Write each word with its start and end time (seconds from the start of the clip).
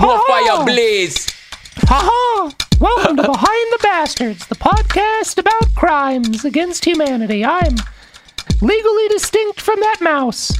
More 0.00 0.18
fire 0.26 0.64
blaze. 0.64 1.26
Ha 1.86 2.50
Welcome 2.80 3.16
to 3.18 3.22
Behind 3.22 3.72
the 3.72 3.78
Bastards, 3.82 4.46
the 4.46 4.54
podcast 4.54 5.36
about 5.38 5.74
crimes 5.74 6.44
against 6.44 6.84
humanity. 6.86 7.44
I'm 7.44 7.76
legally 8.62 9.08
distinct 9.08 9.60
from 9.60 9.78
that 9.80 9.98
mouse. 10.00 10.52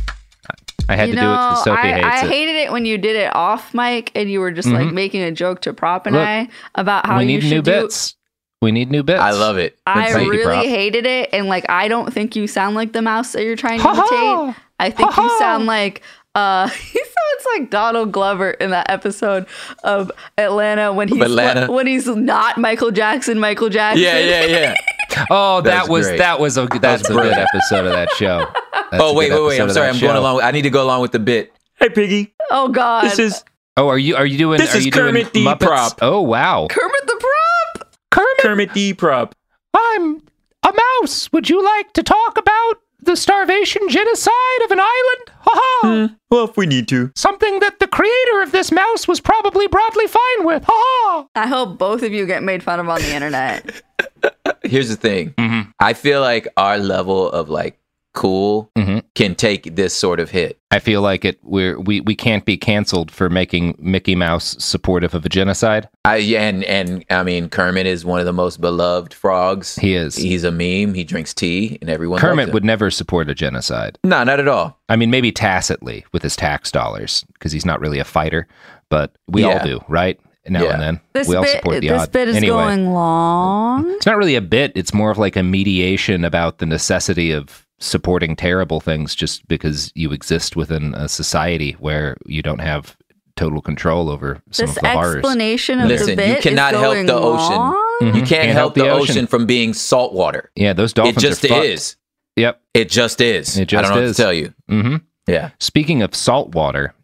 I 0.91 0.97
had 0.97 1.09
you 1.09 1.15
to 1.15 1.21
know, 1.21 1.27
do 1.27 1.33
it 1.33 1.37
because 1.49 1.65
Sophie 1.65 1.79
I, 1.81 1.93
hates 1.95 2.05
I 2.05 2.09
it. 2.09 2.21
Mm-hmm. 2.21 2.29
hated 2.29 2.57
it 2.57 2.73
when 2.73 2.85
you 2.85 2.99
did 2.99 3.17
it 3.17 3.35
off 3.35 3.73
mic 3.73 4.13
and 4.15 4.31
you 4.31 4.41
were 4.41 4.53
just 4.53 4.69
like 4.69 4.93
making 4.93 5.23
a 5.23 5.33
joke 5.33 5.63
to 5.63 5.73
Prop 5.73 6.07
and 6.07 6.17
Look, 6.17 6.27
I 6.27 6.49
about 6.75 7.07
how 7.07 7.17
we 7.19 7.23
you 7.25 7.27
need 7.29 7.41
should 7.43 7.51
new 7.51 7.63
do. 7.63 7.71
bits. 7.83 8.17
We 8.61 8.73
need 8.73 8.91
new 8.91 9.03
bits. 9.03 9.21
I 9.21 9.31
love 9.31 9.57
it. 9.57 9.79
I 9.87 10.13
Thank 10.13 10.31
really 10.31 10.45
Prop. 10.45 10.65
hated 10.67 11.07
it, 11.07 11.31
and 11.33 11.47
like 11.49 11.65
I 11.71 11.89
don't 11.89 12.13
think 12.13 12.37
you 12.37 12.47
sound 12.47 12.77
like 12.77 12.93
the 12.93 13.01
mouse 13.01 13.33
that 13.33 13.43
you're 13.45 13.57
trying 13.57 13.79
to 13.79 13.85
Ha-ha! 13.85 14.43
imitate. 14.45 14.63
I 14.79 14.91
think 14.91 15.09
you 15.17 15.23
Ha-ha! 15.23 15.39
sound 15.39 15.65
like 15.67 16.03
uh 16.35 16.69
he 16.69 16.99
sounds 16.99 17.47
like 17.59 17.71
Donald 17.71 18.13
Glover 18.13 18.51
in 18.53 18.71
that 18.71 18.89
episode 18.91 19.47
of 19.85 20.11
Atlanta 20.39 20.93
when 20.93 21.09
he's 21.09 21.23
Atlanta? 21.23 21.71
when 21.73 21.87
he's 21.87 22.07
not 22.07 22.59
Michael 22.59 22.91
Jackson. 22.91 23.39
Michael 23.41 23.69
Jackson. 23.69 24.03
Yeah, 24.03 24.19
yeah, 24.19 24.45
yeah. 24.47 24.75
Oh, 25.29 25.61
that 25.63 25.71
That's 25.71 25.89
was 25.89 26.07
great. 26.07 26.19
that 26.19 26.39
was 26.39 26.57
a 26.57 26.67
that 26.67 26.81
That's 26.83 27.09
was 27.09 27.11
a 27.17 27.21
good 27.21 27.33
episode 27.33 27.85
of 27.87 27.93
that 27.93 28.11
show. 28.17 28.47
That's 28.93 29.03
oh 29.03 29.13
wait, 29.15 29.33
wait, 29.33 29.43
wait. 29.45 29.61
I'm 29.61 29.69
sorry. 29.71 29.89
I'm 29.89 29.99
going 29.99 30.15
show. 30.15 30.21
along. 30.21 30.41
I 30.41 30.53
need 30.53 30.63
to 30.63 30.71
go 30.71 30.85
along 30.85 31.03
with 31.03 31.11
the 31.11 31.19
bit. 31.19 31.53
Hey, 31.81 31.89
Piggy. 31.89 32.33
Oh 32.51 32.69
God. 32.69 33.05
This 33.05 33.19
is 33.19 33.45
Oh, 33.77 33.89
are 33.89 33.99
you 33.99 34.15
are 34.15 34.25
you 34.25 34.39
doing? 34.39 34.59
This 34.59 34.75
are 34.75 34.79
is 34.79 34.87
you 34.87 34.93
doing 34.93 35.07
Kermit 35.15 35.33
the 35.33 35.45
Muppets? 35.45 35.59
Prop. 35.61 35.99
Oh 36.01 36.21
wow. 36.21 36.69
Kermit 36.71 37.07
the 37.07 37.17
Prop. 37.77 37.95
Kermit, 38.13 38.39
Kermit 38.39 38.73
the 38.73 38.93
Prop. 38.95 39.35
I'm 39.75 40.23
a 40.63 40.73
mouse. 41.03 41.33
Would 41.33 41.51
you 41.51 41.63
like 41.65 41.93
to 41.95 42.05
talk 42.05 42.39
about 42.39 42.75
the 43.03 43.17
starvation 43.17 43.89
genocide 43.89 44.63
of 44.65 44.71
an 44.71 44.81
island? 44.81 45.31
Ha 45.41 45.51
ha! 45.55 46.17
Well, 46.31 46.45
if 46.45 46.57
we 46.57 46.67
need 46.67 46.87
to. 46.89 47.11
Something 47.17 47.61
that 47.61 47.79
the 47.81 47.87
creator 47.89 48.43
of 48.43 48.53
this 48.53 48.71
mouse 48.71 49.09
was 49.09 49.21
probably 49.21 49.67
broadly 49.67 50.07
fine 50.07 50.45
with. 50.47 50.65
Ha 50.67 50.73
ha! 50.75 51.27
I 51.35 51.47
hope 51.47 51.79
both 51.79 52.03
of 52.03 52.13
you 52.13 52.27
get 52.27 52.43
made 52.43 52.63
fun 52.63 52.79
of 52.79 52.89
on 52.89 53.01
the 53.01 53.15
internet. 53.15 53.83
Here's 54.63 54.89
the 54.91 54.97
thing. 54.97 55.31
Mhm. 55.39 55.73
I 55.81 55.95
feel 55.95 56.21
like 56.21 56.47
our 56.57 56.79
level 56.79 57.31
of 57.31 57.49
like 57.49 57.80
cool 58.13 58.71
Mhm. 58.77 59.03
can 59.15 59.35
take 59.35 59.77
this 59.77 59.95
sort 59.95 60.19
of 60.21 60.31
hit. 60.31 60.59
I 60.73 60.79
feel 60.81 61.01
like 61.03 61.25
it. 61.25 61.39
We're 61.43 61.79
we 61.79 62.01
we 62.01 62.15
can't 62.15 62.45
be 62.45 62.57
canceled 62.57 63.11
for 63.11 63.29
making 63.31 63.77
Mickey 63.79 64.15
Mouse 64.15 64.57
supportive 64.59 65.15
of 65.15 65.25
a 65.25 65.29
genocide. 65.29 65.89
I 66.05 66.17
yeah, 66.17 66.43
and 66.49 66.65
and 66.65 67.05
I 67.11 67.23
mean 67.23 67.49
Kermit 67.49 67.87
is 67.87 68.05
one 68.05 68.19
of 68.21 68.27
the 68.27 68.33
most 68.33 68.61
beloved 68.61 69.15
frogs. 69.15 69.77
He 69.77 69.95
is. 69.95 70.17
He's 70.17 70.45
a 70.45 70.51
meme. 70.51 70.95
He 70.95 71.05
drinks 71.05 71.33
tea, 71.35 71.79
and 71.81 71.89
everyone. 71.91 72.17
loves 72.17 72.23
Kermit 72.29 72.49
him. 72.49 72.55
would 72.55 72.65
never 72.65 72.91
support 72.91 73.31
a 73.31 73.35
genocide. 73.35 73.99
No, 74.05 74.23
not 74.25 74.41
at 74.41 74.49
all. 74.49 74.79
I 74.89 74.97
mean, 74.97 75.11
maybe 75.11 75.31
tacitly 75.33 76.05
with 76.13 76.23
his 76.23 76.37
tax 76.37 76.71
dollars 76.71 77.25
because 77.35 77.53
he's 77.53 77.65
not 77.67 77.81
really 77.81 77.99
a 78.01 78.05
fighter, 78.05 78.47
but 78.89 79.13
we 79.29 79.45
all 79.45 79.63
do, 79.65 79.81
right? 79.89 80.19
Now 80.49 80.65
Yeah. 80.65 80.73
and 80.73 80.83
then 80.83 81.01
This 81.13 81.29
we 81.29 81.37
all 81.37 81.43
bit, 81.43 81.57
support 81.59 81.81
the 81.81 81.89
this 81.89 82.03
odd. 82.03 82.13
bit 82.13 82.27
is 82.29 82.37
anyway, 82.37 82.57
going 82.65 82.93
long. 82.93 83.89
it's 83.93 84.07
not 84.07 84.17
really 84.17 84.35
a 84.37 84.41
bit. 84.41 84.73
It's 84.75 84.93
more 84.95 85.11
of 85.11 85.19
like 85.19 85.37
a 85.37 85.43
mediation 85.43 86.25
about 86.25 86.59
the 86.59 86.67
necessity 86.67 87.31
of 87.31 87.67
supporting 87.81 88.37
terrible 88.37 88.81
things 88.81 89.15
just 89.15 89.47
because 89.49 89.91
you 89.95 90.13
exist 90.13 90.55
within 90.57 90.95
a 90.95 91.09
society 91.09 91.73
where 91.81 92.17
you 92.27 92.43
don't 92.43 92.61
have 92.61 92.97
total 93.37 93.63
control 93.63 94.11
over 94.11 94.43
some 94.51 94.67
This 94.67 94.77
of 94.77 94.83
the 94.83 94.89
horrors. 94.91 95.17
explanation 95.17 95.81
of 95.81 95.89
Listen, 95.89 96.17
the 96.17 96.29
you 96.29 96.37
cannot 96.37 96.73
help 96.75 96.95
the 97.07 97.15
ocean. 97.15 97.57
long. 97.57 97.77
Mhm. 98.03 98.15
You 98.17 98.23
can't, 98.23 98.51
help 98.51 98.75
the 98.75 98.89
ocean. 98.91 99.27
from 99.27 99.47
being 99.47 99.73
salt 99.73 100.13
water. 100.13 100.51
Yeah, 100.55 100.73
those 100.75 100.93
It 100.93 100.97
dolphins 100.97 101.23
just 101.23 101.45
are 101.45 101.49
fucked. 101.49 101.65
is. 101.67 101.97
Yep. 102.37 102.61
It 102.75 102.91
just 102.91 103.21
is. 103.21 103.57
It 103.57 103.63
I 103.63 103.65
just 103.65 103.85
don't 103.89 103.95
know 103.97 104.03
is. 104.03 104.09
what 104.11 104.17
to 104.17 104.23
tell 104.23 104.33
you. 104.33 104.55
Mm-hmm. 104.71 104.97
Yeah. 105.27 105.51
Speaking 105.59 106.03
of 106.03 106.15
salt 106.15 106.55
water, 106.55 106.95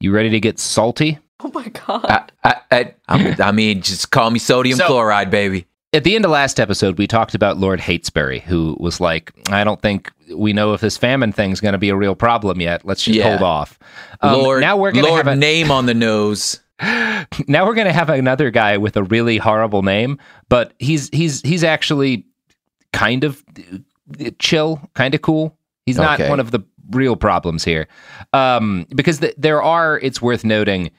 you 0.00 0.12
ready 0.12 0.30
to 0.30 0.40
get 0.40 0.58
salty? 0.58 1.18
Oh 1.40 1.50
my 1.52 1.68
god. 1.68 2.32
I, 2.44 2.56
I, 2.70 2.94
I, 3.08 3.36
I 3.42 3.52
mean, 3.52 3.82
just 3.82 4.10
call 4.10 4.30
me 4.30 4.38
sodium 4.38 4.78
So- 4.78 4.86
chloride, 4.86 5.30
baby. 5.30 5.66
At 5.94 6.04
the 6.04 6.14
end 6.16 6.24
of 6.24 6.30
last 6.30 6.58
episode, 6.58 6.96
we 6.96 7.06
talked 7.06 7.34
about 7.34 7.58
Lord 7.58 7.78
Heytesbury, 7.78 8.40
who 8.42 8.76
was 8.80 8.98
like, 8.98 9.30
I 9.50 9.62
don't 9.62 9.80
think 9.82 10.10
we 10.34 10.54
know 10.54 10.72
if 10.72 10.80
this 10.80 10.96
famine 10.96 11.32
thing's 11.32 11.60
going 11.60 11.72
to 11.72 11.78
be 11.78 11.90
a 11.90 11.96
real 11.96 12.14
problem 12.14 12.62
yet. 12.62 12.86
Let's 12.86 13.02
just 13.02 13.18
Yeah. 13.18 13.28
hold 13.28 13.42
off. 13.42 13.78
Um, 14.22 14.40
Lord, 14.40 14.62
now 14.62 14.78
we're 14.78 14.92
going 14.92 15.04
to 15.04 15.10
Lord 15.10 15.26
have 15.26 15.34
a, 15.34 15.36
name 15.38 15.70
on 15.70 15.84
the 15.84 15.92
nose. 15.92 16.60
now 17.46 17.66
we're 17.66 17.74
going 17.74 17.86
to 17.86 17.92
have 17.92 18.08
another 18.08 18.50
guy 18.50 18.78
with 18.78 18.96
a 18.96 19.02
really 19.02 19.36
horrible 19.36 19.82
name, 19.82 20.18
but 20.48 20.72
he's 20.78 21.10
he's 21.10 21.42
he's 21.42 21.62
actually 21.62 22.24
kind 22.94 23.22
of 23.24 23.44
uh, 24.18 24.30
chill, 24.38 24.80
kind 24.94 25.14
of 25.14 25.20
cool. 25.20 25.56
He's 25.84 25.98
not 25.98 26.18
Okay. 26.18 26.30
one 26.30 26.40
of 26.40 26.52
the 26.52 26.60
real 26.90 27.16
problems 27.16 27.64
here, 27.64 27.86
um, 28.32 28.86
because 28.94 29.18
th- 29.18 29.34
there 29.36 29.62
are. 29.62 29.98
It's 30.00 30.22
worth 30.22 30.42
noting. 30.44 30.90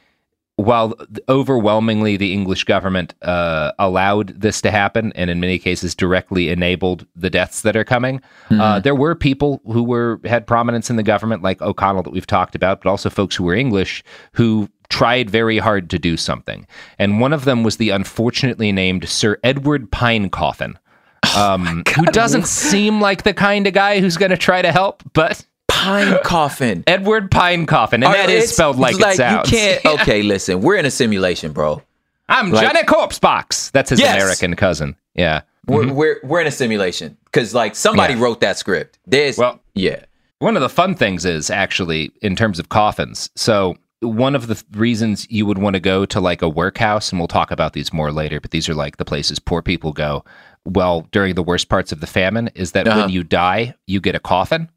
While 0.56 0.94
overwhelmingly 1.28 2.16
the 2.16 2.32
English 2.32 2.66
government 2.66 3.16
uh, 3.24 3.72
allowed 3.80 4.40
this 4.40 4.62
to 4.62 4.70
happen, 4.70 5.12
and 5.16 5.32
in 5.32 5.40
many 5.40 5.58
cases 5.58 5.96
directly 5.96 6.50
enabled 6.50 7.08
the 7.16 7.32
deaths 7.32 7.62
that 7.64 7.76
are 7.76 7.84
coming, 7.84 8.22
uh, 8.52 8.80
there 8.80 8.94
were 8.94 9.16
people 9.16 9.62
who 9.66 9.82
were 9.82 10.20
had 10.26 10.46
prominence 10.46 10.92
in 10.92 10.96
the 10.96 11.04
government, 11.04 11.42
like 11.42 11.60
O'Connell 11.62 12.04
that 12.04 12.12
we've 12.12 12.28
talked 12.28 12.54
about, 12.54 12.82
but 12.84 12.90
also 12.90 13.10
folks 13.10 13.36
who 13.36 13.44
were 13.46 13.56
English 13.56 14.04
who 14.34 14.70
tried 14.90 15.28
very 15.28 15.58
hard 15.58 15.90
to 15.90 15.98
do 15.98 16.16
something. 16.16 16.68
And 17.00 17.20
one 17.20 17.34
of 17.34 17.46
them 17.46 17.64
was 17.64 17.78
the 17.78 17.90
unfortunately 17.90 18.72
named 18.72 19.10
Sir 19.10 19.40
Edward 19.44 19.92
Pine 19.92 20.30
Coffin, 20.30 20.78
um, 21.36 21.82
who 21.96 22.06
doesn't 22.06 22.46
seem 22.46 23.02
like 23.02 23.24
the 23.24 23.34
kind 23.34 23.66
of 23.66 23.74
guy 23.74 24.00
who's 24.00 24.18
going 24.18 24.30
to 24.30 24.38
try 24.38 24.62
to 24.62 24.72
help, 24.72 25.02
but 25.14 25.44
Pine 25.84 26.18
Coffin. 26.24 26.84
Edward 26.88 27.30
Pine 27.32 27.66
Coffin, 27.66 28.04
and 28.04 28.14
Or 28.14 28.18
that 28.18 28.30
is 28.30 28.52
spelled 28.54 28.78
like, 28.78 28.96
it 29.00 29.16
sounds. 29.16 29.52
You 29.52 29.58
can't. 29.58 29.86
Okay, 30.02 30.24
listen. 30.24 30.62
We're 30.62 30.76
in 30.78 30.86
a 30.86 30.92
simulation, 30.92 31.52
bro. 31.52 31.82
I'm 32.30 32.52
Like- 32.52 32.66
Johnny 32.66 32.84
Corpse 32.86 33.20
Box. 33.20 33.70
That's 33.72 33.90
his 33.90 34.00
Yes. 34.00 34.16
American 34.22 34.56
cousin. 34.56 34.96
Yeah. 35.16 35.42
We're 35.68 35.92
we're, 35.94 36.20
we're 36.24 36.42
in 36.42 36.48
a 36.48 36.52
simulation 36.52 37.18
because 37.26 37.54
like 37.54 37.76
somebody 37.76 38.14
Yeah. 38.14 38.22
wrote 38.22 38.42
that 38.42 38.58
script. 38.58 38.98
There's 39.06 39.38
Well- 39.38 39.60
yeah. 39.76 40.04
One 40.40 40.56
of 40.58 40.62
the 40.62 40.70
fun 40.70 40.96
things 40.96 41.24
is 41.26 41.50
actually 41.50 42.12
in 42.22 42.36
terms 42.36 42.60
of 42.60 42.68
coffins. 42.70 43.30
So 43.36 43.76
one 44.02 44.36
of 44.36 44.48
the 44.48 44.56
th- 44.56 44.66
reasons 44.74 45.26
you 45.30 45.46
would 45.46 45.58
want 45.58 45.76
to 45.76 45.80
go 45.80 46.06
to 46.06 46.20
like 46.20 46.42
a 46.42 46.50
workhouse, 46.50 47.12
and 47.12 47.20
we'll 47.20 47.30
talk 47.30 47.50
about 47.52 47.72
these 47.72 47.94
more 47.94 48.12
later, 48.12 48.42
but 48.42 48.52
these 48.52 48.68
are 48.68 48.74
like 48.74 48.98
the 48.98 49.06
places 49.06 49.40
poor 49.40 49.62
people 49.62 49.94
go. 49.94 50.26
Well, 50.66 51.08
during 51.14 51.36
the 51.36 51.44
worst 51.44 51.70
parts 51.70 51.94
of 51.94 52.02
the 52.02 52.08
famine, 52.08 52.50
is 52.56 52.74
that 52.74 52.88
Uh-huh. 52.88 53.02
when 53.02 53.10
you 53.10 53.24
die, 53.24 53.74
you 53.88 54.02
get 54.02 54.16
a 54.16 54.20
coffin, 54.20 54.68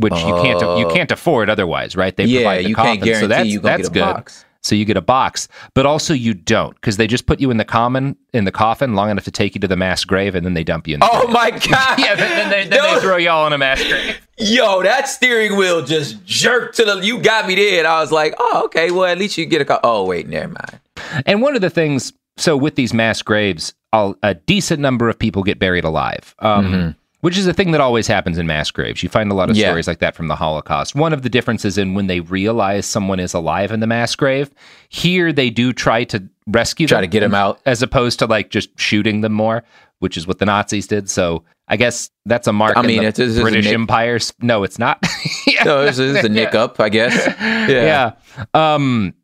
which 0.00 0.14
you 0.14 0.34
can't 0.42 0.60
you 0.60 0.86
Oh. 0.86 0.90
can't 0.94 1.10
afford 1.12 1.48
otherwise, 1.50 1.96
right? 1.96 2.16
They 2.16 2.24
yeah, 2.24 2.40
provide 2.40 2.64
the 2.64 2.68
you 2.70 2.74
coffin, 2.74 2.90
can't 2.92 3.04
guarantee 3.04 3.20
so 3.22 3.28
that's 3.28 3.62
that's 3.62 3.88
get 3.88 3.90
a 3.90 4.06
good. 4.06 4.14
box. 4.14 4.44
So 4.62 4.74
you 4.74 4.84
get 4.84 4.98
a 4.98 5.00
box, 5.00 5.48
but 5.72 5.86
also 5.86 6.12
you 6.12 6.34
don't 6.34 6.74
because 6.74 6.98
they 6.98 7.06
just 7.06 7.24
put 7.24 7.40
you 7.40 7.50
in 7.50 7.56
the 7.56 7.64
common 7.64 8.14
in 8.34 8.44
the 8.44 8.52
coffin 8.52 8.94
long 8.94 9.08
enough 9.10 9.24
to 9.24 9.30
take 9.30 9.54
you 9.54 9.60
to 9.62 9.66
the 9.66 9.76
mass 9.76 10.04
grave, 10.04 10.34
and 10.34 10.44
then 10.44 10.52
they 10.52 10.64
dump 10.64 10.86
you 10.86 10.94
in. 10.94 11.00
The 11.00 11.08
Oh 11.10 11.20
grave. 11.22 11.32
my 11.32 11.50
god! 11.70 11.98
yeah, 11.98 12.14
then, 12.14 12.28
then 12.36 12.50
they, 12.50 12.68
then 12.76 12.94
they 12.94 13.00
throw 13.00 13.16
you 13.16 13.30
all 13.30 13.46
in 13.46 13.54
a 13.54 13.58
mass 13.58 13.82
grave. 13.82 14.20
Yo, 14.36 14.82
that 14.82 15.08
steering 15.08 15.56
wheel 15.56 15.82
just 15.82 16.22
jerked 16.26 16.76
to 16.76 16.84
the. 16.84 16.96
You 16.98 17.22
got 17.22 17.46
me 17.48 17.54
there, 17.54 17.78
and 17.78 17.86
I 17.86 18.00
was 18.00 18.12
like, 18.12 18.34
oh, 18.38 18.64
okay. 18.66 18.90
Well, 18.90 19.04
at 19.06 19.16
least 19.16 19.38
you 19.38 19.46
get 19.46 19.62
a. 19.62 19.64
co- 19.64 19.80
Oh, 19.82 20.04
wait, 20.04 20.28
never 20.28 20.48
mind. 20.48 20.80
And 21.24 21.40
one 21.40 21.54
of 21.54 21.62
the 21.62 21.70
things, 21.70 22.12
so 22.36 22.54
with 22.54 22.74
these 22.74 22.92
mass 22.92 23.22
graves, 23.22 23.72
I'll, 23.94 24.14
a 24.22 24.34
decent 24.34 24.80
number 24.80 25.08
of 25.08 25.18
people 25.18 25.42
get 25.42 25.58
buried 25.58 25.84
alive, 25.84 26.34
um, 26.40 26.94
which 27.20 27.36
is 27.38 27.46
a 27.46 27.52
thing 27.54 27.70
that 27.72 27.80
always 27.80 28.06
happens 28.06 28.38
in 28.38 28.46
mass 28.46 28.70
graves. 28.70 29.02
You 29.02 29.08
find 29.08 29.30
a 29.30 29.34
lot 29.34 29.50
of 29.50 29.56
Yeah. 29.56 29.66
stories 29.68 29.86
like 29.86 29.98
that 30.00 30.14
from 30.14 30.28
the 30.28 30.36
Holocaust. 30.36 30.94
One 30.94 31.12
of 31.12 31.22
the 31.22 31.28
differences 31.28 31.76
in 31.78 31.94
when 31.94 32.06
they 32.06 32.20
realize 32.20 32.86
someone 32.86 33.20
is 33.20 33.34
alive 33.34 33.72
in 33.72 33.80
the 33.80 33.86
mass 33.86 34.14
grave, 34.16 34.50
here 34.88 35.32
they 35.32 35.50
do 35.50 35.72
try 35.72 36.04
to 36.04 36.22
rescue 36.46 36.86
Try 36.86 37.00
them 37.02 37.10
to 37.10 37.12
get 37.12 37.22
'em 37.22 37.34
out. 37.34 37.60
as 37.66 37.82
opposed 37.82 38.18
to 38.20 38.26
like 38.26 38.50
just 38.50 38.70
shooting 38.78 39.20
them 39.20 39.32
more, 39.32 39.62
which 39.98 40.16
is 40.16 40.26
what 40.26 40.38
the 40.38 40.46
Nazis 40.46 40.86
did. 40.86 41.08
So 41.10 41.44
I 41.68 41.76
guess 41.76 42.10
that's 42.26 42.48
a 42.48 42.52
mark 42.52 42.76
I 42.76 42.82
mean, 42.82 43.02
the 43.02 43.06
it's- 43.08 43.18
it's 43.18 43.40
British 43.40 43.66
Empire's. 43.68 44.32
No, 44.40 44.64
it's 44.64 44.78
not. 44.78 44.98
yeah. 45.46 45.62
So 45.62 45.84
this 45.84 45.98
is 46.00 46.24
a 46.24 46.28
nick 46.28 46.54
up, 46.54 46.80
I 46.80 46.88
guess. 46.88 47.14
Yeah. 47.40 48.12
Yeah. 48.54 48.74
Um, 48.74 49.14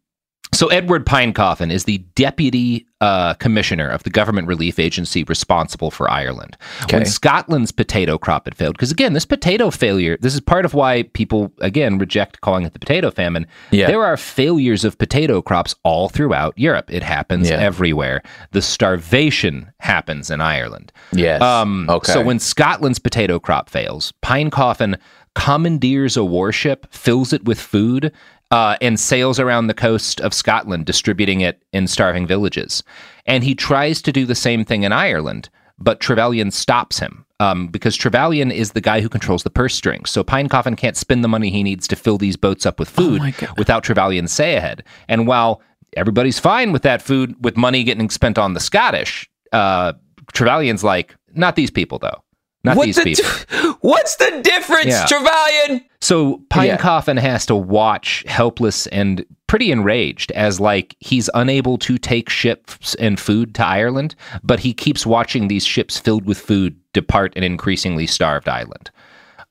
so 0.57 0.69
Edward 0.69 1.05
Pine 1.07 1.33
Coffin 1.33 1.71
is 1.71 1.85
the 1.85 1.99
deputy 2.15 2.87
uh, 3.01 3.35
commissioner 3.35 3.89
of 3.89 4.03
the 4.05 4.11
government 4.11 4.49
relief 4.49 4.79
agency 4.79 5.23
responsible 5.25 5.91
for 5.91 6.11
Ireland. 6.11 6.57
When 6.91 7.05
Scotland's 7.05 7.71
potato 7.71 8.17
crop 8.17 8.47
had 8.47 8.55
failed, 8.55 8.75
because 8.75 8.91
again, 8.91 9.13
this 9.13 9.27
potato 9.27 9.71
failure, 9.71 10.17
this 10.21 10.35
is 10.35 10.41
part 10.41 10.65
of 10.65 10.73
why 10.75 11.03
people 11.13 11.53
again 11.61 11.99
reject 11.99 12.41
calling 12.41 12.65
it 12.65 12.73
the 12.73 12.79
potato 12.79 13.11
famine. 13.11 13.47
Yeah. 13.71 13.87
There 13.87 14.05
are 14.05 14.17
failures 14.17 14.85
of 14.85 14.97
potato 14.99 15.43
crops 15.43 15.75
all 15.83 16.09
throughout 16.09 16.59
Europe. 16.59 16.91
It 16.93 17.03
happens 17.03 17.51
Yeah. 17.51 17.57
everywhere. 17.59 18.23
The 18.53 18.63
starvation 18.63 19.71
happens 19.81 20.31
in 20.31 20.41
Ireland. 20.41 20.93
Yes. 21.13 21.43
Um, 21.43 21.87
okay. 21.91 22.13
So 22.13 22.23
when 22.23 22.39
Scotland's 22.39 22.99
potato 22.99 23.39
crop 23.39 23.69
fails, 23.69 24.13
Pine 24.23 24.51
Coffin 24.51 24.97
commandeers 25.35 26.17
a 26.17 26.25
warship, 26.25 26.87
fills 26.91 27.33
it 27.35 27.45
with 27.45 27.61
food, 27.61 28.11
uh, 28.51 28.77
and 28.81 28.99
sails 28.99 29.41
around 29.41 29.67
the 29.67 29.75
coast 29.75 30.21
of 30.21 30.35
Scotland, 30.35 30.87
distributing 30.87 31.41
it 31.41 31.63
in 31.73 31.87
starving 31.87 32.27
villages. 32.27 32.83
And 33.27 33.43
he 33.43 33.55
tries 33.55 34.01
to 34.03 34.13
do 34.13 34.25
the 34.25 34.35
same 34.35 34.65
thing 34.65 34.85
in 34.85 34.93
Ireland, 34.93 35.49
but 35.79 36.01
Trevelyan 36.01 36.51
stops 36.51 36.99
him. 36.99 37.25
Um, 37.39 37.69
because 37.69 37.97
Trevelyan 37.97 38.51
is 38.51 38.73
the 38.73 38.81
guy 38.81 39.03
who 39.03 39.11
controls 39.11 39.43
the 39.43 39.51
purse 39.51 39.75
strings. 39.75 40.09
So 40.09 40.25
Pine 40.25 40.49
Coffin 40.49 40.75
can't 40.75 40.97
spend 40.97 41.23
the 41.23 41.29
money 41.29 41.51
he 41.51 41.63
needs 41.63 41.87
to 41.89 41.97
fill 41.97 42.17
these 42.17 42.35
boats 42.35 42.65
up 42.65 42.79
with 42.79 42.89
food 42.89 43.21
without 43.59 43.85
Trevelyan's 43.85 44.33
say 44.33 44.57
ahead. 44.57 44.83
And 45.07 45.27
while 45.27 45.61
everybody's 45.99 46.39
fine 46.39 46.73
with 46.73 46.81
that 46.83 47.03
food, 47.03 47.35
with 47.45 47.59
money 47.59 47.85
getting 47.85 48.09
spent 48.09 48.39
on 48.39 48.55
the 48.55 48.61
Scottish, 48.61 49.29
uh, 49.53 49.93
Trevelyan's 50.33 50.83
like, 50.83 51.15
not 51.35 51.57
these 51.57 51.71
people, 51.71 51.99
though. 51.99 52.23
Not 52.67 52.77
What 52.77 52.85
these 52.87 52.97
the 52.97 53.05
people. 53.05 53.73
What's 53.81 54.17
the 54.17 54.41
difference, 54.43 54.87
Yeah. 54.87 55.07
Trevelyan? 55.07 55.85
So 56.01 56.43
Pine 56.51 56.77
Coffin 56.79 57.17
has 57.17 57.47
to 57.47 57.55
watch 57.57 58.25
helpless 58.29 58.87
and 58.89 59.25
pretty 59.47 59.71
enraged 59.73 60.31
as 60.33 60.61
like 60.61 60.97
he's 61.01 61.31
unable 61.35 61.79
to 61.79 61.99
take 61.99 62.29
ships 62.29 62.95
and 62.97 63.19
food 63.19 63.55
to 63.57 63.65
Ireland, 63.67 64.15
but 64.43 64.61
he 64.61 64.75
keeps 64.75 65.07
watching 65.07 65.49
these 65.49 65.65
ships 65.65 65.99
filled 65.99 66.27
with 66.27 66.39
food 66.39 66.77
depart 66.93 67.33
an 67.37 67.43
increasingly 67.45 68.07
starved 68.07 68.49
island. 68.49 68.91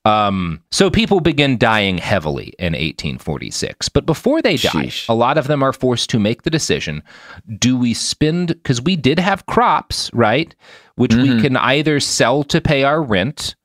Um, 0.05 0.61
so 0.71 0.91
people 0.91 1.19
begin 1.19 1.57
dying 1.57 1.97
heavily 1.97 2.53
in 2.59 2.73
1846. 2.73 3.89
But 3.89 4.05
before 4.05 4.41
they 4.41 4.55
die, 4.55 4.69
Sheesh. 4.69 5.09
a 5.09 5.13
lot 5.13 5.37
of 5.37 5.47
them 5.47 5.63
are 5.63 5.73
forced 5.73 6.11
to 6.11 6.19
make 6.19 6.43
the 6.43 6.51
decision 6.51 7.01
do 7.57 7.75
we 7.75 7.93
spend, 7.93 8.49
because 8.49 8.81
we 8.81 8.95
did 8.95 9.17
have 9.19 9.47
crops, 9.47 10.11
right? 10.13 10.53
Which 10.95 11.15
we 11.15 11.41
can 11.41 11.57
either 11.57 11.99
sell 11.99 12.43
to 12.45 12.61
pay 12.61 12.83
our 12.83 13.01
rent 13.01 13.55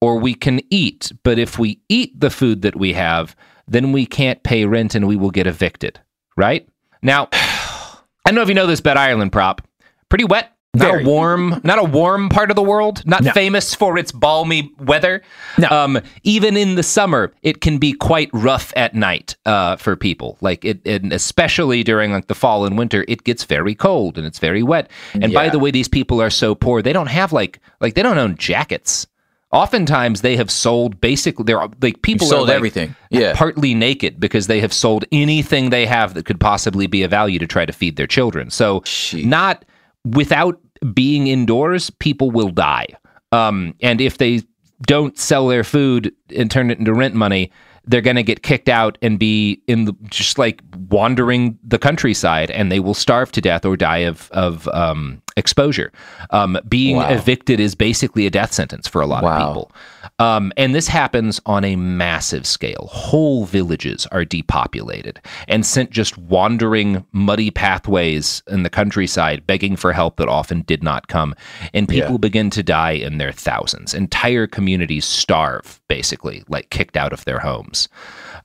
or 0.00 0.18
we 0.18 0.34
can 0.34 0.60
eat. 0.70 1.12
But 1.22 1.38
if 1.38 1.58
we 1.58 1.80
eat 1.88 2.18
the 2.18 2.30
food 2.30 2.62
that 2.62 2.76
we 2.76 2.92
have, 2.92 3.36
then 3.68 3.92
we 3.92 4.06
can't 4.06 4.42
pay 4.42 4.64
rent 4.64 4.94
and 4.94 5.06
we 5.06 5.16
will 5.16 5.30
get 5.30 5.46
evicted, 5.46 6.00
right? 6.36 6.68
Now, 7.00 7.28
I 7.32 7.98
don't 8.26 8.34
know 8.34 8.42
if 8.42 8.48
you 8.48 8.54
know 8.54 8.66
this 8.66 8.80
about 8.80 8.96
Ireland 8.96 9.32
prop. 9.32 9.62
Pretty 10.08 10.24
wet. 10.24 10.55
Not 10.76 10.90
Very. 10.90 11.02
a 11.04 11.06
warm, 11.06 11.60
not 11.64 11.78
a 11.78 11.84
warm 11.84 12.28
part 12.28 12.50
of 12.50 12.56
the 12.56 12.62
world. 12.62 13.02
Not 13.06 13.22
No. 13.24 13.32
famous 13.32 13.74
for 13.74 13.96
its 13.98 14.12
balmy 14.12 14.70
weather. 14.78 15.22
No. 15.58 15.68
Um, 15.70 16.00
even 16.22 16.56
in 16.56 16.74
the 16.74 16.82
summer, 16.82 17.32
it 17.42 17.60
can 17.60 17.78
be 17.78 17.92
quite 17.92 18.30
rough 18.32 18.72
at 18.76 18.94
night 18.94 19.36
uh, 19.46 19.76
for 19.76 19.96
people. 19.96 20.36
Like 20.40 20.64
it, 20.64 20.80
and 20.86 21.12
especially 21.12 21.82
during 21.82 22.12
like 22.12 22.26
the 22.26 22.34
fall 22.34 22.66
and 22.66 22.76
winter, 22.76 23.04
it 23.08 23.24
gets 23.24 23.44
very 23.44 23.74
cold 23.74 24.18
and 24.18 24.26
it's 24.26 24.38
very 24.38 24.62
wet. 24.62 24.90
And 25.14 25.32
by 25.32 25.48
the 25.48 25.58
way, 25.58 25.70
these 25.70 25.88
people 25.88 26.20
are 26.20 26.30
so 26.30 26.54
poor; 26.54 26.82
they 26.82 26.92
don't 26.92 27.08
have 27.08 27.32
like 27.32 27.58
like 27.80 27.94
they 27.94 28.02
don't 28.02 28.18
own 28.18 28.36
jackets. 28.36 29.06
Oftentimes, 29.52 30.20
they 30.22 30.36
have 30.36 30.50
sold 30.50 31.00
basically. 31.00 31.44
They're 31.44 31.66
like 31.80 32.02
people 32.02 32.26
Sold 32.26 32.42
are 32.42 32.46
like, 32.48 32.56
everything. 32.56 32.96
Yeah. 33.10 33.32
partly 33.34 33.74
naked 33.74 34.18
because 34.20 34.48
they 34.48 34.60
have 34.60 34.72
sold 34.72 35.04
anything 35.12 35.70
they 35.70 35.86
have 35.86 36.14
that 36.14 36.26
could 36.26 36.40
possibly 36.40 36.86
be 36.88 37.04
of 37.04 37.10
value 37.12 37.38
to 37.38 37.46
try 37.46 37.64
to 37.64 37.72
feed 37.72 37.96
their 37.96 38.08
children. 38.08 38.50
So, 38.50 38.80
Sheesh. 38.80 39.24
not 39.24 39.64
without 40.04 40.60
being 40.94 41.26
indoors, 41.26 41.90
people 41.90 42.30
will 42.30 42.50
die. 42.50 42.86
Um, 43.32 43.74
and 43.80 44.00
if 44.00 44.18
they 44.18 44.42
don't 44.82 45.18
sell 45.18 45.48
their 45.48 45.64
food 45.64 46.14
and 46.34 46.50
turn 46.50 46.70
it 46.70 46.78
into 46.78 46.92
rent 46.94 47.14
money, 47.14 47.50
they're 47.84 48.00
going 48.00 48.16
to 48.16 48.22
get 48.22 48.42
kicked 48.42 48.68
out 48.68 48.98
and 49.00 49.18
be 49.18 49.62
in 49.66 49.84
the 49.84 49.94
just 50.10 50.38
like 50.38 50.62
wandering 50.90 51.58
the 51.62 51.78
countryside, 51.78 52.50
and 52.50 52.70
they 52.70 52.80
will 52.80 52.94
starve 52.94 53.30
to 53.32 53.40
death 53.40 53.64
or 53.64 53.76
die 53.76 53.98
of 53.98 54.30
of 54.32 54.68
um, 54.68 55.22
exposure. 55.36 55.92
Um, 56.30 56.58
being 56.68 56.96
Wow. 56.96 57.08
evicted 57.10 57.60
is 57.60 57.74
basically 57.74 58.26
a 58.26 58.30
death 58.30 58.52
sentence 58.52 58.88
for 58.88 59.00
a 59.02 59.06
lot 59.06 59.22
of 59.24 59.36
people. 59.38 59.72
Um, 60.18 60.50
and 60.56 60.74
this 60.74 60.88
happens 60.88 61.40
on 61.44 61.62
a 61.62 61.76
massive 61.76 62.46
scale. 62.46 62.88
Whole 62.90 63.44
villages 63.44 64.06
are 64.12 64.24
depopulated 64.24 65.20
and 65.46 65.66
sent 65.66 65.90
just 65.90 66.16
wandering 66.16 67.04
muddy 67.12 67.50
pathways 67.50 68.42
in 68.48 68.62
the 68.62 68.70
countryside, 68.70 69.46
begging 69.46 69.76
for 69.76 69.92
help 69.92 70.16
that 70.16 70.28
often 70.28 70.62
did 70.62 70.82
not 70.82 71.08
come. 71.08 71.34
And 71.74 71.86
people 71.86 72.12
Yeah. 72.12 72.18
begin 72.18 72.48
to 72.50 72.62
die 72.62 72.92
in 72.92 73.18
their 73.18 73.32
thousands. 73.32 73.92
Entire 73.92 74.46
communities 74.46 75.04
starve, 75.04 75.80
basically, 75.88 76.44
like 76.48 76.70
kicked 76.70 76.96
out 76.96 77.12
of 77.12 77.24
their 77.26 77.40
homes. 77.40 77.88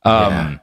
Um, 0.03 0.59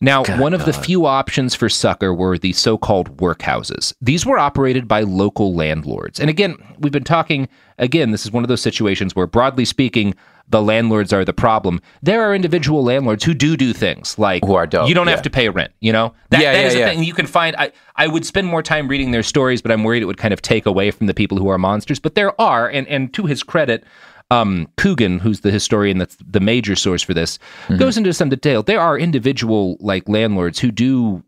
Now, 0.00 0.24
one 0.38 0.54
of 0.54 0.64
the 0.64 0.72
few 0.72 1.06
options 1.06 1.54
for 1.54 1.68
succor 1.68 2.14
were 2.14 2.38
the 2.38 2.52
so 2.52 2.78
called 2.78 3.16
workhouses. 3.16 3.92
These 4.00 4.24
were 4.24 4.38
operated 4.38 4.86
by 4.86 5.02
local 5.02 5.54
landlords. 5.54 6.20
And 6.20 6.30
again, 6.30 6.56
we've 6.78 6.92
been 6.92 7.04
talking, 7.04 7.48
again, 7.78 8.12
this 8.12 8.24
is 8.24 8.30
one 8.30 8.44
of 8.44 8.48
those 8.48 8.62
situations 8.62 9.16
where, 9.16 9.26
broadly 9.26 9.64
speaking, 9.64 10.14
the 10.50 10.62
landlords 10.62 11.12
are 11.12 11.24
the 11.24 11.32
problem. 11.32 11.80
There 12.02 12.22
are 12.22 12.34
individual 12.34 12.82
landlords 12.82 13.24
who 13.24 13.34
do 13.34 13.56
do 13.56 13.72
things 13.72 14.18
like 14.18 14.44
Who 14.44 14.54
are 14.54 14.66
dope, 14.66 14.88
you 14.88 14.94
don't 14.94 15.06
yeah. 15.06 15.14
have 15.14 15.22
to 15.22 15.30
pay 15.30 15.48
rent, 15.48 15.72
you 15.80 15.92
know? 15.92 16.14
That, 16.30 16.40
Yeah, 16.40 16.52
that 16.52 16.60
yeah, 16.60 16.66
is 16.66 16.74
a 16.74 16.84
thing 16.84 17.02
you 17.02 17.12
can 17.12 17.26
find. 17.26 17.54
I, 17.56 17.72
I 17.96 18.06
would 18.06 18.24
spend 18.24 18.46
more 18.46 18.62
time 18.62 18.88
reading 18.88 19.10
their 19.10 19.22
stories, 19.22 19.60
but 19.60 19.72
I'm 19.72 19.84
worried 19.84 20.02
it 20.02 20.06
would 20.06 20.16
kind 20.16 20.32
of 20.32 20.40
take 20.40 20.64
away 20.64 20.90
from 20.90 21.06
the 21.06 21.14
people 21.14 21.38
who 21.38 21.48
are 21.48 21.58
monsters. 21.58 21.98
But 21.98 22.14
there 22.14 22.38
are, 22.40 22.68
and, 22.68 22.86
and 22.88 23.12
to 23.14 23.26
his 23.26 23.42
credit, 23.42 23.84
um, 24.30 24.68
Coogan, 24.76 25.18
who's 25.18 25.40
the 25.40 25.50
historian 25.50 25.98
that's 25.98 26.16
the 26.16 26.40
major 26.40 26.76
source 26.76 27.02
for 27.02 27.14
this, 27.14 27.38
Mm-hmm. 27.68 27.78
goes 27.78 27.96
into 27.96 28.12
some 28.12 28.28
detail. 28.28 28.62
There 28.62 28.80
are 28.80 28.98
individual 28.98 29.76
like 29.80 30.08
landlords 30.08 30.58
who 30.58 30.70
do 30.70 31.22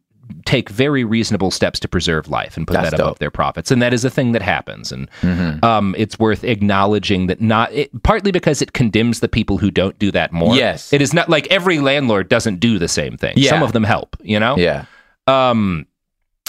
take 0.44 0.68
very 0.68 1.02
reasonable 1.02 1.50
steps 1.50 1.80
to 1.80 1.88
preserve 1.88 2.28
life 2.28 2.56
and 2.56 2.64
put 2.66 2.74
That's 2.74 2.90
that 2.90 2.94
above 3.00 3.06
dope. 3.06 3.14
Mm-hmm. 3.16 3.20
their 3.24 3.30
profits, 3.32 3.70
and 3.72 3.82
that 3.82 3.92
is 3.92 4.04
a 4.04 4.10
thing 4.10 4.30
that 4.32 4.42
happens. 4.42 4.92
And 4.92 5.08
um, 5.64 5.94
it's 5.98 6.18
worth 6.20 6.44
acknowledging 6.44 7.26
that 7.26 7.40
not 7.40 7.72
it, 7.72 8.02
partly 8.04 8.30
because 8.30 8.62
it 8.62 8.72
condemns 8.72 9.18
the 9.20 9.28
people 9.28 9.58
who 9.58 9.70
don't 9.72 9.98
do 9.98 10.10
that 10.12 10.30
more. 10.32 10.54
Yes. 10.54 10.92
it 10.92 11.02
is 11.02 11.12
not 11.12 11.28
like 11.28 11.46
every 11.48 11.80
landlord 11.80 12.28
doesn't 12.28 12.60
do 12.60 12.78
the 12.78 12.86
same 12.88 13.16
thing. 13.16 13.34
Yeah. 13.36 13.50
Some 13.50 13.62
of 13.64 13.72
them 13.72 13.82
help. 13.82 14.16
You 14.22 14.38
know. 14.38 14.56
Yeah. 14.56 14.84
Um, 15.26 15.86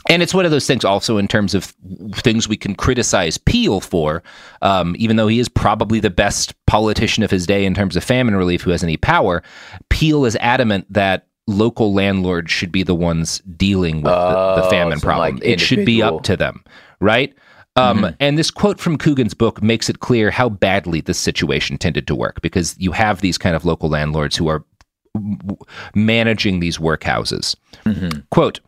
and 0.10 0.22
it's 0.24 0.34
one 0.34 0.46
of 0.46 0.51
those 0.51 0.65
things 0.67 0.84
also 0.84 1.17
in 1.17 1.27
terms 1.27 1.53
of 1.53 1.74
things 2.15 2.48
we 2.48 2.58
can 2.58 2.75
criticize 2.75 3.38
Peel 3.38 3.81
for, 3.81 4.24
um, 4.62 4.96
even 4.98 5.15
though 5.15 5.27
he 5.27 5.39
is 5.39 5.48
probably 5.50 6.00
the 6.00 6.10
best 6.10 6.53
politician 6.65 7.24
of 7.24 7.31
his 7.31 7.46
day 7.46 7.65
in 7.65 7.74
terms 7.74 7.96
of 7.96 8.03
famine 8.03 8.36
relief 8.36 8.62
who 8.62 8.72
has 8.72 8.84
any 8.84 8.98
power. 8.98 9.43
Peel 9.89 10.25
is 10.25 10.36
adamant 10.38 10.91
that 10.91 11.27
local 11.48 11.93
landlords 11.93 12.51
should 12.51 12.72
be 12.72 12.84
the 12.84 12.96
ones 12.96 13.39
dealing 13.58 13.98
with 13.98 14.05
the, 14.13 14.55
the 14.55 14.63
Oh, 14.65 14.70
famine 14.70 15.00
so, 15.00 15.05
problem. 15.05 15.36
like, 15.36 15.46
it 15.46 15.60
should 15.60 15.86
be 15.86 16.01
up 16.01 16.24
to 16.24 16.36
them, 16.38 16.63
right? 17.00 17.34
Um, 17.77 18.00
Mm-hmm. 18.00 18.15
And 18.20 18.38
this 18.38 18.51
quote 18.51 18.79
from 18.79 18.98
Coogan's 18.98 19.34
book 19.34 19.63
makes 19.63 19.89
it 19.89 20.00
clear 20.01 20.29
how 20.29 20.50
badly 20.50 21.00
this 21.01 21.17
situation 21.17 21.77
tended 21.77 22.05
to 22.08 22.15
work 22.15 22.41
because 22.41 22.75
you 22.77 22.91
have 22.91 23.22
these 23.22 23.38
kind 23.38 23.55
of 23.55 23.63
local 23.65 23.88
landlords 23.89 24.36
who 24.36 24.48
are 24.50 24.63
w- 25.13 25.58
managing 25.96 26.60
these 26.60 26.77
workhouses. 26.79 27.55
Quote 28.29 28.60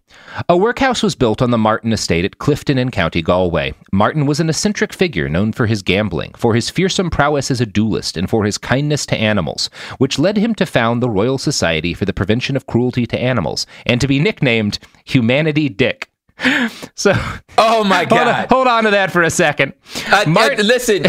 A 0.49 0.57
workhouse 0.57 1.03
was 1.03 1.15
built 1.15 1.41
on 1.41 1.51
the 1.51 1.57
Martin 1.57 1.93
estate 1.93 2.25
at 2.25 2.37
Clifden 2.39 2.77
in 2.79 2.91
County 2.91 3.21
Galway. 3.21 3.73
Martin 3.91 4.25
was 4.25 4.39
an 4.39 4.49
eccentric 4.49 4.91
figure 4.93 5.29
known 5.29 5.51
for 5.53 5.65
his 5.67 5.81
gambling, 5.83 6.33
for 6.35 6.55
his 6.55 6.69
fearsome 6.69 7.09
prowess 7.09 7.51
as 7.51 7.61
a 7.61 7.65
duelist, 7.65 8.17
and 8.17 8.29
for 8.29 8.43
his 8.43 8.57
kindness 8.57 9.05
to 9.07 9.15
animals, 9.17 9.69
which 9.99 10.17
led 10.17 10.37
him 10.37 10.55
to 10.55 10.65
found 10.65 11.01
the 11.03 11.09
Royal 11.09 11.37
Society 11.37 11.93
for 11.93 12.05
the 12.05 12.13
Prevention 12.13 12.55
of 12.55 12.65
Cruelty 12.65 13.05
to 13.07 13.19
Animals 13.19 13.67
and 13.85 14.01
to 14.01 14.07
be 14.07 14.19
nicknamed 14.19 14.79
Humanity 15.05 15.69
Dick. 15.69 16.09
So, 16.95 17.13
Oh 17.57 17.83
my 17.83 17.97
hold 17.99 18.09
God. 18.09 18.27
on, 18.27 18.47
hold 18.49 18.67
on 18.67 18.83
to 18.85 18.91
that 18.91 19.11
for 19.11 19.21
a 19.23 19.29
second. 19.29 19.73
Uh, 20.07 20.25
Martin- 20.27 20.59
uh, 20.59 20.63
listen, 20.63 21.03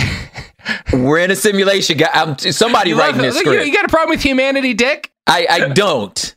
we're 0.92 1.18
in 1.18 1.30
a 1.30 1.36
simulation. 1.36 1.98
guy. 1.98 2.08
I'm, 2.12 2.38
somebody 2.38 2.90
You 2.90 2.96
love- 2.96 3.06
writing 3.08 3.22
this 3.22 3.34
you- 3.36 3.40
script. 3.42 3.66
You 3.66 3.72
got 3.72 3.84
a 3.84 3.88
problem 3.88 4.10
with 4.10 4.22
humanity, 4.22 4.74
Dick? 4.74 5.12
I, 5.26 5.46
I 5.48 5.68
don't. 5.70 6.34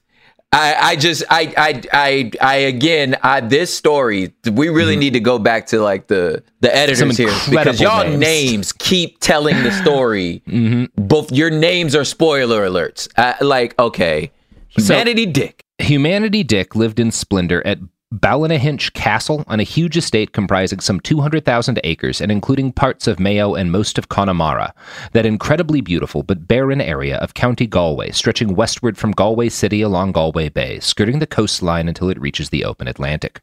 I, 0.57 0.89
I 0.91 0.95
just 0.95 1.23
I 1.29 1.53
I 1.57 1.81
I 1.93 2.31
I 2.41 2.55
again 2.55 3.15
I 3.21 3.41
this 3.41 3.73
story 3.73 4.33
we 4.51 4.69
really 4.69 4.95
need 4.95 5.13
to 5.13 5.19
go 5.19 5.37
back 5.39 5.67
to 5.67 5.81
like 5.81 6.07
the 6.07 6.43
the 6.61 6.75
editors 6.75 7.17
Mm-hmm. 7.17 7.51
Here 7.51 7.63
because 7.63 7.79
y'all 7.79 8.03
names. 8.03 8.19
names. 8.19 8.71
keep 8.73 9.19
telling 9.19 9.61
the 9.63 9.71
story. 9.71 10.41
Mm-hmm. 10.57 10.85
Both 11.07 11.31
your 11.31 11.49
names 11.51 11.95
are 11.95 12.03
spoiler 12.05 12.67
alerts. 12.67 13.07
Uh, 13.17 13.33
like 13.41 13.77
okay, 13.77 14.31
humanity 14.69 15.25
dick. 15.25 15.63
Humanity 15.79 16.43
Dick 16.43 16.75
lived 16.75 16.99
in 16.99 17.11
splendor 17.11 17.65
at 17.67 17.77
Ballynahinch 18.13 18.93
Castle 18.93 19.43
on 19.47 19.59
a 19.59 19.63
huge 19.63 19.97
estate 19.97 20.31
comprising 20.31 20.79
some 20.79 21.01
200,000 21.01 21.77
acres 21.83 22.21
and 22.21 22.31
including 22.31 22.71
parts 22.71 23.05
of 23.05 23.19
Mayo 23.19 23.53
and 23.53 23.69
most 23.69 23.97
of 23.97 24.07
Connemara, 24.07 24.73
that 25.11 25.25
incredibly 25.25 25.81
beautiful 25.81 26.23
but 26.23 26.47
barren 26.47 26.79
area 26.79 27.17
of 27.17 27.33
County 27.33 27.67
Galway, 27.67 28.11
stretching 28.11 28.55
westward 28.55 28.97
from 28.97 29.11
Galway 29.11 29.49
City 29.49 29.81
along 29.81 30.13
Galway 30.13 30.47
Bay, 30.47 30.79
skirting 30.79 31.19
the 31.19 31.27
coastline 31.27 31.89
until 31.89 32.09
it 32.09 32.21
reaches 32.21 32.49
the 32.49 32.63
open 32.63 32.87
Atlantic. 32.87 33.41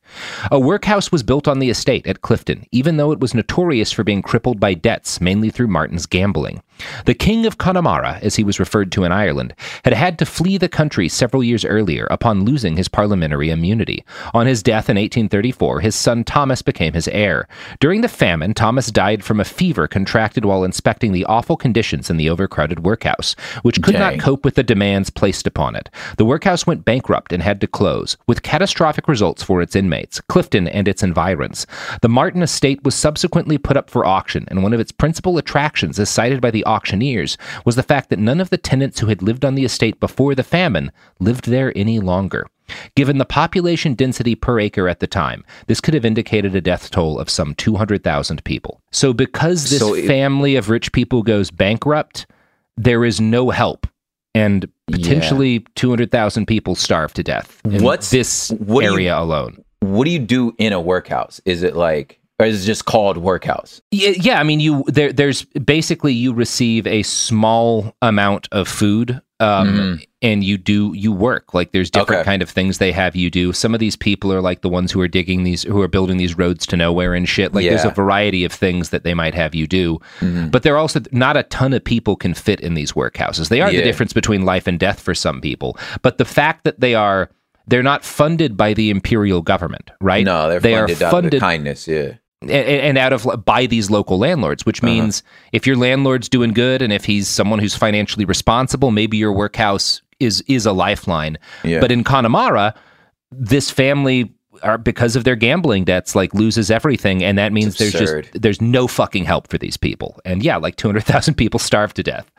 A 0.50 0.58
workhouse 0.58 1.12
was 1.12 1.22
built 1.22 1.46
on 1.46 1.58
the 1.58 1.68
estate 1.68 2.06
at 2.06 2.22
Clifden, 2.22 2.66
even 2.72 2.96
though 2.96 3.12
it 3.12 3.20
was 3.20 3.34
notorious 3.34 3.92
for 3.92 4.02
being 4.02 4.22
crippled 4.22 4.60
by 4.60 4.72
debts, 4.72 5.20
mainly 5.20 5.50
through 5.50 5.68
Martin's 5.68 6.06
gambling. 6.06 6.62
The 7.06 7.14
King 7.14 7.46
of 7.46 7.58
Connemara, 7.58 8.18
as 8.22 8.36
he 8.36 8.44
was 8.44 8.60
referred 8.60 8.90
to 8.92 9.04
in 9.04 9.12
Ireland, 9.12 9.54
had 9.84 9.94
had 9.94 10.18
to 10.18 10.26
flee 10.26 10.58
the 10.58 10.68
country 10.68 11.08
several 11.08 11.44
years 11.44 11.64
earlier 11.64 12.06
upon 12.10 12.44
losing 12.44 12.76
his 12.76 12.88
parliamentary 12.88 13.50
immunity. 13.50 14.04
On 14.32 14.46
his 14.46 14.62
death 14.62 14.90
in 14.90 14.96
1834, 14.96 15.80
his 15.80 15.94
son 15.94 16.24
Thomas 16.24 16.62
became 16.62 16.92
his 16.92 17.08
heir. 17.08 17.46
During 17.80 18.00
the 18.00 18.08
famine, 18.08 18.54
Thomas 18.54 18.90
died 18.90 19.24
from 19.24 19.40
a 19.40 19.44
fever 19.44 19.86
contracted 19.86 20.44
while 20.44 20.64
inspecting 20.64 21.12
the 21.12 21.24
awful 21.26 21.56
conditions 21.56 22.10
in 22.10 22.16
the 22.16 22.30
overcrowded 22.30 22.84
workhouse, 22.84 23.36
which 23.62 23.82
could 23.82 23.92
Dang. 23.92 24.16
not 24.16 24.18
cope 24.18 24.44
with 24.44 24.54
the 24.54 24.62
demands 24.62 25.10
placed 25.10 25.46
upon 25.46 25.76
it. 25.76 25.90
The 26.16 26.24
workhouse 26.24 26.66
went 26.66 26.84
bankrupt 26.84 27.32
and 27.32 27.42
had 27.42 27.60
to 27.60 27.66
close, 27.66 28.16
with 28.26 28.42
catastrophic 28.42 29.08
results 29.08 29.42
for 29.42 29.62
its 29.62 29.76
inmates, 29.76 30.20
Clifden, 30.28 30.68
and 30.72 30.88
its 30.88 31.02
environs. 31.02 31.66
The 32.02 32.08
Martin 32.08 32.42
estate 32.42 32.82
was 32.84 32.94
subsequently 32.94 33.58
put 33.58 33.76
up 33.76 33.90
for 33.90 34.04
auction, 34.04 34.44
and 34.48 34.62
one 34.62 34.72
of 34.72 34.80
its 34.80 34.92
principal 34.92 35.38
attractions, 35.38 35.98
as 35.98 36.10
cited 36.10 36.40
by 36.40 36.50
the 36.50 36.63
auctioneers, 36.64 37.36
was 37.64 37.76
the 37.76 37.82
fact 37.82 38.10
that 38.10 38.18
none 38.18 38.40
of 38.40 38.50
the 38.50 38.58
tenants 38.58 39.00
who 39.00 39.06
had 39.06 39.22
lived 39.22 39.44
on 39.44 39.54
the 39.54 39.64
estate 39.64 40.00
before 40.00 40.34
the 40.34 40.42
famine 40.42 40.90
lived 41.20 41.48
there 41.48 41.72
any 41.76 42.00
longer. 42.00 42.46
Given 42.96 43.18
the 43.18 43.24
population 43.26 43.94
density 43.94 44.34
per 44.34 44.58
acre 44.58 44.88
at 44.88 45.00
the 45.00 45.06
time, 45.06 45.44
this 45.66 45.80
could 45.80 45.92
have 45.94 46.04
indicated 46.04 46.56
a 46.56 46.60
death 46.60 46.90
toll 46.90 47.18
of 47.18 47.28
some 47.28 47.54
200,000 47.56 48.42
people. 48.44 48.80
So, 48.90 49.12
because 49.12 49.68
this 49.70 49.80
So 49.80 49.94
it- 49.94 50.06
family 50.06 50.56
of 50.56 50.70
rich 50.70 50.90
people 50.92 51.22
goes 51.22 51.50
bankrupt, 51.50 52.26
there 52.76 53.04
is 53.04 53.20
no 53.20 53.50
help. 53.50 53.86
And 54.34 54.66
potentially 54.90 55.64
200,000 55.76 56.46
people 56.46 56.74
starve 56.74 57.12
to 57.14 57.22
death 57.22 57.60
in 57.64 57.82
What's- 57.84 58.10
this 58.10 58.50
what 58.58 58.80
do 58.80 58.86
you- 58.88 58.92
area 58.94 59.18
alone. 59.18 59.62
What 59.80 60.06
do 60.06 60.10
you 60.10 60.18
do 60.18 60.54
in 60.58 60.72
a 60.72 60.80
workhouse? 60.80 61.40
Is 61.44 61.62
it 61.62 61.76
like 61.76 62.18
or 62.38 62.46
is 62.46 62.64
it 62.64 62.66
just 62.66 62.84
called 62.84 63.16
workhouse? 63.16 63.80
Yeah, 63.90 64.10
yeah, 64.16 64.40
I 64.40 64.42
mean, 64.42 64.60
you 64.60 64.84
there. 64.88 65.12
There's 65.12 65.44
basically 65.44 66.12
you 66.12 66.32
receive 66.32 66.86
a 66.86 67.02
small 67.04 67.94
amount 68.02 68.48
of 68.50 68.66
food, 68.66 69.20
um, 69.40 70.00
and 70.20 70.42
you 70.42 70.58
do 70.58 70.92
you 70.96 71.12
work. 71.12 71.54
Like 71.54 71.70
there's 71.72 71.90
different 71.90 72.20
Okay. 72.20 72.24
kind 72.24 72.42
of 72.42 72.50
things 72.50 72.78
they 72.78 72.90
have 72.92 73.14
you 73.14 73.30
do. 73.30 73.52
Some 73.52 73.72
of 73.72 73.78
these 73.78 73.94
people 73.94 74.32
are 74.32 74.40
like 74.40 74.62
the 74.62 74.68
ones 74.68 74.90
who 74.90 75.00
are 75.00 75.06
digging 75.08 75.44
these, 75.44 75.62
who 75.62 75.80
are 75.80 75.86
building 75.88 76.16
these 76.16 76.36
roads 76.36 76.66
to 76.66 76.76
nowhere 76.76 77.14
and 77.14 77.28
shit. 77.28 77.54
Like 77.54 77.66
there's 77.66 77.84
a 77.84 77.90
variety 77.90 78.44
of 78.44 78.52
things 78.52 78.90
that 78.90 79.04
they 79.04 79.14
might 79.14 79.34
have 79.34 79.54
you 79.54 79.66
do, 79.66 80.00
but 80.50 80.62
they're 80.64 80.78
also 80.78 81.00
not 81.12 81.36
a 81.36 81.44
ton 81.44 81.72
of 81.72 81.84
people 81.84 82.16
can 82.16 82.34
fit 82.34 82.60
in 82.60 82.74
these 82.74 82.92
workhouses. 82.92 83.48
They 83.48 83.60
are 83.60 83.70
the 83.70 83.82
difference 83.82 84.12
between 84.12 84.44
life 84.44 84.66
and 84.66 84.78
death 84.80 84.98
for 84.98 85.14
some 85.14 85.40
people, 85.40 85.78
but 86.02 86.18
the 86.18 86.24
fact 86.24 86.64
that 86.64 86.80
they 86.80 86.94
are. 86.96 87.30
They're 87.66 87.82
not 87.82 88.04
funded 88.04 88.58
by 88.58 88.74
the 88.74 88.90
imperial 88.90 89.40
government, 89.40 89.90
right? 89.98 90.22
No, 90.22 90.50
they're 90.50 90.60
they 90.60 90.74
funded, 90.74 91.00
are 91.00 91.06
out 91.06 91.10
funded 91.10 91.40
kindness. 91.40 91.88
Yeah. 91.88 92.16
And, 92.50 92.80
and 92.80 92.98
out 92.98 93.12
of 93.12 93.44
by 93.44 93.66
these 93.66 93.90
local 93.90 94.18
landlords, 94.18 94.64
which 94.66 94.82
Uh-huh. 94.82 94.92
means 94.92 95.22
if 95.52 95.66
your 95.66 95.76
landlord's 95.76 96.28
doing 96.28 96.52
good 96.52 96.82
and 96.82 96.92
if 96.92 97.04
he's 97.04 97.28
someone 97.28 97.58
who's 97.58 97.74
financially 97.76 98.24
responsible, 98.24 98.90
maybe 98.90 99.16
your 99.16 99.32
workhouse 99.32 100.02
is 100.20 100.42
is 100.46 100.66
a 100.66 100.72
lifeline. 100.72 101.36
Yeah. 101.64 101.80
But 101.80 101.90
in 101.92 102.04
Connemara, 102.04 102.74
this 103.32 103.70
family 103.70 104.32
are 104.62 104.78
because 104.78 105.16
of 105.16 105.24
their 105.24 105.34
gambling 105.34 105.82
debts 105.84 106.14
like 106.14 106.32
loses 106.32 106.70
everything 106.70 107.24
and 107.24 107.36
that 107.36 107.52
means 107.52 107.76
there's 107.76 107.92
just 107.92 108.40
there's 108.40 108.60
no 108.62 108.86
fucking 108.86 109.24
help 109.24 109.48
for 109.48 109.58
these 109.58 109.76
people. 109.76 110.20
And 110.24 110.44
yeah 110.44 110.56
like 110.56 110.76
200,000 110.76 111.34
people 111.42 111.58
starve 111.58 111.92
to 111.94 112.02
death. 112.04 112.30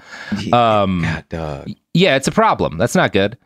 Um 0.53 1.05
God, 1.29 1.73
yeah 1.93 2.15
it's 2.15 2.27
a 2.27 2.31
problem. 2.31 2.77
That's 2.77 2.95
not 2.95 3.11
good. 3.11 3.37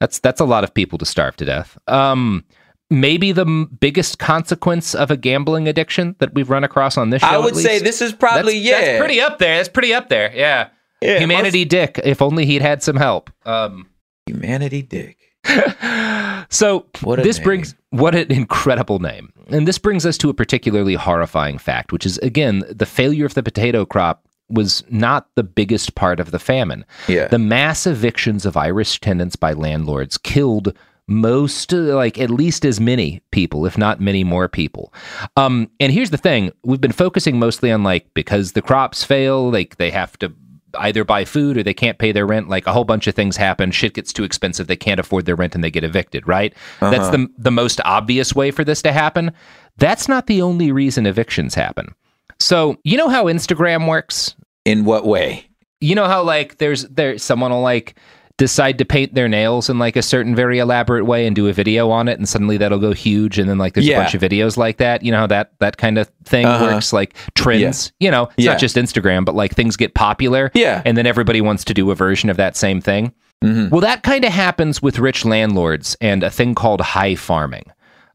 That's 0.00 0.18
that's 0.18 0.40
a 0.40 0.44
lot 0.44 0.64
of 0.64 0.74
people 0.74 0.98
to 0.98 1.06
starve 1.06 1.36
to 1.36 1.44
death. 1.44 1.78
Um 1.86 2.44
maybe 2.90 3.32
the 3.32 3.42
m- 3.42 3.76
biggest 3.80 4.18
consequence 4.18 4.94
of 4.94 5.10
a 5.10 5.16
gambling 5.16 5.66
addiction 5.68 6.14
that 6.18 6.34
we've 6.34 6.50
run 6.50 6.64
across 6.64 6.96
on 6.96 7.10
this 7.10 7.20
show 7.22 7.28
I 7.28 7.38
would 7.38 7.56
say 7.56 7.78
this 7.80 8.00
is 8.00 8.12
probably 8.12 8.54
that's, 8.54 8.64
yeah. 8.64 8.80
that's 8.80 8.98
pretty 8.98 9.20
up 9.20 9.38
there 9.38 9.56
that's 9.56 9.68
pretty 9.68 9.92
up 9.92 10.08
there 10.08 10.32
yeah, 10.34 10.68
Yeah, 11.02 11.18
humanity 11.18 11.64
dick 11.64 12.00
if 12.04 12.22
only 12.22 12.46
he'd 12.46 12.62
had 12.62 12.82
some 12.82 12.96
help 12.96 13.30
um 13.44 13.88
Humanity 14.26 14.82
dick. 14.82 15.18
so 16.50 16.86
What 17.02 17.22
this 17.22 17.38
name. 17.38 17.44
brings 17.44 17.74
what 17.90 18.14
an 18.14 18.30
incredible 18.32 18.98
name. 18.98 19.32
And 19.48 19.66
this 19.68 19.78
brings 19.78 20.04
us 20.04 20.18
to 20.18 20.28
a 20.28 20.34
particularly 20.34 20.94
horrifying 20.94 21.58
fact, 21.58 21.92
which 21.92 22.04
is 22.04 22.18
again, 22.18 22.64
the 22.68 22.86
failure 22.86 23.24
of 23.26 23.34
the 23.34 23.42
potato 23.44 23.84
crop 23.86 24.26
was 24.48 24.82
not 24.90 25.28
the 25.36 25.42
biggest 25.44 25.94
part 25.94 26.18
of 26.20 26.30
the 26.30 26.38
famine. 26.38 26.84
Yeah. 27.08 27.28
The 27.28 27.38
mass 27.38 27.86
evictions 27.86 28.44
of 28.44 28.56
Irish 28.56 29.00
tenants 29.00 29.36
by 29.36 29.52
landlords 29.52 30.18
killed 30.18 30.76
most 31.08 31.72
like 31.72 32.18
at 32.18 32.30
least 32.30 32.64
as 32.64 32.80
many 32.80 33.22
people 33.30 33.64
if 33.64 33.78
not 33.78 34.00
many 34.00 34.24
more 34.24 34.48
people. 34.48 34.92
Um 35.36 35.70
and 35.80 35.92
here's 35.92 36.10
the 36.10 36.16
thing. 36.16 36.52
We've 36.64 36.80
been 36.80 36.92
focusing 36.92 37.38
mostly 37.38 37.70
on 37.70 37.82
like 37.82 38.12
because 38.14 38.52
the 38.52 38.62
crops 38.62 39.04
fail 39.04 39.50
like 39.50 39.76
they 39.76 39.90
have 39.90 40.18
to 40.18 40.32
either 40.78 41.04
buy 41.04 41.24
food 41.24 41.56
or 41.56 41.62
they 41.62 41.72
can't 41.72 41.98
pay 41.98 42.12
their 42.12 42.26
rent. 42.26 42.48
Like 42.48 42.66
a 42.66 42.72
whole 42.72 42.84
bunch 42.84 43.06
of 43.06 43.14
things 43.14 43.36
happen. 43.36 43.70
Shit 43.70 43.94
gets 43.94 44.12
too 44.12 44.24
expensive. 44.24 44.66
They 44.66 44.76
can't 44.76 45.00
afford 45.00 45.24
their 45.24 45.36
rent 45.36 45.54
and 45.54 45.62
they 45.62 45.70
get 45.70 45.84
evicted 45.84 46.26
right? 46.26 46.52
That's 46.80 47.10
the 47.10 47.28
the 47.38 47.52
most 47.52 47.80
obvious 47.84 48.34
way 48.34 48.50
for 48.50 48.64
this 48.64 48.82
to 48.82 48.92
happen. 48.92 49.32
That's 49.78 50.08
not 50.08 50.26
the 50.26 50.42
only 50.42 50.72
reason 50.72 51.06
evictions 51.06 51.54
happen. 51.54 51.94
So 52.40 52.76
you 52.84 52.96
know 52.96 53.08
how 53.08 53.26
instagram 53.26 53.88
works? 53.88 54.34
In 54.64 54.84
what 54.84 55.06
way? 55.06 55.46
you 55.80 55.94
know 55.94 56.06
how 56.06 56.22
like 56.22 56.58
there's 56.58 56.84
there 56.84 57.18
someone 57.18 57.50
will 57.50 57.60
like 57.60 57.96
decide 58.38 58.76
to 58.78 58.84
paint 58.84 59.14
their 59.14 59.28
nails 59.28 59.70
in 59.70 59.78
like 59.78 59.96
a 59.96 60.02
certain 60.02 60.34
very 60.36 60.58
elaborate 60.58 61.04
way 61.06 61.26
and 61.26 61.34
do 61.34 61.48
a 61.48 61.52
video 61.54 61.88
on 61.90 62.06
it 62.06 62.18
and 62.18 62.28
suddenly 62.28 62.58
that'll 62.58 62.78
go 62.78 62.92
huge 62.92 63.38
and 63.38 63.48
then 63.48 63.56
like 63.56 63.72
there's 63.74 63.86
Yeah. 63.88 63.96
a 63.96 64.00
bunch 64.02 64.14
of 64.14 64.20
videos 64.20 64.58
like 64.58 64.76
that 64.76 65.02
you 65.02 65.10
know 65.10 65.20
how 65.20 65.26
that 65.28 65.52
that 65.60 65.78
kind 65.78 65.96
of 65.96 66.10
thing 66.24 66.44
Uh-huh. 66.44 66.66
works 66.74 66.92
like 66.92 67.14
trends 67.34 67.92
you 67.98 68.10
know 68.10 68.24
it's 68.36 68.44
Yeah. 68.44 68.50
not 68.52 68.60
just 68.60 68.76
instagram 68.76 69.24
but 69.24 69.34
like 69.34 69.54
things 69.54 69.76
get 69.76 69.94
popular 69.94 70.50
Yeah. 70.54 70.82
and 70.84 70.98
then 70.98 71.06
everybody 71.06 71.40
wants 71.40 71.64
to 71.64 71.72
do 71.74 71.90
a 71.90 71.94
version 71.94 72.28
of 72.28 72.36
that 72.36 72.56
same 72.56 72.80
thing 72.82 73.12
Mm-hmm. 73.44 73.68
well 73.70 73.80
that 73.82 74.02
kind 74.02 74.24
of 74.24 74.32
happens 74.32 74.82
with 74.82 74.98
rich 74.98 75.24
landlords 75.24 75.96
and 76.00 76.22
a 76.22 76.30
thing 76.30 76.54
called 76.54 76.80
high 76.80 77.14
farming 77.14 77.64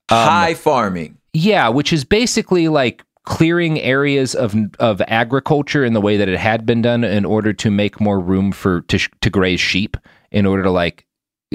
High 0.09 0.55
farming. 0.55 1.17
yeah, 1.33 1.69
which 1.69 1.93
is 1.93 2.03
basically 2.03 2.67
like 2.67 3.03
clearing 3.23 3.79
areas 3.79 4.33
of 4.35 4.55
of 4.79 5.01
agriculture 5.07 5.85
in 5.85 5.93
the 5.93 6.01
way 6.01 6.17
that 6.17 6.27
it 6.27 6.39
had 6.39 6.65
been 6.65 6.81
done 6.81 7.03
in 7.03 7.23
order 7.25 7.53
to 7.53 7.69
make 7.69 8.01
more 8.01 8.19
room 8.19 8.51
for 8.51 8.81
to 8.81 8.97
to 9.21 9.29
graze 9.29 9.59
sheep 9.59 9.95
in 10.31 10.45
order 10.45 10.63
to 10.63 10.71
like 10.71 11.05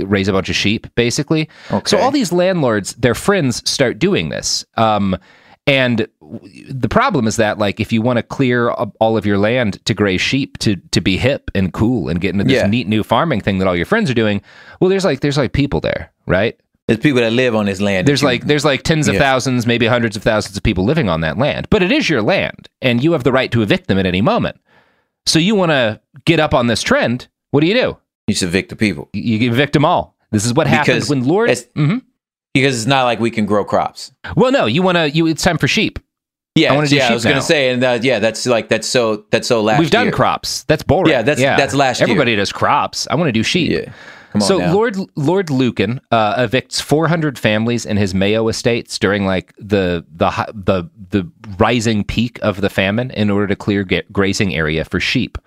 raise 0.04 0.28
a 0.28 0.32
bunch 0.32 0.48
of 0.50 0.54
sheep, 0.56 0.86
basically. 0.94 1.48
So 1.86 1.96
all 1.98 2.10
these 2.10 2.30
landlords, 2.30 2.94
their 2.96 3.14
friends 3.14 3.68
start 3.68 3.98
doing 3.98 4.28
this. 4.28 4.62
Um, 4.76 5.16
and 5.66 6.06
the 6.20 6.88
problem 6.88 7.26
is 7.26 7.36
that, 7.36 7.58
like, 7.58 7.80
if 7.80 7.92
you 7.92 8.00
want 8.02 8.18
to 8.18 8.22
clear 8.22 8.70
all 8.70 9.16
of 9.16 9.26
your 9.26 9.38
land 9.38 9.84
to 9.86 9.94
graze 9.94 10.20
sheep 10.20 10.58
to 10.58 10.76
to 10.92 11.00
be 11.00 11.16
hip 11.16 11.50
and 11.56 11.72
cool 11.72 12.08
and 12.08 12.20
get 12.20 12.32
into 12.34 12.44
this 12.44 12.52
Yeah. 12.52 12.66
neat 12.68 12.86
new 12.86 13.02
farming 13.02 13.40
thing 13.40 13.58
that 13.58 13.66
all 13.66 13.74
your 13.74 13.86
friends 13.86 14.08
are 14.10 14.14
doing, 14.14 14.42
well, 14.80 14.88
there's 14.90 15.04
like 15.04 15.20
there's 15.20 15.38
like 15.38 15.52
people 15.52 15.80
there, 15.80 16.12
right? 16.26 16.60
There's 16.88 17.00
people 17.00 17.20
that 17.20 17.32
live 17.32 17.54
on 17.56 17.66
this 17.66 17.80
land. 17.80 18.06
There's 18.06 18.22
like 18.22 18.46
there's 18.46 18.64
like 18.64 18.82
tens 18.84 19.08
of 19.08 19.14
Yeah. 19.14 19.20
thousands, 19.20 19.66
maybe 19.66 19.86
hundreds 19.86 20.16
of 20.16 20.22
thousands 20.22 20.56
of 20.56 20.62
people 20.62 20.84
living 20.84 21.08
on 21.08 21.20
that 21.22 21.36
land, 21.36 21.66
but 21.70 21.82
it 21.82 21.90
is 21.90 22.08
your 22.08 22.22
land, 22.22 22.68
and 22.80 23.02
you 23.02 23.12
have 23.12 23.24
the 23.24 23.32
right 23.32 23.50
to 23.50 23.62
evict 23.62 23.88
them 23.88 23.98
at 23.98 24.06
any 24.06 24.20
moment. 24.22 24.60
So 25.26 25.40
you 25.40 25.56
want 25.56 25.70
to 25.70 26.00
get 26.24 26.38
up 26.38 26.54
on 26.54 26.68
this 26.68 26.82
trend? 26.82 27.26
What 27.50 27.60
do 27.60 27.66
you 27.66 27.74
do? 27.74 27.96
you 28.28 28.34
should 28.34 28.48
evict 28.48 28.70
the 28.70 28.76
people 28.76 29.08
You 29.12 29.50
evict 29.52 29.72
them 29.72 29.84
all. 29.84 30.16
This 30.32 30.44
is 30.44 30.52
what 30.52 30.66
happens 30.66 30.86
Because 30.96 31.10
when 31.10 31.24
Lord. 31.28 31.48
it's- 31.48 31.68
Mhm. 31.76 32.02
because 32.54 32.76
it's 32.76 32.86
not 32.86 33.04
like 33.04 33.20
we 33.20 33.30
can 33.30 33.46
grow 33.46 33.64
crops. 33.64 34.10
Well, 34.36 34.50
no, 34.50 34.66
you 34.66 34.82
want 34.82 34.96
to. 34.96 35.08
You 35.10 35.26
it's 35.28 35.42
time 35.44 35.58
for 35.58 35.68
sheep. 35.68 35.98
Yeah, 36.56 36.72
I 36.72 36.82
yeah. 36.84 37.08
I 37.08 37.12
was 37.14 37.22
gonna 37.24 37.42
say, 37.42 37.70
and 37.70 37.84
uh, 37.84 37.98
yeah, 38.02 38.18
that's 38.18 38.46
like 38.46 38.68
that's 38.68 38.88
so 38.88 39.24
that's 39.30 39.46
so 39.46 39.60
last. 39.62 39.78
We've 39.78 39.90
done 39.90 40.06
year. 40.06 40.12
crops. 40.12 40.64
That's 40.64 40.82
boring. 40.82 41.10
Yeah, 41.12 41.22
that's- 41.22 41.58
that's 41.58 41.74
last 41.74 42.00
year. 42.00 42.08
Everybody 42.08 42.34
does 42.34 42.50
crops. 42.50 43.06
I 43.10 43.14
want 43.14 43.28
to 43.28 43.32
do 43.32 43.42
sheep. 43.42 43.70
Yeah, 43.70 43.92
so 44.40 44.58
now. 44.58 44.72
Lord 44.72 44.96
Lord 45.16 45.50
Lucan 45.50 46.00
uh, 46.10 46.36
evicts 46.36 46.80
400 46.80 47.38
families 47.38 47.86
in 47.86 47.96
his 47.96 48.14
Mayo 48.14 48.48
estates 48.48 48.98
during 48.98 49.26
like 49.26 49.54
the 49.58 50.04
the 50.14 50.30
the 50.54 50.84
the 51.10 51.30
rising 51.58 52.04
peak 52.04 52.38
of 52.42 52.60
the 52.60 52.68
famine 52.70 53.10
in 53.12 53.30
order 53.30 53.46
to 53.46 53.56
clear 53.56 53.84
ga- 53.84 54.02
grazing 54.12 54.54
area 54.54 54.84
for 54.84 55.00
sheep. 55.00 55.38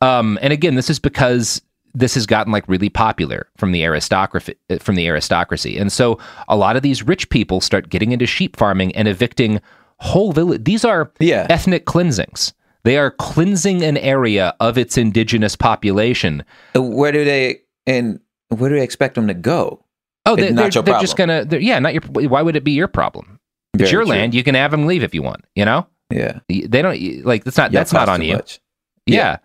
Um, 0.00 0.38
and 0.42 0.52
again, 0.52 0.74
this 0.74 0.88
is 0.90 0.98
because 0.98 1.62
this 1.94 2.14
has 2.14 2.24
gotten 2.26 2.52
like 2.52 2.66
really 2.68 2.88
popular 2.88 3.48
from 3.56 3.72
the 3.72 3.84
aristocracy 3.84 4.54
from 4.80 4.94
the 4.94 5.06
aristocracy, 5.06 5.76
and 5.78 5.92
so 5.92 6.18
a 6.48 6.56
lot 6.56 6.76
of 6.76 6.82
these 6.82 7.02
rich 7.02 7.28
people 7.30 7.60
start 7.60 7.88
getting 7.90 8.12
into 8.12 8.26
sheep 8.26 8.56
farming 8.56 8.94
and 8.96 9.08
evicting 9.08 9.60
whole 9.98 10.32
village. 10.32 10.64
These 10.64 10.84
are 10.84 11.12
Yeah. 11.20 11.46
ethnic 11.50 11.84
cleansings. 11.84 12.54
They 12.84 12.96
are 12.98 13.12
cleansing 13.12 13.82
an 13.84 13.96
area 13.98 14.54
of 14.58 14.76
its 14.76 14.98
indigenous 14.98 15.54
population. 15.54 16.42
Uh, 16.74 16.82
Where 16.82 17.12
do 17.12 17.24
they 17.24 17.60
and 17.86 18.20
where 18.48 18.70
do 18.70 18.76
they 18.76 18.82
expect 18.84 19.14
them 19.14 19.26
to 19.28 19.34
go? 19.34 19.84
Oh, 20.26 20.34
It's 20.34 20.42
they, 20.42 20.50
not 20.52 20.72
they're, 20.72 20.82
they're 20.82 21.00
just 21.00 21.16
gonna. 21.16 21.44
They're, 21.44 21.60
yeah, 21.60 21.78
not 21.78 21.94
your. 21.94 22.02
Why 22.28 22.42
would 22.42 22.56
it 22.56 22.64
be 22.64 22.72
your 22.72 22.88
problem? 22.88 23.40
It's 23.74 23.80
Very 23.82 23.90
your 23.92 24.02
true. 24.02 24.10
land. 24.10 24.34
You 24.34 24.44
can 24.44 24.54
have 24.54 24.70
them 24.70 24.86
leave 24.86 25.02
if 25.02 25.14
you 25.14 25.22
want. 25.22 25.44
You 25.54 25.64
know, 25.64 25.86
Yeah, 26.10 26.40
they 26.48 26.82
don't 26.82 27.24
like. 27.24 27.44
That's 27.44 27.56
not. 27.56 27.72
Y'all 27.72 27.80
that's 27.80 27.92
not 27.92 28.08
on 28.08 28.22
you. 28.22 28.34
much. 28.34 28.60
Yeah. 29.06 29.38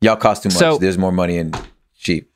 Y'all 0.00 0.16
cost 0.16 0.42
too 0.42 0.48
much. 0.48 0.56
So- 0.56 0.78
There's 0.78 0.98
more 0.98 1.12
money 1.12 1.36
in 1.38 1.52
sheep. 1.94 2.30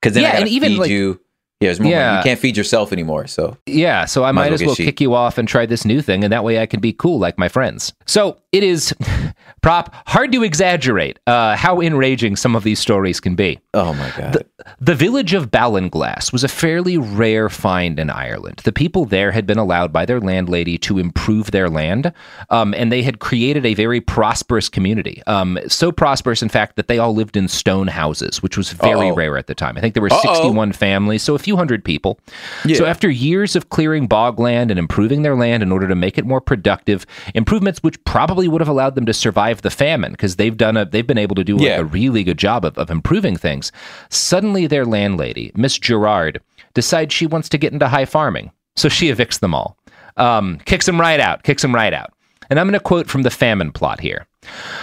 Because 0.00 0.14
then 0.14 0.22
Yeah, 0.22 0.28
I 0.28 0.32
gotta 0.32 0.42
and 0.42 0.50
even, 0.50 0.68
feed 0.72 0.78
like- 0.78 0.90
you. 0.90 1.20
Yeah, 1.60 1.68
there's 1.68 1.80
more 1.80 1.84
money. 1.92 1.94
Yeah. 1.96 2.18
You 2.18 2.24
can't 2.24 2.40
feed 2.40 2.56
yourself 2.56 2.92
anymore. 2.92 3.26
So 3.26 3.56
Yeah, 3.66 4.04
so 4.04 4.22
I 4.24 4.32
Might 4.32 4.42
might, 4.50 4.52
as 4.52 4.60
well 4.60 4.68
well 4.68 4.76
kick 4.76 5.00
you 5.00 5.14
off 5.14 5.38
and 5.38 5.48
try 5.48 5.64
this 5.66 5.84
new 5.84 6.02
thing, 6.02 6.22
and 6.24 6.32
that 6.32 6.44
way 6.44 6.58
I 6.60 6.66
can 6.66 6.80
be 6.80 6.92
cool 6.92 7.18
like 7.18 7.38
my 7.38 7.48
friends. 7.48 7.92
So 8.06 8.38
it 8.52 8.62
is, 8.62 8.92
prop, 9.62 9.94
hard 10.06 10.32
to 10.32 10.42
exaggerate 10.42 11.18
uh, 11.26 11.56
how 11.56 11.80
enraging 11.80 12.36
some 12.36 12.54
of 12.56 12.64
these 12.64 12.78
stories 12.78 13.18
can 13.20 13.34
be. 13.34 13.58
oh 13.72 13.94
my 13.94 14.12
god. 14.16 14.32
The 14.34 14.46
village 14.80 15.34
of 15.34 15.50
Ballinglass 15.50 16.32
was 16.32 16.44
a 16.44 16.48
fairly 16.48 16.96
rare 16.98 17.48
find 17.48 17.98
in 17.98 18.10
Ireland. 18.10 18.60
The 18.64 18.72
people 18.72 19.04
there 19.04 19.30
had 19.32 19.46
been 19.46 19.58
allowed 19.58 19.92
by 19.92 20.04
their 20.06 20.20
landlady 20.20 20.78
to 20.78 20.98
improve 20.98 21.50
their 21.50 21.68
land, 21.68 22.12
um, 22.50 22.74
and 22.74 22.90
they 22.92 23.02
had 23.02 23.18
created 23.18 23.64
a 23.66 23.74
very 23.74 24.00
prosperous 24.00 24.68
community. 24.68 25.22
Um, 25.26 25.58
so 25.68 25.90
prosperous, 25.92 26.42
in 26.42 26.48
fact, 26.48 26.76
that 26.76 26.88
they 26.88 26.98
all 26.98 27.14
lived 27.14 27.36
in 27.36 27.48
stone 27.48 27.88
houses, 27.88 28.42
which 28.42 28.56
was 28.56 28.72
very 28.72 29.08
Uh-oh. 29.10 29.14
rare 29.14 29.36
at 29.38 29.46
the 29.46 29.54
time. 29.54 29.76
I 29.76 29.80
think 29.80 29.94
there 29.94 30.02
were 30.02 30.12
Uh-oh. 30.12 30.34
61 30.34 30.72
families, 30.72 31.22
so 31.22 31.34
a 31.34 31.38
few 31.38 31.56
hundred 31.56 31.84
people. 31.84 32.18
Yeah. 32.64 32.76
So 32.76 32.86
after 32.86 33.10
years 33.10 33.56
of 33.56 33.70
clearing 33.70 34.08
bogland 34.08 34.70
and 34.70 34.78
improving 34.78 35.22
their 35.22 35.36
land 35.36 35.62
in 35.62 35.72
order 35.72 35.88
to 35.88 35.94
make 35.94 36.18
it 36.18 36.24
more 36.24 36.40
productive, 36.40 37.04
improvements 37.34 37.82
which 37.82 38.02
probably 38.04 38.48
would 38.48 38.60
have 38.60 38.68
allowed 38.68 38.94
them 38.94 39.06
to 39.06 39.12
survive 39.12 39.62
the 39.62 39.70
famine 39.70 40.12
because 40.12 40.36
they've 40.36 40.56
done 40.56 40.76
a 40.76 40.84
they've 40.84 41.06
been 41.06 41.18
able 41.18 41.34
to 41.34 41.44
do 41.44 41.56
like 41.56 41.66
Yeah. 41.66 41.80
a 41.80 41.84
really 41.84 42.22
good 42.24 42.38
job 42.38 42.64
of, 42.64 42.78
of 42.78 42.90
improving 42.90 43.36
things. 43.36 43.72
Suddenly 44.10 44.53
their 44.66 44.84
landlady, 44.84 45.52
Miss 45.54 45.78
Gerrard, 45.78 46.40
decides 46.74 47.12
she 47.12 47.26
wants 47.26 47.48
to 47.50 47.58
get 47.58 47.72
into 47.72 47.88
high 47.88 48.04
farming. 48.04 48.50
So 48.76 48.88
she 48.88 49.10
evicts 49.10 49.40
them 49.40 49.54
all. 49.54 49.76
Um, 50.16 50.58
kicks 50.64 50.86
them 50.86 51.00
right 51.00 51.20
out, 51.20 51.42
kicks 51.42 51.62
them 51.62 51.74
right 51.74 51.92
out. 51.92 52.12
And 52.50 52.58
I'm 52.58 52.66
going 52.66 52.78
to 52.78 52.80
quote 52.80 53.08
from 53.08 53.22
the 53.22 53.30
famine 53.30 53.72
plot 53.72 54.00
here. 54.00 54.26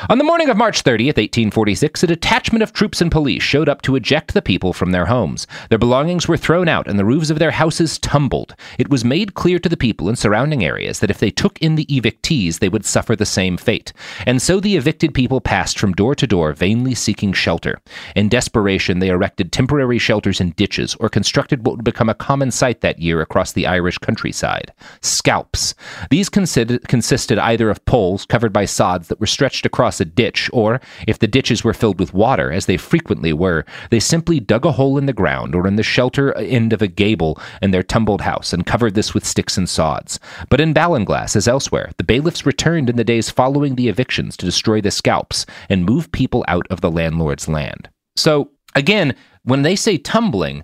On 0.09 0.17
the 0.17 0.23
morning 0.23 0.49
of 0.49 0.57
March 0.57 0.83
30th, 0.83 1.17
1846, 1.17 2.03
a 2.03 2.07
detachment 2.07 2.63
of 2.63 2.73
troops 2.73 3.01
and 3.01 3.11
police 3.11 3.43
showed 3.43 3.69
up 3.69 3.81
to 3.83 3.95
eject 3.95 4.33
the 4.33 4.41
people 4.41 4.73
from 4.73 4.91
their 4.91 5.05
homes. 5.05 5.47
Their 5.69 5.77
belongings 5.77 6.27
were 6.27 6.37
thrown 6.37 6.67
out 6.67 6.87
and 6.87 6.97
the 6.97 7.05
roofs 7.05 7.29
of 7.29 7.39
their 7.39 7.51
houses 7.51 7.99
tumbled. 7.99 8.55
It 8.77 8.89
was 8.89 9.05
made 9.05 9.33
clear 9.33 9.59
to 9.59 9.69
the 9.69 9.77
people 9.77 10.09
in 10.09 10.15
surrounding 10.15 10.63
areas 10.63 10.99
that 10.99 11.11
if 11.11 11.19
they 11.19 11.31
took 11.31 11.59
in 11.59 11.75
the 11.75 11.85
evictees, 11.85 12.59
they 12.59 12.69
would 12.69 12.85
suffer 12.85 13.15
the 13.15 13.25
same 13.25 13.57
fate. 13.57 13.93
And 14.25 14.41
so 14.41 14.59
the 14.59 14.75
evicted 14.75 15.13
people 15.13 15.41
passed 15.41 15.77
from 15.77 15.93
door 15.93 16.15
to 16.15 16.27
door, 16.27 16.53
vainly 16.53 16.95
seeking 16.95 17.33
shelter. 17.33 17.79
In 18.15 18.29
desperation, 18.29 18.99
they 18.99 19.09
erected 19.09 19.51
temporary 19.51 19.99
shelters 19.99 20.41
in 20.41 20.51
ditches 20.51 20.95
or 20.95 21.09
constructed 21.09 21.65
what 21.65 21.75
would 21.77 21.85
become 21.85 22.09
a 22.09 22.15
common 22.15 22.51
sight 22.51 22.81
that 22.81 22.99
year 22.99 23.21
across 23.21 23.51
the 23.51 23.67
Irish 23.67 23.97
countryside 23.97 24.71
scalps. 25.01 25.73
These 26.09 26.29
consisted 26.29 27.39
either 27.39 27.69
of 27.69 27.83
poles 27.85 28.25
covered 28.25 28.53
by 28.53 28.65
sods 28.65 29.07
that 29.07 29.19
were 29.19 29.27
stretched 29.27 29.50
across 29.65 29.99
a 29.99 30.05
ditch, 30.05 30.49
or, 30.53 30.79
if 31.07 31.19
the 31.19 31.27
ditches 31.27 31.63
were 31.63 31.73
filled 31.73 31.99
with 31.99 32.13
water, 32.13 32.51
as 32.51 32.65
they 32.65 32.77
frequently 32.77 33.33
were, 33.33 33.65
they 33.89 33.99
simply 33.99 34.39
dug 34.39 34.65
a 34.65 34.71
hole 34.71 34.97
in 34.97 35.05
the 35.05 35.13
ground 35.13 35.53
or 35.55 35.67
in 35.67 35.75
the 35.75 35.83
shelter 35.83 36.35
uh, 36.37 36.41
end 36.41 36.73
of 36.73 36.81
a 36.81 36.87
gable 36.87 37.39
in 37.61 37.71
their 37.71 37.83
tumbled 37.83 38.21
house 38.21 38.53
and 38.53 38.65
covered 38.65 38.93
this 38.93 39.13
with 39.13 39.25
sticks 39.25 39.57
and 39.57 39.69
sods. 39.69 40.19
But 40.49 40.61
in 40.61 40.73
Ballinglass, 40.73 41.35
as 41.35 41.47
elsewhere, 41.47 41.91
the 41.97 42.03
bailiffs 42.03 42.45
returned 42.45 42.89
in 42.89 42.95
the 42.95 43.03
days 43.03 43.29
following 43.29 43.75
the 43.75 43.89
evictions 43.89 44.37
to 44.37 44.45
destroy 44.45 44.81
the 44.81 44.91
scalps 44.91 45.45
and 45.69 45.85
move 45.85 46.11
people 46.11 46.45
out 46.47 46.67
of 46.69 46.81
the 46.81 46.91
landlord's 46.91 47.47
land. 47.47 47.89
So, 48.15 48.51
again, 48.75 49.15
when 49.43 49.63
they 49.63 49.75
say 49.75 49.97
tumbling, 49.97 50.63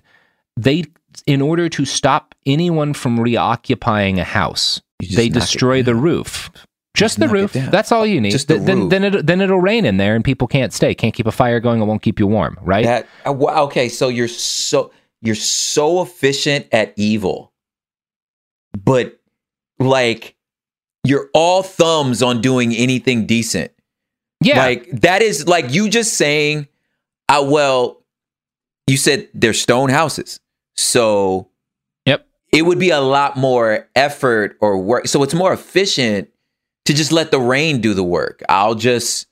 they 0.56 0.84
in 1.26 1.40
order 1.40 1.68
to 1.68 1.84
stop 1.84 2.34
anyone 2.46 2.94
from 2.94 3.18
reoccupying 3.18 4.18
a 4.18 4.24
house, 4.24 4.80
they 5.14 5.28
destroy 5.28 5.82
the 5.82 5.94
roof. 5.94 6.50
Just 6.94 7.20
the 7.20 7.28
roof. 7.28 7.52
That's 7.52 7.92
all 7.92 8.04
you 8.06 8.20
need. 8.20 8.30
Just 8.32 8.48
the 8.48 8.54
Th- 8.54 8.66
then 8.66 8.78
roof. 8.80 8.90
then 8.90 9.04
it 9.04 9.26
then 9.26 9.40
it'll 9.40 9.60
rain 9.60 9.84
in 9.84 9.98
there 9.98 10.16
and 10.16 10.24
people 10.24 10.48
can't 10.48 10.72
stay. 10.72 10.94
Can't 10.94 11.14
keep 11.14 11.26
a 11.26 11.32
fire 11.32 11.60
going. 11.60 11.80
It 11.80 11.84
won't 11.84 12.02
keep 12.02 12.18
you 12.18 12.26
warm. 12.26 12.58
Right? 12.62 12.84
That 12.84 13.06
uh, 13.24 13.32
okay, 13.64 13.88
so 13.88 14.08
you're 14.08 14.26
so 14.28 14.90
you're 15.22 15.34
so 15.36 16.02
efficient 16.02 16.66
at 16.72 16.94
evil, 16.96 17.52
but 18.84 19.18
like 19.78 20.34
you're 21.04 21.28
all 21.34 21.62
thumbs 21.62 22.22
on 22.22 22.40
doing 22.40 22.74
anything 22.74 23.26
decent. 23.26 23.70
yeah. 24.42 24.58
Like 24.58 24.88
that 25.02 25.22
is 25.22 25.46
like 25.46 25.72
you 25.72 25.88
just 25.88 26.14
saying, 26.14 26.66
uh, 27.28 27.44
well, 27.46 28.02
you 28.88 28.96
said 28.96 29.28
they're 29.34 29.52
stone 29.54 29.90
houses, 29.90 30.40
so 30.76 31.48
Yep. 32.06 32.26
it 32.52 32.62
would 32.62 32.78
be 32.80 32.90
a 32.90 33.00
lot 33.00 33.36
more 33.36 33.88
effort 33.94 34.56
or 34.60 34.78
work. 34.78 35.06
So 35.06 35.22
it's 35.22 35.34
more 35.34 35.52
efficient 35.52 36.28
to 36.88 36.94
just 36.94 37.12
let 37.12 37.30
the 37.30 37.38
rain 37.38 37.80
do 37.80 37.94
the 37.94 38.02
work. 38.02 38.42
I'll 38.48 38.74
just 38.74 39.26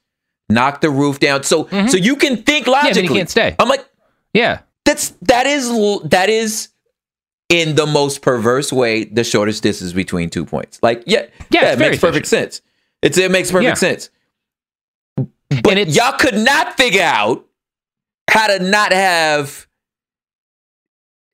knock 0.49 0.81
the 0.81 0.91
roof 0.91 1.19
down. 1.19 1.43
So 1.43 1.67
so 1.89 1.97
you 1.97 2.15
can 2.17 2.37
think 2.43 2.67
Mm-hmm. 2.67 2.71
yeah. 2.71 2.77
logically. 2.83 3.03
Then 3.03 3.05
you 3.05 3.17
can't 3.19 3.31
stay. 3.31 3.57
I'm 3.59 3.69
like 3.69 3.85
yeah. 4.33 4.61
that's 4.85 5.11
that 5.23 5.47
is 5.47 5.69
that 6.05 6.29
is 6.31 6.69
in 7.49 7.75
the 7.77 7.87
most 7.87 8.23
perverse 8.23 8.73
way 8.73 9.05
the 9.05 9.23
shortest 9.25 9.63
distance 9.63 9.93
between 9.93 10.31
two 10.31 10.45
points. 10.45 10.79
Like 10.83 11.03
yeah, 11.07 11.27
Yeah, 11.51 11.67
it 11.67 11.73
it's 11.73 11.79
very 11.79 11.91
makes 11.91 12.01
perfect 12.01 12.27
sense. 12.27 12.61
It's 13.03 13.19
it 13.19 13.31
makes 13.31 13.51
perfect 13.51 13.65
Yeah. 13.69 13.75
sense. 13.75 14.11
But 15.63 15.89
y'all 15.89 16.13
could 16.19 16.35
not 16.35 16.77
figure 16.77 17.03
out 17.03 17.47
how 18.31 18.49
to 18.49 18.59
not 18.63 18.93
have 18.93 19.67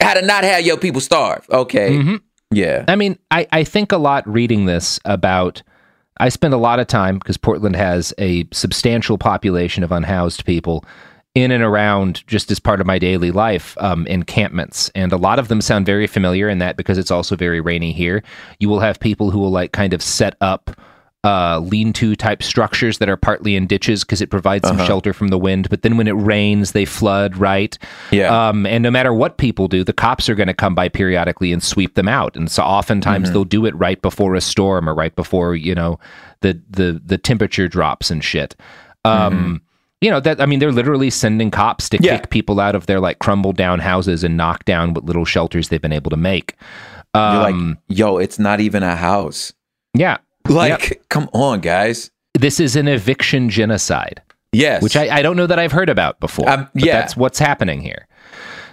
how 0.02 0.14
to 0.14 0.22
not 0.22 0.44
have 0.44 0.62
your 0.66 0.76
people 0.76 1.00
starve. 1.00 1.46
Okay, 1.50 1.90
Mhm. 1.96 2.20
yeah, 2.50 2.84
I 2.88 2.96
mean, 2.96 3.18
I, 3.30 3.46
I 3.52 3.64
think 3.64 3.92
a 3.92 3.98
lot 3.98 4.26
reading 4.28 4.66
this 4.66 5.00
about. 5.04 5.62
I 6.18 6.28
spend 6.28 6.54
a 6.54 6.58
lot 6.58 6.78
of 6.78 6.86
time 6.86 7.18
because 7.18 7.36
Portland 7.36 7.76
has 7.76 8.12
a 8.18 8.46
substantial 8.52 9.18
population 9.18 9.82
of 9.82 9.92
unhoused 9.92 10.44
people 10.44 10.84
in 11.34 11.50
and 11.50 11.62
around 11.62 12.26
just 12.26 12.50
as 12.50 12.60
part 12.60 12.80
of 12.80 12.86
my 12.86 12.98
daily 12.98 13.30
life 13.30 13.76
um, 13.80 14.06
encampments. 14.06 14.90
And 14.94 15.12
a 15.12 15.16
lot 15.16 15.38
of 15.38 15.48
them 15.48 15.62
sound 15.62 15.86
very 15.86 16.06
familiar 16.06 16.48
in 16.48 16.58
that 16.58 16.76
because 16.76 16.98
it's 16.98 17.10
also 17.10 17.36
very 17.36 17.60
rainy 17.60 17.92
here. 17.92 18.22
You 18.58 18.68
will 18.68 18.80
have 18.80 19.00
people 19.00 19.30
who 19.30 19.38
will 19.38 19.50
like 19.50 19.72
kind 19.72 19.94
of 19.94 20.02
set 20.02 20.36
up 20.40 20.70
uh, 21.24 21.60
lean 21.60 21.92
to 21.92 22.16
type 22.16 22.42
structures 22.42 22.98
that 22.98 23.08
are 23.08 23.16
partly 23.16 23.54
in 23.54 23.66
ditches 23.66 24.02
because 24.02 24.20
it 24.20 24.28
provides 24.30 24.66
some 24.66 24.78
shelter 24.78 25.12
from 25.12 25.28
the 25.28 25.38
wind. 25.38 25.70
But 25.70 25.82
then 25.82 25.96
when 25.96 26.08
it 26.08 26.12
rains, 26.16 26.72
they 26.72 26.84
flood, 26.84 27.36
right? 27.36 27.78
Yeah. 28.10 28.48
Um, 28.48 28.66
and 28.66 28.82
no 28.82 28.90
matter 28.90 29.14
what 29.14 29.38
people 29.38 29.68
do, 29.68 29.84
the 29.84 29.92
cops 29.92 30.28
are 30.28 30.34
going 30.34 30.48
to 30.48 30.54
come 30.54 30.74
by 30.74 30.88
periodically 30.88 31.52
and 31.52 31.62
sweep 31.62 31.94
them 31.94 32.08
out. 32.08 32.36
And 32.36 32.50
so 32.50 32.62
oftentimes 32.64 33.30
they'll 33.30 33.44
do 33.44 33.66
it 33.66 33.74
right 33.76 34.02
before 34.02 34.34
a 34.34 34.40
storm 34.40 34.88
or 34.88 34.94
right 34.94 35.14
before, 35.14 35.54
you 35.54 35.74
know, 35.76 36.00
the, 36.40 36.60
the, 36.70 37.00
the 37.04 37.18
temperature 37.18 37.68
drops 37.68 38.10
and 38.10 38.24
shit. 38.24 38.56
Um, 39.04 39.62
you 40.00 40.10
know 40.10 40.18
that 40.18 40.40
I 40.40 40.46
mean 40.46 40.58
they're 40.58 40.72
literally 40.72 41.10
sending 41.10 41.52
cops 41.52 41.88
to 41.90 41.98
Yeah. 42.00 42.16
kick 42.16 42.30
people 42.30 42.58
out 42.58 42.74
of 42.74 42.86
their 42.86 42.98
like 42.98 43.20
crumbled 43.20 43.56
down 43.56 43.78
houses 43.78 44.24
and 44.24 44.36
knock 44.36 44.64
down 44.64 44.94
what 44.94 45.04
little 45.04 45.24
shelters 45.24 45.68
they've 45.68 45.80
been 45.80 45.92
able 45.92 46.10
to 46.10 46.16
make. 46.16 46.56
You're 47.14 47.22
Um, 47.22 47.68
like, 47.68 47.78
yo, 47.98 48.16
it's 48.18 48.40
not 48.40 48.58
even 48.58 48.82
a 48.82 48.96
house. 48.96 49.52
yeah, 49.94 50.16
Like, 50.48 50.90
Yep. 50.90 51.08
come 51.08 51.28
on, 51.32 51.60
guys. 51.60 52.10
this 52.38 52.58
is 52.60 52.76
an 52.76 52.88
eviction 52.88 53.48
genocide. 53.50 54.22
Yes. 54.54 54.82
which 54.82 54.96
I, 54.96 55.08
I 55.08 55.22
don't 55.22 55.36
know 55.36 55.46
that 55.46 55.58
I've 55.58 55.72
heard 55.72 55.88
about 55.88 56.20
before. 56.20 56.46
Um, 56.48 56.68
but 56.74 56.84
yeah. 56.84 56.92
that's 57.00 57.16
what's 57.16 57.38
happening 57.38 57.80
here. 57.80 58.06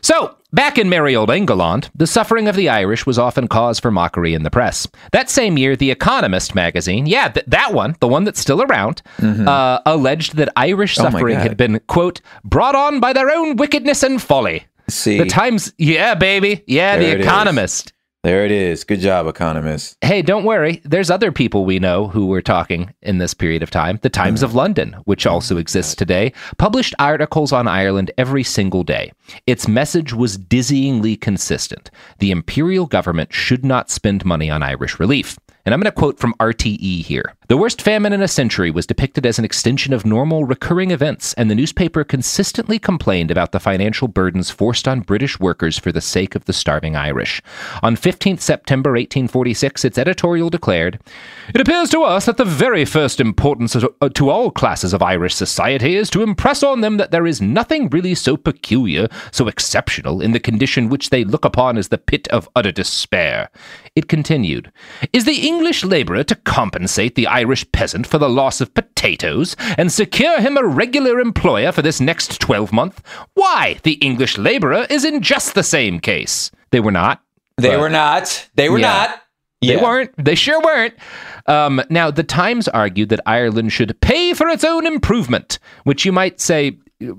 So, 0.02 0.36
back 0.52 0.78
in 0.78 0.90
merry 0.90 1.16
old 1.16 1.30
England, 1.30 1.90
the 1.96 2.06
suffering 2.08 2.48
of 2.50 2.56
the 2.58 2.68
Irish 2.70 3.06
was 3.06 3.18
often 3.20 3.48
cause 3.48 3.80
for 3.80 3.90
mockery 3.92 4.34
in 4.34 4.44
the 4.44 4.50
press. 4.50 4.88
That 5.14 5.30
same 5.30 5.58
year, 5.58 5.76
The 5.78 5.90
Economist 5.92 6.54
magazine, 6.54 7.06
yeah, 7.06 7.30
th- 7.30 7.46
that 7.48 7.74
one, 7.74 7.96
the 8.02 8.08
one 8.10 8.24
that's 8.26 8.40
still 8.42 8.62
around, 8.62 9.02
uh, 9.22 9.80
alleged 9.86 10.36
that 10.36 10.50
Irish 10.58 10.96
Mm-hmm. 10.96 11.06
Oh 11.08 11.10
suffering 11.12 11.40
had 11.40 11.56
been, 11.58 11.80
quote, 11.88 12.20
brought 12.44 12.76
on 12.76 13.00
by 13.00 13.14
their 13.14 13.30
own 13.30 13.56
wickedness 13.56 14.04
and 14.04 14.22
folly. 14.22 14.66
See, 14.90 15.18
The 15.18 15.26
Times, 15.26 15.72
yeah, 15.78 16.14
baby, 16.16 16.64
yeah, 16.68 16.98
There 16.98 17.18
The 17.18 17.20
is. 17.64 17.86
There 18.22 18.44
it 18.44 18.52
is. 18.52 18.84
Good 18.84 19.00
job, 19.00 19.28
economist. 19.28 19.96
Hey, 20.02 20.22
don't 20.22 20.44
worry. 20.44 20.82
There's 20.84 21.10
other 21.10 21.32
people 21.32 21.64
we 21.64 21.80
know 21.80 22.10
who 22.10 22.26
were 22.26 22.42
talking 22.42 22.94
in 23.02 23.18
this 23.18 23.34
period 23.34 23.64
of 23.64 23.72
time. 23.72 23.98
The 24.02 24.10
Times 24.10 24.44
of 24.44 24.54
London, 24.54 24.92
which 25.06 25.26
also 25.26 25.56
exists 25.56 25.96
today, 25.96 26.34
published 26.58 26.94
articles 27.00 27.54
on 27.54 27.66
Ireland 27.66 28.12
every 28.18 28.44
single 28.44 28.84
day. 28.84 29.14
Its 29.48 29.70
message 29.70 30.14
was 30.14 30.38
dizzyingly 30.38 31.20
consistent. 31.22 31.92
The 32.18 32.32
imperial 32.32 32.88
government 32.88 33.32
should 33.32 33.64
not 33.64 33.90
spend 33.90 34.26
money 34.26 34.50
on 34.50 34.64
Irish 34.64 35.00
relief. 35.00 35.40
And 35.66 35.74
I'm 35.74 35.80
going 35.80 35.92
to 35.92 35.98
quote 35.98 36.20
from 36.20 36.34
RTE 36.40 37.04
here. 37.04 37.36
The 37.50 37.58
worst 37.58 37.82
famine 37.82 38.14
in 38.14 38.22
a 38.22 38.28
century 38.28 38.70
was 38.70 38.86
depicted 38.86 39.26
as 39.26 39.40
an 39.40 39.46
extension 39.46 39.92
of 39.92 40.06
normal 40.06 40.46
recurring 40.46 40.92
events, 40.92 41.34
and 41.34 41.50
the 41.50 41.56
newspaper 41.56 42.04
consistently 42.04 42.78
complained 42.78 43.32
about 43.32 43.52
the 43.52 43.60
financial 43.60 44.08
burdens 44.08 44.52
forced 44.52 44.88
on 44.88 45.02
British 45.02 45.40
workers 45.40 45.78
for 45.78 45.92
the 45.92 46.00
sake 46.00 46.36
of 46.36 46.46
the 46.46 46.54
starving 46.54 46.96
Irish. 46.96 47.42
On 47.82 47.96
15th 47.96 48.40
September 48.40 48.92
1846, 48.92 49.84
its 49.84 49.98
editorial 49.98 50.52
declared 50.52 51.00
It 51.54 51.60
appears 51.60 51.90
to 51.90 52.04
us 52.04 52.26
that 52.28 52.38
the 52.38 52.46
very 52.46 52.86
first 52.86 53.20
importance 53.20 53.76
uh, 53.76 54.10
to 54.10 54.30
all 54.30 54.52
classes 54.52 54.94
of 54.94 55.02
Irish 55.02 55.34
society 55.34 55.96
is 55.96 56.12
to 56.12 56.22
impress 56.22 56.62
on 56.62 56.82
them 56.82 56.98
that 56.98 57.10
there 57.10 57.26
is 57.26 57.42
nothing 57.42 57.90
really 57.90 58.14
so 58.14 58.38
peculiar, 58.38 59.08
so 59.32 59.48
exceptional, 59.48 60.22
in 60.22 60.34
the 60.34 60.40
condition 60.40 60.88
which 60.88 61.10
they 61.10 61.24
look 61.24 61.46
upon 61.46 61.78
as 61.80 61.88
the 61.88 61.98
pit 61.98 62.28
of 62.28 62.48
utter 62.56 62.72
despair. 62.72 63.50
It 64.00 64.08
continued 64.08 64.72
Is 65.12 65.26
the 65.26 65.46
English 65.46 65.84
labourer 65.84 66.24
to 66.24 66.36
compensate 66.36 67.16
the 67.16 67.28
Irish 67.28 67.70
peasant 67.74 68.08
for 68.08 68.18
the 68.18 68.30
loss 68.30 68.62
of 68.62 68.74
potatoes 68.74 69.58
and 69.78 69.92
secure 69.92 70.40
him 70.40 70.56
a 70.56 70.64
regular 70.66 71.20
employer 71.20 71.74
for 71.74 71.82
this 71.82 72.00
next 72.00 72.40
twelvemonth? 72.40 73.00
Why, 73.34 73.78
the 73.84 73.96
English 73.96 74.38
labourer 74.38 74.88
is 74.90 75.04
in 75.04 75.22
just 75.22 75.54
the 75.54 75.64
same 75.64 76.00
case. 76.00 76.50
They 76.72 76.80
were 76.80 76.94
not. 76.94 77.22
They 77.58 77.76
were 77.76 77.90
not. 77.90 78.48
They 78.56 78.70
were 78.70 78.80
Yeah. 78.80 78.88
not. 78.88 79.22
They 79.62 79.74
Yeah. 79.76 79.84
weren't. 79.84 80.12
They 80.18 80.36
sure 80.36 80.62
weren't. 80.62 80.94
Um, 81.46 81.82
now, 81.90 82.10
the 82.10 82.24
Times 82.24 82.70
argued 82.70 83.10
that 83.10 83.20
Ireland 83.26 83.74
should 83.74 84.00
pay 84.00 84.34
for 84.34 84.48
its 84.48 84.64
own 84.64 84.86
improvement, 84.86 85.60
which 85.84 86.06
you 86.06 86.14
might 86.14 86.40
say 86.40 86.78
uh, 87.06 87.12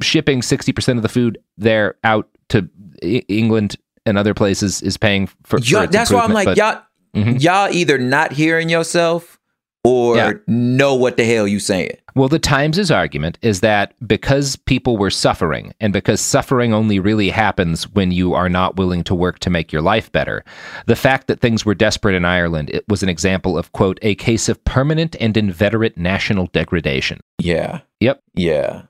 shipping 0.00 0.42
60% 0.42 0.96
of 0.96 1.02
the 1.02 1.08
food 1.08 1.38
there 1.58 1.96
out 2.04 2.28
to 2.50 2.68
England 3.02 3.74
and 4.06 4.18
other 4.18 4.34
places 4.34 4.82
is 4.82 4.96
paying 4.96 5.26
for, 5.44 5.58
for 5.60 5.86
that's 5.86 6.10
why 6.10 6.20
I'm 6.20 6.32
like, 6.32 6.46
but- 6.46 6.56
y'all, 6.56 6.82
Mhm. 7.14 7.40
y'all 7.42 7.68
either 7.72 7.96
not 7.98 8.32
hearing 8.32 8.68
yourself 8.68 9.38
or 9.84 10.16
Yeah. 10.16 10.32
know 10.46 10.94
what 10.94 11.16
the 11.16 11.24
hell 11.24 11.46
you 11.46 11.58
saying. 11.60 11.90
Well, 12.16 12.28
the 12.28 12.38
Times' 12.38 12.90
argument 12.92 13.38
is 13.42 13.60
that 13.60 13.92
because 14.06 14.54
people 14.56 14.96
were 14.96 15.10
suffering, 15.10 15.74
and 15.80 15.92
because 15.92 16.20
suffering 16.20 16.72
only 16.72 16.98
really 17.00 17.28
happens 17.30 17.88
when 17.90 18.10
you 18.12 18.34
are 18.34 18.48
not 18.48 18.76
willing 18.76 19.02
to 19.04 19.14
work 19.16 19.40
to 19.40 19.50
make 19.50 19.72
your 19.72 19.82
life 19.82 20.10
better, 20.12 20.44
the 20.86 20.94
fact 20.96 21.26
that 21.26 21.40
things 21.40 21.64
were 21.66 21.74
desperate 21.74 22.14
in 22.14 22.24
Ireland 22.24 22.70
it 22.70 22.84
was 22.88 23.02
an 23.02 23.08
example 23.08 23.58
of, 23.58 23.72
quote, 23.72 23.98
a 24.02 24.14
case 24.14 24.48
of 24.48 24.64
permanent 24.64 25.16
and 25.20 25.36
inveterate 25.36 25.98
national 25.98 26.46
degradation. 26.46 27.20
Yeah. 27.38 27.80
Yep. 28.00 28.22
Yeah. 28.34 28.82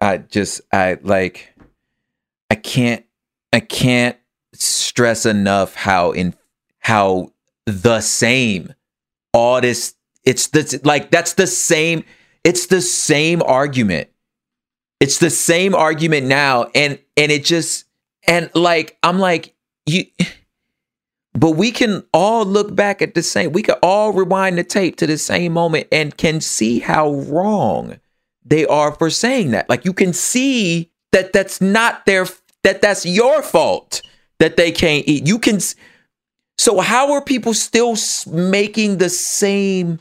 I 0.00 0.18
just 0.18 0.60
I 0.72 0.98
like 1.02 1.54
I 2.50 2.54
can't 2.54 3.04
I 3.52 3.60
can't 3.60 4.16
stress 4.62 5.26
enough 5.26 5.74
how 5.74 6.12
in 6.12 6.34
how 6.78 7.32
the 7.66 8.00
same 8.00 8.74
all 9.32 9.60
this 9.60 9.94
it's 10.24 10.48
this 10.48 10.84
like 10.84 11.10
that's 11.10 11.34
the 11.34 11.46
same 11.46 12.04
it's 12.44 12.66
the 12.66 12.80
same 12.80 13.42
argument. 13.42 14.08
It's 15.00 15.18
the 15.18 15.30
same 15.30 15.74
argument 15.74 16.26
now 16.26 16.70
and 16.74 16.98
and 17.16 17.32
it 17.32 17.44
just 17.44 17.86
and 18.26 18.50
like 18.54 18.98
I'm 19.02 19.18
like 19.18 19.54
you 19.86 20.04
but 21.34 21.52
we 21.52 21.72
can 21.72 22.04
all 22.12 22.44
look 22.44 22.74
back 22.74 23.02
at 23.02 23.14
the 23.14 23.22
same 23.22 23.52
we 23.52 23.62
can 23.62 23.74
all 23.82 24.12
rewind 24.12 24.58
the 24.58 24.64
tape 24.64 24.96
to 24.96 25.06
the 25.06 25.18
same 25.18 25.52
moment 25.52 25.88
and 25.90 26.16
can 26.16 26.40
see 26.40 26.78
how 26.78 27.12
wrong 27.12 27.98
they 28.44 28.64
are 28.66 28.92
for 28.92 29.10
saying 29.10 29.50
that 29.50 29.68
like 29.68 29.84
you 29.84 29.92
can 29.92 30.12
see 30.12 30.92
that 31.10 31.32
that's 31.32 31.60
not 31.60 32.06
their 32.06 32.26
that 32.62 32.80
that's 32.80 33.04
your 33.04 33.42
fault 33.42 34.02
that 34.42 34.56
they 34.56 34.70
can't 34.72 35.04
eat 35.06 35.26
you 35.26 35.38
can 35.38 35.58
so 36.58 36.80
how 36.80 37.12
are 37.12 37.22
people 37.22 37.54
still 37.54 37.94
making 38.26 38.98
the 38.98 39.08
same 39.08 39.98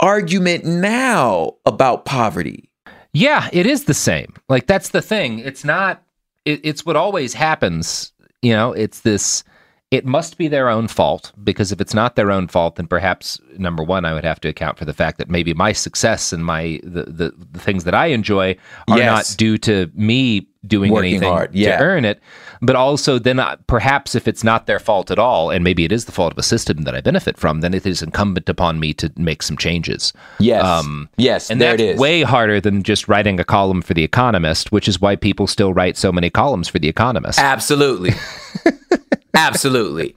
argument 0.00 0.64
now 0.64 1.52
about 1.64 2.04
poverty 2.04 2.68
Yeah, 3.12 3.48
it 3.52 3.66
is 3.66 3.84
the 3.84 3.94
same. 3.94 4.34
Like 4.48 4.66
that's 4.66 4.90
the 4.90 5.00
thing. 5.00 5.38
It's 5.38 5.64
not. 5.64 6.02
It, 6.44 6.60
it's 6.62 6.84
what 6.84 6.96
always 6.96 7.32
happens. 7.34 8.12
You 8.42 8.52
know, 8.52 8.72
it's 8.74 9.00
this. 9.00 9.42
It 9.90 10.04
must 10.04 10.36
be 10.36 10.48
their 10.48 10.68
own 10.68 10.88
fault 10.88 11.32
because 11.42 11.72
if 11.72 11.80
it's 11.80 11.94
not 11.94 12.14
their 12.16 12.30
own 12.30 12.48
fault, 12.48 12.76
then 12.76 12.86
perhaps 12.88 13.40
number 13.56 13.82
one, 13.82 14.04
I 14.04 14.12
would 14.12 14.24
have 14.24 14.40
to 14.40 14.48
account 14.48 14.76
for 14.78 14.84
the 14.84 14.92
fact 14.92 15.16
that 15.18 15.30
maybe 15.30 15.54
my 15.54 15.72
success 15.72 16.32
and 16.32 16.44
my 16.44 16.78
the 16.82 17.04
the, 17.04 17.32
the 17.52 17.58
things 17.60 17.84
that 17.84 17.94
I 17.94 18.06
enjoy 18.08 18.56
are 18.90 18.98
Yes. 18.98 19.30
not 19.30 19.38
due 19.38 19.56
to 19.58 19.90
me 19.94 20.46
doing 20.66 20.92
Working 20.92 21.12
anything 21.12 21.28
hard, 21.30 21.54
yeah. 21.54 21.78
to 21.78 21.84
earn 21.84 22.04
it. 22.04 22.20
But 22.62 22.74
also, 22.76 23.18
then 23.18 23.38
uh, 23.38 23.56
perhaps 23.66 24.14
if 24.14 24.26
it's 24.26 24.42
not 24.42 24.66
their 24.66 24.78
fault 24.78 25.10
at 25.10 25.18
all, 25.18 25.50
and 25.50 25.62
maybe 25.62 25.84
it 25.84 25.92
is 25.92 26.06
the 26.06 26.12
fault 26.12 26.32
of 26.32 26.38
a 26.38 26.42
system 26.42 26.82
that 26.82 26.94
I 26.94 27.00
benefit 27.00 27.36
from, 27.36 27.60
then 27.60 27.74
it 27.74 27.86
is 27.86 28.02
incumbent 28.02 28.48
upon 28.48 28.80
me 28.80 28.94
to 28.94 29.12
make 29.16 29.42
some 29.42 29.56
changes. 29.56 30.12
yes 30.40 30.64
Um, 30.64 31.08
yes 31.18 31.50
And 31.50 31.60
there 31.60 31.72
that's 31.72 31.82
it 31.82 31.88
is 31.94 32.00
way 32.00 32.22
harder 32.22 32.60
than 32.60 32.82
just 32.82 33.08
writing 33.08 33.38
a 33.38 33.44
column 33.44 33.82
for 33.82 33.92
The 33.94 34.04
Economist, 34.04 34.72
which 34.72 34.88
is 34.88 35.00
why 35.00 35.16
people 35.16 35.46
still 35.46 35.74
write 35.74 35.96
so 35.96 36.10
many 36.10 36.30
columns 36.30 36.68
for 36.68 36.78
The 36.78 36.88
Economist. 36.88 37.38
Absolutely. 37.38 38.12
Absolutely. 39.34 40.16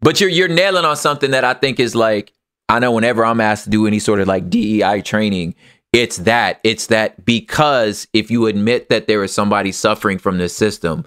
But 0.00 0.20
you're 0.20 0.30
you're 0.30 0.48
nailing 0.48 0.84
on 0.84 0.96
something 0.96 1.32
that 1.32 1.44
I 1.44 1.54
think 1.54 1.80
is 1.80 1.94
like 1.94 2.32
I 2.68 2.78
know 2.78 2.92
whenever 2.92 3.24
I'm 3.24 3.40
asked 3.40 3.64
to 3.64 3.70
do 3.70 3.86
any 3.86 3.98
sort 3.98 4.20
of 4.20 4.28
like 4.28 4.48
DEI 4.50 5.02
training, 5.02 5.54
it's 5.92 6.18
that. 6.18 6.60
It's 6.64 6.86
that 6.86 7.24
because 7.24 8.06
if 8.12 8.30
you 8.30 8.46
admit 8.46 8.88
that 8.90 9.06
there 9.06 9.24
is 9.24 9.32
somebody 9.32 9.72
suffering 9.72 10.18
from 10.18 10.38
this 10.38 10.54
system 10.54 11.04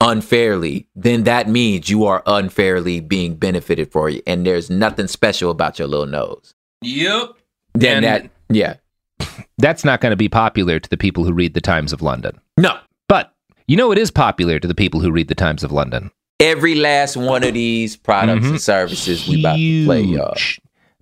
unfairly, 0.00 0.88
then 0.94 1.24
that 1.24 1.48
means 1.48 1.88
you 1.88 2.04
are 2.04 2.22
unfairly 2.26 3.00
being 3.00 3.36
benefited 3.36 3.92
for 3.92 4.08
you. 4.10 4.22
And 4.26 4.44
there's 4.46 4.70
nothing 4.70 5.06
special 5.06 5.50
about 5.50 5.78
your 5.78 5.88
little 5.88 6.06
nose. 6.06 6.54
Yep. 6.82 7.32
Then 7.74 8.04
And- 8.04 8.24
that 8.24 8.30
yeah. 8.48 8.74
That's 9.58 9.84
not 9.84 10.00
going 10.00 10.10
to 10.10 10.16
be 10.16 10.28
popular 10.28 10.80
to 10.80 10.90
the 10.90 10.96
people 10.96 11.24
who 11.24 11.32
read 11.32 11.54
The 11.54 11.60
Times 11.60 11.92
of 11.92 12.02
London. 12.02 12.40
No. 12.58 12.78
But 13.08 13.32
you 13.66 13.76
know 13.76 13.92
it 13.92 13.98
is 13.98 14.10
popular 14.10 14.58
to 14.58 14.68
the 14.68 14.74
people 14.74 15.00
who 15.00 15.10
read 15.10 15.28
The 15.28 15.34
Times 15.34 15.62
of 15.62 15.72
London. 15.72 16.10
Every 16.40 16.74
last 16.74 17.16
one 17.16 17.44
of 17.44 17.54
these 17.54 17.96
products 17.96 18.38
and 18.38 18.44
mm-hmm. 18.44 18.56
services 18.56 19.28
we 19.28 19.40
about 19.40 19.56
to 19.56 19.84
play, 19.86 20.02
y'all. 20.02 20.34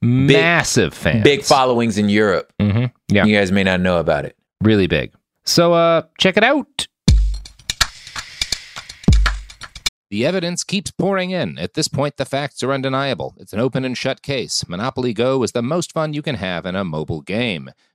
Massive 0.03 0.93
fans. 0.93 1.23
Big 1.23 1.43
followings 1.43 1.97
in 1.97 2.09
Europe. 2.09 2.53
hmm 2.61 2.87
Yeah. 3.09 3.25
You 3.25 3.37
guys 3.37 3.53
may 3.53 3.63
not 3.63 3.81
know 3.81 3.99
about 3.99 4.25
it. 4.25 4.37
Really 4.61 4.87
big. 4.89 5.13
So 5.45 5.73
uh 5.73 6.03
check 6.19 6.37
it 6.37 6.45
out. 6.45 6.87
The 10.11 10.27
evidence 10.27 10.63
keeps 10.63 10.91
pouring 10.91 11.31
in. 11.31 11.57
At 11.57 11.73
this 11.73 11.89
point, 11.89 12.19
the 12.19 12.27
facts 12.27 12.63
are 12.63 12.71
undeniable. 12.73 13.35
It's 13.39 13.55
an 13.55 13.61
open 13.61 13.83
and 13.83 13.97
shut 13.97 14.21
case. 14.21 14.69
Monopoly 14.69 15.15
Go 15.15 15.43
is 15.43 15.53
the 15.53 15.63
most 15.63 15.91
fun 15.93 16.13
you 16.13 16.21
can 16.21 16.35
have 16.35 16.67
in 16.67 16.77
a 16.77 16.85
mobile 16.85 17.23
game. 17.23 17.71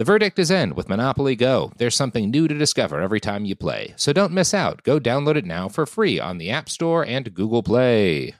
The 0.00 0.06
verdict 0.06 0.38
is 0.38 0.50
in 0.50 0.74
with 0.74 0.88
Monopoly 0.88 1.36
Go. 1.36 1.72
There's 1.76 1.94
something 1.94 2.30
new 2.30 2.48
to 2.48 2.56
discover 2.56 3.02
every 3.02 3.20
time 3.20 3.44
you 3.44 3.54
play. 3.54 3.92
So 3.96 4.14
don't 4.14 4.32
miss 4.32 4.54
out. 4.54 4.82
Go 4.82 4.98
download 4.98 5.36
it 5.36 5.44
now 5.44 5.68
for 5.68 5.84
free 5.84 6.18
on 6.18 6.38
the 6.38 6.48
App 6.48 6.70
Store 6.70 7.04
and 7.04 7.34
Google 7.34 7.62
Play. 7.62 8.34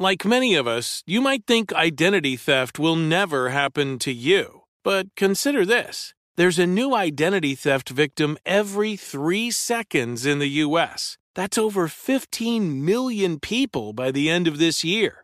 Like 0.00 0.24
many 0.24 0.56
of 0.56 0.66
us, 0.66 1.04
you 1.06 1.20
might 1.20 1.46
think 1.46 1.72
identity 1.72 2.34
theft 2.34 2.80
will 2.80 2.96
never 2.96 3.50
happen 3.50 4.00
to 4.00 4.12
you. 4.12 4.62
But 4.82 5.14
consider 5.14 5.64
this 5.64 6.14
there's 6.34 6.58
a 6.58 6.66
new 6.66 6.96
identity 6.96 7.54
theft 7.54 7.90
victim 7.90 8.36
every 8.44 8.96
three 8.96 9.52
seconds 9.52 10.26
in 10.26 10.40
the 10.40 10.62
U.S. 10.66 11.16
That's 11.36 11.56
over 11.56 11.86
15 11.86 12.84
million 12.84 13.38
people 13.38 13.92
by 13.92 14.10
the 14.10 14.28
end 14.28 14.48
of 14.48 14.58
this 14.58 14.82
year, 14.82 15.23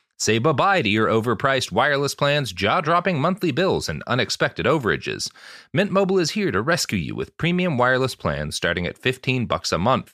Say 0.21 0.37
bye-bye 0.37 0.83
to 0.83 0.87
your 0.87 1.07
overpriced 1.07 1.71
wireless 1.71 2.13
plans, 2.13 2.53
jaw-dropping 2.53 3.19
monthly 3.19 3.51
bills, 3.51 3.89
and 3.89 4.03
unexpected 4.05 4.67
overages. 4.67 5.31
Mint 5.73 5.89
Mobile 5.89 6.19
is 6.19 6.37
here 6.37 6.51
to 6.51 6.61
rescue 6.61 6.99
you 6.99 7.15
with 7.15 7.35
premium 7.37 7.75
wireless 7.75 8.13
plans 8.13 8.55
starting 8.55 8.85
at 8.85 8.99
15 8.99 9.47
bucks 9.47 9.71
a 9.71 9.79
month. 9.79 10.13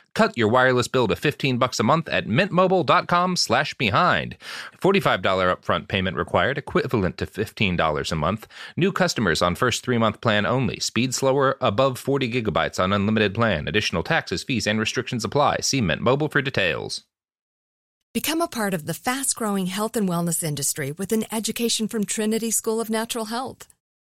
Cut 0.13 0.37
your 0.37 0.49
wireless 0.49 0.87
bill 0.87 1.07
to 1.07 1.15
15 1.15 1.57
bucks 1.57 1.79
a 1.79 1.83
month 1.83 2.09
at 2.09 2.27
mintmobile.com 2.27 3.35
slash 3.35 3.73
behind. 3.75 4.37
$45 4.81 5.21
upfront 5.21 5.87
payment 5.87 6.17
required, 6.17 6.57
equivalent 6.57 7.17
to 7.17 7.25
$15 7.25 8.11
a 8.11 8.15
month. 8.15 8.47
New 8.75 8.91
customers 8.91 9.41
on 9.41 9.55
first 9.55 9.83
three-month 9.83 10.19
plan 10.21 10.45
only. 10.45 10.79
Speed 10.79 11.13
slower 11.13 11.57
above 11.61 11.97
40 11.97 12.29
gigabytes 12.31 12.79
on 12.83 12.93
unlimited 12.93 13.33
plan. 13.33 13.67
Additional 13.67 14.03
taxes, 14.03 14.43
fees, 14.43 14.67
and 14.67 14.79
restrictions 14.79 15.23
apply. 15.23 15.57
See 15.61 15.81
Mint 15.81 16.01
Mobile 16.01 16.27
for 16.27 16.41
details. 16.41 17.03
Become 18.13 18.41
a 18.41 18.47
part 18.49 18.73
of 18.73 18.87
the 18.87 18.93
fast-growing 18.93 19.67
health 19.67 19.95
and 19.95 20.09
wellness 20.09 20.43
industry 20.43 20.91
with 20.91 21.13
an 21.13 21.23
education 21.31 21.87
from 21.87 22.03
Trinity 22.03 22.51
School 22.51 22.81
of 22.81 22.89
Natural 22.89 23.25
Health. 23.25 23.69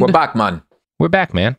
we're 0.00 0.12
back, 0.12 0.34
man. 0.34 0.62
We're 0.98 1.08
back, 1.08 1.32
man. 1.32 1.56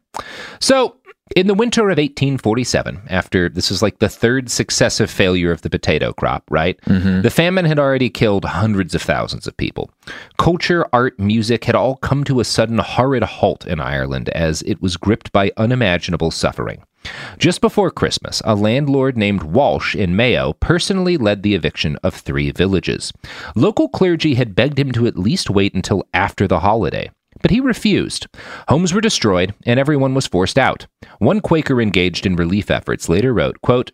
So, 0.60 0.98
in 1.36 1.48
the 1.48 1.54
winter 1.54 1.82
of 1.84 1.98
1847, 1.98 3.04
after 3.08 3.50
this 3.50 3.70
is 3.70 3.82
like 3.82 4.00
the 4.00 4.10
third 4.10 4.50
successive 4.50 5.12
failure 5.12 5.52
of 5.52 5.62
the 5.62 5.70
potato 5.70 6.12
crop, 6.12 6.44
right? 6.50 6.80
Mm-hmm. 6.82 7.22
The 7.22 7.30
famine 7.30 7.66
had 7.66 7.78
already 7.78 8.10
killed 8.10 8.46
hundreds 8.46 8.96
of 8.96 9.02
thousands 9.02 9.46
of 9.46 9.56
people. 9.56 9.92
Culture, 10.38 10.88
art, 10.92 11.20
music 11.20 11.66
had 11.66 11.76
all 11.76 11.98
come 11.98 12.24
to 12.24 12.40
a 12.40 12.46
sudden 12.46 12.80
horrid 12.80 13.24
halt 13.24 13.68
in 13.68 13.80
Ireland 13.80 14.30
as 14.30 14.64
it 14.64 14.82
was 14.82 14.98
gripped 14.98 15.32
by 15.32 15.52
unimaginable 15.56 16.32
suffering. 16.32 16.84
Just 17.38 17.62
before 17.62 17.92
Christmas, 17.92 18.42
a 18.44 18.56
landlord 18.56 19.16
named 19.16 19.44
Walsh 19.44 19.96
in 19.96 20.16
Mayo 20.16 20.54
personally 20.54 21.16
led 21.16 21.44
the 21.44 21.56
eviction 21.56 21.96
of 22.04 22.14
three 22.14 22.52
villages. 22.52 23.14
Local 23.56 23.88
clergy 23.88 24.34
had 24.34 24.56
begged 24.56 24.80
him 24.80 24.92
to 24.94 25.08
at 25.08 25.18
least 25.18 25.50
wait 25.50 25.74
until 25.74 26.06
after 26.14 26.48
the 26.48 26.60
holiday. 26.60 27.10
But 27.42 27.52
he 27.52 27.60
refused. 27.60 28.28
Homes 28.68 28.94
were 28.94 29.02
destroyed, 29.02 29.54
and 29.66 29.80
everyone 29.80 30.14
was 30.14 30.28
forced 30.28 30.58
out. 30.58 30.88
One 31.20 31.42
Quaker 31.42 31.82
engaged 31.82 32.26
in 32.26 32.36
relief 32.36 32.70
efforts 32.70 33.08
later 33.10 33.34
wrote, 33.34 33.62
quote, 33.62 33.92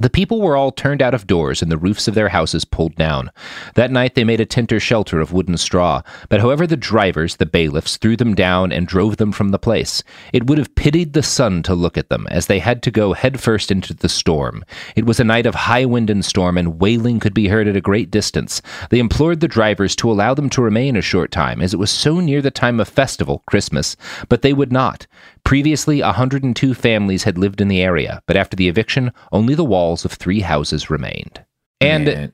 the 0.00 0.10
people 0.10 0.40
were 0.40 0.56
all 0.56 0.72
turned 0.72 1.02
out 1.02 1.14
of 1.14 1.26
doors 1.26 1.62
and 1.62 1.70
the 1.70 1.78
roofs 1.78 2.08
of 2.08 2.14
their 2.14 2.30
houses 2.30 2.64
pulled 2.64 2.94
down. 2.96 3.30
That 3.74 3.90
night 3.90 4.14
they 4.14 4.24
made 4.24 4.40
a 4.40 4.46
tinter 4.46 4.80
shelter 4.80 5.20
of 5.20 5.32
wooden 5.32 5.56
straw, 5.56 6.02
but 6.28 6.40
however 6.40 6.66
the 6.66 6.76
drivers, 6.76 7.36
the 7.36 7.46
bailiffs, 7.46 7.96
threw 7.96 8.16
them 8.16 8.34
down 8.34 8.72
and 8.72 8.86
drove 8.86 9.18
them 9.18 9.32
from 9.32 9.50
the 9.50 9.58
place, 9.58 10.02
it 10.32 10.46
would 10.46 10.58
have 10.58 10.74
pitied 10.74 11.12
the 11.12 11.22
sun 11.22 11.62
to 11.64 11.74
look 11.74 11.98
at 11.98 12.08
them, 12.08 12.26
as 12.30 12.46
they 12.46 12.58
had 12.58 12.82
to 12.82 12.90
go 12.90 13.12
headfirst 13.12 13.70
into 13.70 13.94
the 13.94 14.08
storm. 14.08 14.64
It 14.96 15.06
was 15.06 15.20
a 15.20 15.24
night 15.24 15.46
of 15.46 15.54
high 15.54 15.84
wind 15.84 16.10
and 16.10 16.24
storm, 16.24 16.56
and 16.56 16.80
wailing 16.80 17.20
could 17.20 17.34
be 17.34 17.48
heard 17.48 17.68
at 17.68 17.76
a 17.76 17.80
great 17.80 18.10
distance. 18.10 18.62
They 18.90 18.98
implored 18.98 19.40
the 19.40 19.48
drivers 19.48 19.94
to 19.96 20.10
allow 20.10 20.34
them 20.34 20.48
to 20.50 20.62
remain 20.62 20.96
a 20.96 21.02
short 21.02 21.30
time, 21.30 21.60
as 21.60 21.74
it 21.74 21.78
was 21.78 21.90
so 21.90 22.20
near 22.20 22.40
the 22.40 22.50
time 22.50 22.80
of 22.80 22.88
festival, 22.88 23.42
Christmas, 23.46 23.96
but 24.28 24.42
they 24.42 24.52
would 24.52 24.72
not. 24.72 25.06
Previously, 25.44 26.02
102 26.02 26.74
families 26.74 27.24
had 27.24 27.38
lived 27.38 27.60
in 27.60 27.68
the 27.68 27.82
area, 27.82 28.22
but 28.26 28.36
after 28.36 28.56
the 28.56 28.68
eviction, 28.68 29.12
only 29.32 29.54
the 29.54 29.64
walls 29.64 30.04
of 30.04 30.12
three 30.12 30.40
houses 30.40 30.90
remained. 30.90 31.44
And 31.80 32.04
Man. 32.06 32.32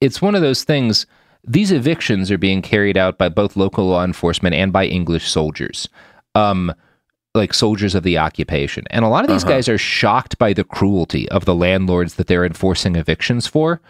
it's 0.00 0.22
one 0.22 0.34
of 0.34 0.42
those 0.42 0.64
things, 0.64 1.06
these 1.44 1.70
evictions 1.70 2.30
are 2.30 2.38
being 2.38 2.62
carried 2.62 2.96
out 2.96 3.18
by 3.18 3.28
both 3.28 3.56
local 3.56 3.86
law 3.88 4.04
enforcement 4.04 4.54
and 4.54 4.72
by 4.72 4.86
English 4.86 5.28
soldiers. 5.28 5.88
Um, 6.34 6.72
like 7.38 7.54
soldiers 7.54 7.94
of 7.94 8.02
the 8.02 8.18
occupation. 8.18 8.84
And 8.90 9.04
a 9.04 9.08
lot 9.08 9.24
of 9.24 9.30
these 9.30 9.44
Uh-huh. 9.44 9.54
guys 9.54 9.68
are 9.70 9.78
shocked 9.78 10.36
by 10.38 10.52
the 10.52 10.64
cruelty 10.64 11.26
of 11.30 11.46
the 11.46 11.54
landlords 11.54 12.14
that 12.16 12.26
they're 12.26 12.44
enforcing 12.44 12.96
evictions 12.96 13.46
for. 13.46 13.80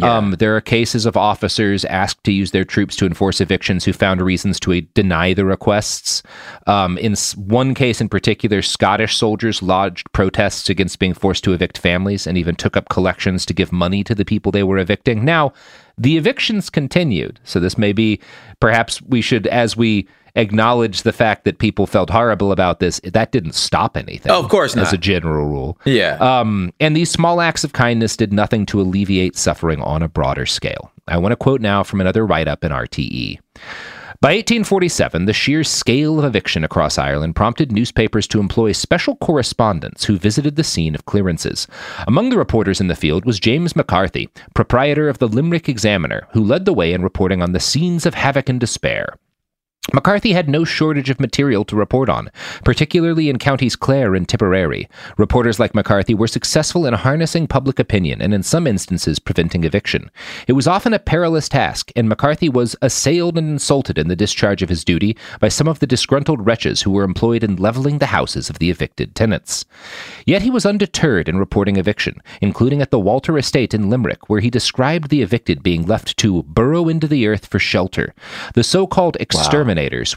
Um, 0.00 0.36
there 0.38 0.54
are 0.54 0.60
cases 0.60 1.04
of 1.06 1.16
officers 1.16 1.84
asked 1.86 2.22
to 2.24 2.32
use 2.32 2.52
their 2.52 2.64
troops 2.64 2.94
to 2.96 3.06
enforce 3.06 3.40
evictions 3.40 3.84
who 3.84 3.92
found 3.92 4.20
reasons 4.22 4.60
to 4.60 4.80
deny 4.94 5.34
the 5.34 5.44
requests. 5.44 6.22
Um, 6.68 6.96
in 6.98 7.16
one 7.34 7.74
case 7.74 8.00
in 8.00 8.08
particular, 8.08 8.62
Scottish 8.62 9.16
soldiers 9.16 9.60
lodged 9.62 10.06
protests 10.12 10.68
against 10.70 11.00
being 11.00 11.14
forced 11.14 11.42
to 11.44 11.52
evict 11.52 11.78
families 11.78 12.26
and 12.26 12.38
even 12.38 12.54
took 12.54 12.76
up 12.76 12.88
collections 12.88 13.44
to 13.46 13.54
give 13.54 13.72
money 13.72 14.04
to 14.04 14.14
the 14.14 14.24
people 14.24 14.52
they 14.52 14.62
were 14.62 14.78
evicting. 14.78 15.24
Now, 15.24 15.52
the 15.96 16.16
evictions 16.16 16.70
continued. 16.70 17.40
So 17.42 17.58
this 17.58 17.76
may 17.76 17.92
be 17.92 18.20
perhaps 18.60 19.02
we 19.02 19.20
should, 19.20 19.46
as 19.48 19.76
we 19.76 20.06
acknowledge 20.38 21.02
the 21.02 21.12
fact 21.12 21.44
that 21.44 21.58
people 21.58 21.86
felt 21.86 22.10
horrible 22.10 22.52
about 22.52 22.80
this, 22.80 23.00
that 23.04 23.32
didn't 23.32 23.54
stop 23.54 23.96
anything. 23.96 24.32
Oh, 24.32 24.42
of 24.42 24.48
course 24.48 24.74
not. 24.74 24.86
As 24.86 24.92
a 24.92 24.98
general 24.98 25.46
rule. 25.46 25.78
Yeah. 25.84 26.16
Um, 26.16 26.72
and 26.80 26.96
these 26.96 27.10
small 27.10 27.40
acts 27.40 27.64
of 27.64 27.72
kindness 27.72 28.16
did 28.16 28.32
nothing 28.32 28.64
to 28.66 28.80
alleviate 28.80 29.36
suffering 29.36 29.82
on 29.82 30.02
a 30.02 30.08
broader 30.08 30.46
scale. 30.46 30.90
I 31.06 31.18
want 31.18 31.32
to 31.32 31.36
quote 31.36 31.60
now 31.60 31.82
from 31.82 32.00
another 32.00 32.26
write 32.26 32.48
up 32.48 32.64
in 32.64 32.72
RTE. 32.72 33.38
By 34.20 34.30
1847, 34.30 35.26
the 35.26 35.32
sheer 35.32 35.62
scale 35.62 36.18
of 36.18 36.24
eviction 36.24 36.64
across 36.64 36.98
Ireland 36.98 37.36
prompted 37.36 37.70
newspapers 37.70 38.26
to 38.28 38.40
employ 38.40 38.72
special 38.72 39.14
correspondents 39.14 40.04
who 40.04 40.18
visited 40.18 40.56
the 40.56 40.64
scene 40.64 40.96
of 40.96 41.06
clearances. 41.06 41.68
Among 42.04 42.30
the 42.30 42.36
reporters 42.36 42.80
in 42.80 42.88
the 42.88 42.96
field 42.96 43.24
was 43.24 43.38
James 43.38 43.76
McCarthy, 43.76 44.28
proprietor 44.54 45.08
of 45.08 45.18
the 45.18 45.28
Limerick 45.28 45.68
Examiner, 45.68 46.26
who 46.32 46.42
led 46.42 46.64
the 46.64 46.72
way 46.72 46.92
in 46.92 47.04
reporting 47.04 47.42
on 47.42 47.52
the 47.52 47.60
scenes 47.60 48.06
of 48.06 48.14
havoc 48.14 48.48
and 48.48 48.58
despair. 48.58 49.14
McCarthy 49.94 50.32
had 50.32 50.50
no 50.50 50.64
shortage 50.64 51.08
of 51.08 51.18
material 51.18 51.64
to 51.64 51.74
report 51.74 52.10
on, 52.10 52.30
particularly 52.62 53.30
in 53.30 53.38
counties 53.38 53.74
Clare 53.74 54.14
and 54.14 54.28
Tipperary. 54.28 54.86
Reporters 55.16 55.58
like 55.58 55.74
McCarthy 55.74 56.12
were 56.12 56.26
successful 56.26 56.84
in 56.84 56.92
harnessing 56.92 57.46
public 57.46 57.78
opinion 57.78 58.20
and, 58.20 58.34
in 58.34 58.42
some 58.42 58.66
instances, 58.66 59.18
preventing 59.18 59.64
eviction. 59.64 60.10
It 60.46 60.52
was 60.52 60.68
often 60.68 60.92
a 60.92 60.98
perilous 60.98 61.48
task, 61.48 61.90
and 61.96 62.06
McCarthy 62.06 62.50
was 62.50 62.76
assailed 62.82 63.38
and 63.38 63.48
insulted 63.48 63.96
in 63.96 64.08
the 64.08 64.16
discharge 64.16 64.60
of 64.60 64.68
his 64.68 64.84
duty 64.84 65.16
by 65.40 65.48
some 65.48 65.66
of 65.66 65.78
the 65.78 65.86
disgruntled 65.86 66.44
wretches 66.44 66.82
who 66.82 66.90
were 66.90 67.02
employed 67.04 67.42
in 67.42 67.56
leveling 67.56 67.96
the 67.96 68.06
houses 68.06 68.50
of 68.50 68.58
the 68.58 68.68
evicted 68.68 69.14
tenants. 69.14 69.64
Yet 70.26 70.42
he 70.42 70.50
was 70.50 70.66
undeterred 70.66 71.30
in 71.30 71.38
reporting 71.38 71.76
eviction, 71.76 72.20
including 72.42 72.82
at 72.82 72.90
the 72.90 73.00
Walter 73.00 73.38
Estate 73.38 73.72
in 73.72 73.88
Limerick, 73.88 74.28
where 74.28 74.40
he 74.40 74.50
described 74.50 75.08
the 75.08 75.22
evicted 75.22 75.62
being 75.62 75.86
left 75.86 76.18
to 76.18 76.42
burrow 76.42 76.88
into 76.88 77.08
the 77.08 77.26
earth 77.26 77.46
for 77.46 77.58
shelter. 77.58 78.14
The 78.52 78.62
so 78.62 78.86
called 78.86 79.16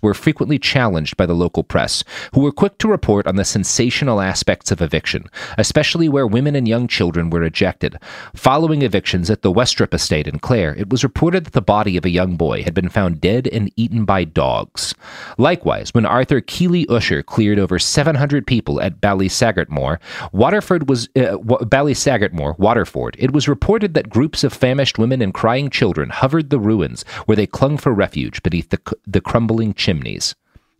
were 0.02 0.13
frequently 0.13 0.58
challenged 0.58 1.17
by 1.17 1.26
the 1.26 1.34
local 1.34 1.63
press, 1.63 2.04
who 2.34 2.41
were 2.41 2.52
quick 2.52 2.78
to 2.80 2.88
report 2.88 3.28
on 3.28 3.36
the 3.36 3.45
sensational 3.45 4.21
aspects 4.21 4.71
of 4.71 4.82
eviction, 4.82 5.26
especially 5.58 6.10
where 6.10 6.26
women 6.26 6.56
and 6.56 6.67
young 6.67 6.88
children 6.88 7.30
were 7.30 7.43
ejected. 7.43 7.97
Following 8.36 8.82
evictions 8.82 9.30
at 9.30 9.41
the 9.41 9.52
Westropp 9.52 9.93
Estate 9.93 10.28
in 10.28 10.39
Clare, 10.39 10.76
it 10.76 10.89
was 10.89 11.04
reported 11.04 11.45
that 11.45 11.54
the 11.54 11.62
body 11.62 11.97
of 11.97 12.06
a 12.06 12.10
young 12.10 12.38
boy 12.38 12.63
had 12.63 12.74
been 12.74 12.89
found 12.89 13.21
dead 13.21 13.47
and 13.47 13.71
eaten 13.76 14.06
by 14.06 14.24
dogs. 14.24 14.95
Likewise, 15.38 15.93
when 15.93 16.06
Arthur 16.06 16.41
Kiely 16.41 16.86
Ussher 16.89 17.21
cleared 17.24 17.60
over 17.60 17.78
700 17.78 18.47
people 18.47 18.82
at 18.82 19.00
Ballysagartmore, 19.00 20.00
Waterford 20.32 20.89
was 20.89 21.08
uh, 21.15 21.38
Ballysaggartmore, 21.38 22.58
Waterford, 22.58 23.15
it 23.19 23.32
was 23.32 23.47
reported 23.47 23.93
that 23.93 24.10
groups 24.10 24.43
of 24.43 24.54
famished 24.54 24.97
women 24.97 25.21
and 25.21 25.34
crying 25.34 25.69
children 25.69 26.10
hovered 26.10 26.50
the 26.50 26.60
ruins 26.60 27.04
where 27.26 27.36
they 27.36 27.47
clung 27.47 27.78
for 27.78 27.93
refuge 27.93 28.41
beneath 28.43 28.69
the, 28.69 28.80
the 29.06 29.21
crumbling 29.21 29.51
chimneys. 29.74 30.36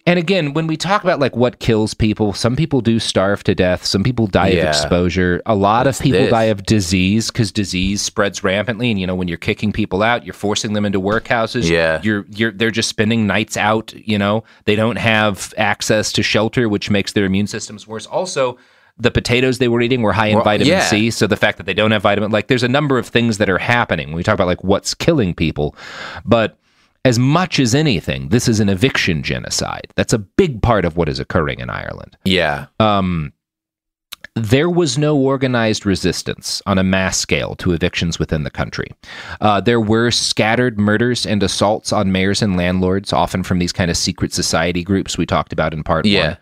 And 0.08 0.18
again, 0.18 0.54
when 0.54 0.66
we 0.66 0.78
talk 0.78 1.04
about 1.04 1.20
like 1.20 1.36
what 1.36 1.60
kills 1.60 1.94
people, 1.94 2.34
some 2.34 2.56
people 2.56 2.82
do 2.82 2.98
starve 2.98 3.44
to 3.44 3.54
death. 3.54 3.86
Some 3.86 4.04
people 4.04 4.26
die 4.26 4.48
of 4.48 4.68
exposure. 4.68 5.44
A 5.46 5.54
lot 5.54 5.86
What's 5.86 6.00
of 6.00 6.04
people 6.04 6.22
this? 6.22 6.32
die 6.32 6.46
of 6.46 6.64
disease 6.64 7.30
because 7.30 7.52
disease 7.52 8.02
spreads 8.02 8.44
rampantly. 8.44 8.90
And 8.90 9.00
you 9.00 9.06
know, 9.06 9.14
when 9.14 9.28
you're 9.28 9.38
kicking 9.38 9.72
people 9.72 10.02
out, 10.02 10.26
you're 10.26 10.34
forcing 10.34 10.74
them 10.74 10.86
into 10.86 11.00
workhouses. 11.00 11.70
Yeah. 11.70 12.02
you're 12.02 12.26
you're 12.32 12.52
they're 12.52 12.72
just 12.72 12.90
spending 12.90 13.28
nights 13.28 13.58
out. 13.58 13.94
You 13.94 14.18
know, 14.18 14.44
they 14.66 14.76
don't 14.76 14.96
have 14.96 15.54
access 15.56 16.12
to 16.14 16.24
shelter, 16.24 16.68
which 16.68 16.90
makes 16.90 17.14
their 17.14 17.26
immune 17.26 17.48
systems 17.48 17.88
worse. 17.88 18.08
Also. 18.08 18.58
The 18.98 19.10
potatoes 19.10 19.58
they 19.58 19.70
were 19.70 19.82
eating 19.82 20.04
were 20.04 20.14
high 20.14 20.28
in 20.28 20.36
Well, 20.36 20.44
vitamin 20.44 20.68
yeah. 20.74 20.82
C, 20.86 21.10
so 21.10 21.26
the 21.26 21.38
fact 21.38 21.58
that 21.58 21.66
they 21.66 21.74
don't 21.74 21.90
have 21.90 22.04
vitamin, 22.04 22.30
like, 22.30 22.50
there's 22.50 22.62
a 22.62 22.68
number 22.68 23.00
of 23.00 23.08
things 23.08 23.40
that 23.40 23.50
are 23.50 23.58
happening 23.58 24.10
when 24.10 24.18
we 24.18 24.22
talk 24.22 24.36
about 24.36 24.46
like 24.46 24.64
what's 24.64 24.94
killing 24.94 25.34
people. 25.34 25.76
But 26.24 26.60
as 27.04 27.18
much 27.18 27.60
as 27.60 27.74
anything, 27.74 28.30
this 28.30 28.48
is 28.48 28.60
an 28.60 28.70
eviction 28.70 29.24
genocide. 29.24 29.88
That's 29.96 30.14
a 30.14 30.20
big 30.20 30.62
part 30.62 30.86
of 30.86 30.98
what 30.98 31.10
is 31.10 31.20
occurring 31.20 31.60
in 31.60 31.70
Ireland. 31.70 32.18
Yeah. 32.24 32.68
Um, 32.80 33.34
there 34.36 34.70
was 34.70 34.98
no 34.98 35.18
organized 35.18 35.86
resistance 35.86 36.62
on 36.66 36.78
a 36.78 36.84
mass 36.84 37.18
scale 37.18 37.54
to 37.56 37.74
evictions 37.74 38.18
within 38.18 38.44
the 38.44 38.50
country. 38.50 38.88
Uh, 39.42 39.60
there 39.60 39.80
were 39.82 40.10
scattered 40.10 40.80
murders 40.80 41.26
and 41.26 41.44
assaults 41.44 41.92
on 41.92 42.14
mayors 42.14 42.42
and 42.42 42.56
landlords, 42.56 43.12
often 43.12 43.44
from 43.44 43.60
these 43.60 43.74
kind 43.74 43.92
of 43.92 43.98
secret 43.98 44.32
society 44.32 44.86
groups 44.86 45.18
we 45.18 45.26
talked 45.26 45.52
about 45.52 45.74
in 45.74 45.84
part 45.84 46.06
Yeah. 46.06 46.28
one. 46.28 46.38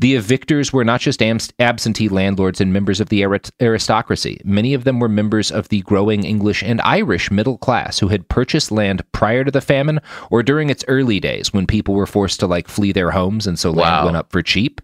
The 0.00 0.16
evictors 0.16 0.72
were 0.72 0.84
not 0.84 1.00
just 1.00 1.22
absentee 1.60 2.08
landlords 2.08 2.60
and 2.60 2.72
members 2.72 2.98
of 2.98 3.08
the 3.08 3.24
aristocracy. 3.60 4.40
Many 4.44 4.74
of 4.74 4.82
them 4.82 4.98
were 4.98 5.08
members 5.08 5.52
of 5.52 5.68
the 5.68 5.82
growing 5.82 6.24
English 6.24 6.64
and 6.64 6.80
Irish 6.80 7.30
middle 7.30 7.58
class 7.58 8.00
who 8.00 8.08
had 8.08 8.28
purchased 8.28 8.72
land 8.72 9.04
prior 9.12 9.44
to 9.44 9.52
the 9.52 9.60
famine 9.60 10.00
or 10.32 10.42
during 10.42 10.70
its 10.70 10.84
early 10.88 11.20
days 11.20 11.52
when 11.52 11.68
people 11.68 11.94
were 11.94 12.06
forced 12.06 12.40
to 12.40 12.48
like 12.48 12.66
flee 12.66 12.90
their 12.90 13.12
homes 13.12 13.46
and 13.46 13.60
so 13.60 13.70
land 13.70 14.06
went 14.06 14.16
up 14.16 14.32
for 14.32 14.42
cheap. 14.42 14.80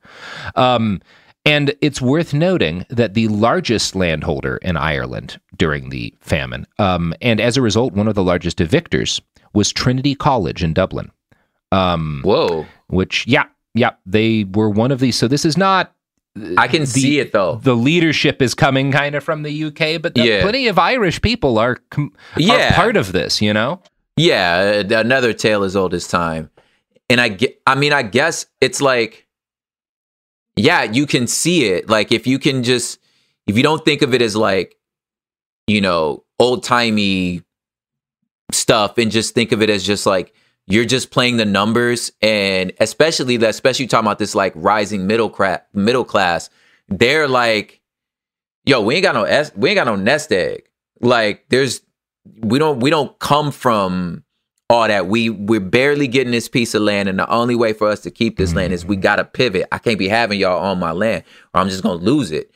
Um, 0.54 1.00
and 1.44 1.74
it's 1.80 2.00
worth 2.00 2.33
noting 2.35 2.87
that 2.90 3.14
the 3.14 3.28
largest 3.28 3.94
landholder 3.94 4.57
in 4.59 4.76
Ireland 4.76 5.38
during 5.57 5.90
the 5.90 6.14
famine, 6.20 6.66
um, 6.78 7.14
and 7.20 7.40
as 7.40 7.57
a 7.57 7.62
result, 7.62 7.92
one 7.94 8.09
of 8.09 8.14
the 8.14 8.24
largest 8.24 8.59
evictors, 8.59 9.20
was 9.52 9.72
Trinity 9.72 10.14
College 10.14 10.62
in 10.64 10.72
Dublin. 10.74 11.11
Um, 11.72 12.22
Whoa. 12.24 12.66
Which, 12.88 13.26
yeah, 13.26 13.44
yeah, 13.74 13.90
they 14.07 14.44
were 14.44 14.70
one 14.70 14.90
of 14.92 15.00
these. 15.00 15.16
So 15.16 15.28
this 15.28 15.44
is 15.44 15.57
not. 15.57 15.92
I 16.59 16.66
can 16.66 16.85
see 16.85 17.20
it 17.20 17.33
though. 17.33 17.61
The 17.62 17.76
leadership 17.76 18.42
is 18.42 18.54
coming 18.54 18.90
kind 18.90 19.14
of 19.14 19.22
from 19.22 19.44
the 19.44 19.64
UK, 19.66 20.02
but 20.02 20.14
the, 20.16 20.24
Yeah. 20.24 20.42
plenty 20.42 20.66
of 20.66 20.78
Irish 20.80 21.22
people 21.22 21.59
are, 21.59 21.78
are 21.96 22.09
Yeah. 22.37 22.74
part 22.74 22.96
of 22.96 23.12
this, 23.12 23.40
you 23.40 23.52
know? 23.52 23.80
Yeah, 24.16 24.83
uh, 24.90 24.98
another 24.98 25.33
tale 25.33 25.62
as 25.62 25.76
old 25.76 25.94
as 25.94 26.09
time. 26.09 26.50
And 27.09 27.20
I 27.20 27.28
get, 27.28 27.61
I 27.68 27.76
mean, 27.76 27.92
I 27.92 28.02
guess 28.02 28.46
it's 28.61 28.80
like, 28.80 29.23
yeah, 30.56 30.82
you 30.82 31.06
can 31.06 31.26
see 31.26 31.66
it. 31.66 31.88
Like 31.88 32.12
if 32.12 32.26
you 32.26 32.38
can 32.38 32.62
just, 32.62 32.98
if 33.46 33.56
you 33.56 33.62
don't 33.62 33.84
think 33.84 34.02
of 34.02 34.14
it 34.14 34.22
as 34.22 34.36
like, 34.36 34.76
you 35.66 35.80
know, 35.80 36.24
old 36.38 36.62
timey 36.62 37.42
stuff, 38.52 38.98
and 38.98 39.10
just 39.10 39.34
think 39.34 39.52
of 39.52 39.62
it 39.62 39.70
as 39.70 39.84
just 39.84 40.06
like 40.06 40.34
you're 40.66 40.84
just 40.84 41.10
playing 41.10 41.36
the 41.36 41.44
numbers, 41.44 42.12
and 42.22 42.72
especially 42.80 43.36
that, 43.38 43.50
especially 43.50 43.86
talking 43.86 44.06
about 44.06 44.18
this 44.18 44.34
like 44.34 44.52
rising 44.56 45.06
middle 45.06 45.30
class, 45.30 45.60
middle 45.72 46.04
class, 46.04 46.50
they're 46.88 47.28
like, 47.28 47.80
yo, 48.64 48.80
we 48.80 48.96
ain't 48.96 49.02
got 49.02 49.14
no, 49.14 49.24
S 49.24 49.52
we 49.56 49.70
ain't 49.70 49.76
got 49.76 49.86
no 49.86 49.96
nest 49.96 50.32
egg. 50.32 50.68
Like 51.00 51.44
there's 51.48 51.82
we 52.40 52.58
don't 52.58 52.80
we 52.80 52.90
don't 52.90 53.18
come 53.18 53.50
from 53.52 54.23
all 54.70 54.88
that. 54.88 55.07
We 55.07 55.31
we're 55.31 55.61
barely 55.61 56.09
getting 56.09 56.33
this 56.33 56.48
piece 56.48 56.74
of 56.74 56.83
land, 56.83 57.09
and 57.09 57.18
the 57.18 57.29
only 57.31 57.55
way 57.55 57.72
for 57.72 57.88
us 57.88 58.00
to 58.00 58.11
keep 58.11 58.37
this 58.37 58.55
land 58.55 58.72
is 58.72 58.85
we 58.85 58.96
mm. 58.96 59.03
gotta 59.03 59.24
pivot. 59.24 59.66
I 59.72 59.79
can't 59.79 59.98
be 59.98 60.09
having 60.09 60.40
y'all 60.40 60.62
on 60.62 60.79
my 60.79 60.92
land, 60.92 61.24
or 61.53 61.61
I'm 61.61 61.68
just 61.68 61.83
gonna 61.83 62.03
lose 62.03 62.31
it. 62.31 62.50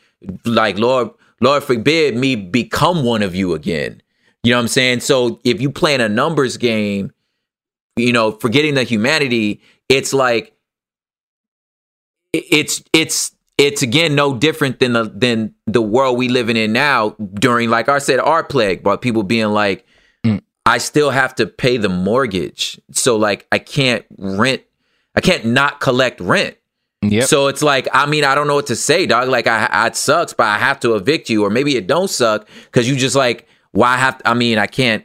Like 0.44 0.78
Lord, 0.78 1.10
Lord 1.40 1.62
forbid 1.62 2.16
me 2.16 2.36
become 2.36 3.04
one 3.04 3.22
of 3.22 3.34
you 3.34 3.54
again. 3.54 4.02
You 4.42 4.52
know 4.52 4.58
what 4.58 4.62
I'm 4.62 4.68
saying? 4.68 5.00
So 5.00 5.40
if 5.44 5.60
you 5.60 5.70
playing 5.70 6.00
a 6.00 6.08
numbers 6.08 6.56
game, 6.56 7.12
you 7.96 8.12
know, 8.12 8.32
forgetting 8.32 8.74
the 8.74 8.84
humanity, 8.84 9.60
it's 9.88 10.12
like 10.12 10.56
it's 12.32 12.82
it's 12.92 13.32
it's 13.56 13.82
again 13.82 14.14
no 14.14 14.34
different 14.36 14.78
than 14.78 14.92
the 14.92 15.04
than 15.04 15.54
the 15.66 15.82
world 15.82 16.16
we 16.16 16.28
living 16.28 16.56
in 16.56 16.72
now 16.72 17.10
during 17.34 17.70
like 17.70 17.88
I 17.88 17.98
said 17.98 18.20
our 18.20 18.44
plague, 18.44 18.82
but 18.82 19.02
people 19.02 19.22
being 19.22 19.48
like, 19.48 19.84
I 20.68 20.78
still 20.78 21.10
have 21.10 21.34
to 21.36 21.46
pay 21.46 21.78
the 21.78 21.88
mortgage, 21.88 22.80
so 22.92 23.16
like 23.16 23.46
I 23.50 23.58
can't 23.58 24.04
rent, 24.18 24.62
I 25.14 25.20
can't 25.20 25.46
not 25.46 25.80
collect 25.80 26.20
rent. 26.20 26.56
Yep. 27.02 27.28
So 27.28 27.46
it's 27.46 27.62
like, 27.62 27.86
I 27.92 28.06
mean, 28.06 28.24
I 28.24 28.34
don't 28.34 28.48
know 28.48 28.56
what 28.56 28.66
to 28.66 28.76
say, 28.76 29.06
dog. 29.06 29.28
Like, 29.28 29.46
I, 29.46 29.66
I 29.66 29.86
it 29.86 29.96
sucks, 29.96 30.32
but 30.32 30.46
I 30.46 30.58
have 30.58 30.80
to 30.80 30.94
evict 30.96 31.30
you, 31.30 31.44
or 31.44 31.50
maybe 31.50 31.76
it 31.76 31.86
don't 31.86 32.10
suck 32.10 32.48
because 32.64 32.88
you 32.88 32.96
just 32.96 33.14
like, 33.16 33.46
why 33.72 33.92
well, 33.94 33.98
have? 33.98 34.20
I 34.24 34.34
mean, 34.34 34.58
I 34.58 34.66
can't. 34.66 35.04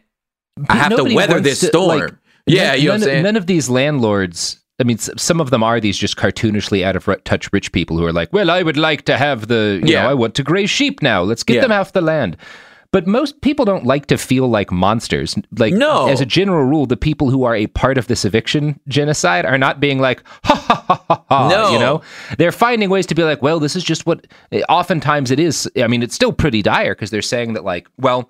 I 0.70 0.76
have 0.76 0.96
to 0.96 1.04
weather 1.16 1.40
this 1.40 1.60
to, 1.62 1.68
storm. 1.68 2.00
like, 2.00 2.14
yeah, 2.46 2.72
none, 2.72 2.80
you 2.80 2.86
know 2.86 2.92
what 2.92 2.94
I'm 2.96 3.00
none- 3.00 3.08
saying. 3.10 3.24
None 3.24 3.36
of 3.38 3.48
these 3.48 3.70
landlords. 3.70 4.60
I 4.80 4.86
mean, 4.86 4.98
some 4.98 5.40
of 5.40 5.52
them 5.52 5.62
are 5.64 5.80
these 5.80 5.98
just 5.98 6.18
cartoonishly 6.18 6.84
out 6.84 6.96
of 6.96 7.08
touch 7.24 7.54
rich 7.54 7.72
people 7.72 7.98
who 7.98 8.06
are 8.06 8.12
like, 8.12 8.34
"Well, 8.34 8.50
I 8.50 8.64
would 8.64 8.76
like 8.76 9.06
to 9.06 9.18
have 9.18 9.48
the, 9.48 9.80
you 9.86 9.94
Yeah. 9.94 10.02
know, 10.04 10.10
I 10.10 10.14
want 10.16 10.34
to 10.36 10.44
graze 10.44 10.72
sheep 10.72 11.02
now. 11.04 11.22
Let's 11.22 11.44
get 11.44 11.56
Yeah. 11.56 11.62
them 11.62 11.72
off 11.72 11.94
the 11.94 12.02
land." 12.02 12.36
But 12.94 13.08
most 13.08 13.42
people 13.42 13.66
don't 13.66 13.86
like 13.86 14.06
to 14.06 14.18
feel 14.18 14.48
like 14.48 14.72
monsters. 14.72 15.36
Like, 15.58 15.74
No. 15.74 16.08
as 16.08 16.22
a 16.22 16.26
general 16.26 16.64
rule, 16.64 16.86
the 16.86 16.96
people 16.96 17.30
who 17.30 17.44
are 17.44 17.56
a 17.56 17.68
part 17.68 17.98
of 17.98 18.08
this 18.08 18.24
eviction 18.24 18.80
genocide 18.88 19.46
are 19.46 19.58
not 19.58 19.82
being 19.82 20.00
like, 20.00 20.24
ha 20.46 20.56
ha 20.56 20.84
ha 20.88 21.04
ha 21.10 21.24
ha. 21.28 21.50
No. 21.50 21.72
You 21.72 21.80
know, 21.80 22.02
they're 22.38 22.52
finding 22.54 22.90
ways 22.90 23.06
to 23.08 23.16
be 23.16 23.24
like, 23.24 23.42
well, 23.42 23.60
this 23.60 23.76
is 23.76 23.84
just 23.84 24.06
what. 24.06 24.26
Oftentimes, 24.70 25.32
it 25.32 25.40
is. 25.40 25.70
I 25.76 25.88
mean, 25.88 26.04
it's 26.04 26.16
still 26.16 26.32
pretty 26.32 26.62
dire 26.62 26.94
because 26.96 27.10
they're 27.10 27.22
saying 27.22 27.54
that, 27.54 27.66
like, 27.66 27.88
well, 27.98 28.30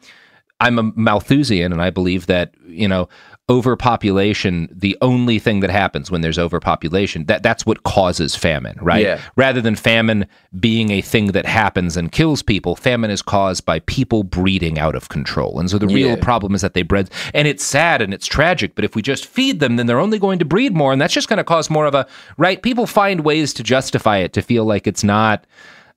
I'm 0.59 0.79
a 0.79 0.83
Malthusian, 0.95 1.73
and 1.73 1.81
I 1.81 1.89
believe 1.89 2.27
that 2.27 2.53
you 2.65 2.87
know 2.87 3.09
overpopulation. 3.53 4.67
The 4.71 4.97
only 5.01 5.39
thing 5.39 5.59
that 5.61 5.69
happens 5.69 6.09
when 6.09 6.21
there's 6.21 6.39
overpopulation 6.39 7.25
that 7.25 7.43
that's 7.43 7.65
what 7.65 7.83
causes 7.83 8.35
famine, 8.35 8.77
right? 8.81 9.03
Yeah. 9.03 9.21
Rather 9.35 9.61
than 9.61 9.75
famine 9.75 10.25
being 10.59 10.89
a 10.91 11.01
thing 11.01 11.27
that 11.27 11.45
happens 11.45 11.95
and 11.95 12.11
kills 12.11 12.41
people, 12.41 12.75
famine 12.75 13.11
is 13.11 13.21
caused 13.21 13.65
by 13.65 13.79
people 13.79 14.23
breeding 14.23 14.79
out 14.79 14.95
of 14.95 15.09
control. 15.09 15.59
And 15.59 15.69
so 15.69 15.77
the 15.77 15.87
real 15.87 16.09
Yeah. 16.09 16.15
problem 16.23 16.55
is 16.55 16.61
that 16.61 16.73
they 16.73 16.81
bred, 16.81 17.09
and 17.33 17.47
it's 17.47 17.63
sad 17.63 18.01
and 18.01 18.13
it's 18.13 18.27
tragic. 18.27 18.75
But 18.75 18.85
if 18.85 18.95
we 18.95 19.01
just 19.01 19.25
feed 19.25 19.59
them, 19.59 19.75
then 19.75 19.85
they're 19.85 19.99
only 19.99 20.19
going 20.19 20.39
to 20.39 20.45
breed 20.45 20.73
more, 20.73 20.91
and 20.91 20.99
that's 21.01 21.13
just 21.13 21.29
going 21.29 21.37
to 21.37 21.43
cause 21.43 21.69
more 21.69 21.85
of 21.85 21.93
a 21.95 22.05
right. 22.37 22.61
People 22.61 22.87
find 22.87 23.21
ways 23.21 23.53
to 23.53 23.63
justify 23.63 24.17
it 24.17 24.33
to 24.33 24.41
feel 24.41 24.65
like 24.65 24.87
it's 24.87 25.03
not 25.03 25.45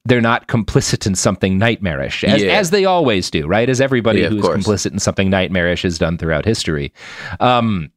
they're 0.07 0.21
not 0.21 0.47
complicit 0.49 1.07
in 1.07 1.15
something 1.15 1.59
nightmarish, 1.59 2.23
as, 2.25 2.43
Yeah. 2.43 2.59
as 2.59 2.71
they 2.71 2.85
always 2.85 3.31
do, 3.31 3.47
right? 3.47 3.69
As 3.69 3.81
everybody 3.81 4.21
Yeah, 4.21 4.29
who's 4.29 4.45
complicit 4.45 4.93
in 4.93 4.99
something 4.99 5.31
nightmarish 5.31 5.83
has 5.83 5.99
done 5.99 6.17
throughout 6.19 6.45
history. 6.45 6.93
Um, 7.41 7.91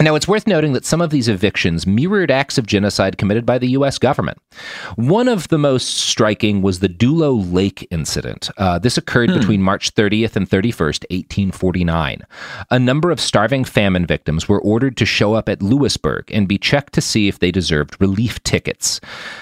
now, 0.00 0.14
it's 0.14 0.26
worth 0.28 0.46
noting 0.46 0.72
that 0.72 0.84
some 0.84 1.00
of 1.00 1.10
these 1.10 1.28
evictions 1.28 1.86
mirrored 1.86 2.30
acts 2.30 2.58
of 2.58 2.66
genocide 2.66 3.18
committed 3.18 3.44
by 3.44 3.58
the 3.58 3.68
U.S. 3.70 3.98
government. 3.98 4.38
One 4.96 5.28
of 5.28 5.48
the 5.48 5.58
most 5.58 5.96
striking 5.98 6.62
was 6.62 6.78
the 6.80 6.88
Doolough 6.88 7.52
Lake 7.52 7.86
incident. 7.90 8.50
Uh, 8.56 8.78
this 8.78 8.96
occurred 8.96 9.30
Hmm. 9.30 9.38
between 9.38 9.62
March 9.62 9.94
30th 9.94 10.36
and 10.36 10.48
31st, 10.48 11.04
1849. 11.10 12.22
A 12.70 12.78
number 12.78 13.10
of 13.10 13.20
starving 13.20 13.64
famine 13.64 14.06
victims 14.06 14.48
were 14.48 14.60
ordered 14.60 14.96
to 14.96 15.04
show 15.06 15.34
up 15.34 15.48
at 15.48 15.62
Louisburgh 15.62 16.24
and 16.32 16.48
be 16.48 16.58
checked 16.58 16.92
to 16.94 17.00
see 17.00 17.28
if 17.28 17.38
they 17.38 17.50
deserved 17.50 17.96
relief 18.00 18.42
tickets. 18.42 19.00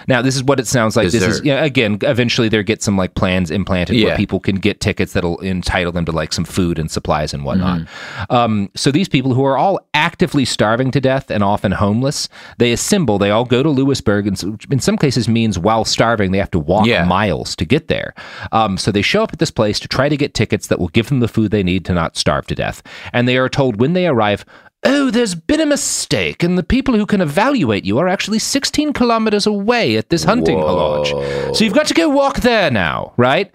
Now, 0.09 0.23
this 0.23 0.35
is 0.37 0.43
what 0.43 0.59
it 0.61 0.67
sounds 0.67 0.97
like. 0.97 1.07
This 1.07 1.15
is, 1.15 1.21
Deserved. 1.27 1.47
yeah, 1.47 1.65
again, 1.65 1.99
eventually 2.03 2.49
there 2.49 2.63
get 2.63 2.83
some 2.83 2.97
like 2.97 3.15
plans 3.15 3.51
implanted 3.51 4.03
where 4.03 4.17
people 4.17 4.41
can 4.41 4.57
get 4.57 4.81
tickets 4.81 5.13
that'll 5.13 5.41
entitle 5.41 5.93
them 5.93 6.05
to 6.05 6.13
like 6.13 6.33
some 6.33 6.45
food 6.45 6.79
and 6.79 6.91
supplies 6.91 7.33
and 7.33 7.45
whatnot. 7.45 7.81
Mm-hmm. 7.81 8.35
Um, 8.35 8.71
so 8.75 8.91
these 8.91 9.09
people 9.09 9.35
who 9.35 9.45
are 9.45 9.57
all 9.57 9.81
actively 9.95 10.45
starving 10.49 10.91
to 10.93 11.01
death 11.01 11.31
and 11.31 11.43
often 11.45 11.73
homeless, 11.73 12.29
they 12.59 12.73
assemble. 12.73 13.19
They 13.19 13.31
all 13.31 13.45
go 13.45 13.63
to 13.63 13.69
Louisburgh, 13.71 14.27
and 14.27 14.67
in 14.71 14.81
some 14.81 14.97
cases 14.97 15.29
means 15.29 15.59
while 15.59 15.85
starving 15.85 16.33
they 16.33 16.39
have 16.39 16.51
to 16.53 16.59
walk 16.59 16.87
Yeah. 16.87 17.05
miles 17.05 17.55
to 17.57 17.65
get 17.65 17.89
there. 17.89 18.15
Um, 18.53 18.77
so 18.79 18.91
they 18.91 19.03
show 19.03 19.23
up 19.23 19.33
at 19.33 19.39
this 19.39 19.51
place 19.51 19.79
to 19.81 19.89
try 19.89 20.09
to 20.09 20.17
get 20.17 20.35
tickets 20.35 20.67
that 20.69 20.79
will 20.79 20.89
give 20.89 21.09
them 21.09 21.21
the 21.21 21.29
food 21.29 21.51
they 21.51 21.63
need 21.63 21.85
to 21.87 21.93
not 21.95 22.17
starve 22.17 22.47
to 22.49 22.55
death. 22.55 22.83
And 23.13 23.29
they 23.29 23.37
are 23.37 23.49
told 23.49 23.81
when 23.81 23.93
they 23.93 24.07
arrive. 24.07 24.45
Oh, 24.85 25.11
there's 25.11 25.35
been 25.35 25.61
a 25.61 25.67
mistake, 25.67 26.45
and 26.45 26.57
the 26.57 26.63
people 26.63 26.95
who 26.95 27.05
can 27.05 27.21
evaluate 27.21 27.85
you 27.85 27.99
are 27.99 28.07
actually 28.07 28.39
16 28.39 28.93
kilometers 28.93 29.45
away 29.45 29.97
at 29.97 30.09
this 30.11 30.23
hunting 30.23 30.61
lodge. 30.61 31.09
So 31.57 31.65
you've 31.65 31.75
got 31.75 31.89
to 31.89 31.95
go 31.95 32.09
walk 32.09 32.37
there 32.43 32.71
now, 32.71 33.13
right? 33.17 33.51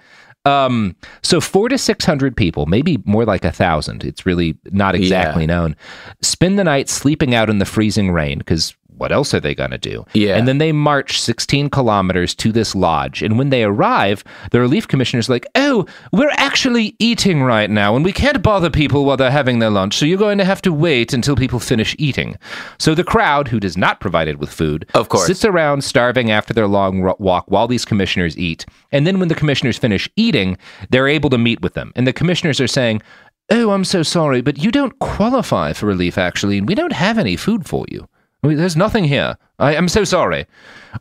Um, 0.46 0.96
so 1.22 1.40
four 1.40 1.70
to 1.70 1.78
six 1.78 2.04
hundred 2.04 2.36
people, 2.36 2.66
maybe 2.66 2.98
more 3.06 3.26
like 3.26 3.46
a 3.46 3.52
thousand. 3.52 4.04
It's 4.04 4.26
really 4.26 4.58
not 4.72 4.94
exactly 4.94 5.46
known. 5.48 5.76
Spend 6.22 6.60
the 6.60 6.66
night 6.66 6.90
sleeping 6.90 7.34
out 7.34 7.50
in 7.50 7.60
the 7.60 7.66
freezing 7.66 8.12
rain 8.12 8.40
because 8.40 8.76
what 8.98 9.12
else 9.12 9.34
are 9.34 9.40
they 9.40 9.56
going 9.56 9.72
to 9.72 9.78
do? 9.78 10.06
Yeah. 10.14 10.36
And 10.36 10.48
then 10.48 10.58
they 10.58 10.72
march 10.72 11.20
16 11.22 11.70
kilometers 11.70 12.34
to 12.36 12.52
this 12.52 12.76
lodge. 12.76 13.22
And 13.22 13.38
when 13.38 13.50
they 13.50 13.64
arrive, 13.64 14.24
the 14.52 14.60
relief 14.60 14.88
commissioner's 14.88 15.30
like, 15.30 15.46
Oh, 15.56 15.86
we're 16.12 16.32
actually 16.38 16.96
eating 17.00 17.44
right 17.44 17.70
now, 17.70 17.96
and 17.96 18.04
we 18.06 18.14
can't 18.14 18.42
bother 18.44 18.70
people 18.70 19.06
while 19.06 19.18
they're 19.18 19.32
having 19.32 19.60
their 19.60 19.70
lunch. 19.70 19.96
So 19.98 20.06
you're 20.06 20.18
going 20.18 20.38
to 20.38 20.46
have 20.46 20.62
to 20.64 20.72
wait 20.74 21.14
until 21.14 21.36
people 21.36 21.60
finish 21.60 21.96
eating. 21.98 22.36
So 22.80 22.94
the 22.96 23.04
crowd, 23.04 23.48
who 23.48 23.60
is 23.62 23.78
not 23.78 24.00
provided 24.00 24.38
with 24.40 24.52
food, 24.52 24.88
Of 24.94 25.10
course. 25.10 25.28
sits 25.28 25.44
around 25.46 25.84
starving 25.84 26.32
after 26.32 26.54
their 26.54 26.68
long 26.68 27.02
ro- 27.02 27.16
walk 27.20 27.46
while 27.48 27.68
these 27.68 27.86
commissioners 27.86 28.38
eat. 28.38 28.66
And 28.92 29.06
then 29.08 29.20
when 29.20 29.28
the 29.30 29.36
commissioners 29.36 29.78
finish 29.78 30.10
eating, 30.16 30.58
they're 30.90 31.08
able 31.08 31.30
to 31.32 31.38
meet 31.38 31.62
with 31.62 31.74
them. 31.74 31.92
And 31.96 32.06
the 32.08 32.14
commissioners 32.14 32.60
are 32.62 32.68
saying, 32.68 33.02
Oh, 33.50 33.72
I'm 33.72 33.84
so 33.84 34.04
sorry, 34.04 34.42
but 34.42 34.58
you 34.64 34.72
don't 34.72 34.98
qualify 35.00 35.74
for 35.74 35.86
relief, 35.86 36.18
actually, 36.18 36.58
and 36.60 36.68
we 36.68 36.76
don't 36.76 36.94
have 36.94 37.18
any 37.18 37.36
food 37.36 37.66
for 37.68 37.86
you. 37.90 38.08
There's 38.44 38.76
nothing 38.76 39.06
here. 39.06 39.38
I 39.58 39.76
am 39.76 39.88
so 39.88 40.04
sorry. 40.04 40.46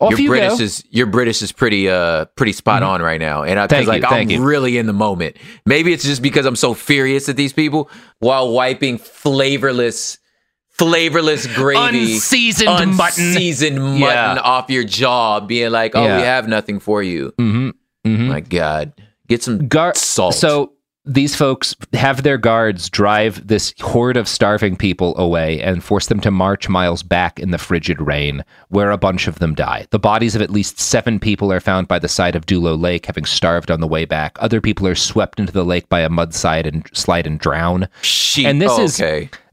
Off 0.00 0.12
your 0.12 0.20
you 0.20 0.28
British 0.28 0.48
go. 0.50 0.54
Mm-hmm. 0.54 0.62
is 0.64 0.84
your 0.90 1.06
British 1.06 1.42
is 1.42 1.52
pretty 1.52 1.88
uh 1.90 2.24
pretty 2.36 2.52
spot 2.52 2.82
on 2.82 3.02
right 3.02 3.20
now, 3.20 3.42
and 3.42 3.58
I 3.60 3.66
Thank 3.66 3.88
like 3.88 4.02
you, 4.02 4.08
I'm 4.08 4.30
you. 4.30 4.42
really 4.42 4.78
in 4.78 4.86
the 4.86 4.92
moment. 4.92 5.36
Maybe 5.66 5.92
it's 5.92 6.04
just 6.04 6.22
because 6.22 6.46
I'm 6.46 6.56
so 6.56 6.72
furious 6.72 7.28
at 7.28 7.36
these 7.36 7.52
people 7.52 7.90
while 8.20 8.50
wiping 8.52 8.96
flavorless, 8.98 10.18
flavorless 10.70 11.46
gravy, 11.54 12.14
Unseasoned 12.14 12.96
mutton. 12.96 13.24
unseasoned 13.24 13.78
mutton 13.82 13.98
Yeah. 14.00 14.38
off 14.42 14.70
your 14.70 14.84
jaw, 14.84 15.40
being 15.40 15.70
like, 15.72 15.92
"Oh, 15.94 16.04
Yeah. 16.04 16.16
we 16.18 16.22
have 16.22 16.48
nothing 16.48 16.80
for 16.80 17.02
you." 17.02 17.32
Mm-hmm. 17.38 17.70
Mm-hmm. 18.08 18.28
My 18.28 18.40
God, 18.40 18.92
get 19.28 19.42
some 19.42 19.68
Gar- 19.68 19.94
salt. 19.94 20.34
So 20.34 20.72
these 21.04 21.34
folks 21.34 21.74
have 21.94 22.22
their 22.22 22.38
guards 22.38 22.88
drive 22.88 23.44
this 23.46 23.74
horde 23.80 24.16
of 24.16 24.28
starving 24.28 24.76
people 24.76 25.16
away 25.18 25.60
and 25.60 25.82
force 25.82 26.06
them 26.06 26.20
to 26.20 26.30
march 26.30 26.68
miles 26.68 27.02
back 27.02 27.40
in 27.40 27.50
the 27.50 27.58
frigid 27.58 28.00
rain, 28.00 28.44
where 28.68 28.90
a 28.92 28.96
bunch 28.98 29.26
of 29.26 29.40
them 29.40 29.54
die. 29.54 29.86
The 29.90 29.98
bodies 29.98 30.36
of 30.36 30.42
at 30.42 30.50
least 30.50 30.78
seven 30.78 31.18
people 31.18 31.52
are 31.52 31.58
found 31.60 31.88
by 31.88 31.98
the 31.98 32.08
side 32.08 32.36
of 32.36 32.46
Doolough 32.46 32.76
Lake, 32.80 33.06
having 33.06 33.24
starved 33.24 33.70
on 33.70 33.80
the 33.80 33.88
way 33.88 34.04
back. 34.04 34.36
Other 34.40 34.60
people 34.60 34.86
are 34.86 34.94
swept 34.94 35.40
into 35.40 35.52
the 35.52 35.64
lake 35.64 35.88
by 35.88 36.00
a 36.00 36.08
mudslide 36.08 36.66
and 36.66 36.88
slide 36.92 37.26
and 37.26 37.38
drown. 37.40 37.88
Sheep. 38.02 38.46
And 38.46 38.62
this 38.62 38.70
Oh, 38.72 38.82
is 38.84 39.02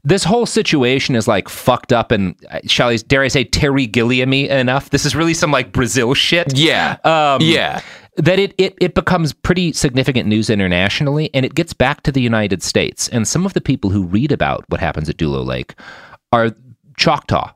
this 0.04 0.24
whole 0.24 0.46
situation 0.46 1.14
is 1.14 1.28
like 1.28 1.48
fucked 1.48 1.92
up 1.92 2.10
and 2.10 2.34
uh, 2.50 2.60
shall 2.66 2.88
I 2.88 2.96
dare 2.96 3.22
I 3.22 3.28
say 3.28 3.44
Terry 3.44 3.86
Gilliam 3.86 4.32
enough. 4.32 4.90
This 4.90 5.04
is 5.04 5.14
really 5.14 5.34
some 5.34 5.50
like 5.50 5.72
Brazil 5.72 6.14
shit. 6.14 6.56
Yeah, 6.56 6.96
Um, 7.04 7.42
yeah. 7.42 7.82
That 8.22 8.38
it, 8.38 8.54
it 8.58 8.74
it 8.80 8.94
becomes 8.94 9.32
pretty 9.32 9.72
significant 9.72 10.28
news 10.28 10.50
internationally 10.50 11.30
and 11.34 11.44
it 11.46 11.54
gets 11.54 11.72
back 11.72 12.02
to 12.02 12.12
the 12.12 12.20
United 12.20 12.62
States. 12.62 13.08
And 13.08 13.26
some 13.26 13.46
of 13.46 13.52
the 13.54 13.60
people 13.60 13.90
who 13.90 14.04
read 14.04 14.30
about 14.32 14.64
what 14.68 14.80
happens 14.80 15.08
at 15.08 15.16
Doolough 15.16 15.42
Lake 15.44 15.74
are 16.32 16.50
Choctaw 16.96 17.52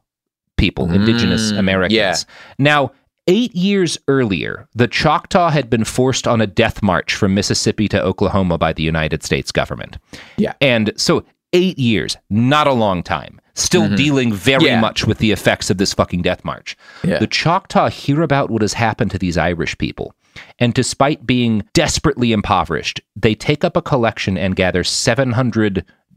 people, 0.57 0.91
indigenous 0.91 1.53
Mm, 1.53 1.59
Americans. 1.59 1.95
yeah. 1.95 2.15
Now, 2.59 2.93
eight 3.27 3.55
years 3.55 3.99
earlier, 4.09 4.67
the 4.75 4.87
Choctaw 4.89 5.51
had 5.51 5.69
been 5.69 5.85
forced 5.85 6.27
on 6.29 6.41
a 6.41 6.47
death 6.47 6.83
march 6.83 7.15
from 7.15 7.35
Mississippi 7.35 7.89
to 7.89 8.03
Oklahoma 8.03 8.57
by 8.57 8.73
the 8.73 8.83
United 8.83 9.23
States 9.23 9.51
government. 9.53 9.99
Yeah. 10.37 10.55
And 10.61 10.93
so 10.97 11.25
eight 11.53 11.79
years, 11.79 12.17
not 12.31 12.67
a 12.67 12.73
long 12.73 13.03
time. 13.03 13.41
Still 13.55 13.89
dealing 13.95 14.33
very 14.33 14.65
Yeah. 14.67 14.81
much 14.81 15.07
with 15.07 15.19
the 15.19 15.31
effects 15.31 15.71
of 15.71 15.79
this 15.79 15.93
fucking 15.95 16.23
death 16.23 16.45
march. 16.45 16.77
Yeah. 17.05 17.19
The 17.19 17.27
Choctaw 17.29 17.89
hear 17.89 18.23
about 18.23 18.51
what 18.51 18.63
has 18.63 18.73
happened 18.75 19.11
to 19.13 19.19
these 19.19 19.37
Irish 19.39 19.77
people. 19.79 20.15
And 20.59 20.75
despite 20.75 21.27
being 21.27 21.63
desperately 21.73 22.33
impoverished, 22.33 23.01
they 23.17 23.35
take 23.35 23.65
up 23.65 23.77
a 23.77 23.83
collection 23.83 24.37
and 24.39 24.57
gather 24.57 24.83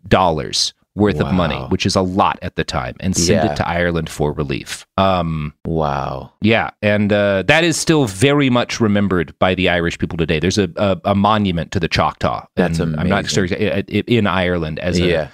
$700 0.09 0.74
worth 0.95 1.20
of 1.22 1.32
money, 1.32 1.55
which 1.70 1.86
is 1.86 1.95
a 1.95 2.01
lot 2.01 2.39
at 2.41 2.55
the 2.55 2.63
time, 2.63 2.95
and 2.99 3.15
send 3.15 3.43
Yeah. 3.45 3.51
it 3.51 3.55
to 3.57 3.68
Ireland 3.68 4.09
for 4.09 4.32
relief. 4.34 4.88
Um, 4.97 5.53
Wow. 5.63 6.32
yeah, 6.41 6.72
and 6.82 7.13
uh, 7.13 7.43
that 7.43 7.63
is 7.63 7.78
still 7.78 8.05
very 8.07 8.49
much 8.49 8.80
remembered 8.80 9.38
by 9.38 9.53
the 9.53 9.70
Irish 9.70 9.99
people 9.99 10.18
today. 10.18 10.39
There's 10.39 10.57
a, 10.57 10.70
a, 10.76 10.97
a 11.05 11.13
monument 11.15 11.72
to 11.74 11.80
the 11.80 11.88
Choctaw. 11.88 12.47
That's 12.55 12.80
and 12.80 12.99
I'm 12.99 13.07
not 13.07 13.30
sure 13.30 13.45
amazing. 13.45 13.86
in 14.07 14.26
Ireland 14.26 14.80
as 14.80 14.97
a 14.99 15.05
Yeah. 15.07 15.28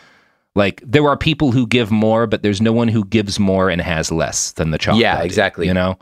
like 0.54 0.84
there 0.86 1.08
are 1.08 1.16
people 1.16 1.54
who 1.54 1.66
give 1.66 1.92
more, 1.92 2.28
but 2.28 2.44
there's 2.44 2.62
no 2.62 2.74
one 2.74 2.90
who 2.90 3.06
gives 3.06 3.40
more 3.40 3.70
and 3.70 3.82
has 3.82 4.12
less 4.12 4.52
than 4.52 4.72
the 4.72 4.78
Choctaw. 4.78 5.00
Yeah, 5.00 5.16
did, 5.18 5.26
exactly. 5.26 5.66
you 5.68 5.74
know, 5.74 5.98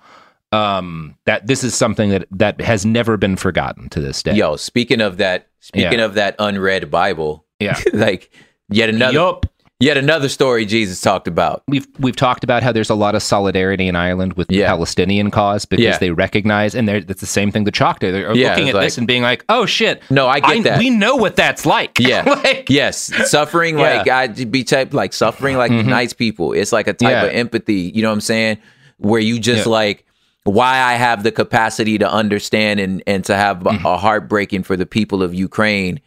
um, 0.51 1.15
that 1.25 1.47
this 1.47 1.63
is 1.63 1.73
something 1.75 2.09
that 2.09 2.27
that 2.31 2.59
has 2.61 2.85
never 2.85 3.17
been 3.17 3.35
forgotten 3.37 3.89
to 3.89 4.01
this 4.01 4.21
day. 4.23 4.35
Yo, 4.35 4.55
speaking 4.55 5.01
of 5.01 5.17
that, 5.17 5.47
speaking 5.59 5.99
Yeah. 5.99 6.05
of 6.05 6.15
that 6.15 6.35
unread 6.39 6.89
Bible, 6.91 7.45
Yeah. 7.59 7.79
like 7.93 8.31
yet 8.69 8.89
another 8.89 9.13
Yup. 9.13 9.45
yet 9.79 9.95
another 9.97 10.27
story 10.29 10.65
Jesus 10.65 10.99
talked 10.99 11.27
about. 11.27 11.63
We've 11.69 11.87
we've 11.99 12.15
talked 12.15 12.43
about 12.43 12.63
how 12.63 12.71
there's 12.73 12.89
a 12.89 12.95
lot 12.95 13.15
of 13.15 13.23
solidarity 13.23 13.87
in 13.87 13.95
Ireland 13.95 14.33
with 14.33 14.49
the 14.49 14.61
Palestinian 14.63 15.31
cause 15.31 15.65
because 15.65 15.83
Yeah. 15.85 15.97
they 15.97 16.11
recognize 16.11 16.75
and 16.75 16.87
that's 16.87 17.21
the 17.21 17.25
same 17.25 17.49
thing 17.51 17.63
the 17.63 17.71
Choctaw. 17.71 18.11
They're 18.11 18.35
Yeah, 18.35 18.49
looking 18.49 18.69
at 18.69 18.75
like- 18.75 18.85
this 18.87 18.97
and 18.97 19.07
being 19.07 19.21
like, 19.23 19.45
"Oh 19.47 19.65
shit, 19.65 20.01
No, 20.09 20.27
I 20.27 20.41
get 20.41 20.63
that. 20.65 20.79
We 20.79 20.89
know 20.89 21.15
what 21.15 21.35
that's 21.37 21.65
like." 21.65 21.97
Yeah. 21.99 22.23
like, 22.43 22.69
yes. 22.69 23.09
Suffering 23.29 23.79
Yeah. 23.79 23.97
like 24.03 24.07
I 24.09 24.27
be 24.27 24.63
type 24.65 24.93
like 24.93 25.13
suffering 25.13 25.55
like 25.55 25.71
unites 25.71 26.13
people. 26.13 26.51
It's 26.53 26.73
like 26.73 26.87
a 26.87 26.93
type 26.93 27.09
Yeah. 27.11 27.23
of 27.23 27.31
empathy, 27.33 27.91
you 27.95 28.01
know 28.01 28.09
what 28.09 28.15
I'm 28.15 28.21
saying? 28.21 28.57
Where 28.97 29.21
you 29.21 29.39
just 29.39 29.65
Yeah. 29.65 29.71
like 29.71 30.05
why 30.43 30.79
I 30.81 30.93
have 30.93 31.23
the 31.23 31.31
capacity 31.31 31.97
to 31.99 32.11
understand 32.11 32.79
and 32.79 33.03
and 33.07 33.23
to 33.25 33.35
have 33.35 33.59
Mm-hmm. 33.59 33.85
a 33.85 33.97
heartbreaking 33.97 34.63
for 34.63 34.75
the 34.75 34.85
people 34.85 35.21
of 35.23 35.33
Ukraine 35.33 35.99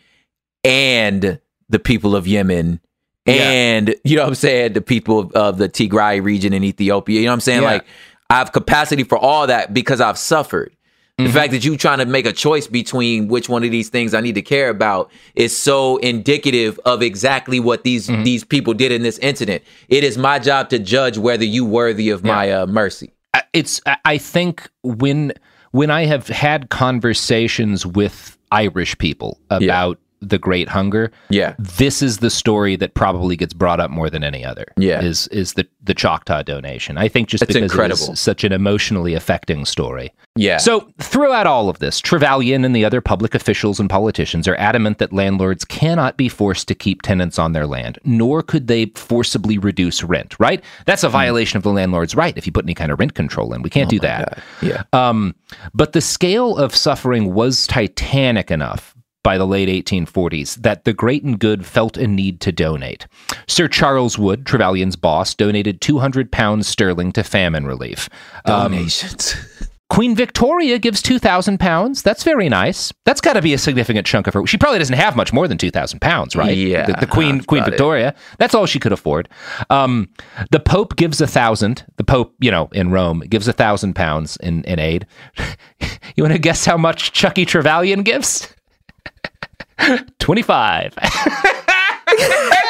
and 0.65 1.39
the 1.69 1.79
people 1.79 2.15
of 2.17 2.27
Yemen 2.27 2.81
Yeah. 3.27 3.35
and 3.35 3.95
you 4.05 4.17
know 4.17 4.23
what 4.23 4.29
I'm 4.29 4.35
saying 4.35 4.73
the 4.75 4.81
people 4.81 5.19
of, 5.21 5.33
of 5.33 5.59
the 5.59 5.69
Tigray 5.69 6.23
region 6.23 6.53
in 6.53 6.65
Ethiopia. 6.65 7.21
You 7.21 7.27
know 7.27 7.33
what 7.33 7.35
I'm 7.35 7.41
saying? 7.41 7.63
Yeah. 7.63 7.69
Like 7.73 7.87
I 8.31 8.35
have 8.39 8.53
capacity 8.53 9.05
for 9.05 9.19
all 9.19 9.47
that 9.47 9.73
because 9.75 10.01
I've 10.01 10.19
suffered. 10.19 10.73
The 11.17 11.29
fact 11.31 11.53
that 11.53 11.65
you 11.65 11.77
trying 11.77 11.99
to 11.99 12.07
make 12.07 12.27
a 12.27 12.33
choice 12.33 12.67
between 12.67 13.29
which 13.29 13.49
one 13.49 13.63
of 13.63 13.71
these 13.71 13.89
things 13.89 14.15
I 14.15 14.21
need 14.21 14.35
to 14.35 14.43
care 14.43 14.69
about 14.69 15.13
is 15.37 15.57
so 15.57 15.99
indicative 15.99 16.81
of 16.85 17.03
exactly 17.03 17.61
what 17.61 17.85
these 17.85 18.09
these 18.09 18.43
people 18.43 18.75
did 18.75 18.91
in 18.91 19.03
this 19.03 19.19
incident. 19.19 19.63
It 19.89 20.03
is 20.03 20.19
my 20.19 20.41
job 20.41 20.71
to 20.71 20.81
judge 20.81 21.17
whether 21.17 21.45
you 21.45 21.65
worthy 21.65 22.11
of 22.11 22.25
my 22.25 22.51
uh, 22.51 22.67
mercy. 22.67 23.14
It's 23.55 23.81
I 24.05 24.19
think 24.19 24.69
when 24.83 25.33
when 25.71 25.91
I 25.91 26.05
have 26.05 26.29
had 26.29 26.69
conversations 26.69 27.87
with 27.87 28.37
Irish 28.53 28.99
people 28.99 29.41
about 29.51 29.99
the 30.29 30.39
Great 30.39 30.69
Hunger, 30.69 31.11
Yeah. 31.31 31.55
this 31.59 32.03
is 32.03 32.19
the 32.19 32.31
story 32.31 32.77
that 32.77 32.95
probably 32.95 33.37
gets 33.37 33.53
brought 33.55 33.81
up 33.81 33.91
more 33.91 34.11
than 34.11 34.25
any 34.25 34.45
other. 34.45 34.67
Yeah. 34.77 35.01
is 35.03 35.29
is 35.29 35.55
the 35.55 35.67
the 35.83 35.95
Choctaw 35.95 36.43
donation. 36.43 36.97
I 36.97 37.09
think 37.09 37.29
just 37.29 37.43
It's 37.43 37.53
because 37.53 37.71
incredible. 37.71 38.13
it 38.13 38.17
such 38.17 38.43
an 38.45 38.53
emotionally 38.53 39.13
affecting 39.15 39.65
story. 39.67 40.13
Yeah. 40.37 40.57
So, 40.57 40.89
throughout 40.99 41.47
all 41.47 41.69
of 41.69 41.79
this, 41.79 42.01
Trevelyan 42.01 42.65
and 42.65 42.75
the 42.75 42.85
other 42.87 43.01
public 43.03 43.35
officials 43.35 43.79
and 43.79 43.89
politicians 43.91 44.49
are 44.49 44.57
adamant 44.57 44.97
that 44.99 45.13
landlords 45.13 45.65
cannot 45.65 46.17
be 46.17 46.29
forced 46.31 46.69
to 46.69 46.75
keep 46.75 47.03
tenants 47.03 47.39
on 47.39 47.53
their 47.53 47.67
land, 47.67 47.99
nor 48.05 48.43
could 48.43 48.67
they 48.67 48.87
forcibly 48.97 49.59
reduce 49.59 50.03
rent, 50.03 50.35
right? 50.41 50.65
That's 50.87 51.03
Hmm. 51.03 51.09
a 51.09 51.11
violation 51.11 51.59
of 51.59 51.63
the 51.63 51.71
landlord's 51.71 52.15
right 52.15 52.37
if 52.37 52.47
you 52.47 52.53
put 52.53 52.65
any 52.65 52.75
kind 52.75 52.91
of 52.91 52.99
rent 52.99 53.13
control 53.15 53.53
in. 53.53 53.61
We 53.63 53.69
can't 53.71 53.91
do 53.91 54.01
that. 54.01 54.39
Oh 54.63 54.67
Yeah. 54.67 54.83
Um, 54.95 55.35
but 55.75 55.93
the 55.93 56.01
scale 56.01 56.57
of 56.57 56.75
suffering 56.75 57.35
was 57.35 57.67
titanic 57.67 58.51
enough 58.51 58.94
by 59.25 59.37
the 59.37 59.47
late 59.47 59.69
1840s 59.85 60.63
that 60.63 60.85
the 60.85 60.93
great 60.93 61.25
and 61.25 61.41
good 61.41 61.67
felt 61.67 61.97
a 61.97 62.07
need 62.07 62.41
to 62.43 62.53
donate. 62.53 63.09
Sir 63.49 63.67
Charles 63.67 64.17
Wood, 64.17 64.47
Trevelyan's 64.47 64.95
boss, 64.95 65.35
donated 65.35 65.81
200 65.81 66.31
pounds 66.31 66.69
sterling 66.69 67.11
to 67.13 67.25
famine 67.25 67.67
relief. 67.67 68.09
Um, 68.45 68.71
Donations. 68.71 69.35
Queen 69.91 70.17
Victoria 70.17 70.79
gives 70.79 71.03
2,000 71.03 71.59
pounds. 71.61 72.03
That's 72.03 72.25
very 72.25 72.49
nice. 72.49 72.93
That's 73.05 73.21
got 73.21 73.35
to 73.35 73.43
be 73.43 73.53
a 73.55 73.59
significant 73.59 74.07
chunk 74.07 74.27
of 74.27 74.35
her. 74.35 74.47
She 74.47 74.57
probably 74.57 74.79
doesn't 74.79 74.97
have 74.97 75.15
much 75.15 75.33
more 75.33 75.47
than 75.47 75.59
2,000 75.59 76.01
pounds, 76.01 76.35
right? 76.35 76.57
Yeah, 76.57 76.87
The, 76.87 76.95
the 77.01 77.07
Queen, 77.07 77.43
Queen 77.43 77.61
about 77.61 77.69
it. 77.69 77.71
Victoria. 77.73 78.15
That's 78.39 78.55
all 78.55 78.67
she 78.67 78.81
could 78.81 78.93
afford. 78.93 79.29
Um, 79.71 80.09
the 80.51 80.59
Pope 80.59 80.97
gives 80.97 81.21
a 81.21 81.27
thousand. 81.27 81.85
The 81.97 82.05
Pope, 82.05 82.35
you 82.41 82.51
know, 82.51 82.71
in 82.73 82.91
Rome, 82.91 83.21
gives 83.21 83.47
a 83.47 83.53
thousand 83.53 83.95
pounds 83.95 84.37
in, 84.39 84.65
in 84.65 84.79
aid. 84.79 85.07
you 86.17 86.25
want 86.25 86.33
to 86.33 86.41
guess 86.41 86.65
how 86.65 86.77
much 86.79 87.13
Chucky 87.13 87.45
Trevelyan 87.45 88.03
gives? 88.03 88.54
25. 90.19 90.95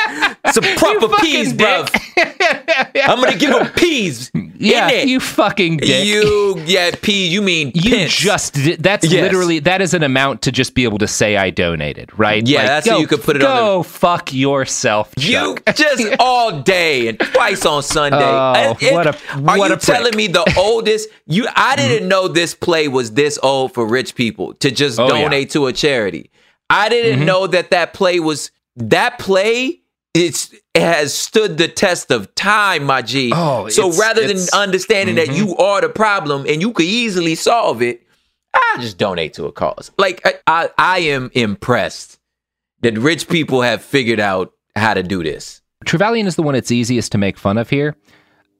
Some 0.53 0.65
proper 0.77 1.09
peas, 1.21 1.53
bruv. 1.53 1.89
I'm 3.05 3.21
gonna 3.21 3.37
give 3.37 3.51
him 3.51 3.67
peas. 3.73 4.31
yeah, 4.57 4.89
in 4.91 4.95
it. 5.01 5.09
you 5.09 5.21
fucking 5.21 5.79
dick. 5.79 6.07
You 6.07 6.59
yeah, 6.67 6.91
peas. 7.01 7.33
You 7.33 7.43
mean 7.43 7.73
You 7.75 8.07
just 8.09 8.55
did, 8.55 8.83
that's 8.83 9.05
Yes. 9.07 9.23
literally 9.23 9.59
that 9.61 9.81
is 9.83 9.95
an 9.95 10.03
amount 10.03 10.43
to 10.43 10.53
just 10.53 10.75
be 10.75 10.85
able 10.85 10.99
to 10.99 11.07
say 11.09 11.37
I 11.37 11.51
donated, 11.51 12.17
right? 12.19 12.47
Yeah, 12.47 12.67
that's 12.67 12.89
how 12.89 12.99
you 12.99 13.07
could 13.07 13.23
put 13.23 13.37
it 13.37 13.41
go 13.41 13.49
on 13.49 13.57
Go 13.57 13.83
fuck 13.83 14.33
yourself, 14.33 15.13
You 15.19 15.57
Chuck. 15.57 15.63
just 15.77 16.17
all 16.19 16.61
day 16.63 17.09
and 17.09 17.19
twice 17.19 17.65
on 17.67 17.83
Sunday. 17.83 18.19
Oh, 18.23 18.77
and 18.81 18.95
what 18.95 19.07
a- 19.07 19.19
are 19.49 19.57
you 19.69 19.75
a 19.75 19.77
telling 19.77 20.17
me 20.17 20.27
the 20.29 20.45
oldest? 20.59 21.09
You, 21.27 21.47
I 21.55 21.77
didn't 21.77 22.09
know 22.09 22.29
this 22.29 22.55
play 22.55 22.89
was 22.89 23.13
this 23.13 23.39
old 23.43 23.73
for 23.75 23.87
rich 23.87 24.15
people 24.15 24.55
to 24.55 24.71
just 24.71 24.99
Oh, 25.01 25.07
yeah. 25.15 25.23
donate 25.23 25.51
to 25.51 25.67
a 25.67 25.73
charity. 25.73 26.31
I 26.71 26.89
didn't 26.89 27.21
Mhm. 27.21 27.25
know 27.27 27.47
that 27.47 27.71
that 27.71 27.93
play 27.95 28.21
was 28.21 28.51
that 28.77 29.19
play. 29.19 29.81
It's 30.15 30.53
it 30.75 30.83
has 30.83 31.13
stood 31.13 31.59
the 31.59 31.69
test 31.69 32.11
of 32.11 32.35
time, 32.35 32.85
my 32.85 33.03
G. 33.03 33.33
Oh, 33.35 33.69
so 33.69 33.83
it's- 33.89 33.99
rather 34.01 34.27
than 34.27 34.39
understanding 34.53 35.17
that 35.17 35.29
Mhm. 35.29 35.37
you 35.37 35.57
are 35.57 35.81
the 35.81 35.89
problem 35.89 36.47
and 36.49 36.61
you 36.61 36.73
could 36.73 36.87
easily 36.87 37.35
solve 37.35 37.83
it, 37.83 38.03
I 38.55 38.77
just 38.81 38.97
donate 38.99 39.35
to 39.35 39.47
a 39.47 39.53
cause. 39.53 39.91
Like 39.99 40.21
I, 40.25 40.35
I, 40.47 40.71
I 40.79 40.99
am 41.01 41.31
impressed 41.35 42.19
that 42.83 42.97
rich 42.99 43.29
people 43.29 43.63
have 43.63 43.83
figured 43.83 44.21
out 44.21 44.53
how 44.77 44.95
to 44.95 45.03
do 45.03 45.23
this. 45.23 45.61
Trevelyan 45.85 46.27
is 46.27 46.37
the 46.37 46.43
one 46.43 46.55
it's 46.55 46.71
easiest 46.71 47.11
to 47.13 47.19
make 47.19 47.37
fun 47.39 47.59
of 47.59 47.71
here. 47.71 47.97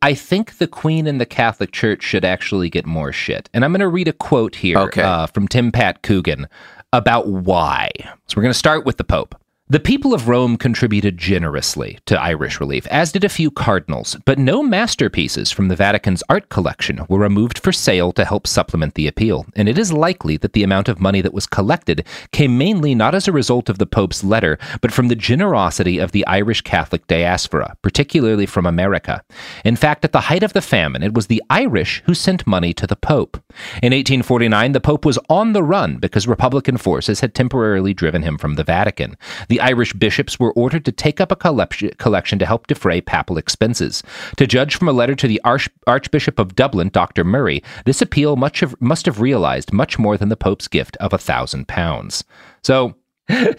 I 0.03 0.15
think 0.15 0.59
the 0.59 0.67
Queen 0.67 1.07
and 1.07 1.21
the 1.21 1.27
Catholic 1.27 1.73
Church 1.73 2.03
should 2.03 2.25
actually 2.25 2.69
get 2.69 2.85
more 2.85 3.13
shit. 3.13 3.49
And 3.55 3.65
I'm 3.65 3.71
going 3.73 3.81
to 3.81 3.89
read 3.89 4.09
a 4.09 4.13
quote 4.13 4.57
here 4.57 4.77
Okay. 4.79 5.01
uh, 5.03 5.27
from 5.29 5.49
Tim 5.49 5.73
Pat 5.73 6.03
Coogan 6.03 6.47
about 6.93 7.27
why. 7.29 7.91
So 8.27 8.37
we're 8.37 8.43
going 8.43 8.53
to 8.53 8.59
start 8.59 8.85
with 8.85 8.99
the 8.99 9.05
Pope. 9.05 9.35
The 9.75 9.81
people 9.81 10.15
of 10.15 10.29
Rome 10.29 10.57
contributed 10.57 11.19
generously 11.19 11.99
to 12.07 12.23
Irish 12.23 12.61
relief, 12.61 12.87
as 12.93 13.11
did 13.11 13.25
a 13.25 13.29
few 13.29 13.51
cardinals, 13.51 14.17
but 14.25 14.39
no 14.39 14.63
masterpieces 14.63 15.51
from 15.51 15.67
the 15.67 15.75
Vatican's 15.75 16.23
art 16.29 16.49
collection 16.49 17.01
were 17.09 17.19
removed 17.19 17.59
for 17.59 17.73
sale 17.73 18.13
to 18.13 18.25
help 18.25 18.47
supplement 18.47 18.95
the 18.95 19.09
appeal, 19.09 19.47
and 19.57 19.69
it 19.69 19.77
is 19.77 19.93
likely 19.93 20.37
that 20.37 20.53
the 20.53 20.63
amount 20.63 20.89
of 20.89 21.01
money 21.01 21.21
that 21.21 21.35
was 21.35 21.49
collected 21.49 22.07
came 22.31 22.57
mainly 22.57 22.95
not 22.95 23.17
as 23.17 23.27
a 23.27 23.33
result 23.33 23.69
of 23.69 23.79
the 23.79 23.85
Pope's 23.85 24.23
letter, 24.23 24.61
but 24.81 24.93
from 24.93 25.09
the 25.09 25.17
generosity 25.17 25.99
of 25.99 26.13
the 26.13 26.25
Irish 26.29 26.61
Catholic 26.61 27.05
diaspora, 27.09 27.77
particularly 27.83 28.47
from 28.47 28.67
America. 28.67 29.25
In 29.65 29.75
fact, 29.75 30.05
at 30.05 30.13
the 30.13 30.21
height 30.21 30.45
of 30.45 30.53
the 30.53 30.63
famine, 30.63 31.03
it 31.03 31.15
was 31.15 31.27
the 31.27 31.43
Irish 31.51 32.01
who 32.07 32.15
sent 32.15 32.47
money 32.47 32.75
to 32.75 32.87
the 32.87 32.95
Pope. 32.95 33.39
In 33.83 33.93
1849, 33.93 34.71
the 34.71 34.81
Pope 34.81 35.05
was 35.05 35.19
on 35.29 35.53
the 35.53 35.65
run 35.65 35.97
because 35.97 36.29
Republican 36.29 36.77
forces 36.77 37.19
had 37.19 37.35
temporarily 37.35 37.93
driven 37.93 38.23
him 38.23 38.39
from 38.39 38.55
the 38.55 38.63
Vatican. 38.63 39.17
The 39.49 39.64
Irish 39.65 39.95
bishops 39.95 40.39
were 40.39 40.53
ordered 40.53 40.85
to 40.85 40.93
take 40.93 41.23
up 41.23 41.33
a 41.33 41.37
collection 41.37 42.39
to 42.39 42.47
help 42.47 42.67
defray 42.67 43.01
papal 43.01 43.39
expenses. 43.39 44.03
To 44.37 44.47
judge 44.47 44.77
from 44.77 44.89
a 44.89 44.93
letter 44.93 45.15
to 45.15 45.27
the 45.27 45.41
Arch- 45.43 45.71
Archbishop 45.87 46.39
of 46.39 46.55
Dublin, 46.55 46.91
Dr. 46.91 47.25
Murray, 47.25 47.63
this 47.87 48.03
appeal 48.03 48.37
must 48.37 49.07
have 49.07 49.21
realized 49.21 49.73
much 49.73 49.99
more 49.99 50.19
than 50.19 50.29
the 50.29 50.37
Pope's 50.37 50.69
gift 50.69 50.99
of 50.99 51.15
a 51.15 51.19
thousand 51.19 51.67
pounds. 51.67 52.25
So, 52.63 52.95
the 53.27 53.57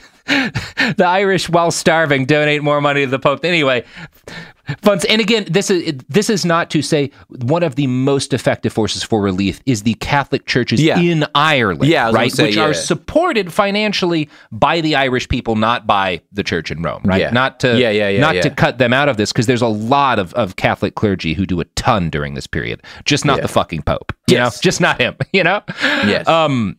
Irish, 1.04 1.50
while 1.50 1.72
starving, 1.72 2.26
donate 2.26 2.62
more 2.62 2.82
money 2.82 3.06
to 3.06 3.10
the 3.10 3.18
Pope. 3.18 3.44
Anyway, 3.44 3.84
funds. 4.82 5.06
And 5.06 5.22
again, 5.22 5.46
this 5.50 5.70
is 5.70 5.94
this 6.10 6.30
is 6.30 6.46
not 6.46 6.70
to 6.72 6.82
say 6.82 7.12
one 7.30 7.64
of 7.64 7.76
the 7.76 7.88
most 7.88 8.34
effective 8.34 8.74
forces 8.74 9.04
for 9.04 9.22
relief 9.22 9.62
is 9.66 9.84
the 9.84 9.94
Catholic 9.96 10.46
churches 10.46 10.82
Yeah. 10.82 11.00
in 11.00 11.26
Ireland, 11.36 11.86
Yeah, 11.90 12.04
I 12.04 12.08
was 12.08 12.14
gonna 12.14 12.24
right, 12.24 12.32
say, 12.32 12.44
which 12.48 12.56
yeah. 12.56 12.64
are 12.64 12.74
supported 12.74 13.54
financially 13.54 14.30
by 14.52 14.82
the 14.82 14.96
Irish 14.96 15.28
people, 15.30 15.56
not 15.56 15.86
by 15.88 16.22
the 16.32 16.44
church 16.44 16.72
in 16.72 16.82
Rome, 16.82 17.02
right? 17.06 17.32
Not 17.32 17.60
to 17.62 17.78
Yeah, 17.80 17.90
yeah, 17.92 18.10
yeah, 18.10 18.20
not 18.22 18.34
to 18.42 18.50
cut 18.50 18.78
them 18.78 18.94
out 18.94 19.10
of 19.10 19.18
this 19.18 19.32
because 19.32 19.46
there's 19.48 19.62
a 19.62 19.68
lot 19.68 20.20
of, 20.20 20.34
of 20.34 20.56
Catholic 20.56 20.96
clergy 20.96 21.34
who 21.34 21.46
do 21.46 21.60
a 21.60 21.66
ton 21.76 22.10
during 22.10 22.34
this 22.34 22.48
period, 22.48 22.82
just 23.06 23.26
not 23.26 23.42
the 23.42 23.48
fucking 23.48 23.84
Pope, 23.84 24.12
you 24.28 24.36
Yes. 24.38 24.58
know, 24.58 24.62
just 24.62 24.82
not 24.82 25.00
him, 25.00 25.16
you 25.34 25.44
know. 25.44 25.62
Yes. 25.82 26.28
Um, 26.28 26.78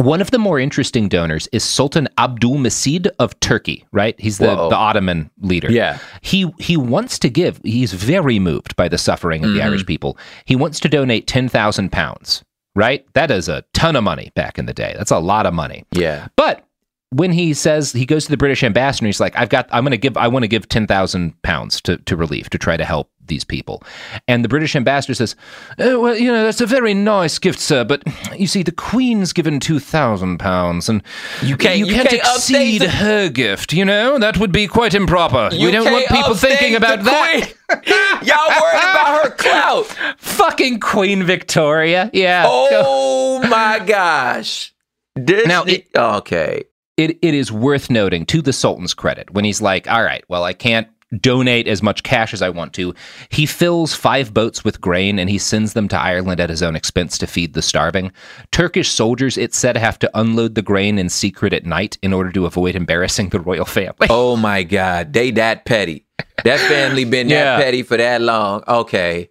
one 0.00 0.20
of 0.20 0.30
the 0.30 0.38
more 0.38 0.58
interesting 0.58 1.08
donors 1.08 1.46
is 1.52 1.62
Sultan 1.62 2.08
Abdulmejid 2.18 3.08
of 3.18 3.38
Turkey, 3.40 3.84
right? 3.92 4.18
He's 4.18 4.38
the, 4.38 4.54
Whoa. 4.54 4.70
the 4.70 4.76
Ottoman 4.76 5.30
leader. 5.40 5.70
Yeah. 5.70 5.98
He 6.22 6.50
he 6.58 6.76
wants 6.76 7.18
to 7.20 7.28
give, 7.28 7.60
he's 7.64 7.92
very 7.92 8.38
moved 8.38 8.76
by 8.76 8.88
the 8.88 8.98
suffering 8.98 9.44
of 9.44 9.52
the 9.52 9.60
Mhm. 9.60 9.64
Irish 9.64 9.86
people. 9.86 10.16
He 10.44 10.56
wants 10.56 10.80
to 10.80 10.88
donate 10.88 11.26
10,000 11.26 11.92
pounds, 11.92 12.42
right? 12.74 13.04
That 13.14 13.30
is 13.30 13.48
a 13.48 13.62
ton 13.74 13.94
of 13.96 14.04
money 14.04 14.32
back 14.34 14.58
in 14.58 14.66
the 14.66 14.72
day. 14.74 14.94
That's 14.96 15.10
a 15.10 15.18
lot 15.18 15.46
of 15.46 15.54
money. 15.54 15.84
Yeah. 15.92 16.28
But 16.36 16.64
when 17.12 17.32
he 17.32 17.54
says 17.54 17.92
he 17.92 18.06
goes 18.06 18.24
to 18.26 18.30
the 18.30 18.36
British 18.36 18.62
ambassador, 18.62 19.06
he's 19.06 19.20
like, 19.20 19.36
"I've 19.36 19.48
got, 19.48 19.68
I'm 19.72 19.82
going 19.84 19.90
to 19.92 19.98
give, 19.98 20.16
I 20.16 20.28
want 20.28 20.44
to 20.44 20.48
give 20.48 20.68
ten 20.68 20.86
thousand 20.86 21.40
pounds 21.42 21.80
to 21.82 21.96
to 21.98 22.16
relief 22.16 22.50
to 22.50 22.58
try 22.58 22.76
to 22.76 22.84
help 22.84 23.10
these 23.26 23.42
people," 23.44 23.82
and 24.28 24.44
the 24.44 24.48
British 24.48 24.76
ambassador 24.76 25.14
says, 25.14 25.34
"Uh, 25.72 25.98
"Well, 26.00 26.16
you 26.16 26.30
know, 26.30 26.44
that's 26.44 26.60
a 26.60 26.66
very 26.66 26.94
nice 26.94 27.38
gift, 27.40 27.58
sir, 27.58 27.82
but 27.84 28.02
you 28.38 28.46
see, 28.46 28.62
the 28.62 28.70
Queen's 28.72 29.32
given 29.32 29.58
two 29.58 29.80
thousand 29.80 30.38
pounds, 30.38 30.88
and 30.88 31.02
You 31.42 31.56
can't- 31.56 31.78
you 31.80 31.86
you 31.86 31.94
can't, 31.94 32.08
can't 32.10 32.22
exceed 32.22 32.82
her 32.82 33.28
gift. 33.28 33.72
You 33.72 33.84
know, 33.84 34.18
that 34.18 34.38
would 34.38 34.52
be 34.52 34.68
quite 34.68 34.94
improper. 34.94 35.48
You 35.52 35.66
we 35.66 35.72
don't 35.72 35.90
want 35.90 36.06
people 36.06 36.34
thinking 36.34 36.76
about 36.76 37.02
that." 37.02 37.52
Y'all 38.22 38.48
worried 38.62 38.90
about 38.90 39.24
her 39.24 39.30
clout. 39.36 39.86
Fucking 40.18 40.78
Queen 40.80 41.24
Victoria, 41.24 42.08
yeah. 42.12 42.44
Oh 42.46 43.40
my 43.48 43.80
gosh. 43.84 44.72
This 45.16 45.46
Now, 45.46 45.64
it- 45.64 45.88
okay. 45.94 46.64
It, 47.00 47.18
it 47.22 47.34
is 47.34 47.50
worth 47.50 47.90
noting 47.90 48.26
to 48.26 48.42
the 48.42 48.52
Sultan's 48.52 48.94
credit 48.94 49.30
when 49.30 49.44
he's 49.44 49.60
like, 49.62 49.88
all 49.90 50.02
right, 50.04 50.22
well, 50.28 50.44
I 50.44 50.52
can't 50.52 50.86
donate 51.20 51.66
as 51.66 51.82
much 51.82 52.04
cash 52.04 52.32
as 52.32 52.40
I 52.40 52.50
want 52.50 52.72
to. 52.74 52.94
He 53.30 53.44
fills 53.44 53.92
five 53.94 54.32
boats 54.32 54.62
with 54.62 54.80
grain 54.80 55.18
and 55.18 55.28
he 55.28 55.38
sends 55.38 55.72
them 55.72 55.88
to 55.88 55.98
Ireland 55.98 56.38
at 56.38 56.50
his 56.50 56.62
own 56.62 56.76
expense 56.76 57.18
to 57.18 57.26
feed 57.26 57.54
the 57.54 57.62
starving. 57.62 58.12
Turkish 58.52 58.90
soldiers, 58.90 59.36
it's 59.36 59.58
said, 59.58 59.76
have 59.76 59.98
to 60.00 60.10
unload 60.14 60.54
the 60.54 60.62
grain 60.62 60.98
in 61.00 61.08
secret 61.08 61.52
at 61.52 61.66
night 61.66 61.98
in 62.00 62.12
order 62.12 62.30
to 62.30 62.46
avoid 62.46 62.76
embarrassing 62.76 63.30
the 63.30 63.40
royal 63.40 63.64
family. 63.64 64.06
Oh 64.10 64.36
my 64.36 64.62
God. 64.62 65.12
They 65.12 65.32
that 65.32 65.64
petty. 65.64 66.06
That 66.44 66.60
family 66.60 67.04
been 67.04 67.28
Yeah. 67.28 67.56
that 67.56 67.64
petty 67.64 67.82
for 67.82 67.96
that 67.96 68.20
long. 68.20 68.62
Okay. 68.68 69.30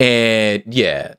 And 0.00 0.62
yeah. 0.66 1.14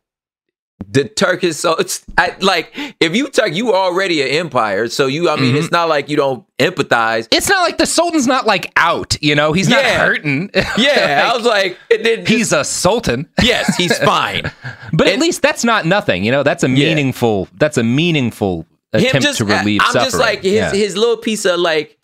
The 0.92 1.06
Turkish 1.06 1.56
so 1.58 1.76
it's 1.76 2.04
I, 2.18 2.36
like 2.42 2.72
if 3.00 3.16
you 3.16 3.30
Turk 3.30 3.54
you 3.54 3.74
already 3.74 4.22
an 4.22 4.28
empire 4.30 4.88
so 4.88 5.08
you 5.08 5.30
I 5.30 5.36
mean 5.36 5.54
Mhm. 5.56 5.60
it's 5.60 5.72
not 5.72 5.90
like 5.90 6.10
you 6.10 6.16
don't 6.18 6.46
empathize 6.60 7.28
It's 7.32 7.50
not 7.50 7.62
like 7.62 7.78
the 7.78 7.86
Sultan's 7.86 8.28
not 8.28 8.46
like 8.46 8.72
out, 8.76 9.16
you 9.22 9.36
know. 9.36 9.54
He's 9.54 9.70
not 9.70 9.84
hurting. 9.84 10.50
yeah 10.78 11.30
I 11.32 11.36
was 11.38 11.46
like 11.46 11.78
and 11.92 12.06
then 12.06 12.26
he's 12.26 12.52
a 12.54 12.64
sultan. 12.64 13.28
yes 13.44 13.76
he's 13.78 13.98
fine 14.00 14.52
But 14.92 15.08
at 15.08 15.20
least 15.20 15.42
that's 15.42 15.64
not 15.64 15.86
nothing, 15.86 16.24
you 16.24 16.32
know. 16.32 16.44
That's 16.44 16.64
a 16.64 16.68
meaningful. 16.70 17.48
That's 17.58 17.78
a 17.78 17.84
meaningful 17.84 18.66
attempt 18.94 19.38
to 19.38 19.46
relieve 19.46 19.82
I'm 19.82 19.88
suffering. 19.94 20.06
just 20.06 20.20
like 20.20 20.44
his 20.44 20.54
Yeah. 20.54 20.72
his 20.72 20.96
little 20.98 21.18
piece 21.18 21.46
of 21.46 21.60
like 21.60 21.98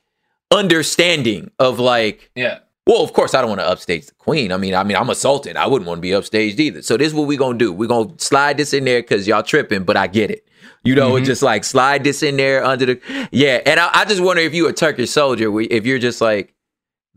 understanding 0.52 1.52
of 1.60 1.80
like 1.80 2.32
yeah 2.36 2.60
well 2.88 3.02
of 3.04 3.14
course 3.14 3.34
I 3.34 3.42
don't 3.42 3.50
want 3.50 3.62
to 3.62 3.68
upstage 3.68 4.06
the 4.08 4.14
queen. 4.14 4.52
I 4.52 4.58
mean 4.58 4.74
I 4.74 4.84
mean 4.84 4.98
I'm 4.98 5.10
a 5.10 5.16
sultan 5.16 5.58
I 5.58 5.68
wouldn't 5.68 5.88
want 5.88 6.00
to 6.00 6.02
be 6.02 6.10
upstaged 6.10 6.60
either. 6.60 6.82
So 6.82 6.98
this 6.98 7.08
is 7.10 7.14
what 7.14 7.28
we're 7.28 7.38
gonna 7.38 7.58
do. 7.58 7.72
We're 7.74 7.88
gonna 7.88 8.14
slide 8.18 8.58
this 8.58 8.74
in 8.74 8.86
there 8.86 9.02
because 9.02 9.28
y'all 9.28 9.44
tripping 9.44 9.84
but 9.84 9.98
I 9.98 10.08
get 10.08 10.32
it. 10.32 10.48
You 10.84 10.96
know 10.96 11.12
Mm-hmm. 11.14 11.26
just 11.26 11.42
like 11.44 11.64
slide 11.64 12.04
this 12.04 12.24
in 12.24 12.38
there 12.38 12.64
under 12.64 12.86
the 12.86 13.28
yeah 13.32 13.62
and 13.66 13.80
I, 13.80 13.90
I 13.94 14.06
just 14.06 14.22
wonder 14.22 14.42
if 14.42 14.54
you 14.54 14.68
a 14.68 14.74
Turkish 14.74 15.12
soldier 15.12 15.52
if 15.62 15.86
you're 15.86 16.00
just 16.00 16.22
like 16.22 16.54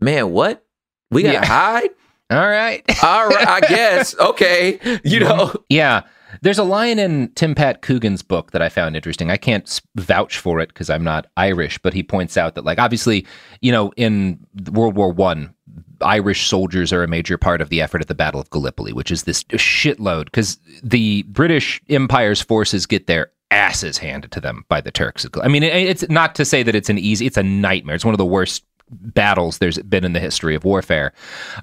man 0.01 0.31
what? 0.31 0.65
We 1.11 1.23
gotta 1.23 1.33
Yeah. 1.39 1.45
hide? 1.45 1.89
All 2.29 2.47
right. 2.49 2.83
All 3.03 3.27
right 3.27 3.47
I 3.47 3.59
guess. 3.61 4.15
Okay. 4.19 4.79
You 5.03 5.19
know? 5.21 5.53
Yeah. 5.69 6.03
There's 6.41 6.57
a 6.57 6.63
line 6.63 6.99
in 6.99 7.31
Tim 7.35 7.55
Pat 7.55 7.81
Coogan's 7.81 8.21
book 8.21 8.51
that 8.51 8.61
I 8.61 8.69
found 8.69 8.95
interesting. 8.95 9.31
I 9.31 9.37
can't 9.37 9.81
vouch 9.95 10.37
for 10.37 10.59
it 10.59 10.69
because 10.69 10.89
I'm 10.89 11.03
not 11.03 11.27
Irish, 11.37 11.77
but 11.79 11.93
he 11.93 12.03
points 12.03 12.37
out 12.37 12.55
that, 12.55 12.65
like, 12.65 12.79
obviously, 12.79 13.25
you 13.61 13.71
know, 13.71 13.91
in 13.95 14.39
World 14.71 14.95
War 14.95 15.11
One, 15.11 15.53
Irish 16.01 16.47
soldiers 16.47 16.91
are 16.91 17.03
a 17.03 17.07
major 17.07 17.37
part 17.37 17.61
of 17.61 17.69
the 17.69 17.81
effort 17.81 18.01
at 18.01 18.07
the 18.07 18.15
Battle 18.15 18.41
of 18.41 18.49
Gallipoli, 18.49 18.93
which 18.93 19.11
is 19.11 19.23
this 19.23 19.43
shitload 19.45 20.25
because 20.25 20.57
the 20.83 21.23
British 21.23 21.81
Empire's 21.89 22.41
forces 22.41 22.85
get 22.85 23.07
their 23.07 23.31
asses 23.51 23.97
handed 23.97 24.31
to 24.31 24.41
them 24.41 24.65
by 24.67 24.81
the 24.81 24.91
Turks. 24.91 25.25
I 25.41 25.47
mean, 25.47 25.63
it's 25.63 26.07
not 26.09 26.35
to 26.35 26.45
say 26.45 26.63
that 26.63 26.75
it's 26.75 26.89
an 26.89 26.97
easy, 26.97 27.25
it's 27.25 27.37
a 27.37 27.43
nightmare. 27.43 27.95
It's 27.95 28.03
one 28.03 28.13
of 28.13 28.17
the 28.17 28.25
worst 28.25 28.63
battles 28.89 29.57
there's 29.57 29.77
been 29.79 30.03
in 30.03 30.13
the 30.13 30.19
history 30.19 30.55
of 30.55 30.63
warfare. 30.63 31.13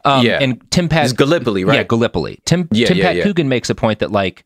Um, 0.04 0.24
Yeah. 0.26 0.38
and 0.40 0.60
Tim 0.70 0.88
Pat 0.88 1.04
It's 1.04 1.12
Gallipoli, 1.12 1.64
right? 1.64 1.76
Yeah, 1.76 1.82
Gallipoli. 1.84 2.40
Tim 2.44 2.68
Yeah, 2.72 2.86
Tim 2.88 2.96
yeah, 2.98 3.04
Pat 3.04 3.16
yeah. 3.16 3.22
Coogan 3.24 3.48
makes 3.48 3.70
a 3.70 3.74
point 3.74 3.98
that 4.00 4.10
like 4.10 4.44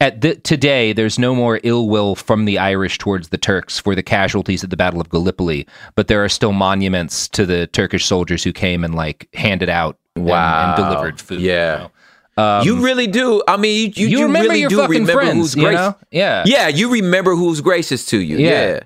at 0.00 0.20
the, 0.20 0.34
today 0.36 0.92
there's 0.92 1.18
no 1.18 1.34
more 1.34 1.60
ill 1.62 1.88
will 1.88 2.14
from 2.14 2.44
the 2.44 2.58
Irish 2.58 2.98
towards 2.98 3.28
the 3.28 3.38
Turks 3.38 3.78
for 3.78 3.94
the 3.94 4.02
casualties 4.02 4.64
at 4.64 4.70
the 4.70 4.76
Battle 4.76 5.00
of 5.00 5.08
Gallipoli, 5.10 5.66
but 5.94 6.08
there 6.08 6.22
are 6.24 6.28
still 6.28 6.52
monuments 6.52 7.28
to 7.28 7.46
the 7.46 7.66
Turkish 7.68 8.04
soldiers 8.06 8.42
who 8.44 8.52
came 8.52 8.84
and 8.84 8.94
like 8.94 9.28
handed 9.34 9.68
out 9.68 9.96
and- 10.16 10.24
Wow. 10.26 10.74
and, 10.76 10.84
delivered 10.84 11.20
food. 11.20 11.40
Yeah. 11.40 11.88
Um, 12.36 12.64
you 12.64 12.80
really 12.82 13.06
do. 13.06 13.42
I 13.46 13.56
mean, 13.58 13.92
you, 13.94 14.06
you, 14.08 14.18
you 14.18 14.24
remember 14.24 14.48
really 14.48 14.60
your 14.60 14.70
do 14.70 14.76
fucking 14.78 14.90
remember 14.92 15.12
friends, 15.12 15.36
who's 15.38 15.54
you 15.56 15.62
gracious. 15.64 15.80
know? 15.80 15.96
Yeah. 16.10 16.42
Yeah, 16.46 16.68
you 16.68 16.90
remember 16.90 17.34
who's 17.34 17.60
gracious 17.60 18.06
to 18.06 18.18
you. 18.18 18.38
Yeah. 18.38 18.48
Yeah. 18.50 18.80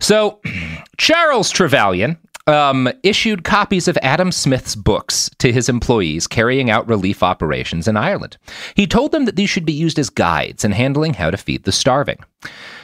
So, 0.00 0.40
Charles 0.96 1.50
Trevelyan 1.50 2.16
um, 2.46 2.88
issued 3.02 3.44
copies 3.44 3.88
of 3.88 3.98
Adam 4.02 4.32
Smith's 4.32 4.74
books 4.74 5.30
to 5.38 5.52
his 5.52 5.68
employees 5.68 6.26
carrying 6.26 6.70
out 6.70 6.88
relief 6.88 7.22
operations 7.22 7.86
in 7.86 7.96
Ireland. 7.96 8.36
He 8.74 8.86
told 8.86 9.12
them 9.12 9.24
that 9.24 9.36
these 9.36 9.50
should 9.50 9.66
be 9.66 9.72
used 9.72 9.98
as 9.98 10.10
guides 10.10 10.64
in 10.64 10.72
handling 10.72 11.14
how 11.14 11.30
to 11.30 11.36
feed 11.36 11.64
the 11.64 11.72
starving. 11.72 12.18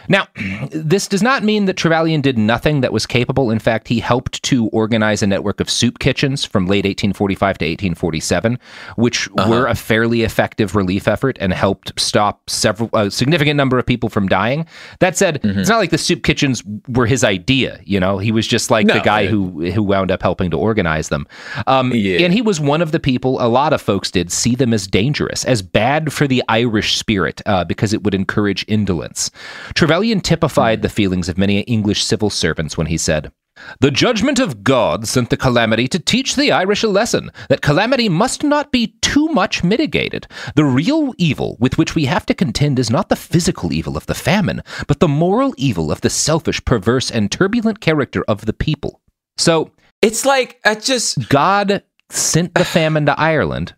Now, 0.08 0.28
this 0.70 1.08
does 1.08 1.22
not 1.22 1.42
mean 1.42 1.64
that 1.66 1.76
Trevelyan 1.76 2.20
did 2.20 2.38
nothing 2.38 2.80
that 2.80 2.92
was 2.92 3.06
capable. 3.06 3.50
In 3.50 3.58
fact, 3.58 3.88
he 3.88 4.00
helped 4.00 4.42
to 4.44 4.68
organize 4.68 5.22
a 5.22 5.26
network 5.26 5.60
of 5.60 5.68
soup 5.68 5.98
kitchens 5.98 6.44
from 6.44 6.66
late 6.66 6.84
1845 6.84 7.58
to 7.58 7.64
1847, 7.64 8.58
which 8.96 9.28
were 9.30 9.66
a 9.66 9.74
fairly 9.74 10.22
effective 10.22 10.74
relief 10.76 11.08
effort 11.08 11.36
and 11.40 11.52
helped 11.52 11.98
stop 11.98 12.48
several 12.48 12.88
a 12.92 13.10
significant 13.10 13.56
number 13.56 13.78
of 13.78 13.86
people 13.86 14.08
from 14.08 14.28
dying. 14.28 14.66
That 15.00 15.16
said, 15.16 15.40
it's 15.42 15.68
not 15.68 15.78
like 15.78 15.90
the 15.90 15.98
soup 15.98 16.22
kitchens 16.22 16.62
were 16.88 17.06
his 17.06 17.24
idea. 17.24 17.80
You 17.84 18.00
know, 18.00 18.18
he 18.18 18.32
was 18.32 18.46
just 18.46 18.70
like 18.70 18.86
the 18.86 19.00
guy 19.00 19.26
who 19.26 19.70
who 19.72 19.82
wound 19.82 20.10
up 20.10 20.22
helping 20.22 20.50
to 20.50 20.58
organize 20.58 21.08
them. 21.08 21.26
Um, 21.66 21.92
Yeah. 21.92 22.20
And 22.20 22.32
he 22.32 22.42
was 22.42 22.60
one 22.60 22.82
of 22.82 22.92
the 22.92 23.00
people. 23.00 23.40
A 23.40 23.48
lot 23.48 23.72
of 23.72 23.80
folks 23.80 24.10
did 24.10 24.30
see 24.30 24.54
them 24.54 24.72
as 24.72 24.86
dangerous, 24.86 25.44
as 25.44 25.62
bad 25.62 26.12
for 26.12 26.26
the 26.26 26.42
Irish 26.48 26.96
spirit, 26.98 27.40
uh, 27.46 27.64
because 27.64 27.92
it 27.92 28.02
would 28.04 28.14
encourage 28.14 28.64
indolence. 28.68 29.30
Trevelyan 29.74 29.95
typified 30.20 30.82
the 30.82 30.88
feelings 30.88 31.28
of 31.28 31.38
many 31.38 31.60
English 31.60 32.04
civil 32.04 32.30
servants 32.30 32.76
when 32.76 32.86
he 32.86 32.96
said. 32.96 33.32
The 33.80 33.90
judgment 33.90 34.38
of 34.38 34.62
God 34.62 35.08
sent 35.08 35.30
the 35.30 35.36
calamity 35.36 35.88
to 35.88 35.98
teach 35.98 36.36
the 36.36 36.52
Irish 36.52 36.82
a 36.82 36.88
lesson 36.88 37.30
that 37.48 37.62
calamity 37.62 38.08
must 38.08 38.42
not 38.42 38.70
be 38.70 38.96
too 39.00 39.28
much 39.28 39.64
mitigated. 39.64 40.26
The 40.56 40.64
real 40.64 41.14
evil 41.16 41.56
with 41.58 41.78
which 41.78 41.94
we 41.94 42.04
have 42.04 42.26
to 42.26 42.34
contend 42.34 42.78
is 42.78 42.90
not 42.90 43.08
the 43.08 43.16
physical 43.16 43.72
evil 43.72 43.96
of 43.96 44.06
the 44.06 44.14
famine, 44.14 44.62
but 44.86 45.00
the 45.00 45.08
moral 45.08 45.54
evil 45.56 45.90
of 45.90 46.02
the 46.02 46.10
selfish, 46.10 46.64
perverse, 46.64 47.10
and 47.10 47.32
turbulent 47.32 47.80
character 47.80 48.24
of 48.28 48.46
the 48.46 48.52
people. 48.52 49.00
So 49.38 49.72
It's 50.02 50.26
like 50.26 50.60
I 50.64 50.74
just 50.74 51.28
God 51.28 51.82
sent 52.10 52.54
the 52.54 52.64
famine 52.64 53.06
to 53.06 53.18
Ireland 53.18 53.74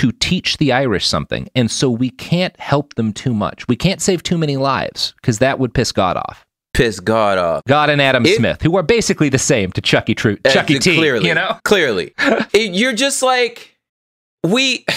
to 0.00 0.12
teach 0.12 0.56
the 0.58 0.72
Irish 0.72 1.06
something, 1.06 1.48
and 1.54 1.70
so 1.70 1.90
we 1.90 2.10
can't 2.10 2.58
help 2.58 2.94
them 2.94 3.12
too 3.12 3.34
much. 3.34 3.66
We 3.68 3.76
can't 3.76 4.00
save 4.00 4.22
too 4.22 4.38
many 4.38 4.56
lives 4.56 5.14
because 5.20 5.38
that 5.40 5.58
would 5.58 5.74
piss 5.74 5.92
God 5.92 6.16
off. 6.16 6.44
piss 6.72 7.00
God 7.00 7.36
off. 7.36 7.62
God 7.68 7.90
and 7.90 8.00
Adam 8.00 8.24
It- 8.24 8.36
Smith, 8.36 8.62
who 8.62 8.76
are 8.76 8.82
basically 8.82 9.28
the 9.28 9.38
same 9.38 9.72
to 9.72 9.80
Chucky 9.80 10.14
True, 10.14 10.38
Uh, 10.44 10.50
Chucky 10.50 10.78
T. 10.78 10.96
Clearly, 10.96 11.26
you 11.28 11.34
know, 11.34 11.58
clearly, 11.64 12.14
It- 12.52 12.72
you're 12.74 12.92
just 12.94 13.22
like 13.22 13.76
we. 14.44 14.84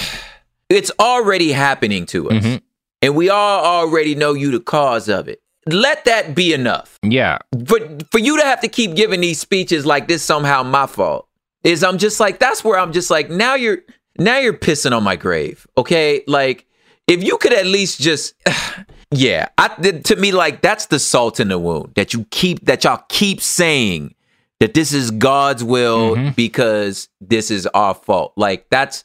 It's 0.69 0.91
already 0.99 1.51
happening 1.51 2.05
to 2.07 2.29
us, 2.31 2.43
Mhm. 2.43 2.61
and 3.03 3.15
we 3.15 3.29
all 3.29 3.63
already 3.63 4.15
know 4.15 4.33
you 4.33 4.49
the 4.49 4.59
cause 4.59 5.07
of 5.07 5.27
it. 5.27 5.39
Let 5.67 6.05
that 6.05 6.33
be 6.33 6.51
enough. 6.53 6.97
yeah, 7.03 7.37
But 7.51 8.09
for 8.11 8.17
you 8.17 8.37
to 8.37 8.43
have 8.43 8.59
to 8.61 8.67
keep 8.67 8.95
giving 8.95 9.21
these 9.21 9.39
speeches 9.39 9.85
like 9.85 10.07
this 10.07 10.23
somehow 10.23 10.63
my 10.63 10.87
fault 10.87 11.27
is 11.63 11.83
I'm 11.83 11.97
just 11.99 12.19
like 12.19 12.39
that's 12.39 12.63
where 12.63 12.79
I'm 12.79 12.91
just 12.91 13.11
like 13.11 13.29
now 13.29 13.53
you're 13.55 13.79
now 14.17 14.39
you're 14.39 14.53
pissing 14.53 14.95
on 14.95 15.03
my 15.03 15.15
grave. 15.15 15.65
Okay, 15.77 16.23
like 16.27 16.65
if 17.07 17.23
you 17.23 17.37
could 17.37 17.53
at 17.53 17.65
least 17.65 17.99
just 17.99 18.33
yeah, 19.11 19.49
I 19.57 19.67
to 19.69 20.15
me 20.15 20.31
like 20.31 20.61
that's 20.61 20.87
the 20.87 20.99
salt 20.99 21.39
in 21.39 21.49
the 21.49 21.59
wound 21.59 21.93
that 21.95 22.13
you 22.13 22.25
keep 22.31 22.65
that 22.65 22.83
y'all 22.83 23.03
keep 23.09 23.41
saying 23.41 24.15
that 24.59 24.73
this 24.73 24.93
is 24.93 25.11
God's 25.11 25.63
will 25.63 26.15
mm-hmm. 26.15 26.29
because 26.35 27.09
this 27.19 27.51
is 27.51 27.67
our 27.67 27.93
fault. 27.93 28.33
Like 28.37 28.69
that's 28.69 29.03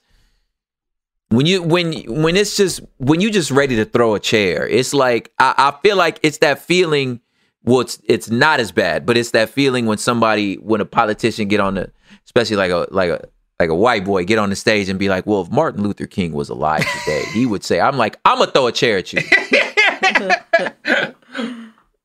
when 1.31 1.47
you 1.47 1.63
when 1.63 1.93
when 2.07 2.37
it's 2.37 2.57
just 2.57 2.81
when 2.99 3.21
you 3.21 3.31
just 3.31 3.51
ready 3.51 3.77
to 3.77 3.85
throw 3.85 4.15
a 4.15 4.21
chair. 4.21 4.67
It's 4.67 4.95
like 4.95 5.33
I, 5.39 5.55
I 5.57 5.83
feel 5.83 5.97
like 5.97 6.21
it's 6.23 6.39
that 6.39 6.61
feeling. 6.61 7.21
Well, 7.65 7.81
it's 7.81 8.01
it's 8.05 8.31
not 8.31 8.61
as 8.61 8.73
bad, 8.73 9.05
but 9.05 9.17
it's 9.17 9.33
that 9.33 9.51
feeling 9.51 9.87
when 9.87 9.99
somebody 9.99 10.55
when 10.57 10.81
a 10.81 10.87
politician 10.87 11.49
get 11.49 11.61
on 11.61 11.75
the 11.75 11.91
especially 12.25 12.57
like 12.57 12.71
a 12.71 12.87
like 12.91 13.11
a 13.11 13.29
like 13.61 13.71
a 13.71 13.75
white 13.75 14.05
boy 14.05 14.25
get 14.25 14.39
on 14.39 14.51
the 14.51 14.57
stage 14.57 14.89
and 14.89 14.99
be 14.99 15.09
like, 15.09 15.27
well, 15.27 15.41
if 15.43 15.51
Martin 15.51 15.83
Luther 15.83 16.07
King 16.07 16.33
was 16.33 16.49
alive 16.49 16.85
today, 17.05 17.25
he 17.33 17.45
would 17.47 17.65
say, 17.65 17.81
I'm 17.81 17.97
like, 17.97 18.19
I'm 18.25 18.39
gonna 18.39 18.51
throw 18.53 18.67
a 18.69 18.73
chair 18.73 18.99
at 18.99 19.13
you. 19.13 19.21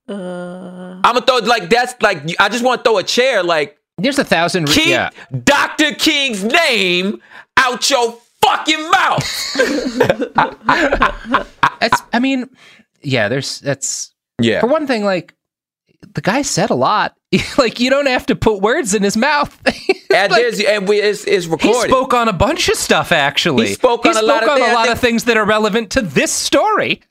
I'm 0.07 1.01
gonna 1.01 1.21
throw 1.25 1.37
like 1.37 1.69
that's 1.69 1.95
like 2.01 2.23
I 2.39 2.49
just 2.49 2.63
want 2.63 2.83
to 2.83 2.89
throw 2.89 2.97
a 2.97 3.03
chair 3.03 3.43
like 3.43 3.77
there's 3.97 4.19
a 4.19 4.23
thousand. 4.23 4.67
keep 4.67 4.87
yeah, 4.87 5.09
Dr. 5.43 5.93
King's 5.95 6.43
name 6.43 7.21
out 7.57 7.89
your 7.89 8.17
fucking 8.41 8.89
mouth. 8.89 9.53
that's. 11.79 12.01
I 12.11 12.19
mean, 12.19 12.49
yeah. 13.01 13.29
There's 13.29 13.59
that's 13.59 14.13
Yeah. 14.41 14.59
for 14.59 14.67
one 14.67 14.87
thing. 14.87 15.03
Like 15.05 15.35
the 16.13 16.21
guy 16.21 16.41
said 16.41 16.69
a 16.69 16.75
lot. 16.75 17.15
like 17.57 17.79
you 17.79 17.89
don't 17.89 18.07
have 18.07 18.25
to 18.27 18.35
put 18.35 18.61
words 18.61 18.93
in 18.93 19.03
his 19.03 19.15
mouth. 19.15 19.57
And 20.13 20.31
Like, 20.31 20.41
there's 20.41 20.59
and 20.61 20.87
we 20.87 20.99
it's, 21.01 21.23
it's 21.25 21.45
he 21.61 21.73
spoke 21.73 22.13
on 22.13 22.27
a 22.27 22.33
bunch 22.33 22.69
of 22.69 22.75
stuff. 22.75 23.11
Actually, 23.11 23.67
He 23.67 23.73
spoke 23.73 24.05
on 24.05 24.15
a 24.17 24.21
lot 24.21 24.43
of 24.43 24.49
on 24.49 24.59
things. 24.59 24.73
lot 24.73 24.89
of 24.89 24.99
things 24.99 25.23
that 25.25 25.37
are 25.37 25.45
relevant 25.45 25.89
to 25.91 26.01
this 26.01 26.31
story. 26.31 27.01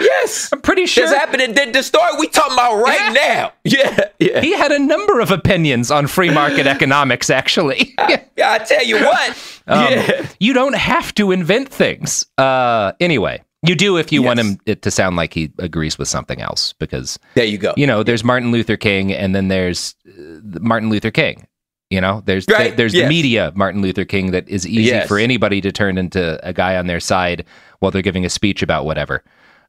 yes. 0.00 0.50
I'm 0.52 0.60
pretty 0.60 0.86
sure. 0.86 1.06
This 1.06 1.16
happened 1.16 1.42
in 1.56 1.72
the 1.72 1.82
story 1.82 2.10
we 2.18 2.26
talking 2.26 2.54
about 2.54 2.82
right 2.82 3.12
now. 3.12 3.52
Yeah, 3.64 4.08
yeah. 4.18 4.40
He 4.40 4.52
had 4.52 4.72
a 4.72 4.78
number 4.78 5.20
of 5.20 5.30
opinions 5.30 5.90
on 5.90 6.06
free 6.06 6.30
market 6.30 6.66
economics, 6.76 7.30
actually. 7.30 7.94
Yeah, 8.08 8.24
I 8.52 8.58
tell 8.58 8.84
you 8.84 8.96
what. 9.04 9.30
Um, 9.66 9.92
yeah. 9.92 10.26
You 10.40 10.52
don't 10.52 10.74
have 10.76 11.14
to 11.14 11.30
invent 11.30 11.68
things. 11.70 12.26
Uh, 12.36 12.92
anyway, 13.00 13.42
you 13.62 13.74
do 13.74 13.96
if 13.96 14.12
you 14.12 14.22
want 14.22 14.38
him 14.40 14.58
it 14.66 14.82
to 14.82 14.90
sound 14.90 15.16
like 15.16 15.32
he 15.32 15.50
agrees 15.58 15.96
with 15.96 16.08
something 16.08 16.40
else, 16.40 16.74
because 16.74 17.18
There 17.34 17.44
you 17.46 17.56
go. 17.56 17.72
you 17.76 17.86
know 17.86 18.02
there's 18.02 18.22
Martin 18.24 18.50
Luther 18.52 18.76
King, 18.76 19.12
and 19.12 19.34
then 19.34 19.48
there's 19.48 19.94
uh, 20.06 20.40
Martin 20.60 20.90
Luther 20.90 21.10
King. 21.12 21.46
You 21.94 22.00
know, 22.00 22.22
there's 22.26 22.44
Right, 22.50 22.76
there's 22.76 22.92
the 22.92 23.06
media 23.06 23.52
Martin 23.54 23.80
Luther 23.80 24.04
King 24.04 24.32
that 24.32 24.48
is 24.48 24.66
easy 24.66 24.90
Yes. 24.90 25.06
for 25.06 25.16
anybody 25.16 25.60
to 25.60 25.70
turn 25.70 25.96
into 25.96 26.44
a 26.44 26.52
guy 26.52 26.76
on 26.76 26.88
their 26.88 26.98
side 26.98 27.44
while 27.78 27.92
they're 27.92 28.02
giving 28.02 28.24
a 28.24 28.28
speech 28.28 28.62
about 28.62 28.84
whatever. 28.84 29.22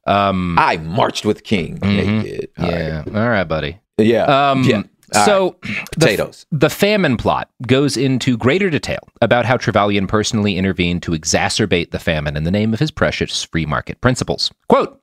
Um, 0.07 0.57
I 0.57 0.78
marched 0.78 1.23
with 1.23 1.43
King. 1.43 1.78
Yeah, 1.84 1.89
Mhm. 2.01 2.15
you 2.15 2.21
did. 2.23 2.49
All 2.57 2.71
right. 2.71 3.07
All 3.15 3.30
right, 3.30 3.43
buddy. 3.43 3.78
Yeah. 3.99 4.23
Um, 4.23 4.63
yeah. 4.63 4.82
So 5.26 5.57
potatoes. 5.91 6.45
The, 6.51 6.57
the 6.57 6.70
famine 6.70 7.18
plot 7.18 7.49
goes 7.68 7.95
into 7.95 8.38
greater 8.38 8.70
detail 8.70 8.99
about 9.22 9.45
how 9.45 9.57
Trevelyan 9.57 10.07
personally 10.07 10.57
intervened 10.57 11.03
to 11.03 11.11
exacerbate 11.11 11.91
the 11.91 11.99
famine 11.99 12.36
in 12.36 12.43
the 12.43 12.51
name 12.51 12.74
of 12.74 12.80
his 12.80 12.91
precious 12.91 13.43
free 13.43 13.66
market 13.66 14.01
principles. 14.01 14.51
Quote, 14.68 14.99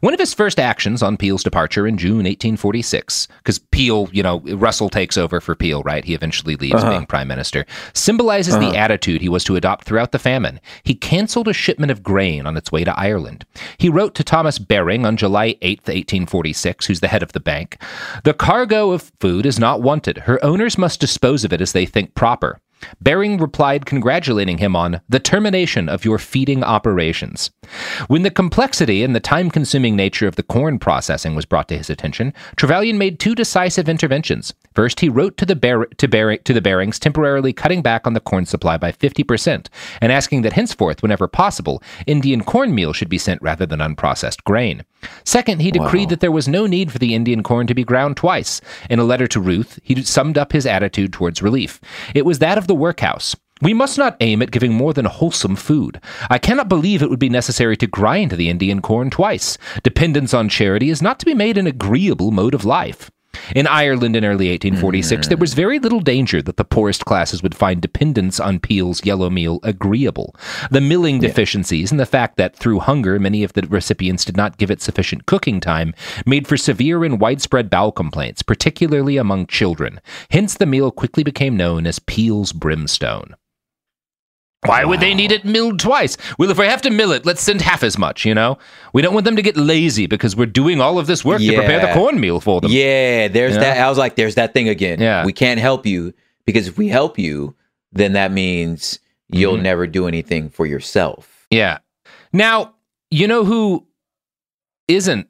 one 0.00 0.12
of 0.12 0.20
his 0.20 0.34
first 0.34 0.58
actions 0.60 1.02
on 1.02 1.16
Peel's 1.16 1.42
departure 1.42 1.86
in 1.86 1.96
June 1.96 2.24
1846, 2.26 3.28
because 3.38 3.58
Peel, 3.58 4.08
you 4.12 4.22
know, 4.22 4.40
Russell 4.40 4.90
takes 4.90 5.16
over 5.16 5.40
for 5.40 5.54
Peel, 5.54 5.82
right? 5.84 6.04
He 6.04 6.14
eventually 6.14 6.56
leaves 6.56 6.74
Uh-huh. 6.82 6.90
being 6.90 7.06
prime 7.06 7.28
minister, 7.28 7.64
symbolizes 7.94 8.54
Uh-huh. 8.54 8.70
the 8.70 8.76
attitude 8.76 9.20
he 9.22 9.28
was 9.28 9.44
to 9.44 9.56
adopt 9.56 9.84
throughout 9.86 10.12
the 10.12 10.18
famine. 10.18 10.60
He 10.82 10.94
canceled 10.94 11.48
a 11.48 11.52
shipment 11.52 11.90
of 11.92 12.02
grain 12.02 12.46
on 12.46 12.56
its 12.56 12.70
way 12.72 12.84
to 12.84 12.98
Ireland. 12.98 13.46
He 13.78 13.88
wrote 13.88 14.14
to 14.16 14.24
Thomas 14.24 14.58
Baring 14.58 15.06
on 15.06 15.16
July 15.16 15.54
8th, 15.62 15.88
1846, 15.88 16.86
who's 16.86 17.00
the 17.00 17.08
head 17.08 17.22
of 17.22 17.32
the 17.32 17.40
bank 17.40 17.78
The 18.24 18.34
cargo 18.34 18.90
of 18.90 19.12
food 19.20 19.46
is 19.46 19.53
not 19.58 19.82
wanted. 19.82 20.18
Her 20.18 20.42
owners 20.44 20.78
must 20.78 21.00
dispose 21.00 21.44
of 21.44 21.52
it 21.52 21.60
as 21.60 21.72
they 21.72 21.86
think 21.86 22.14
proper. 22.14 22.60
Baring 23.00 23.38
replied, 23.38 23.86
congratulating 23.86 24.58
him 24.58 24.76
on 24.76 25.00
the 25.08 25.20
termination 25.20 25.88
of 25.88 26.04
your 26.04 26.18
feeding 26.18 26.62
operations. 26.62 27.50
When 28.08 28.22
the 28.22 28.30
complexity 28.30 29.02
and 29.02 29.14
the 29.14 29.20
time 29.20 29.50
consuming 29.50 29.96
nature 29.96 30.26
of 30.26 30.36
the 30.36 30.42
corn 30.42 30.78
processing 30.78 31.34
was 31.34 31.46
brought 31.46 31.68
to 31.68 31.78
his 31.78 31.90
attention, 31.90 32.32
Trevelyan 32.56 32.98
made 32.98 33.18
two 33.18 33.34
decisive 33.34 33.88
interventions. 33.88 34.54
First, 34.74 35.00
he 35.00 35.08
wrote 35.08 35.36
to 35.36 35.46
the, 35.46 35.56
Bar- 35.56 35.86
to, 35.86 36.38
to 36.38 36.52
the 36.52 36.60
Barings 36.60 36.98
temporarily 36.98 37.52
cutting 37.52 37.82
back 37.82 38.06
on 38.06 38.12
the 38.12 38.20
corn 38.20 38.46
supply 38.46 38.76
by 38.76 38.92
50% 38.92 39.68
and 40.00 40.12
asking 40.12 40.42
that 40.42 40.52
henceforth, 40.52 41.02
whenever 41.02 41.28
possible, 41.28 41.82
Indian 42.06 42.42
cornmeal 42.42 42.92
should 42.92 43.08
be 43.08 43.18
sent 43.18 43.40
rather 43.42 43.66
than 43.66 43.80
unprocessed 43.80 44.44
grain. 44.44 44.84
Second, 45.24 45.60
he 45.60 45.70
decreed 45.70 46.08
that 46.08 46.20
there 46.20 46.32
was 46.32 46.48
no 46.48 46.66
need 46.66 46.90
for 46.90 46.98
the 46.98 47.14
Indian 47.14 47.42
corn 47.42 47.66
to 47.66 47.74
be 47.74 47.84
ground 47.84 48.16
twice. 48.16 48.60
In 48.88 48.98
a 48.98 49.04
letter 49.04 49.26
to 49.28 49.40
Routh, 49.40 49.78
he 49.82 50.02
summed 50.02 50.38
up 50.38 50.52
his 50.52 50.66
attitude 50.66 51.12
towards 51.12 51.42
relief. 51.42 51.80
It 52.14 52.24
was 52.24 52.38
that 52.38 52.58
of 52.58 52.66
the 52.66 52.73
workhouse. 52.76 53.34
We 53.62 53.72
must 53.72 53.96
not 53.96 54.16
aim 54.20 54.42
at 54.42 54.50
giving 54.50 54.72
more 54.72 54.92
than 54.92 55.04
wholesome 55.04 55.56
food. 55.56 56.00
I 56.28 56.38
cannot 56.38 56.68
believe 56.68 57.02
it 57.02 57.08
would 57.08 57.18
be 57.18 57.28
necessary 57.28 57.76
to 57.78 57.86
grind 57.86 58.32
the 58.32 58.50
Indian 58.50 58.82
corn 58.82 59.10
twice. 59.10 59.56
Dependence 59.82 60.34
on 60.34 60.48
charity 60.48 60.90
is 60.90 61.00
not 61.00 61.18
to 61.20 61.26
be 61.26 61.34
made 61.34 61.56
an 61.56 61.66
agreeable 61.66 62.30
mode 62.30 62.54
of 62.54 62.64
life. 62.64 63.10
In 63.54 63.66
Ireland 63.66 64.16
in 64.16 64.24
early 64.24 64.50
1846, 64.50 65.28
there 65.28 65.36
was 65.36 65.54
very 65.54 65.78
little 65.78 66.00
danger 66.00 66.42
that 66.42 66.56
the 66.56 66.64
poorest 66.64 67.04
classes 67.04 67.42
would 67.42 67.54
find 67.54 67.80
dependence 67.80 68.40
on 68.40 68.58
Peel's 68.58 69.04
yellow 69.04 69.30
meal 69.30 69.60
agreeable. 69.62 70.34
The 70.70 70.80
milling 70.80 71.20
deficiencies 71.20 71.90
and 71.90 72.00
the 72.00 72.06
fact 72.06 72.36
that 72.36 72.56
through 72.56 72.80
hunger 72.80 73.18
many 73.18 73.42
of 73.42 73.52
the 73.52 73.62
recipients 73.62 74.24
did 74.24 74.36
not 74.36 74.58
give 74.58 74.70
it 74.70 74.82
sufficient 74.82 75.26
cooking 75.26 75.60
time 75.60 75.94
made 76.26 76.46
for 76.46 76.56
severe 76.56 77.04
and 77.04 77.20
widespread 77.20 77.70
bowel 77.70 77.92
complaints, 77.92 78.42
particularly 78.42 79.16
among 79.16 79.46
children. 79.46 80.00
Hence, 80.30 80.54
the 80.54 80.66
meal 80.66 80.90
quickly 80.90 81.22
became 81.22 81.56
known 81.56 81.86
as 81.86 81.98
Peel's 81.98 82.52
brimstone. 82.52 83.36
Why 84.66 84.84
would 84.84 85.00
they 85.00 85.14
need 85.14 85.30
it 85.32 85.44
milled 85.44 85.78
twice? 85.78 86.16
Well, 86.38 86.50
if 86.50 86.58
we 86.58 86.66
have 86.66 86.80
to 86.82 86.90
mill 86.90 87.12
it, 87.12 87.26
let's 87.26 87.42
send 87.42 87.60
half 87.60 87.82
as 87.82 87.98
much, 87.98 88.24
you 88.24 88.34
know? 88.34 88.58
We 88.92 89.02
don't 89.02 89.12
want 89.12 89.24
them 89.24 89.36
to 89.36 89.42
get 89.42 89.56
lazy 89.56 90.06
because 90.06 90.34
we're 90.36 90.46
doing 90.46 90.80
all 90.80 90.98
of 90.98 91.06
this 91.06 91.24
work 91.24 91.40
to 91.40 91.46
prepare 91.54 91.80
the 91.80 91.88
Yeah. 91.88 91.94
cornmeal 91.94 92.40
for 92.40 92.60
them. 92.60 92.70
Yeah, 92.70 93.28
there's 93.28 93.54
Yeah. 93.54 93.60
that. 93.60 93.78
I 93.78 93.88
was 93.88 93.98
like, 93.98 94.16
there's 94.16 94.36
that 94.36 94.54
thing 94.54 94.68
again. 94.68 95.00
Yeah. 95.00 95.24
We 95.24 95.32
can't 95.34 95.60
help 95.60 95.84
you 95.86 96.14
because 96.46 96.66
if 96.66 96.78
we 96.78 96.88
help 96.88 97.18
you, 97.18 97.54
then 97.92 98.14
that 98.14 98.32
means 98.32 99.00
you'll 99.28 99.56
Mhm. 99.58 99.62
never 99.62 99.86
do 99.86 100.08
anything 100.08 100.48
for 100.48 100.64
yourself. 100.66 101.46
Yeah. 101.50 101.78
Now, 102.32 102.74
you 103.10 103.28
know 103.28 103.44
who 103.44 103.86
isn't 104.88 105.26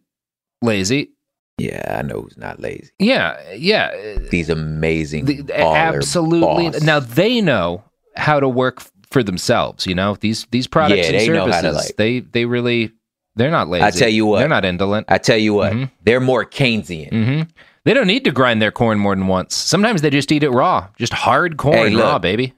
lazy? 0.62 1.10
Yeah, 1.58 1.98
I 1.98 2.02
know 2.02 2.22
who's 2.22 2.36
not 2.36 2.60
lazy. 2.60 2.90
Yeah, 2.98 3.36
yeah. 3.56 3.90
These 4.30 4.48
amazing, 4.50 5.24
The- 5.26 5.44
absolutely. 5.56 6.70
boss. 6.70 6.82
Now 6.82 6.98
they 7.00 7.40
know 7.40 7.84
how 8.16 8.40
to 8.40 8.48
work 8.48 8.80
for 9.14 9.22
themselves. 9.22 9.86
You 9.86 9.94
know 9.94 10.16
these 10.20 10.46
these 10.50 10.66
products 10.66 10.98
Yeah, 10.98 11.06
and 11.12 11.14
they 11.20 11.26
services. 11.26 11.62
to, 11.62 11.72
like- 11.72 11.96
they 11.96 12.20
they 12.20 12.44
really 12.44 12.92
they're 13.36 13.50
not 13.50 13.68
lazy. 13.68 13.84
I 13.84 13.90
tell 13.90 14.08
you 14.10 14.26
what. 14.26 14.40
they're 14.40 14.48
not 14.48 14.64
indolent. 14.66 15.06
I 15.08 15.16
tell 15.18 15.38
you 15.38 15.54
what, 15.54 15.72
Mhm. 15.72 15.90
they're 16.04 16.20
more 16.20 16.44
Keynesian. 16.44 17.08
hmm 17.10 17.42
They 17.84 17.92
don't 17.94 18.06
need 18.06 18.24
to 18.24 18.30
grind 18.30 18.60
their 18.62 18.70
corn 18.72 18.98
more 18.98 19.14
than 19.14 19.26
once. 19.26 19.54
Sometimes 19.54 20.02
they 20.02 20.10
just 20.10 20.30
eat 20.32 20.42
it 20.42 20.50
raw, 20.50 20.88
just 20.98 21.12
hard 21.12 21.56
corn 21.56 21.90
Hey, 21.92 21.96
raw, 21.96 22.18
baby. 22.18 22.52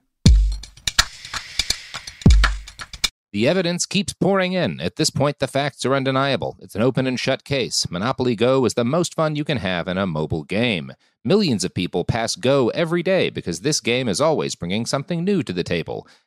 The 3.32 3.48
evidence 3.48 3.84
keeps 3.84 4.14
pouring 4.14 4.54
in. 4.54 4.80
At 4.80 4.96
this 4.96 5.10
point, 5.10 5.40
the 5.40 5.46
facts 5.48 5.84
are 5.84 5.94
undeniable. 5.94 6.56
It's 6.60 6.74
an 6.74 6.80
open 6.80 7.06
and 7.06 7.20
shut 7.20 7.44
case. 7.44 7.86
Monopoly 7.90 8.34
Go 8.34 8.64
is 8.64 8.74
the 8.74 8.84
most 8.84 9.14
fun 9.14 9.36
you 9.36 9.44
can 9.44 9.58
have 9.58 9.88
in 9.88 9.98
a 9.98 10.06
mobile 10.06 10.42
game. 10.44 10.92
Millions 11.22 11.62
of 11.64 11.74
people 11.74 12.04
pass 12.04 12.34
Go 12.36 12.68
every 12.70 13.02
day 13.02 13.28
because 13.28 13.60
this 13.60 13.80
game 13.80 14.08
is 14.08 14.20
always 14.22 14.54
bringing 14.54 14.86
something 14.86 15.22
new 15.22 15.42
to 15.42 15.52
the 15.52 15.64
table. 15.64 16.06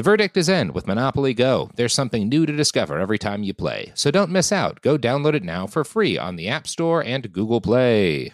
The 0.00 0.10
verdict 0.12 0.38
is 0.38 0.48
in 0.48 0.72
with 0.72 0.86
Monopoly 0.86 1.34
Go. 1.34 1.68
There's 1.74 1.92
something 1.92 2.26
new 2.26 2.46
to 2.46 2.56
discover 2.56 2.98
every 2.98 3.18
time 3.18 3.42
you 3.42 3.52
play. 3.52 3.92
So 3.94 4.10
don't 4.10 4.30
miss 4.30 4.50
out. 4.50 4.80
Go 4.80 4.96
download 4.96 5.34
it 5.34 5.44
now 5.44 5.66
for 5.66 5.84
free 5.84 6.16
on 6.16 6.36
the 6.36 6.48
App 6.48 6.66
Store 6.66 7.04
and 7.04 7.30
Google 7.30 7.60
Play. 7.60 8.32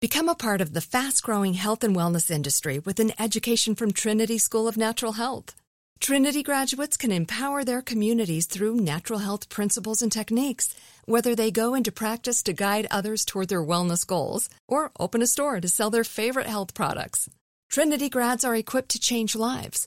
Become 0.00 0.28
a 0.28 0.34
part 0.34 0.60
of 0.60 0.72
the 0.72 0.80
fast 0.80 1.22
growing 1.22 1.54
health 1.54 1.84
and 1.84 1.94
wellness 1.94 2.28
industry 2.28 2.80
with 2.80 2.98
an 2.98 3.12
education 3.20 3.76
from 3.76 3.92
Trinity 3.92 4.36
School 4.36 4.66
of 4.66 4.76
Natural 4.76 5.12
Health. 5.12 5.54
Trinity 6.00 6.42
graduates 6.42 6.96
can 6.96 7.12
empower 7.12 7.62
their 7.62 7.80
communities 7.80 8.46
through 8.46 8.74
natural 8.74 9.20
health 9.20 9.48
principles 9.48 10.02
and 10.02 10.10
techniques, 10.10 10.74
whether 11.04 11.36
they 11.36 11.52
go 11.52 11.74
into 11.74 11.92
practice 11.92 12.42
to 12.42 12.52
guide 12.52 12.88
others 12.90 13.24
toward 13.24 13.48
their 13.48 13.62
wellness 13.62 14.04
goals 14.04 14.50
or 14.66 14.90
open 14.98 15.22
a 15.22 15.28
store 15.28 15.60
to 15.60 15.68
sell 15.68 15.90
their 15.90 16.02
favorite 16.02 16.48
health 16.48 16.74
products. 16.74 17.30
Trinity 17.70 18.08
grads 18.08 18.44
are 18.44 18.56
equipped 18.56 18.88
to 18.88 18.98
change 18.98 19.36
lives. 19.36 19.86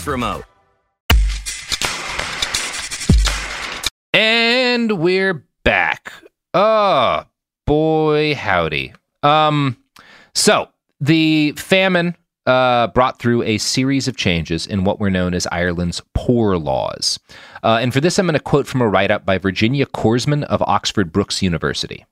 remote. 0.07 0.45
And 4.13 4.99
we're 4.99 5.45
back. 5.63 6.11
Oh, 6.53 7.23
boy, 7.65 8.35
howdy. 8.35 8.93
Um, 9.23 9.77
so 10.33 10.67
the 10.99 11.53
famine 11.53 12.15
uh, 12.45 12.87
brought 12.87 13.19
through 13.19 13.43
a 13.43 13.57
series 13.57 14.07
of 14.07 14.17
changes 14.17 14.67
in 14.67 14.83
what 14.83 14.99
were 14.99 15.09
known 15.09 15.33
as 15.33 15.47
Ireland's 15.51 16.01
poor 16.13 16.57
laws. 16.57 17.19
Uh, 17.63 17.79
and 17.81 17.93
for 17.93 18.01
this, 18.01 18.17
I'm 18.17 18.25
going 18.25 18.33
to 18.33 18.39
quote 18.39 18.67
from 18.67 18.81
a 18.81 18.87
write 18.87 19.11
up 19.11 19.25
by 19.25 19.37
Virginia 19.37 19.85
Crossman 19.85 20.43
of 20.45 20.61
Oxford 20.63 21.11
Brookes 21.11 21.41
University. 21.41 22.05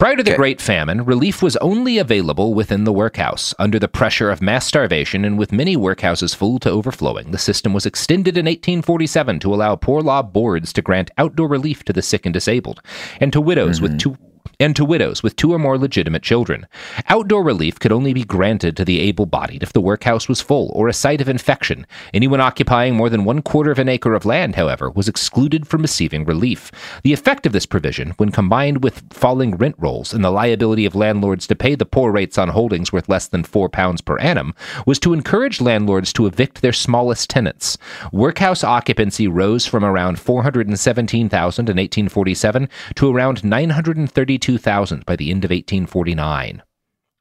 Prior 0.00 0.16
to 0.16 0.22
the 0.22 0.34
Great 0.34 0.62
Famine, 0.62 1.04
relief 1.04 1.42
was 1.42 1.58
only 1.58 1.98
available 1.98 2.54
within 2.54 2.84
the 2.84 2.92
workhouse. 2.92 3.52
Under 3.58 3.78
the 3.78 3.86
pressure 3.86 4.30
of 4.30 4.40
mass 4.40 4.66
starvation 4.66 5.26
and 5.26 5.38
with 5.38 5.52
many 5.52 5.76
workhouses 5.76 6.34
full 6.34 6.58
to 6.60 6.70
overflowing, 6.70 7.32
the 7.32 7.38
system 7.38 7.74
was 7.74 7.84
extended 7.84 8.38
in 8.38 8.46
1847 8.46 9.40
to 9.40 9.52
allow 9.52 9.76
poor 9.76 10.00
law 10.00 10.22
boards 10.22 10.72
to 10.72 10.80
grant 10.80 11.10
outdoor 11.18 11.48
relief 11.48 11.84
to 11.84 11.92
the 11.92 12.00
sick 12.00 12.24
and 12.24 12.32
disabled, 12.32 12.80
and 13.20 13.30
to 13.34 13.42
widows 13.42 13.82
with 13.82 13.90
mm-hmm. 13.90 14.14
two 14.14 14.29
and 14.60 14.76
to 14.76 14.84
widows 14.84 15.22
with 15.22 15.34
two 15.34 15.52
or 15.52 15.58
more 15.58 15.78
legitimate 15.78 16.22
children. 16.22 16.66
Outdoor 17.08 17.42
relief 17.42 17.80
could 17.80 17.90
only 17.90 18.12
be 18.12 18.22
granted 18.22 18.76
to 18.76 18.84
the 18.84 19.00
able 19.00 19.24
bodied 19.24 19.62
if 19.62 19.72
the 19.72 19.80
workhouse 19.80 20.28
was 20.28 20.42
full 20.42 20.70
or 20.74 20.86
a 20.86 20.92
site 20.92 21.22
of 21.22 21.28
infection. 21.28 21.86
Anyone 22.12 22.40
occupying 22.40 22.94
more 22.94 23.08
than 23.08 23.24
one 23.24 23.40
quarter 23.40 23.70
of 23.70 23.78
an 23.78 23.88
acre 23.88 24.14
of 24.14 24.26
land, 24.26 24.56
however, 24.56 24.90
was 24.90 25.08
excluded 25.08 25.66
from 25.66 25.80
receiving 25.80 26.26
relief. 26.26 26.70
The 27.02 27.14
effect 27.14 27.46
of 27.46 27.52
this 27.52 27.64
provision, 27.64 28.10
when 28.18 28.30
combined 28.30 28.84
with 28.84 29.02
falling 29.10 29.56
rent 29.56 29.76
rolls 29.78 30.12
and 30.12 30.22
the 30.22 30.30
liability 30.30 30.84
of 30.84 30.94
landlords 30.94 31.46
to 31.46 31.56
pay 31.56 31.74
the 31.74 31.86
poor 31.86 32.12
rates 32.12 32.36
on 32.36 32.50
holdings 32.50 32.92
worth 32.92 33.08
less 33.08 33.28
than 33.28 33.44
four 33.44 33.70
pounds 33.70 34.02
per 34.02 34.18
annum, 34.18 34.54
was 34.86 34.98
to 34.98 35.14
encourage 35.14 35.62
landlords 35.62 36.12
to 36.12 36.26
evict 36.26 36.60
their 36.60 36.72
smallest 36.72 37.30
tenants. 37.30 37.78
Workhouse 38.12 38.62
occupancy 38.62 39.26
rose 39.26 39.64
from 39.64 39.84
around 39.84 40.18
417,000 40.18 41.62
in 41.62 41.76
1847 41.76 42.68
to 42.96 43.10
around 43.10 43.42
932 43.42 44.49
2,000 44.50 45.06
by 45.06 45.16
the 45.16 45.30
end 45.30 45.44
of 45.44 45.50
1849. 45.50 46.62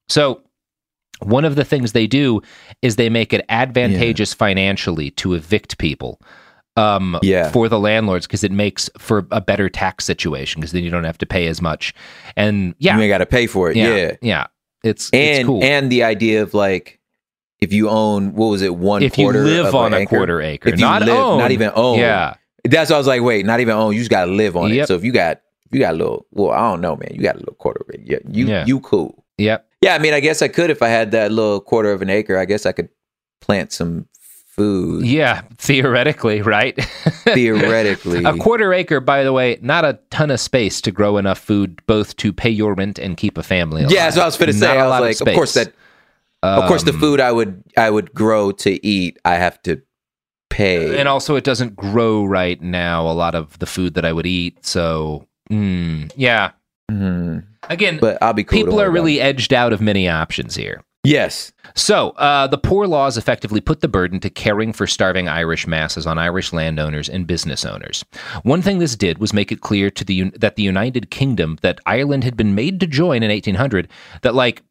So, 0.07 0.41
one 1.21 1.43
of 1.45 1.55
the 1.55 1.65
things 1.65 1.91
they 1.91 2.07
do 2.07 2.41
is 2.81 2.95
they 2.95 3.09
make 3.09 3.33
it 3.33 3.45
advantageous 3.49 4.33
financially 4.33 5.11
to 5.11 5.33
evict 5.33 5.77
people 5.77 6.19
um, 6.77 7.19
Yeah. 7.21 7.51
for 7.51 7.67
the 7.67 7.77
landlords 7.77 8.25
because 8.25 8.43
it 8.43 8.51
makes 8.53 8.89
for 8.97 9.27
a 9.31 9.41
better 9.41 9.69
tax 9.69 10.05
situation 10.05 10.61
because 10.61 10.71
then 10.71 10.83
you 10.83 10.89
don't 10.89 11.03
have 11.03 11.17
to 11.17 11.25
pay 11.25 11.47
as 11.47 11.61
much. 11.61 11.93
And 12.37 12.73
yeah, 12.79 12.95
You 12.95 13.03
ain't 13.03 13.09
got 13.11 13.17
to 13.17 13.25
pay 13.25 13.47
for 13.47 13.69
it. 13.69 13.75
Yeah. 13.75 14.15
yeah. 14.21 14.47
It's 14.83 15.09
and 15.11 15.39
it's 15.39 15.45
cool. 15.45 15.61
and 15.63 15.91
the 15.91 16.03
idea 16.03 16.41
of 16.41 16.53
like 16.53 16.99
if 17.59 17.73
you 17.73 17.89
own 17.89 18.33
what 18.33 18.47
was 18.47 18.61
it 18.61 18.73
one 18.75 19.03
If 19.03 19.17
you 19.17 19.29
live 19.29 19.75
on 19.75 19.93
a 19.93 20.05
quarter 20.05 20.41
acre, 20.41 20.69
if 20.69 20.79
not 20.79 21.01
live, 21.01 21.09
own. 21.17 21.37
not 21.37 21.51
even 21.51 21.71
own 21.75 21.99
Yeah. 21.99 22.35
that's 22.63 22.89
what 22.89 22.95
I 22.95 22.99
was 22.99 23.07
like 23.07 23.21
wait 23.21 23.45
not 23.45 23.59
even 23.59 23.75
own 23.75 23.91
you 23.93 23.99
just 23.99 24.09
got 24.09 24.23
to 24.25 24.31
live 24.31 24.55
on 24.55 24.71
Yep. 24.73 24.83
it 24.85 24.87
so 24.87 24.95
if 24.95 25.03
you 25.03 25.11
got 25.11 25.41
you 25.71 25.79
got 25.79 25.93
a 25.93 25.97
little 25.97 26.25
well 26.31 26.51
I 26.51 26.69
don't 26.69 26.81
know 26.81 26.95
man 26.95 27.11
you 27.13 27.21
got 27.21 27.35
a 27.35 27.39
little 27.39 27.55
quarter 27.55 27.81
of 27.87 27.93
it 27.93 28.01
yeah 28.05 28.17
you 28.27 28.47
Yeah. 28.47 28.65
you 28.65 28.79
cool 28.81 29.23
Yep. 29.37 29.65
yeah 29.81 29.95
I 29.95 29.99
mean 29.99 30.13
I 30.13 30.19
guess 30.19 30.41
I 30.41 30.47
could 30.47 30.69
if 30.69 30.81
I 30.81 30.87
had 30.89 31.11
that 31.11 31.31
little 31.31 31.61
quarter 31.61 31.91
of 31.91 32.01
an 32.01 32.09
acre 32.09 32.37
I 32.37 32.45
guess 32.45 32.65
I 32.65 32.71
could 32.71 32.89
plant 33.41 33.71
some 33.71 34.07
food 34.55 35.05
Yeah, 35.05 35.41
theoretically, 35.57 36.41
right? 36.41 36.75
theoretically 37.33 38.23
a 38.25 38.35
quarter 38.37 38.73
acre, 38.73 38.99
by 38.99 39.23
the 39.23 39.31
way, 39.31 39.57
not 39.61 39.85
a 39.85 39.99
ton 40.09 40.31
of 40.31 40.39
space 40.39 40.81
to 40.81 40.91
grow 40.91 41.17
enough 41.17 41.39
food 41.39 41.81
both 41.87 42.15
to 42.17 42.33
pay 42.33 42.49
your 42.49 42.73
rent 42.73 42.99
and 42.99 43.15
keep 43.15 43.37
a 43.37 43.43
family. 43.43 43.81
Alive. 43.83 43.91
yeah 43.93 44.05
what 44.07 44.17
I 44.19 44.25
was 44.25 44.37
going 44.37 44.51
to 44.51 44.57
say 44.57 44.67
I 44.77 44.87
was 44.87 44.99
like 45.21 45.21
of, 45.29 45.33
course 45.35 45.51
space. 45.51 45.65
that 45.65 45.73
of 46.43 46.67
course 46.67 46.83
the 46.83 46.91
Um, 46.93 46.99
food 46.99 47.19
I 47.21 47.31
would 47.31 47.63
I 47.77 47.89
would 47.89 48.13
grow 48.13 48.51
to 48.51 48.85
eat 48.85 49.17
I 49.23 49.35
have 49.35 49.61
to 49.63 49.81
pay 50.49 50.97
and 50.99 51.07
also 51.07 51.35
it 51.35 51.43
doesn't 51.43 51.75
grow 51.75 52.25
right 52.25 52.59
now. 52.61 53.07
A 53.07 53.13
lot 53.13 53.35
of 53.35 53.57
the 53.59 53.65
food 53.65 53.93
that 53.93 54.03
I 54.03 54.11
would 54.11 54.25
eat, 54.25 54.65
so 54.65 55.25
mm, 55.51 56.11
yeah. 56.15 56.51
Mhm. 56.91 57.43
Again, 57.69 57.99
but 57.99 58.17
I'll 58.21 58.33
be 58.33 58.43
cool 58.43 58.57
people 58.57 58.81
are 58.81 58.89
really 58.89 59.21
edged 59.21 59.53
out 59.53 59.73
of 59.73 59.81
many 59.81 60.09
options 60.09 60.55
here. 60.55 60.81
Yes. 61.05 61.53
So, 61.75 62.09
uh, 62.11 62.47
the 62.47 62.57
poor 62.57 62.85
laws 62.85 63.17
effectively 63.17 63.61
put 63.61 63.79
the 63.79 63.87
burden 63.87 64.19
to 64.19 64.29
caring 64.29 64.73
for 64.73 64.85
starving 64.85 65.29
Irish 65.29 65.65
masses 65.65 66.05
on 66.05 66.17
Irish 66.17 66.51
landowners 66.51 67.07
and 67.07 67.25
business 67.25 67.63
owners. 67.63 68.03
One 68.43 68.61
thing 68.61 68.79
this 68.79 68.97
did 68.97 69.17
was 69.17 69.33
make 69.33 69.49
it 69.51 69.61
clear 69.61 69.89
to 69.91 70.03
the 70.03 70.29
that 70.31 70.57
the 70.57 70.63
United 70.63 71.09
Kingdom 71.09 71.57
that 71.61 71.79
Ireland 71.85 72.25
had 72.25 72.35
been 72.35 72.53
made 72.53 72.81
to 72.81 72.87
join 72.87 73.23
in 73.23 73.31
1800 73.31 73.87
that 74.23 74.35
like 74.35 74.61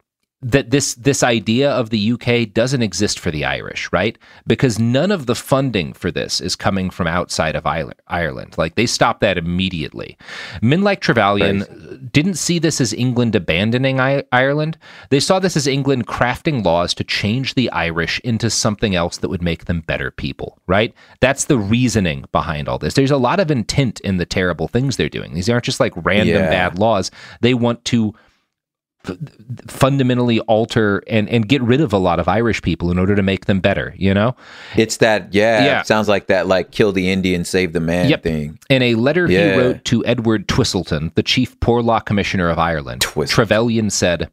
that 0.41 0.71
this 0.71 0.95
this 0.95 1.25
idea 1.25 1.69
of 1.69 1.91
the 1.91 2.13
UK 2.13 2.53
doesn't 2.55 2.83
exist 2.83 3.19
for 3.19 3.33
the 3.33 3.45
Irish, 3.45 3.89
right? 3.93 4.17
Because 4.47 4.79
none 4.79 5.11
of 5.11 5.27
the 5.27 5.35
funding 5.35 5.93
for 5.93 6.13
this 6.13 6.41
is 6.41 6.55
coming 6.55 6.91
from 6.91 7.09
outside 7.09 7.57
of 7.57 7.67
Ireland. 7.67 8.55
Like 8.57 8.77
they 8.77 8.87
stopped 8.87 9.21
that 9.23 9.37
immediately. 9.37 10.17
Men 10.63 10.83
like 10.83 11.01
Trevelyan 11.01 12.09
didn't 12.13 12.35
see 12.35 12.61
this 12.61 12.81
as 12.81 12.93
England 12.93 13.35
abandoning 13.35 13.99
I- 13.99 14.23
Ireland. 14.31 14.79
They 15.11 15.19
saw 15.19 15.41
this 15.41 15.57
as 15.57 15.67
England 15.67 16.07
crafting 16.07 16.65
laws 16.65 16.95
to 16.95 17.05
change 17.05 17.55
the 17.55 17.69
Irish 17.73 18.21
into 18.21 18.49
something 18.49 18.95
else 18.95 19.17
that 19.19 19.31
would 19.31 19.43
make 19.43 19.65
them 19.65 19.81
better 19.81 20.13
people, 20.13 20.61
right? 20.69 20.95
That's 21.21 21.47
the 21.47 21.59
reasoning 21.59 22.27
behind 22.31 22.69
all 22.69 22.79
this. 22.79 22.95
There's 22.95 23.11
a 23.11 23.17
lot 23.17 23.41
of 23.41 23.51
intent 23.51 23.99
in 24.01 24.19
the 24.19 24.27
terrible 24.27 24.69
things 24.69 24.97
they're 24.97 25.09
doing. 25.09 25.35
These 25.35 25.51
aren't 25.51 25.65
just 25.65 25.81
like 25.81 25.93
random 25.97 26.37
Yeah. 26.45 26.49
bad 26.51 26.79
laws. 26.79 27.11
They 27.41 27.55
want 27.55 27.85
to 27.87 28.15
fundamentally 29.69 30.41
alter 30.41 31.03
and, 31.09 31.29
and 31.29 31.49
get 31.49 31.63
rid 31.63 31.81
of 31.81 31.93
a 31.93 31.99
lot 31.99 32.19
of 32.21 32.29
Irish 32.29 32.63
people 32.63 32.91
in 32.91 32.99
order 32.99 33.15
to 33.15 33.23
make 33.23 33.47
them 33.47 33.61
better, 33.61 33.95
you 33.97 34.13
know? 34.15 34.35
It's 34.77 34.99
that, 34.99 35.33
yeah, 35.33 35.65
Yeah. 35.65 35.83
Sounds 35.83 36.09
like 36.09 36.27
that, 36.29 36.47
like 36.47 36.71
kill 36.71 36.93
the 36.93 37.11
Indian, 37.11 37.45
save 37.45 37.73
the 37.73 37.81
man 37.81 38.09
Yep. 38.09 38.23
thing. 38.23 38.59
In 38.69 38.83
a 38.83 38.95
letter 38.95 39.31
Yeah. 39.31 39.53
he 39.53 39.59
wrote 39.59 39.85
to 39.87 40.05
Edward 40.07 40.49
Twistleton, 40.49 41.15
the 41.15 41.23
chief 41.23 41.59
poor 41.61 41.83
law 41.83 42.01
commissioner 42.01 42.49
of 42.49 42.59
Ireland, 42.59 43.03
Trevelyan 43.03 43.91
said, 43.91 44.31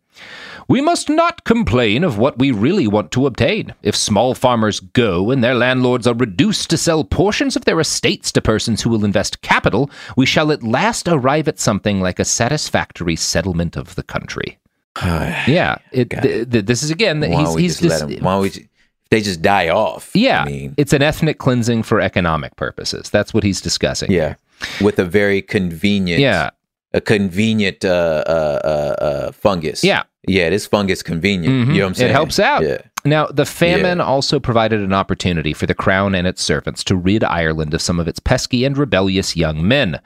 We 0.67 0.81
must 0.81 1.09
not 1.09 1.43
complain 1.43 2.03
of 2.03 2.17
what 2.17 2.39
we 2.39 2.49
really 2.51 2.87
want 2.87 3.11
to 3.11 3.27
obtain. 3.27 3.73
If 3.83 3.95
small 3.95 4.33
farmers 4.33 4.79
go 4.79 5.29
and 5.29 5.43
their 5.43 5.53
landlords 5.53 6.07
are 6.07 6.15
reduced 6.15 6.69
to 6.71 6.77
sell 6.77 7.03
portions 7.03 7.55
of 7.55 7.65
their 7.65 7.79
estates 7.79 8.31
to 8.31 8.41
persons 8.41 8.81
who 8.81 8.89
will 8.89 9.05
invest 9.05 9.41
capital, 9.41 9.91
we 10.17 10.25
shall 10.25 10.51
at 10.51 10.63
last 10.63 11.07
arrive 11.07 11.47
at 11.47 11.59
something 11.59 12.01
like 12.01 12.17
a 12.19 12.25
satisfactory 12.25 13.15
settlement 13.15 13.75
of 13.77 13.93
the 13.93 14.01
country. 14.03 14.57
Yeah, 15.03 15.77
it, 15.91 16.09
th- 16.09 16.49
th- 16.49 16.65
this 16.65 16.83
is 16.83 16.91
again. 16.91 17.19
Why 17.21 17.27
he's 17.41 17.55
he's 17.55 17.79
just 17.79 18.01
let 18.01 18.07
dis- 18.09 18.17
'em- 18.17 18.23
why 18.23 18.33
don't 18.33 18.41
we 18.43 18.49
ju- 18.49 18.65
they 19.09 19.21
just 19.21 19.41
die 19.41 19.69
off? 19.69 20.11
yeah, 20.13 20.41
I 20.43 20.45
mean, 20.45 20.73
it's 20.77 20.93
an 20.93 21.01
ethnic 21.01 21.37
cleansing 21.37 21.83
for 21.83 21.99
economic 22.01 22.55
purposes. 22.55 23.09
That's 23.09 23.33
what 23.33 23.43
he's 23.43 23.61
discussing. 23.61 24.11
yeah, 24.11 24.35
with 24.81 24.97
a 24.99 25.05
very 25.05 25.41
convenient, 25.41 26.21
Yeah. 26.21 26.51
a 26.93 27.01
convenient 27.01 27.83
uh, 27.85 28.23
uh, 28.27 28.59
uh, 28.63 29.03
uh, 29.03 29.31
fungus. 29.33 29.83
Yeah. 29.83 30.03
yeah, 30.27 30.49
this 30.49 30.65
fungus 30.65 31.03
convenient. 31.03 31.53
Mhm. 31.53 31.73
You 31.73 31.79
know 31.79 31.85
what 31.85 31.89
I'm 31.89 31.93
saying? 31.95 32.09
It 32.11 32.13
helps 32.13 32.39
out. 32.39 32.63
Yeah. 32.63 32.77
Now, 33.05 33.27
the 33.27 33.45
famine 33.45 34.01
also 34.01 34.39
provided 34.39 34.81
an 34.81 34.91
opportunity 34.91 35.53
for 35.53 35.67
the 35.67 35.75
crown 35.75 36.15
and 36.15 36.25
its 36.25 36.41
servants 36.41 36.83
to 36.85 36.95
rid 36.95 37.23
Ireland 37.23 37.75
of 37.75 37.81
some 37.81 37.99
of 37.99 38.07
its 38.07 38.19
pesky 38.19 38.65
and 38.65 38.75
rebellious 38.75 39.35
young 39.35 39.65
men. 39.65 39.99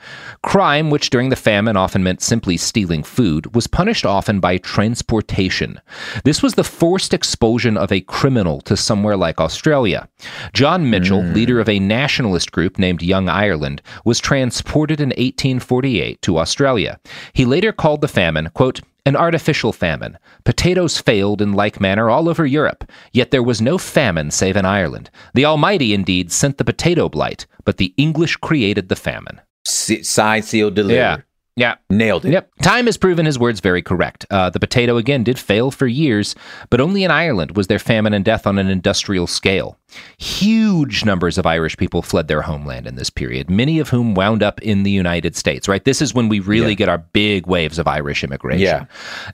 Crime, 0.44 0.90
which 0.90 1.10
during 1.10 1.30
the 1.30 1.38
famine 1.38 1.78
often 1.78 2.04
meant 2.04 2.22
simply 2.22 2.58
stealing 2.58 3.04
food, 3.04 3.56
was 3.56 3.68
punished 3.68 4.06
often 4.06 4.42
by 4.42 4.58
transportation. 4.58 5.80
This 6.26 6.44
was 6.44 6.56
the 6.56 6.64
forced 6.66 7.14
expulsion 7.14 7.78
of 7.78 7.90
a 7.90 8.02
criminal 8.02 8.60
to 8.62 8.76
somewhere 8.76 9.16
like 9.16 9.40
Australia. 9.40 10.10
John 10.52 10.92
Mitchel, 10.92 11.26
hmm. 11.26 11.34
leader 11.34 11.62
of 11.62 11.70
a 11.70 11.80
nationalist 11.80 12.52
group 12.52 12.78
named 12.78 13.02
Young 13.02 13.30
Ireland, 13.30 13.82
was 14.04 14.20
transported 14.20 15.00
in 15.00 15.10
1848 15.10 16.22
to 16.24 16.38
Australia. 16.38 17.00
He 17.32 17.46
later 17.46 17.72
called 17.72 18.02
the 18.02 18.10
famine, 18.10 18.50
quote, 18.54 18.82
an 19.10 19.16
artificial 19.16 19.74
famine. 19.74 20.18
Potatoes 20.46 21.02
failed 21.02 21.42
in 21.42 21.54
like 21.54 21.82
manner 21.82 22.10
all 22.10 22.30
over 22.30 22.46
Europe, 22.46 22.90
yet 23.12 23.32
there 23.32 23.44
was 23.44 23.60
no 23.60 23.78
famine 23.78 24.32
save 24.32 24.56
in 24.56 24.66
Ireland. 24.66 25.10
The 25.34 25.46
Almighty 25.46 25.94
indeed 25.94 26.32
sent 26.32 26.58
the 26.58 26.64
potato 26.64 27.10
blight, 27.10 27.46
but 27.66 27.78
the 27.78 27.94
English 27.98 28.38
created 28.38 28.88
the 28.88 28.96
famine. 28.96 29.42
Signed, 29.66 30.46
sealed, 30.46 30.76
delivered. 30.76 30.96
Yeah. 30.96 31.18
Yeah. 31.60 31.76
Nailed 31.90 32.26
it. 32.26 32.32
Yep. 32.32 32.52
Time 32.62 32.86
has 32.86 32.96
proven 32.98 33.26
his 33.26 33.38
words 33.38 33.60
very 33.60 33.82
correct. 33.82 34.26
Uh, 34.30 34.50
the 34.50 34.60
potato, 34.60 34.96
again, 34.98 35.24
did 35.24 35.38
fail 35.38 35.72
for 35.72 35.88
years, 35.88 36.34
but 36.70 36.80
only 36.80 37.04
in 37.04 37.12
Ireland 37.12 37.58
was 37.58 37.68
there 37.68 37.80
famine 37.80 38.14
and 38.14 38.24
death 38.24 38.48
on 38.48 38.58
an 38.58 38.70
industrial 38.70 39.28
scale. 39.28 39.78
Huge 40.18 41.04
numbers 41.04 41.38
of 41.38 41.46
Irish 41.46 41.76
people 41.76 42.02
fled 42.02 42.28
their 42.28 42.42
homeland 42.44 42.88
in 42.88 42.96
this 42.96 43.10
period, 43.10 43.50
many 43.50 43.80
of 43.80 43.90
whom 43.90 44.14
wound 44.14 44.42
up 44.42 44.62
in 44.62 44.84
the 44.84 44.92
United 44.92 45.36
States, 45.36 45.68
right? 45.68 45.84
This 45.84 46.02
is 46.02 46.14
when 46.14 46.30
we 46.30 46.40
really 46.40 46.70
Yeah. 46.70 46.76
get 46.76 46.90
our 46.90 47.00
big 47.00 47.48
waves 47.48 47.78
of 47.80 47.88
Irish 47.88 48.24
immigration. 48.24 48.62
Yeah. 48.62 48.86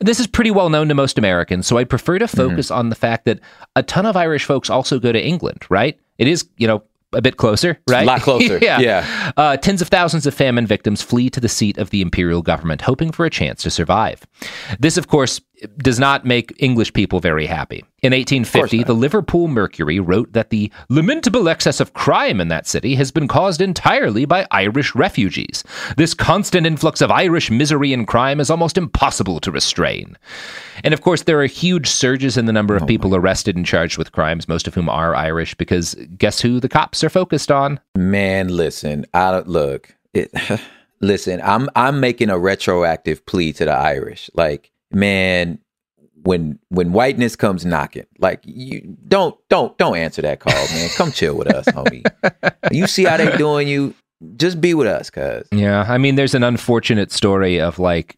This 0.01 0.19
is 0.19 0.25
pretty 0.27 0.51
well 0.51 0.69
known 0.69 0.87
to 0.87 0.95
most 0.95 1.17
Americans, 1.17 1.67
so 1.67 1.77
I'd 1.77 1.89
prefer 1.89 2.17
to 2.19 2.27
focus 2.27 2.71
on 2.71 2.89
the 2.89 2.95
fact 2.95 3.25
that 3.25 3.39
a 3.75 3.83
ton 3.83 4.05
of 4.05 4.15
Irish 4.17 4.45
folks 4.45 4.69
also 4.69 4.97
go 4.99 5.11
to 5.11 5.23
England, 5.23 5.63
right? 5.69 5.99
It 6.17 6.27
is, 6.27 6.47
you 6.57 6.67
know, 6.67 6.81
a 7.15 7.21
bit 7.21 7.37
closer, 7.37 7.79
right? 7.89 8.03
A 8.03 8.05
lot 8.05 8.21
closer, 8.21 8.57
yeah. 8.61 8.79
yeah. 8.79 9.31
Uh, 9.37 9.57
tens 9.57 9.81
of 9.81 9.87
thousands 9.87 10.25
of 10.25 10.33
famine 10.33 10.67
victims 10.67 11.01
flee 11.01 11.29
to 11.29 11.39
the 11.39 11.49
seat 11.49 11.77
of 11.77 11.89
the 11.89 12.01
imperial 12.01 12.41
government, 12.41 12.81
hoping 12.81 13.11
for 13.11 13.25
a 13.25 13.29
chance 13.29 13.63
to 13.63 13.69
survive. 13.69 14.25
This, 14.79 14.97
of 14.97 15.07
course, 15.07 15.41
does 15.77 15.99
not 15.99 16.25
make 16.25 16.53
English 16.57 16.93
people 16.93 17.19
very 17.19 17.45
happy. 17.45 17.83
In 18.01 18.11
1850, 18.11 18.83
the 18.83 18.93
Liverpool 18.93 19.47
Mercury 19.47 19.99
wrote 19.99 20.33
that 20.33 20.49
the 20.49 20.71
lamentable 20.89 21.49
excess 21.49 21.79
of 21.79 21.93
crime 21.93 22.39
in 22.39 22.49
that 22.49 22.67
city 22.67 22.95
has 22.95 23.11
been 23.11 23.27
caused 23.27 23.61
entirely 23.61 24.25
by 24.25 24.45
Irish 24.51 24.93
refugees. 24.93 25.63
This 25.97 26.13
constant 26.13 26.67
influx 26.67 27.01
of 27.01 27.09
Irish 27.09 27.49
misery 27.49 27.93
and 27.93 28.07
crime 28.07 28.39
is 28.39 28.49
almost 28.49 28.77
impossible 28.77 29.39
to 29.39 29.51
restrain. 29.51 30.17
And 30.83 30.93
of 30.93 31.01
course, 31.01 31.23
there 31.23 31.41
are 31.41 31.47
huge 31.47 31.89
surges 31.89 32.37
in 32.37 32.45
the 32.45 32.53
number 32.53 32.75
of 32.75 32.83
oh, 32.83 32.87
people 32.87 33.15
arrested 33.15 33.55
and 33.55 33.65
charged 33.65 33.97
with 33.97 34.11
crimes, 34.11 34.47
most 34.47 34.67
of 34.67 34.75
whom 34.75 34.89
are 34.89 35.15
Irish, 35.15 35.55
because 35.55 35.95
guess 36.17 36.41
who 36.41 36.59
the 36.59 36.69
cops 36.69 37.03
are 37.03 37.09
focused 37.09 37.51
on? 37.51 37.79
Man, 37.95 38.49
listen, 38.49 39.05
I 39.13 39.31
don't 39.31 39.47
look. 39.47 39.95
It, 40.13 40.31
listen, 40.99 41.41
I'm 41.43 41.69
I'm 41.75 41.99
making 41.99 42.29
a 42.29 42.37
retroactive 42.37 43.25
plea 43.25 43.53
to 43.53 43.65
the 43.65 43.73
Irish. 43.73 44.29
Like, 44.33 44.71
man, 44.95 45.59
when 46.23 46.57
when 46.69 46.91
whiteness 46.91 47.35
comes 47.35 47.65
knocking, 47.65 48.05
like 48.17 48.39
you 48.45 48.97
don't 49.07 49.35
don't 49.49 49.77
don't 49.77 49.95
answer 49.97 50.21
that 50.23 50.39
call, 50.39 50.53
man. 50.53 50.89
Come 50.95 51.11
chill 51.11 51.37
with 51.37 51.47
us, 51.53 51.65
homie. 51.67 52.03
You 52.71 52.87
see 52.87 53.03
how 53.03 53.17
they 53.17 53.35
doing 53.37 53.67
you? 53.67 53.93
Just 54.37 54.59
be 54.59 54.73
with 54.73 54.87
us, 54.87 55.09
cuz. 55.11 55.47
Yeah, 55.51 55.85
I 55.87 55.97
mean, 55.99 56.15
there's 56.15 56.33
an 56.33 56.43
unfortunate 56.43 57.11
story 57.11 57.59
of 57.61 57.77
like 57.77 58.17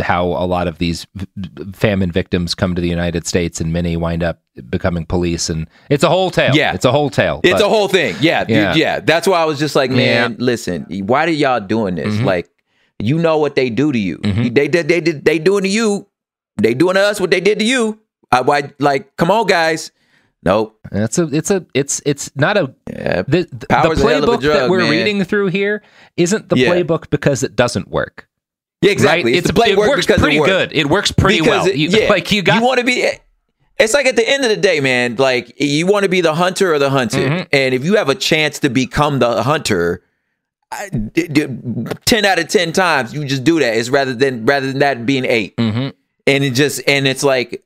how 0.00 0.26
a 0.26 0.46
lot 0.46 0.68
of 0.68 0.78
these 0.78 1.08
famine 1.74 2.12
victims 2.12 2.54
come 2.54 2.74
to 2.76 2.80
the 2.80 2.88
United 2.88 3.26
States, 3.26 3.60
and 3.60 3.72
many 3.72 3.96
wind 3.96 4.22
up 4.22 4.40
becoming 4.70 5.04
police, 5.04 5.50
and 5.50 5.68
it's 5.90 6.04
a 6.04 6.08
whole 6.08 6.30
tale. 6.30 6.54
Yeah. 6.54 6.72
it's 6.72 6.84
a 6.84 6.92
whole 6.92 7.10
tale. 7.10 7.40
It's 7.42 7.54
but- 7.60 7.66
a 7.66 7.68
whole 7.68 7.88
thing. 7.88 8.14
Yeah, 8.20 8.44
dude, 8.44 8.56
Yeah. 8.56 8.74
yeah. 8.76 9.00
That's 9.00 9.26
why 9.26 9.40
I 9.42 9.44
was 9.44 9.58
just 9.58 9.74
like, 9.74 9.90
man, 9.90 9.98
Yeah. 9.98 10.28
Mm-hmm. 10.28 10.42
listen, 10.42 10.86
why 11.06 11.26
did 11.26 11.34
y'all 11.34 11.58
doing 11.60 11.96
this? 11.96 12.18
Like, 12.20 12.48
you 13.00 13.18
know 13.18 13.38
what 13.38 13.54
they 13.56 13.70
do 13.70 13.92
to 13.92 13.98
you. 13.98 14.18
They 14.18 14.68
did 14.68 14.88
they 14.88 15.00
did 15.00 15.24
they 15.24 15.38
doing 15.38 15.64
to 15.64 15.68
you. 15.68 16.06
They 16.60 16.74
doing 16.74 16.94
to 16.94 17.00
us 17.00 17.20
what 17.20 17.30
they 17.30 17.40
did 17.40 17.58
to 17.60 17.64
you. 17.64 17.98
I, 18.32 18.42
why 18.42 18.72
like, 18.78 19.16
come 19.16 19.30
on, 19.30 19.46
guys. 19.46 19.90
Nope. 20.42 20.78
It's 20.92 21.18
a, 21.18 21.24
it's 21.34 21.50
a, 21.50 21.66
it's, 21.74 22.00
it's 22.06 22.34
not 22.34 22.56
a. 22.56 22.74
Yeah. 22.88 23.22
The, 23.28 23.46
the 23.52 23.66
Power's 23.68 24.00
a 24.02 24.08
hell 24.08 24.24
a 24.24 24.26
playbook 24.26 24.42
that 24.42 24.70
we're 24.70 24.78
man. 24.78 24.90
reading 24.90 25.24
through 25.24 25.48
here 25.48 25.82
isn't 26.16 26.48
the 26.48 26.56
Yeah. 26.56 26.68
playbook 26.70 27.10
because 27.10 27.42
it 27.42 27.56
doesn't 27.56 27.88
work. 27.88 28.26
Yeah, 28.82 28.92
exactly. 28.92 29.32
Right? 29.32 29.38
It's, 29.38 29.50
It's 29.50 29.58
a- 29.58 29.62
it 29.62 29.76
playbook 29.76 29.88
works 29.88 30.06
because 30.06 30.20
pretty 30.20 30.36
it 30.36 30.40
works. 30.40 30.50
Pretty 30.50 30.66
good. 30.68 30.76
It 30.78 30.88
works 30.88 31.12
pretty 31.12 31.40
Because 31.40 31.64
well. 31.64 31.66
it- 31.66 31.76
You- 31.76 31.88
yeah, 31.90 32.08
like, 32.10 32.30
you 32.32 32.40
got- 32.42 32.56
You 32.60 32.66
want 32.66 32.78
to 32.78 32.84
be. 32.84 33.06
It's 33.78 33.92
like 33.94 34.06
at 34.06 34.16
the 34.16 34.26
end 34.28 34.44
of 34.44 34.50
the 34.50 34.56
day, 34.56 34.80
man. 34.80 35.16
Like 35.16 35.58
you 35.60 35.86
want 35.86 36.04
to 36.04 36.08
be 36.10 36.20
the 36.20 36.34
hunter 36.34 36.72
or 36.72 36.78
the 36.78 36.90
hunted, 36.90 37.26
Mm-hmm. 37.30 37.42
and 37.52 37.74
if 37.74 37.84
you 37.84 37.96
have 37.96 38.08
a 38.10 38.14
chance 38.14 38.58
to 38.60 38.68
become 38.70 39.18
the 39.18 39.42
hunter, 39.42 40.02
I- 40.72 40.88
d- 40.88 41.26
d- 41.28 41.46
ten 42.04 42.24
out 42.24 42.38
of 42.38 42.48
ten 42.48 42.72
times 42.72 43.12
you 43.12 43.24
just 43.24 43.44
do 43.44 43.58
that. 43.60 43.76
It's 43.76 43.88
rather 43.90 44.14
than 44.14 44.46
rather 44.46 44.66
than 44.68 44.78
that 44.80 45.04
being 45.06 45.24
8 45.24 45.56
Mm-hmm. 45.56 45.88
and 46.26 46.44
it 46.44 46.50
just 46.54 46.80
and 46.88 47.06
it's 47.08 47.22
like 47.22 47.62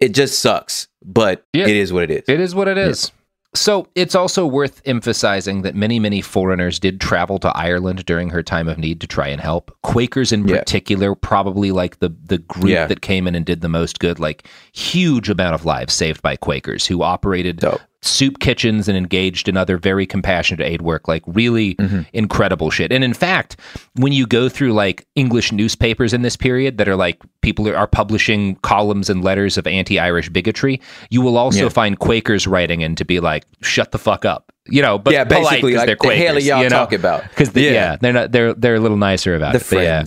it 0.00 0.10
just 0.14 0.38
sucks, 0.38 0.86
but 1.04 1.44
Yeah. 1.52 1.64
it 1.66 1.74
is 1.76 1.92
what 1.92 2.04
it 2.04 2.10
is. 2.10 2.24
It 2.28 2.40
is 2.40 2.54
what 2.54 2.68
it 2.68 2.78
is. 2.78 3.10
So 3.54 3.88
it's 3.94 4.14
also 4.14 4.46
worth 4.46 4.82
emphasizing 4.84 5.62
that 5.62 5.74
many, 5.74 5.98
many 5.98 6.20
foreigners 6.20 6.78
did 6.78 7.00
travel 7.00 7.38
to 7.40 7.48
Ireland 7.56 8.04
during 8.04 8.28
her 8.28 8.42
time 8.42 8.68
of 8.68 8.76
need 8.78 9.00
to 9.00 9.06
try 9.06 9.26
and 9.28 9.40
help. 9.40 9.74
Quakers, 9.82 10.32
in 10.32 10.46
Yeah. 10.46 10.58
particular, 10.58 11.14
probably 11.16 11.72
like 11.72 11.98
the 11.98 12.10
the 12.26 12.38
group 12.38 12.68
Yeah. 12.68 12.86
that 12.86 13.00
came 13.00 13.26
in 13.26 13.34
and 13.34 13.44
did 13.46 13.62
the 13.62 13.68
most 13.68 13.98
good. 13.98 14.20
Like 14.20 14.46
huge 14.72 15.28
amount 15.30 15.54
of 15.54 15.64
lives 15.64 15.94
saved 15.94 16.22
by 16.22 16.36
Quakers 16.36 16.86
who 16.86 17.02
operated 17.02 17.56
Dope. 17.58 17.80
Soup 18.02 18.38
kitchens 18.38 18.86
and 18.88 18.96
engaged 18.96 19.48
in 19.48 19.56
other 19.56 19.76
very 19.76 20.06
compassionate 20.06 20.64
aid 20.64 20.82
work. 20.82 21.08
Like 21.08 21.22
really 21.26 21.74
Mm-hmm. 21.76 22.02
incredible 22.12 22.70
shit. 22.70 22.92
And 22.92 23.02
in 23.04 23.12
fact, 23.14 23.56
when 23.96 24.12
you 24.12 24.26
go 24.26 24.48
through 24.48 24.72
like 24.72 25.06
English 25.16 25.52
newspapers 25.52 26.12
in 26.12 26.22
this 26.22 26.36
period 26.36 26.78
that 26.78 26.88
are 26.88 26.96
like 26.96 27.18
people 27.42 27.68
are, 27.68 27.76
are 27.76 27.86
publishing 27.86 28.54
columns 28.56 29.10
and 29.10 29.22
letters 29.24 29.58
of 29.58 29.66
anti-Irish 29.66 30.28
bigotry, 30.30 30.80
you 31.10 31.20
will 31.22 31.36
also 31.36 31.64
Yeah. 31.64 31.68
find 31.70 31.98
Quakers 31.98 32.46
writing 32.46 32.80
in 32.82 32.94
to 32.96 33.04
be 33.04 33.20
like, 33.20 33.44
"Shut 33.62 33.90
the 33.92 33.98
fuck 33.98 34.24
up," 34.24 34.52
you 34.68 34.80
know. 34.82 34.98
But 34.98 35.12
Yeah, 35.14 35.24
basically, 35.24 35.74
like, 35.74 35.86
they're 35.86 35.96
the 36.00 36.16
hell 36.16 36.26
are 36.28 36.32
Quakers. 36.32 36.46
y'all 36.46 36.58
you 36.62 36.68
know? 36.70 36.76
talking 36.76 36.98
about? 37.00 37.22
Because 37.28 37.54
yeah. 37.54 37.70
Yeah. 37.70 37.96
they're 38.00 38.12
not. 38.12 38.32
They're 38.32 38.54
they're 38.54 38.74
a 38.76 38.80
little 38.80 38.96
nicer 38.96 39.34
about 39.34 39.52
the 39.52 39.58
it. 39.58 39.66
but 39.70 39.82
yeah. 39.82 40.04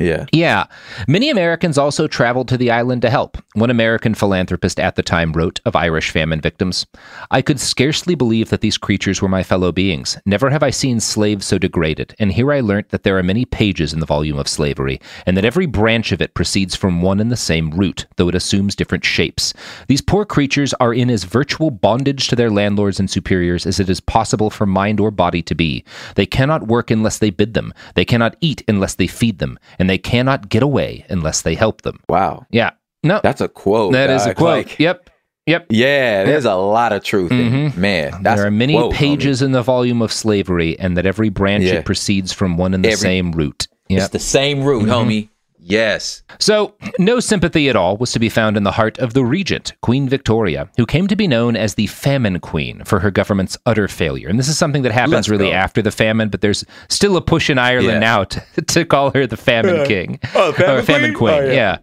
Yeah. 0.00 0.24
Yeah. 0.32 0.64
Many 1.06 1.28
Americans 1.28 1.76
also 1.76 2.08
traveled 2.08 2.48
to 2.48 2.56
the 2.56 2.70
island 2.70 3.02
to 3.02 3.10
help. 3.10 3.36
One 3.54 3.70
American 3.70 4.14
philanthropist 4.14 4.80
at 4.80 4.96
the 4.96 5.02
time 5.02 5.32
wrote 5.32 5.60
of 5.66 5.76
Irish 5.76 6.10
famine 6.10 6.40
victims 6.40 6.86
I 7.30 7.42
could 7.42 7.60
scarcely 7.60 8.14
believe 8.14 8.48
that 8.48 8.62
these 8.62 8.78
creatures 8.78 9.20
were 9.20 9.28
my 9.28 9.42
fellow 9.42 9.72
beings. 9.72 10.18
Never 10.24 10.48
have 10.48 10.62
I 10.62 10.70
seen 10.70 11.00
slaves 11.00 11.46
so 11.46 11.58
degraded. 11.58 12.14
And 12.18 12.32
here 12.32 12.50
I 12.50 12.60
learnt 12.60 12.88
that 12.88 13.02
there 13.02 13.18
are 13.18 13.22
many 13.22 13.44
pages 13.44 13.92
in 13.92 14.00
the 14.00 14.06
volume 14.06 14.38
of 14.38 14.48
slavery, 14.48 15.00
and 15.26 15.36
that 15.36 15.44
every 15.44 15.66
branch 15.66 16.12
of 16.12 16.22
it 16.22 16.34
proceeds 16.34 16.74
from 16.74 17.02
one 17.02 17.20
and 17.20 17.30
the 17.30 17.36
same 17.36 17.70
root, 17.70 18.06
though 18.16 18.28
it 18.28 18.34
assumes 18.34 18.74
different 18.74 19.04
shapes. 19.04 19.52
These 19.88 20.00
poor 20.00 20.24
creatures 20.24 20.72
are 20.74 20.94
in 20.94 21.10
as 21.10 21.24
virtual 21.24 21.70
bondage 21.70 22.28
to 22.28 22.36
their 22.36 22.50
landlords 22.50 22.98
and 22.98 23.10
superiors 23.10 23.66
as 23.66 23.78
it 23.78 23.90
is 23.90 24.00
possible 24.00 24.48
for 24.48 24.64
mind 24.64 24.98
or 24.98 25.10
body 25.10 25.42
to 25.42 25.54
be. 25.54 25.84
They 26.14 26.26
cannot 26.26 26.68
work 26.68 26.90
unless 26.90 27.18
they 27.18 27.30
bid 27.30 27.54
them. 27.54 27.74
They 27.94 28.04
cannot 28.04 28.36
eat 28.40 28.62
unless 28.66 28.94
they 28.94 29.06
feed 29.06 29.38
them, 29.38 29.58
and 29.78 29.89
they 29.90 29.98
cannot 29.98 30.48
get 30.48 30.62
away 30.62 31.04
unless 31.10 31.42
they 31.42 31.54
help 31.54 31.82
them. 31.82 32.00
Wow. 32.08 32.46
Yeah. 32.50 32.70
No. 33.02 33.20
That's 33.22 33.40
a 33.40 33.48
quote. 33.48 33.92
That 33.92 34.10
is 34.10 34.24
a 34.24 34.34
quote. 34.34 34.68
Like, 34.68 34.78
yep. 34.78 35.10
Yep. 35.46 35.66
yeah, 35.70 36.22
there's 36.24 36.44
a 36.44 36.54
lot 36.54 36.92
of 36.92 37.02
truth 37.02 37.32
in 37.32 37.40
it. 37.40 37.50
Mm-hmm. 37.72 37.80
Man, 37.80 38.22
there 38.22 38.46
are 38.46 38.50
many 38.52 38.74
quote, 38.74 38.92
homie. 38.92 38.96
pages 38.96 39.42
in 39.42 39.50
the 39.50 39.62
volume 39.62 40.00
of 40.00 40.12
slavery, 40.12 40.78
and 40.78 40.96
that 40.96 41.06
every 41.06 41.28
branch 41.28 41.64
Yeah. 41.64 41.76
it 41.76 41.86
proceeds 41.86 42.32
from 42.32 42.56
one 42.56 42.72
and 42.72 42.84
the 42.84 42.90
Every- 42.90 42.98
same 42.98 43.32
root. 43.32 43.66
It's 43.88 44.10
the 44.10 44.20
same 44.20 44.62
root, 44.62 44.84
mm-hmm. 44.84 44.92
homie. 44.92 45.28
Yes. 45.70 46.22
So, 46.38 46.74
no 46.98 47.20
sympathy 47.20 47.68
at 47.68 47.76
all 47.76 47.96
was 47.96 48.12
to 48.12 48.18
be 48.18 48.28
found 48.28 48.56
in 48.56 48.62
the 48.64 48.72
heart 48.72 48.98
of 48.98 49.14
the 49.14 49.24
regent, 49.24 49.72
Queen 49.82 50.08
Victoria, 50.08 50.68
who 50.76 50.86
came 50.86 51.06
to 51.06 51.16
be 51.16 51.26
known 51.28 51.56
as 51.56 51.74
the 51.74 51.86
Famine 51.86 52.40
Queen 52.40 52.82
for 52.84 53.00
her 53.00 53.10
government's 53.10 53.56
utter 53.66 53.88
failure. 53.88 54.28
And 54.28 54.38
this 54.38 54.48
is 54.48 54.58
something 54.58 54.82
that 54.82 54.92
happens 54.92 55.12
Let's 55.14 55.28
really 55.28 55.50
go. 55.50 55.52
after 55.52 55.82
the 55.82 55.90
famine, 55.90 56.28
but 56.28 56.40
there's 56.40 56.64
still 56.88 57.16
a 57.16 57.20
push 57.22 57.50
in 57.50 57.58
Ireland 57.58 57.86
Yeah. 57.94 57.98
now 57.98 58.24
to, 58.24 58.42
to 58.66 58.84
call 58.84 59.10
her 59.12 59.26
the 59.26 59.36
Famine 59.36 59.86
King. 59.86 60.18
Oh, 60.34 60.52
Famine 60.52 60.76
Or 60.78 60.82
Famine 60.82 61.14
Queen? 61.14 61.32
Queen. 61.32 61.42
Oh, 61.42 61.46
yeah. 61.46 61.52
yeah. 61.52 61.78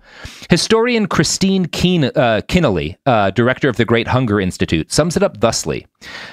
Historian 0.50 1.08
Christine 1.08 1.66
Keen, 1.66 2.06
uh, 2.06 2.42
Kinealy, 2.48 2.96
uh, 3.06 3.32
director 3.32 3.70
of 3.70 3.78
the 3.78 3.86
Great 3.86 4.08
Hunger 4.08 4.40
Institute, 4.40 4.92
sums 4.92 5.16
it 5.18 5.24
up 5.24 5.40
thusly 5.40 5.86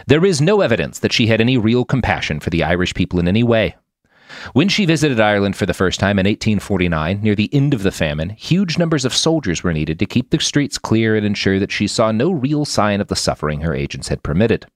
There 0.06 0.24
is 0.24 0.40
no 0.40 0.60
evidence 0.60 1.00
that 1.00 1.12
she 1.12 1.26
had 1.26 1.40
any 1.40 1.56
real 1.58 1.84
compassion 1.84 2.40
for 2.40 2.50
the 2.50 2.62
Irish 2.62 2.94
people 2.94 3.18
in 3.18 3.28
any 3.28 3.42
way. 3.42 3.74
When 4.52 4.68
she 4.68 4.84
visited 4.84 5.20
Ireland 5.20 5.56
for 5.56 5.66
the 5.66 5.74
first 5.74 6.00
time 6.00 6.18
in 6.18 6.26
1849, 6.26 7.20
near 7.22 7.34
the 7.34 7.52
end 7.52 7.74
of 7.74 7.82
the 7.82 7.90
famine, 7.90 8.30
huge 8.30 8.78
numbers 8.78 9.04
of 9.04 9.14
soldiers 9.14 9.62
were 9.62 9.72
needed 9.72 9.98
to 9.98 10.06
keep 10.06 10.30
the 10.30 10.40
streets 10.40 10.78
clear 10.78 11.16
and 11.16 11.26
ensure 11.26 11.58
that 11.58 11.72
she 11.72 11.86
saw 11.86 12.12
no 12.12 12.30
real 12.30 12.64
sign 12.64 13.00
of 13.00 13.08
the 13.08 13.16
suffering 13.16 13.60
her 13.60 13.74
agents 13.74 14.08
had 14.08 14.22
permitted. 14.22 14.66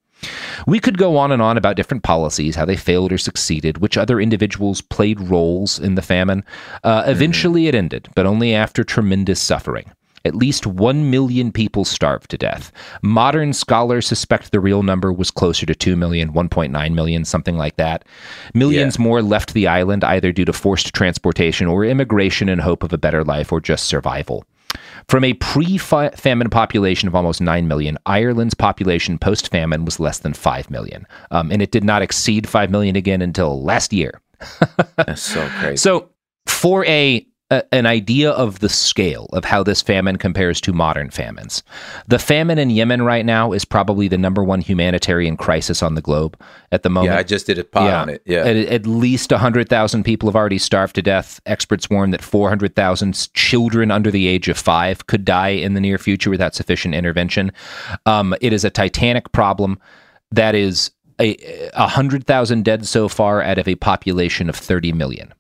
We 0.66 0.80
could 0.80 0.98
go 0.98 1.16
on 1.16 1.30
and 1.32 1.40
on 1.40 1.56
about 1.56 1.76
different 1.76 2.02
policies, 2.02 2.56
how 2.56 2.64
they 2.64 2.76
failed 2.76 3.12
or 3.12 3.18
succeeded, 3.18 3.78
which 3.78 3.96
other 3.96 4.20
individuals 4.20 4.80
played 4.80 5.20
roles 5.20 5.78
in 5.78 5.94
the 5.94 6.02
famine. 6.02 6.44
Uh, 6.82 7.04
eventually, 7.06 7.68
it 7.68 7.74
ended, 7.74 8.08
but 8.14 8.26
only 8.26 8.54
after 8.54 8.82
tremendous 8.82 9.40
suffering. 9.40 9.92
At 10.24 10.34
least 10.34 10.66
1 10.66 11.10
million 11.10 11.52
people 11.52 11.84
starved 11.84 12.30
to 12.30 12.38
death. 12.38 12.72
Modern 13.02 13.52
scholars 13.52 14.06
suspect 14.06 14.52
the 14.52 14.60
real 14.60 14.82
number 14.82 15.12
was 15.12 15.30
closer 15.30 15.66
to 15.66 15.74
2 15.74 15.96
million, 15.96 16.32
1.9 16.32 16.94
million, 16.94 17.24
something 17.24 17.56
like 17.56 17.76
that. 17.76 18.04
Millions 18.54 18.98
more 18.98 19.22
left 19.22 19.54
the 19.54 19.66
island 19.66 20.04
either 20.04 20.32
due 20.32 20.44
to 20.44 20.52
forced 20.52 20.94
transportation 20.94 21.66
or 21.66 21.84
immigration 21.84 22.48
in 22.48 22.58
hope 22.58 22.82
of 22.82 22.92
a 22.92 22.98
better 22.98 23.24
life 23.24 23.52
or 23.52 23.60
just 23.60 23.86
survival. 23.86 24.44
From 25.08 25.24
a 25.24 25.32
pre 25.34 25.78
famine 25.78 26.50
population 26.50 27.08
of 27.08 27.14
almost 27.14 27.40
9 27.40 27.66
million, 27.66 27.96
Ireland's 28.04 28.54
population 28.54 29.18
post 29.18 29.50
famine 29.50 29.84
was 29.84 29.98
less 29.98 30.18
than 30.18 30.34
5 30.34 30.70
million. 30.70 31.06
Um, 31.30 31.50
and 31.50 31.62
it 31.62 31.70
did 31.70 31.84
not 31.84 32.02
exceed 32.02 32.48
5 32.48 32.70
million 32.70 32.94
again 32.94 33.22
until 33.22 33.62
last 33.62 33.92
year. 33.92 34.20
That's 34.96 35.22
so 35.22 35.48
crazy. 35.60 35.76
So, 35.78 36.10
for 36.46 36.84
a 36.84 37.26
a, 37.50 37.62
an 37.72 37.86
idea 37.86 38.30
of 38.30 38.58
the 38.60 38.68
scale 38.68 39.26
of 39.32 39.44
how 39.44 39.62
this 39.62 39.80
famine 39.80 40.16
compares 40.16 40.60
to 40.60 40.72
modern 40.72 41.10
famines. 41.10 41.62
The 42.06 42.18
famine 42.18 42.58
in 42.58 42.70
Yemen 42.70 43.02
right 43.02 43.24
now 43.24 43.52
is 43.52 43.64
probably 43.64 44.08
the 44.08 44.18
number 44.18 44.44
one 44.44 44.60
humanitarian 44.60 45.36
crisis 45.36 45.82
on 45.82 45.94
the 45.94 46.02
globe 46.02 46.38
at 46.72 46.82
the 46.82 46.90
moment. 46.90 47.14
Yeah, 47.14 47.18
I 47.18 47.22
just 47.22 47.46
did 47.46 47.58
a 47.58 47.64
pod 47.64 47.92
on 47.92 48.08
it. 48.08 48.22
Yeah. 48.26 48.40
At, 48.40 48.56
at 48.56 48.86
least 48.86 49.30
100,000 49.30 50.02
people 50.02 50.28
have 50.28 50.36
already 50.36 50.58
starved 50.58 50.94
to 50.96 51.02
death. 51.02 51.40
Experts 51.46 51.88
warn 51.88 52.10
that 52.10 52.22
400,000 52.22 53.32
children 53.32 53.90
under 53.90 54.10
the 54.10 54.26
age 54.26 54.48
of 54.48 54.58
five 54.58 55.06
could 55.06 55.24
die 55.24 55.48
in 55.48 55.74
the 55.74 55.80
near 55.80 55.98
future 55.98 56.30
without 56.30 56.54
sufficient 56.54 56.94
intervention. 56.94 57.50
Um, 58.06 58.34
it 58.40 58.52
is 58.52 58.64
a 58.64 58.70
titanic 58.70 59.32
problem 59.32 59.78
that 60.30 60.54
is 60.54 60.90
a, 61.18 61.36
a 61.74 61.82
100,000 61.82 62.64
dead 62.64 62.86
so 62.86 63.08
far 63.08 63.42
out 63.42 63.58
of 63.58 63.66
a 63.66 63.74
population 63.76 64.48
of 64.48 64.56
30 64.56 64.92
million. 64.92 65.32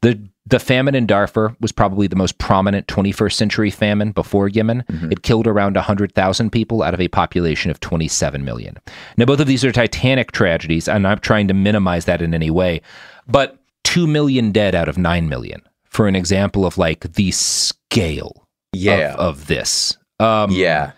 The 0.00 0.28
the 0.46 0.58
famine 0.58 0.94
in 0.94 1.06
Darfur 1.06 1.56
was 1.60 1.72
probably 1.72 2.06
the 2.06 2.16
most 2.16 2.36
prominent 2.38 2.86
21st 2.86 3.32
century 3.32 3.70
famine 3.70 4.12
before 4.12 4.48
Yemen. 4.48 4.84
It 5.10 5.22
killed 5.22 5.46
around 5.46 5.74
100,000 5.76 6.50
people 6.50 6.82
out 6.82 6.92
of 6.92 7.00
a 7.00 7.08
population 7.08 7.70
of 7.70 7.80
27 7.80 8.44
million. 8.44 8.76
Now, 9.16 9.24
both 9.24 9.40
of 9.40 9.46
these 9.46 9.64
are 9.64 9.72
titanic 9.72 10.32
tragedies. 10.32 10.86
I'm 10.86 11.00
not 11.02 11.22
trying 11.22 11.48
to 11.48 11.54
minimize 11.54 12.04
that 12.04 12.20
in 12.20 12.34
any 12.34 12.50
way, 12.50 12.82
but 13.26 13.58
2 13.84 14.06
million 14.06 14.52
dead 14.52 14.74
out 14.74 14.88
of 14.88 14.98
9 14.98 15.28
million 15.28 15.62
for 15.84 16.08
an 16.08 16.16
example 16.16 16.66
of 16.66 16.76
like 16.76 17.12
the 17.14 17.30
scale 17.30 18.46
Yeah. 18.74 19.14
of, 19.14 19.20
of 19.20 19.46
this. 19.46 19.96
Um, 20.20 20.50
yeah. 20.50 20.92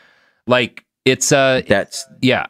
Like 0.48 0.84
it's 1.04 1.30
uh 1.30 1.62
That's 1.68 2.04
yeah. 2.20 2.46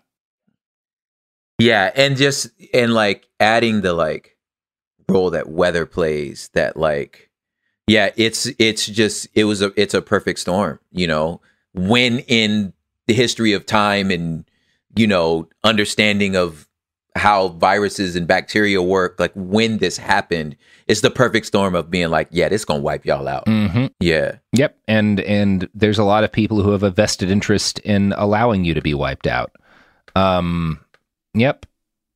Yeah, 1.58 1.90
and 1.94 2.16
just 2.16 2.48
and 2.74 2.92
like 2.92 3.26
adding 3.40 3.80
the 3.80 3.94
like 3.94 4.35
role 5.08 5.30
that 5.30 5.48
weather 5.48 5.86
plays 5.86 6.50
that 6.54 6.76
like 6.76 7.30
yeah, 7.86 8.10
it's 8.16 8.46
it's 8.58 8.86
just 8.86 9.28
it 9.34 9.44
was 9.44 9.62
a 9.62 9.72
it's 9.80 9.94
a 9.94 10.02
perfect 10.02 10.40
storm, 10.40 10.80
you 10.90 11.06
know. 11.06 11.40
When 11.72 12.20
in 12.20 12.72
the 13.06 13.14
history 13.14 13.52
of 13.52 13.64
time 13.66 14.10
and 14.10 14.44
you 14.96 15.06
know, 15.06 15.48
understanding 15.62 16.36
of 16.36 16.66
how 17.14 17.48
viruses 17.48 18.16
and 18.16 18.26
bacteria 18.26 18.82
work, 18.82 19.20
like 19.20 19.32
when 19.34 19.78
this 19.78 19.96
happened, 19.96 20.56
it's 20.86 21.00
the 21.00 21.10
perfect 21.10 21.46
storm 21.46 21.74
of 21.74 21.90
being 21.90 22.08
like, 22.08 22.28
yeah, 22.30 22.48
this 22.48 22.64
gonna 22.64 22.80
wipe 22.80 23.06
y'all 23.06 23.28
out. 23.28 23.46
mm-hmm. 23.46 23.86
Yeah. 24.00 24.36
Yep, 24.52 24.76
and 24.88 25.20
and 25.20 25.68
there's 25.72 25.98
a 25.98 26.04
lot 26.04 26.24
of 26.24 26.32
people 26.32 26.62
who 26.62 26.72
have 26.72 26.82
a 26.82 26.90
vested 26.90 27.30
interest 27.30 27.78
in 27.80 28.14
allowing 28.16 28.64
you 28.64 28.74
to 28.74 28.82
be 28.82 28.94
wiped 28.94 29.26
out. 29.26 29.52
Um, 30.16 30.80
yep. 31.34 31.66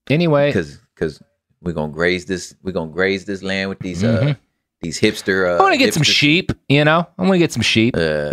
Anyway, 0.09 0.49
Because 0.49 0.78
because 0.95 1.22
we're 1.62 1.72
gonna 1.72 1.92
graze 1.92 2.24
this 2.26 2.54
we're 2.62 2.72
gonna 2.72 2.90
graze 2.90 3.24
this 3.24 3.42
land 3.42 3.68
with 3.68 3.78
these 3.80 4.02
uh 4.04 4.20
Mhm. 4.22 4.36
these 4.80 5.00
hipster 5.00 5.48
uh 5.48 5.56
I 5.58 5.62
want 5.62 5.72
to 5.74 5.78
get 5.78 5.94
some 5.94 6.02
sheep. 6.02 6.52
You 6.68 6.84
know, 6.84 7.06
I 7.18 7.22
want 7.22 7.34
to 7.34 7.38
get 7.38 7.52
some 7.52 7.62
sheep. 7.62 7.94
Uh, 7.96 8.30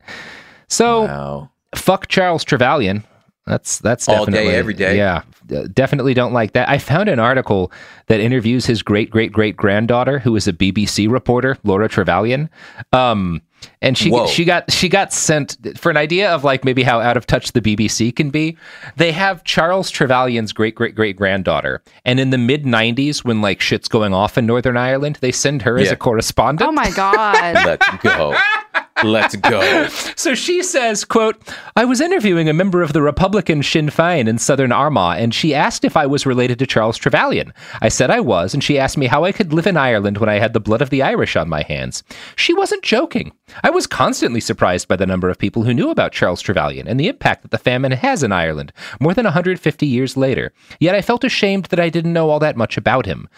so 0.68 1.02
wow. 1.02 1.50
fuck 1.74 2.08
Charles 2.08 2.44
Trevelyan. 2.44 3.04
That's 3.46 3.78
that's 3.80 4.08
All 4.08 4.24
day, 4.24 4.32
definitely 4.32 4.54
every 4.54 4.72
day. 4.74 4.96
Yeah, 4.96 5.20
uh, 5.54 5.66
definitely 5.74 6.14
don't 6.14 6.32
like 6.32 6.52
that. 6.54 6.66
I 6.70 6.78
found 6.78 7.10
an 7.10 7.18
article 7.18 7.70
that 8.06 8.18
interviews 8.18 8.64
his 8.64 8.82
great 8.82 9.10
great 9.10 9.32
great 9.32 9.54
granddaughter, 9.54 10.18
who 10.18 10.34
is 10.34 10.48
a 10.48 10.52
BBC 10.54 11.10
reporter, 11.10 11.58
Laura 11.62 11.86
Trevelyan. 11.86 12.48
Um, 12.94 13.42
and 13.82 13.96
she 13.96 14.10
Whoa. 14.10 14.26
she 14.26 14.44
got 14.44 14.70
she 14.70 14.88
got 14.88 15.12
sent 15.12 15.56
for 15.78 15.90
an 15.90 15.96
idea 15.96 16.30
of 16.30 16.44
like 16.44 16.64
maybe 16.64 16.82
how 16.82 17.00
out 17.00 17.16
of 17.16 17.26
touch 17.26 17.52
the 17.52 17.60
BBC 17.60 18.14
can 18.14 18.30
be. 18.30 18.56
They 18.96 19.12
have 19.12 19.44
Charles 19.44 19.90
Trevelyan's 19.90 20.52
great 20.52 20.74
great 20.74 20.94
great 20.94 21.16
granddaughter, 21.16 21.82
and 22.04 22.20
in 22.20 22.30
the 22.30 22.38
mid 22.38 22.64
'90s, 22.64 23.24
when 23.24 23.40
like 23.40 23.60
shit's 23.60 23.88
going 23.88 24.14
off 24.14 24.38
in 24.38 24.46
Northern 24.46 24.76
Ireland, 24.76 25.18
they 25.20 25.32
send 25.32 25.62
her 25.62 25.78
as 25.78 25.90
a 25.90 25.96
correspondent. 25.96 26.68
Oh 26.68 26.72
my 26.72 26.90
god. 26.90 27.54
Let's 27.66 27.86
go. 28.02 28.34
Let's 29.02 29.36
go. 29.36 29.88
So 30.16 30.34
she 30.34 30.62
says, 30.62 31.04
quote, 31.04 31.36
I 31.76 31.84
was 31.84 32.00
interviewing 32.00 32.48
a 32.48 32.54
member 32.54 32.82
of 32.82 32.92
the 32.92 33.02
Republican 33.02 33.62
Sinn 33.62 33.88
Féin 33.88 34.28
in 34.28 34.38
southern 34.38 34.72
Armagh, 34.72 35.18
and 35.18 35.34
she 35.34 35.54
asked 35.54 35.84
if 35.84 35.96
I 35.96 36.06
was 36.06 36.24
related 36.24 36.58
to 36.58 36.66
Charles 36.66 36.96
Trevelyan. 36.96 37.52
I 37.82 37.88
said 37.88 38.10
I 38.10 38.20
was, 38.20 38.54
and 38.54 38.62
she 38.62 38.78
asked 38.78 38.96
me 38.96 39.06
how 39.06 39.24
I 39.24 39.32
could 39.32 39.52
live 39.52 39.66
in 39.66 39.76
Ireland 39.76 40.18
when 40.18 40.28
I 40.28 40.38
had 40.38 40.52
the 40.52 40.60
blood 40.60 40.80
of 40.80 40.90
the 40.90 41.02
Irish 41.02 41.36
on 41.36 41.48
my 41.48 41.62
hands. 41.62 42.02
She 42.36 42.54
wasn't 42.54 42.84
joking. 42.84 43.32
I 43.62 43.70
was 43.70 43.86
constantly 43.86 44.40
surprised 44.40 44.88
by 44.88 44.96
the 44.96 45.06
number 45.06 45.28
of 45.28 45.38
people 45.38 45.64
who 45.64 45.74
knew 45.74 45.90
about 45.90 46.12
Charles 46.12 46.40
Trevelyan 46.40 46.88
and 46.88 46.98
the 46.98 47.08
impact 47.08 47.42
that 47.42 47.50
the 47.50 47.58
famine 47.58 47.92
has 47.92 48.22
in 48.22 48.32
Ireland 48.32 48.72
more 49.00 49.14
than 49.14 49.24
150 49.24 49.86
years 49.86 50.16
later. 50.16 50.52
Yet 50.80 50.94
I 50.94 51.02
felt 51.02 51.24
ashamed 51.24 51.66
that 51.66 51.80
I 51.80 51.88
didn't 51.90 52.12
know 52.12 52.30
all 52.30 52.38
that 52.40 52.56
much 52.56 52.76
about 52.76 53.06
him. 53.06 53.28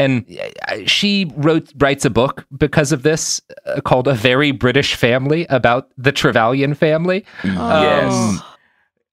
And 0.00 0.24
uh, 0.68 0.78
she 0.86 1.30
wrote 1.36 1.72
writes 1.76 2.04
a 2.04 2.10
book 2.10 2.46
because 2.56 2.92
of 2.92 3.02
this 3.02 3.40
uh, 3.66 3.80
called 3.82 4.08
"A 4.08 4.14
Very 4.14 4.50
British 4.52 4.94
Family" 4.94 5.46
about 5.50 5.90
the 5.98 6.12
Trevelyan 6.12 6.74
family. 6.74 7.24
Yes. 7.44 8.12
Um, 8.12 8.42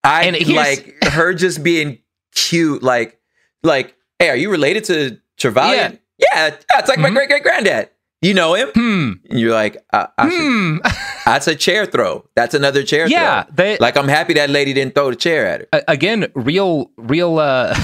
I 0.04 0.30
like 0.48 0.96
her 1.04 1.34
just 1.34 1.64
being 1.64 2.00
cute, 2.34 2.82
like 2.84 3.20
like, 3.64 3.96
hey, 4.20 4.30
are 4.30 4.36
you 4.38 4.50
related 4.50 4.86
to 4.86 5.20
Trevelyan? 5.38 6.00
Yeah, 6.20 6.48
yeah, 6.50 6.80
it's 6.80 6.88
like 6.90 7.00
my 7.00 7.10
great 7.10 7.28
great 7.30 7.44
granddad. 7.44 7.90
You 8.22 8.34
know 8.34 8.54
him? 8.56 8.70
Hmm. 8.74 9.12
And 9.30 9.40
you're 9.40 9.54
like, 9.54 9.78
I, 9.94 10.08
I 10.18 10.30
should- 10.30 10.40
Hmm. 10.40 10.78
that's 11.32 11.48
a 11.48 11.56
chair 11.56 11.86
throw. 11.86 12.26
That's 12.36 12.54
another 12.54 12.84
chair 12.84 13.08
Yeah, 13.08 13.44
throw. 13.44 13.54
they- 13.56 13.78
like 13.80 13.98
I'm 13.98 14.08
happy 14.08 14.34
that 14.36 14.50
lady 14.50 14.74
didn't 14.74 14.96
throw 14.96 15.10
the 15.10 15.16
chair 15.16 15.46
at 15.46 15.68
her. 15.74 15.84
Again, 15.88 16.28
real, 16.36 16.92
real, 16.98 17.40
uh, 17.40 17.76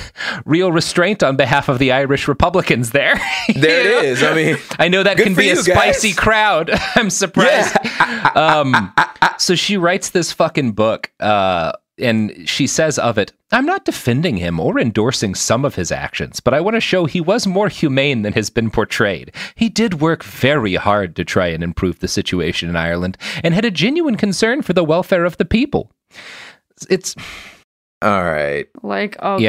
real 0.44 0.72
restraint 0.72 1.22
on 1.22 1.36
behalf 1.36 1.68
of 1.68 1.78
the 1.78 1.92
Irish 1.92 2.28
Republicans. 2.28 2.90
There, 2.90 3.14
There 3.54 3.84
know? 3.84 3.98
it 4.00 4.04
is. 4.04 4.22
I 4.22 4.34
mean, 4.34 4.56
I 4.78 4.88
know 4.88 5.02
that 5.02 5.16
can 5.16 5.34
be 5.34 5.48
a 5.50 5.54
you 5.54 5.62
spicy 5.62 6.12
crowd. 6.12 6.70
I'm 6.96 7.10
surprised. 7.10 7.76
um, 8.36 8.92
so 9.38 9.54
she 9.54 9.76
writes 9.76 10.10
this 10.10 10.32
fucking 10.32 10.72
book, 10.72 11.10
uh, 11.20 11.72
and 11.98 12.48
she 12.48 12.66
says 12.66 12.98
of 12.98 13.18
it, 13.18 13.32
I'm 13.50 13.66
not 13.66 13.84
defending 13.84 14.36
him 14.36 14.60
or 14.60 14.78
endorsing 14.78 15.34
some 15.34 15.64
of 15.64 15.74
his 15.74 15.90
actions, 15.90 16.40
but 16.40 16.54
I 16.54 16.60
want 16.60 16.74
to 16.74 16.80
show 16.80 17.04
he 17.04 17.20
was 17.20 17.46
more 17.46 17.68
humane 17.68 18.22
than 18.22 18.34
has 18.34 18.50
been 18.50 18.70
portrayed. 18.70 19.32
He 19.54 19.68
did 19.68 20.00
work 20.00 20.22
very 20.22 20.74
hard 20.74 21.16
to 21.16 21.24
try 21.24 21.48
and 21.48 21.62
improve 21.62 22.00
the 22.00 22.08
situation 22.08 22.68
in 22.68 22.76
Ireland 22.76 23.16
and 23.42 23.54
had 23.54 23.64
a 23.64 23.70
genuine 23.70 24.16
concern 24.16 24.62
for 24.62 24.72
the 24.72 24.84
welfare 24.84 25.24
of 25.24 25.36
the 25.38 25.44
people. 25.44 25.90
It's, 26.90 27.14
All 28.02 28.24
right. 28.24 28.66
Like, 28.82 29.20
okay. 29.22 29.40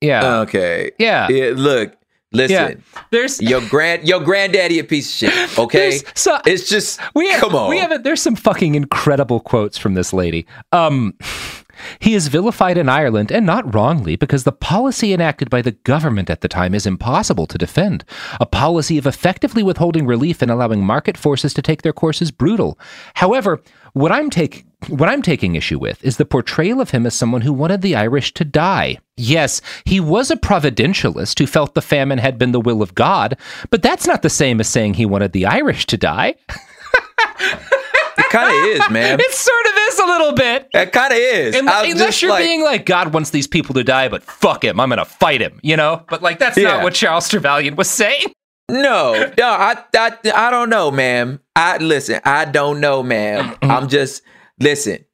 yeah. 0.00 0.38
Okay. 0.40 0.92
Yeah. 0.98 1.28
Yeah, 1.28 1.52
look, 1.54 1.97
listen. 2.32 2.82
There's 3.10 3.40
Your 3.48 3.60
grand 3.68 4.06
your 4.06 4.20
granddaddy 4.20 4.78
a 4.78 4.84
piece 4.84 5.22
of 5.22 5.30
shit. 5.30 5.58
Okay. 5.58 6.00
So- 6.14 6.38
it's 6.46 6.68
just 6.68 7.00
we 7.14 7.28
have, 7.30 7.40
come 7.40 7.54
on. 7.54 7.70
We 7.70 7.78
have 7.78 7.92
a, 7.92 7.98
there's 7.98 8.22
some 8.22 8.36
fucking 8.36 8.74
incredible 8.74 9.40
quotes 9.40 9.78
from 9.78 9.94
this 9.94 10.12
lady. 10.12 10.46
Um, 10.72 11.14
he 12.00 12.14
is 12.14 12.28
vilified 12.28 12.76
in 12.78 12.88
Ireland, 12.88 13.30
and 13.30 13.46
not 13.46 13.72
wrongly, 13.74 14.16
because 14.16 14.44
the 14.44 14.52
policy 14.52 15.12
enacted 15.12 15.50
by 15.50 15.62
the 15.62 15.72
government 15.72 16.30
at 16.30 16.40
the 16.40 16.48
time 16.48 16.74
is 16.74 16.86
impossible 16.86 17.46
to 17.46 17.58
defend. 17.58 18.04
A 18.40 18.46
policy 18.46 18.98
of 18.98 19.06
effectively 19.06 19.62
withholding 19.62 20.06
relief 20.06 20.42
and 20.42 20.50
allowing 20.50 20.84
market 20.84 21.16
forces 21.16 21.54
to 21.54 21.62
take 21.62 21.82
their 21.82 21.92
course 21.92 22.20
is 22.20 22.30
brutal. 22.30 22.78
However, 23.14 23.62
what 23.92 24.12
I'm 24.12 24.30
taking 24.30 24.64
what 24.86 25.08
I'm 25.08 25.22
taking 25.22 25.56
issue 25.56 25.78
with 25.78 26.02
is 26.04 26.16
the 26.18 26.24
portrayal 26.24 26.80
of 26.80 26.90
him 26.90 27.04
as 27.04 27.14
someone 27.14 27.40
who 27.40 27.52
wanted 27.52 27.82
the 27.82 27.96
Irish 27.96 28.32
to 28.34 28.44
die. 28.44 28.98
Yes, 29.16 29.60
he 29.84 29.98
was 29.98 30.30
a 30.30 30.36
providentialist 30.36 31.38
who 31.38 31.46
felt 31.46 31.74
the 31.74 31.82
famine 31.82 32.18
had 32.18 32.38
been 32.38 32.52
the 32.52 32.60
will 32.60 32.80
of 32.80 32.94
God, 32.94 33.36
but 33.70 33.82
that's 33.82 34.06
not 34.06 34.22
the 34.22 34.30
same 34.30 34.60
as 34.60 34.68
saying 34.68 34.94
he 34.94 35.04
wanted 35.04 35.32
the 35.32 35.46
Irish 35.46 35.84
to 35.86 35.96
die. 35.96 36.36
it 38.18 38.30
kind 38.30 38.48
of 38.56 38.64
is, 38.64 38.90
man. 38.90 39.18
It 39.28 39.32
sort 39.32 39.66
of 39.66 39.72
is 39.88 39.98
a 39.98 40.06
little 40.06 40.32
bit. 40.32 40.68
It 40.72 40.92
kind 40.92 41.12
of 41.12 41.18
is. 41.18 41.56
Unless 41.56 41.98
just 41.98 42.22
you're 42.22 42.30
like- 42.30 42.44
being 42.44 42.62
like, 42.62 42.86
God 42.86 43.12
wants 43.12 43.30
these 43.30 43.46
people 43.46 43.74
to 43.74 43.84
die, 43.84 44.08
but 44.08 44.22
fuck 44.22 44.64
him. 44.64 44.78
I'm 44.80 44.88
going 44.88 44.98
to 44.98 45.04
fight 45.04 45.40
him, 45.40 45.58
you 45.62 45.76
know? 45.76 46.04
But 46.08 46.22
like, 46.22 46.38
that's 46.38 46.56
Yeah. 46.56 46.74
not 46.74 46.82
what 46.84 46.94
Charles 46.94 47.28
Trevelyan 47.28 47.76
was 47.76 47.90
saying. 47.90 48.26
No, 48.70 49.32
no, 49.38 49.48
I, 49.48 49.76
I, 49.96 50.12
I 50.34 50.50
don't 50.50 50.68
know, 50.68 50.90
ma'am. 50.90 51.40
I 51.56 51.78
listen. 51.78 52.20
I 52.24 52.44
don't 52.44 52.80
know, 52.80 53.02
ma'am. 53.02 53.46
Mm-hmm. 53.54 53.70
I'm 53.70 53.88
just 53.88 54.20
listen. 54.60 55.04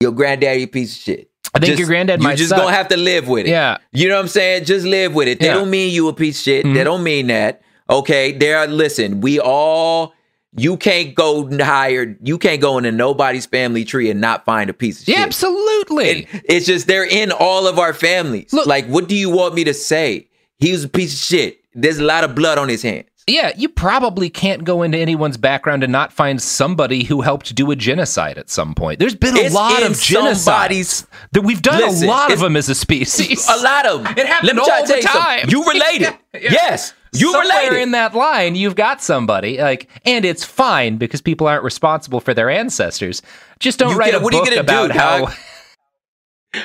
Your 0.00 0.12
granddaddy 0.12 0.62
a 0.62 0.66
piece 0.66 0.96
of 0.96 1.02
shit. 1.02 1.30
I 1.54 1.58
think 1.58 1.70
Just- 1.70 1.78
your 1.80 1.88
granddad 1.88 2.20
You 2.20 2.24
might 2.28 2.36
just 2.38 2.50
suck. 2.50 2.58
gonna 2.58 2.74
have 2.74 2.88
to 2.88 2.96
live 2.96 3.28
with 3.28 3.46
it. 3.46 3.50
Yeah. 3.50 3.78
You 3.92 4.08
know 4.08 4.14
what 4.16 4.22
I'm 4.22 4.28
saying? 4.28 4.64
Just 4.64 4.86
live 4.86 5.14
with 5.14 5.28
it. 5.28 5.40
They 5.40 5.46
Yeah. 5.46 5.54
don't 5.54 5.70
mean 5.70 5.92
you 5.92 6.08
a 6.08 6.12
piece 6.12 6.38
of 6.38 6.44
shit. 6.44 6.64
Mhm. 6.64 6.74
They 6.74 6.84
don't 6.84 7.02
mean 7.02 7.26
that. 7.26 7.60
Okay. 7.88 8.32
There. 8.32 8.66
Listen. 8.66 9.20
We 9.20 9.40
all. 9.40 10.14
You 10.56 10.76
can't 10.76 11.14
go 11.14 11.48
hire. 11.64 12.16
You 12.22 12.36
can't 12.38 12.60
go 12.60 12.78
into 12.78 12.90
nobody's 12.92 13.46
family 13.46 13.84
tree 13.84 14.10
and 14.10 14.20
not 14.20 14.44
find 14.44 14.68
a 14.70 14.72
piece 14.72 15.02
of 15.02 15.08
Yeah, 15.08 15.16
shit. 15.16 15.26
absolutely. 15.26 16.10
And 16.10 16.42
it's 16.44 16.66
just 16.66 16.86
they're 16.88 17.04
in 17.04 17.30
all 17.30 17.66
of 17.68 17.78
our 17.78 17.92
families. 17.94 18.52
Look- 18.52 18.66
like, 18.66 18.86
what 18.86 19.08
do 19.08 19.14
you 19.14 19.30
want 19.30 19.54
me 19.54 19.62
to 19.64 19.74
say? 19.74 20.28
He 20.58 20.72
was 20.72 20.84
a 20.84 20.88
piece 20.88 21.12
of 21.14 21.18
shit. 21.20 21.58
There's 21.74 21.98
a 21.98 22.04
lot 22.04 22.24
of 22.24 22.34
blood 22.34 22.58
on 22.58 22.68
his 22.68 22.82
hands. 22.82 23.06
Yeah, 23.30 23.52
you 23.56 23.68
probably 23.68 24.28
can't 24.30 24.64
go 24.64 24.82
into 24.82 24.98
anyone's 24.98 25.36
background 25.36 25.82
and 25.82 25.92
not 25.92 26.12
find 26.12 26.40
somebody 26.42 27.04
who 27.04 27.20
helped 27.22 27.54
do 27.54 27.70
a 27.70 27.76
genocide 27.76 28.36
at 28.38 28.50
some 28.50 28.74
point. 28.74 28.98
There's 28.98 29.14
been 29.14 29.36
a 29.36 29.40
It's 29.40 29.54
lot 29.54 29.82
of 29.82 29.92
genocides 29.92 31.06
that 31.32 31.42
we've 31.42 31.62
done 31.62 31.78
Listen, 31.80 32.08
a 32.08 32.10
lot 32.10 32.32
of 32.32 32.40
them 32.40 32.56
as 32.56 32.68
a 32.68 32.74
species. 32.74 33.48
A 33.48 33.56
lot 33.62 33.86
of 33.86 34.04
them. 34.04 34.18
It 34.18 34.26
happened 34.26 34.48
Let 34.48 34.56
me 34.56 34.64
try 34.64 34.78
all 34.80 34.86
the 34.86 35.00
time. 35.02 35.48
You 35.48 35.64
related. 35.64 36.14
Yeah. 36.32 36.50
Yes. 36.52 36.94
You 37.12 37.32
somewhere 37.32 37.48
related. 37.70 37.82
in 37.82 37.90
that 37.90 38.14
line, 38.14 38.54
you've 38.54 38.76
got 38.76 39.02
somebody 39.02 39.58
like, 39.58 39.88
and 40.04 40.24
it's 40.24 40.44
fine 40.44 40.96
because 40.96 41.20
people 41.20 41.48
aren't 41.48 41.64
responsible 41.64 42.20
for 42.20 42.34
their 42.34 42.48
ancestors. 42.48 43.20
Just 43.58 43.80
don't 43.80 43.90
You 43.90 43.98
write 43.98 44.12
can- 44.12 44.20
a 44.20 44.24
what 44.24 44.32
are 44.32 44.36
you 44.36 44.42
book 44.44 44.66
gonna 44.66 44.86
do, 44.86 44.92
about 44.92 45.26
how. 45.28 45.34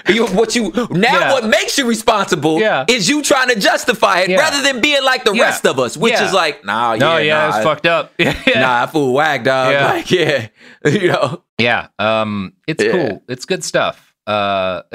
You, 0.08 0.26
what 0.28 0.56
you 0.56 0.72
now? 0.90 1.20
Yeah. 1.20 1.32
What 1.34 1.46
makes 1.46 1.78
you 1.78 1.86
responsible 1.88 2.60
Yeah. 2.60 2.86
is 2.90 3.08
you 3.08 3.22
trying 3.22 3.50
to 3.50 3.60
justify 3.60 4.22
it 4.22 4.30
Yeah. 4.30 4.38
rather 4.38 4.64
than 4.64 4.82
being 4.82 5.04
like 5.04 5.26
the 5.26 5.34
Yeah. 5.34 5.44
rest 5.44 5.66
of 5.68 5.78
us, 5.80 5.96
which 5.96 6.14
Yeah. 6.14 6.26
is 6.26 6.34
like, 6.34 6.66
nah, 6.66 6.96
No, 6.96 7.18
yeah, 7.18 7.24
yeah, 7.24 7.38
nah, 7.38 7.48
it's 7.50 7.58
I- 7.58 7.64
fucked 7.64 7.86
up. 7.86 8.14
Nah, 8.20 8.84
I 8.84 8.88
fool 8.88 9.14
whack, 9.14 9.44
dog. 9.44 9.72
Yeah. 9.72 9.86
Like, 9.86 10.10
yeah, 10.12 10.48
you 10.86 11.08
know. 11.10 11.44
Yeah, 11.60 11.88
um, 12.00 12.54
it's 12.68 12.84
Yeah. 12.84 12.92
cool. 12.94 13.24
It's 13.30 13.46
good 13.46 13.64
stuff. 13.64 14.16
Uh, 14.26 14.82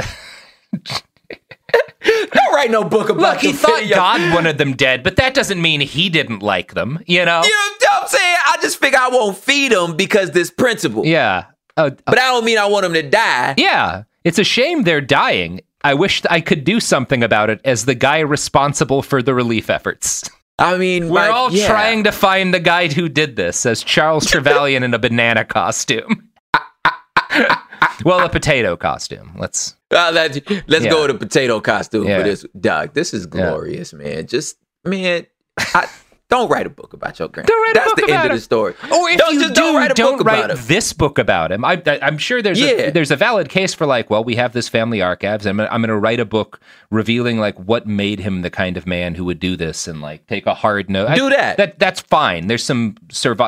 Don't 2.03 2.55
write 2.55 2.71
no 2.71 2.83
book 2.83 3.11
about. 3.11 3.35
look, 3.35 3.43
he 3.43 3.53
thought 3.53 3.81
video. 3.81 3.97
God 3.97 4.35
wanted 4.35 4.59
them 4.59 4.75
dead, 4.75 5.03
but 5.03 5.17
that 5.17 5.35
doesn't 5.35 5.61
mean 5.61 5.81
he 5.81 6.09
didn't 6.09 6.43
like 6.43 6.75
them. 6.75 6.99
You 7.07 7.25
know? 7.25 7.43
You 7.45 7.51
know 7.51 7.71
what 7.81 8.03
I'm 8.03 8.09
saying? 8.09 8.37
I 8.47 8.57
just 8.63 8.79
figure 8.79 8.99
I 8.99 9.09
won't 9.09 9.37
feed 9.37 9.73
them 9.73 9.97
because 9.97 10.31
this 10.33 10.51
principle. 10.51 11.05
Yeah. 11.07 11.45
Uh, 11.77 11.91
But 12.07 12.19
I 12.19 12.23
don't 12.29 12.45
mean 12.45 12.59
I 12.59 12.67
want 12.67 12.83
them 12.85 12.95
to 12.95 13.03
die. 13.03 13.55
yeah. 13.57 14.03
It's 14.25 14.39
a 14.39 14.45
shame 14.45 14.83
they're 14.83 15.01
dying. 15.01 15.61
I 15.83 15.95
wish 15.95 16.23
I 16.29 16.41
could 16.41 16.65
do 16.65 16.79
something 16.81 17.23
about 17.23 17.49
it 17.51 17.61
as 17.65 17.87
the 17.87 17.95
guy 17.95 18.19
responsible 18.19 19.01
for 19.03 19.23
the 19.23 19.35
relief 19.35 19.71
efforts. 19.71 20.29
I 20.59 20.77
mean, 20.77 21.09
We're 21.09 21.31
all 21.31 21.51
yeah. 21.51 21.67
trying 21.69 22.05
to 22.05 22.13
find 22.13 22.53
the 22.53 22.61
guy 22.61 22.89
who 22.89 23.09
did 23.09 23.37
this 23.37 23.65
as 23.65 23.83
Charles 23.83 24.27
Trevelyan 24.31 24.83
in 24.83 24.93
a 24.93 24.99
banana 24.99 25.45
costume. 25.45 26.29
well, 28.05 28.25
a 28.25 28.29
potato 28.29 28.77
costume. 28.77 29.33
Let's. 29.39 29.77
Uh, 29.91 30.11
let's 30.13 30.39
let's 30.69 30.85
Yeah. 30.85 30.91
go 30.91 31.03
with 31.03 31.11
a 31.17 31.19
potato 31.19 31.61
costume 31.61 32.07
Yeah. 32.07 32.19
for 32.19 32.25
this, 32.25 32.45
Doug. 32.61 32.93
This 32.95 33.15
is 33.15 33.25
glorious, 33.27 33.93
man. 33.95 34.27
Just 34.27 34.57
man, 34.85 35.27
I, 35.59 35.89
don't 36.31 36.49
write 36.49 36.67
a 36.67 36.71
book 36.71 36.93
about 36.93 37.19
your 37.19 37.29
grandpa. 37.29 37.49
Don't 37.53 37.61
write 37.63 37.71
a 37.77 37.81
That's 37.97 38.07
the 38.07 38.13
end 38.15 38.31
of 38.31 38.37
the 38.37 38.41
story. 38.41 38.75
Or 38.85 39.11
if 39.11 39.19
don't, 39.19 39.35
you 39.35 39.41
just 39.41 39.55
do, 39.55 39.61
don't 39.61 39.75
write 39.77 39.91
a 39.91 39.95
book 39.95 40.21
write 40.25 40.45
about 40.45 40.51
him. 40.59 40.67
this 40.67 40.93
book 40.93 41.19
about 41.19 41.51
him. 41.53 41.65
I, 41.65 41.83
I, 41.85 41.99
I'm 42.03 42.19
sure 42.19 42.41
there's 42.41 42.61
Yeah. 42.61 42.69
a, 42.71 42.91
there's 42.93 43.11
a 43.11 43.17
valid 43.17 43.49
case 43.49 43.75
for 43.75 43.85
like, 43.87 44.09
well, 44.11 44.23
we 44.25 44.37
have 44.37 44.53
this 44.53 44.69
family 44.69 45.03
archives. 45.03 45.45
I'm, 45.47 45.59
I'm 45.61 45.69
going 45.83 45.89
to 45.89 45.99
write 45.99 46.21
a 46.21 46.25
book 46.25 46.61
revealing 46.91 47.39
like 47.39 47.59
what 47.59 47.87
made 47.87 48.21
him 48.21 48.43
the 48.43 48.51
kind 48.51 48.77
of 48.77 48.87
man 48.87 49.17
who 49.17 49.25
would 49.25 49.41
do 49.41 49.57
this 49.57 49.89
and 49.89 50.01
like 50.01 50.27
take 50.29 50.47
a 50.47 50.55
hard 50.55 50.89
note. 50.89 51.15
Do 51.17 51.29
that. 51.31 51.57
That 51.57 51.79
that's 51.81 52.01
fine. 52.01 52.47
There's 52.47 52.63
some 52.65 52.97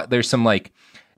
There's 0.09 0.29
some 0.29 0.45
like 0.45 0.73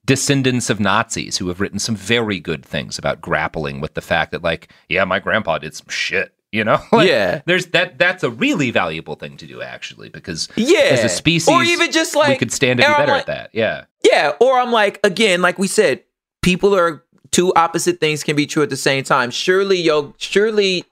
descendants 0.05 0.69
of 0.69 0.81
Nazis 0.81 1.39
who 1.39 1.49
have 1.49 1.61
written 1.61 1.79
some 1.79 1.97
very 1.97 2.39
good 2.39 2.63
things 2.65 2.99
about 2.99 3.23
grappling 3.23 3.81
with 3.81 3.95
the 3.95 4.03
fact 4.03 4.33
that 4.33 4.43
like, 4.43 4.69
yeah, 4.91 5.05
my 5.05 5.19
grandpa 5.19 5.57
did 5.57 5.75
some 5.75 5.89
shit. 5.89 6.34
You 6.55 6.63
know, 6.65 6.81
Like, 6.93 7.09
Yeah. 7.09 7.43
There's 7.47 7.67
that. 7.67 7.99
That's 7.99 8.23
a 8.23 8.31
really 8.31 8.71
valuable 8.71 9.17
thing 9.17 9.37
to 9.39 9.47
do, 9.47 9.61
actually, 9.61 10.09
because 10.09 10.49
Yeah. 10.55 10.79
as 10.93 11.03
a 11.05 11.09
species, 11.09 11.49
Or 11.49 11.63
even 11.65 11.91
just, 11.91 12.15
like 12.15 12.29
we 12.29 12.37
could 12.37 12.53
stand 12.53 12.79
to 12.81 12.87
be 12.87 12.93
better 12.93 13.11
like- 13.13 13.21
at 13.23 13.27
that. 13.27 13.51
Yeah. 13.53 13.85
Yeah, 14.05 14.33
or 14.41 14.59
I'm 14.61 14.71
like, 14.71 15.01
again, 15.03 15.43
like 15.43 15.59
we 15.59 15.67
said, 15.67 16.03
people 16.43 16.75
are 16.77 17.03
two 17.33 17.53
opposite 17.55 17.99
things 18.01 18.23
can 18.23 18.37
be 18.37 18.47
true 18.47 18.63
at 18.63 18.71
the 18.71 18.77
same 18.77 19.03
time. 19.03 19.31
Surely, 19.33 19.81
yo, 19.81 20.15
surely 20.19 20.85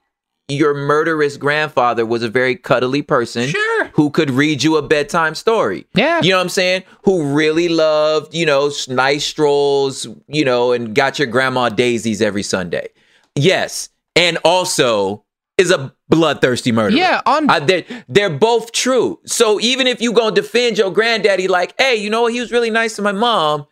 your 0.48 0.74
murderous 0.74 1.36
grandfather 1.36 2.05
was 2.05 2.22
a 2.24 2.28
very 2.28 2.56
cuddly 2.56 3.01
person 3.02 3.48
Sure. 3.48 3.84
who 3.94 4.10
could 4.10 4.30
read 4.30 4.62
you 4.64 4.76
a 4.76 4.82
bedtime 4.82 5.34
story. 5.36 5.86
Yeah. 5.94 6.20
You 6.22 6.30
know 6.30 6.39
what 6.39 6.43
I'm 6.43 6.48
saying? 6.48 6.82
Who 7.05 7.32
really 7.32 7.68
loved, 7.68 8.34
you 8.34 8.44
know, 8.47 8.72
nice 8.89 9.24
strolls, 9.24 10.09
you 10.26 10.44
know, 10.44 10.72
and 10.72 10.94
got 10.94 11.18
your 11.18 11.28
grandma 11.28 11.68
daisies 11.68 12.20
every 12.20 12.43
Sunday. 12.43 12.89
Yes. 13.36 13.90
And 14.16 14.36
also 14.44 15.24
is 15.62 15.70
a 15.70 15.94
bloodthirsty 16.09 16.72
murderer. 16.72 16.98
Yeah, 16.98 17.22
on- 17.26 17.48
Uh, 17.48 17.60
they're, 17.60 17.84
they're 18.09 18.30
both 18.30 18.72
true. 18.72 19.18
So 19.24 19.59
even 19.60 19.86
if 19.86 20.01
you 20.02 20.12
gonna 20.12 20.34
defend 20.34 20.76
your 20.78 20.90
granddaddy, 20.93 21.48
like, 21.48 21.74
hey, 21.80 21.97
you 21.97 22.10
know 22.10 22.22
what, 22.22 22.32
he 22.34 22.40
was 22.40 22.52
really 22.52 22.70
nice 22.70 22.97
to 22.97 23.02
my 23.02 23.12
mom, 23.12 23.66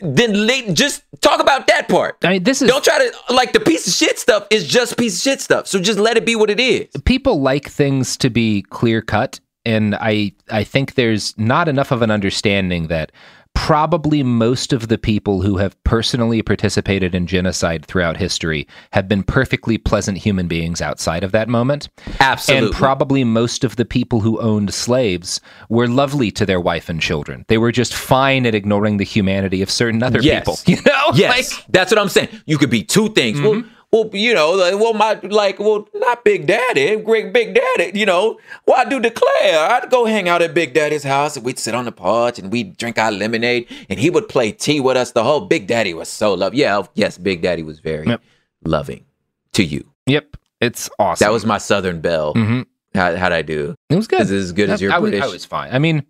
then 0.00 0.46
le- 0.46 0.72
just 0.74 1.02
talk 1.22 1.40
about 1.40 1.66
that 1.68 1.88
part. 1.88 2.16
I 2.24 2.30
mean, 2.32 2.42
this 2.42 2.60
is 2.60 2.68
Don't 2.68 2.84
try 2.84 2.98
to 2.98 3.34
like 3.34 3.52
the 3.52 3.60
piece 3.60 3.86
of 3.86 3.92
shit 3.94 4.18
stuff 4.18 4.46
is 4.50 4.66
just 4.66 4.98
piece 4.98 5.16
of 5.16 5.22
shit 5.22 5.40
stuff. 5.40 5.66
So 5.66 5.80
just 5.80 5.98
let 5.98 6.16
it 6.16 6.26
be 6.26 6.36
what 6.36 6.50
it 6.50 6.60
is. 6.60 6.88
people 7.04 7.40
like 7.40 7.68
things 7.70 8.16
to 8.18 8.28
be 8.30 8.62
clear 8.68 9.00
cut 9.00 9.40
and 9.64 9.94
i 10.00 10.32
i 10.50 10.64
think 10.64 10.94
there's 10.94 11.38
not 11.38 11.68
enough 11.68 11.92
of 11.92 12.02
an 12.02 12.10
understanding 12.10 12.88
that 12.88 13.12
probably 13.54 14.22
most 14.22 14.72
of 14.72 14.88
the 14.88 14.98
people 14.98 15.42
who 15.42 15.56
have 15.58 15.80
personally 15.84 16.42
participated 16.42 17.14
in 17.14 17.26
genocide 17.26 17.84
throughout 17.86 18.16
history 18.16 18.66
have 18.92 19.06
been 19.06 19.22
perfectly 19.22 19.78
pleasant 19.78 20.18
human 20.18 20.48
beings 20.48 20.80
outside 20.80 21.22
of 21.22 21.32
that 21.32 21.48
moment 21.48 21.88
Absolutely. 22.18 22.66
and 22.68 22.74
probably 22.74 23.24
most 23.24 23.62
of 23.62 23.76
the 23.76 23.84
people 23.84 24.20
who 24.20 24.40
owned 24.40 24.72
slaves 24.74 25.40
were 25.68 25.86
lovely 25.86 26.30
to 26.32 26.44
their 26.46 26.60
wife 26.60 26.88
and 26.88 27.00
children 27.00 27.44
they 27.48 27.58
were 27.58 27.72
just 27.72 27.94
fine 27.94 28.46
at 28.46 28.54
ignoring 28.54 28.96
the 28.96 29.04
humanity 29.04 29.62
of 29.62 29.70
certain 29.70 30.02
other 30.02 30.20
Yes. 30.20 30.40
people 30.44 30.58
you 30.66 30.82
know 30.84 31.10
Yes, 31.14 31.52
Like- 31.52 31.66
that's 31.68 31.92
what 31.92 31.98
I'm 32.00 32.08
saying. 32.08 32.28
You 32.46 32.56
could 32.58 32.70
be 32.70 32.82
two 32.82 33.10
things. 33.10 33.40
Well, 33.40 33.52
mm-hmm. 33.54 33.68
Well, 33.92 34.08
you 34.12 34.32
know, 34.34 34.52
like, 34.52 34.74
well, 34.78 34.94
my 34.94 35.20
like, 35.22 35.58
well, 35.58 35.86
not 35.94 36.24
Big 36.24 36.46
Daddy, 36.46 36.96
great 36.96 37.32
Big 37.32 37.54
Daddy. 37.54 37.98
You 37.98 38.06
know, 38.06 38.38
well, 38.66 38.80
I 38.80 38.88
do 38.88 38.98
declare, 38.98 39.70
I'd 39.70 39.90
go 39.90 40.06
hang 40.06 40.28
out 40.28 40.40
at 40.42 40.54
Big 40.54 40.72
Daddy's 40.74 41.04
house, 41.04 41.36
and 41.36 41.44
we'd 41.44 41.58
sit 41.58 41.74
on 41.74 41.84
the 41.84 41.92
porch, 41.92 42.38
and 42.38 42.50
we'd 42.50 42.76
drink 42.78 42.98
our 42.98 43.12
lemonade, 43.12 43.68
and 43.90 44.00
he 44.00 44.08
would 44.10 44.28
play 44.28 44.50
tea 44.52 44.80
with 44.80 44.96
us. 44.96 45.12
The 45.12 45.22
whole 45.24 45.42
Big 45.42 45.66
Daddy 45.66 45.92
was 45.94 46.08
so 46.08 46.32
love. 46.34 46.54
Yeah, 46.54 46.82
yes, 46.94 47.18
Big 47.18 47.42
Daddy 47.42 47.62
was 47.62 47.80
very 47.80 48.06
Yep. 48.06 48.22
loving 48.64 49.04
to 49.52 49.62
you. 49.64 49.84
yep 50.06 50.36
it's 50.60 50.88
awesome 50.98 51.24
That 51.26 51.32
was 51.32 51.44
my 51.44 51.58
Southern 51.58 52.00
belle. 52.00 52.34
Mhm. 52.34 52.66
How, 52.94 53.16
how'd 53.16 53.32
I 53.32 53.42
do? 53.42 53.74
It 53.90 53.96
was 53.96 54.06
good. 54.06 54.20
Is 54.22 54.30
it 54.30 54.36
as 54.38 54.52
good 54.52 54.70
as 54.70 54.80
your 54.80 54.92
I, 54.92 54.98
was- 55.00 55.10
British? 55.10 55.28
I 55.28 55.32
was 55.32 55.44
fine. 55.44 55.70
I 55.72 55.78
mean, 55.80 56.04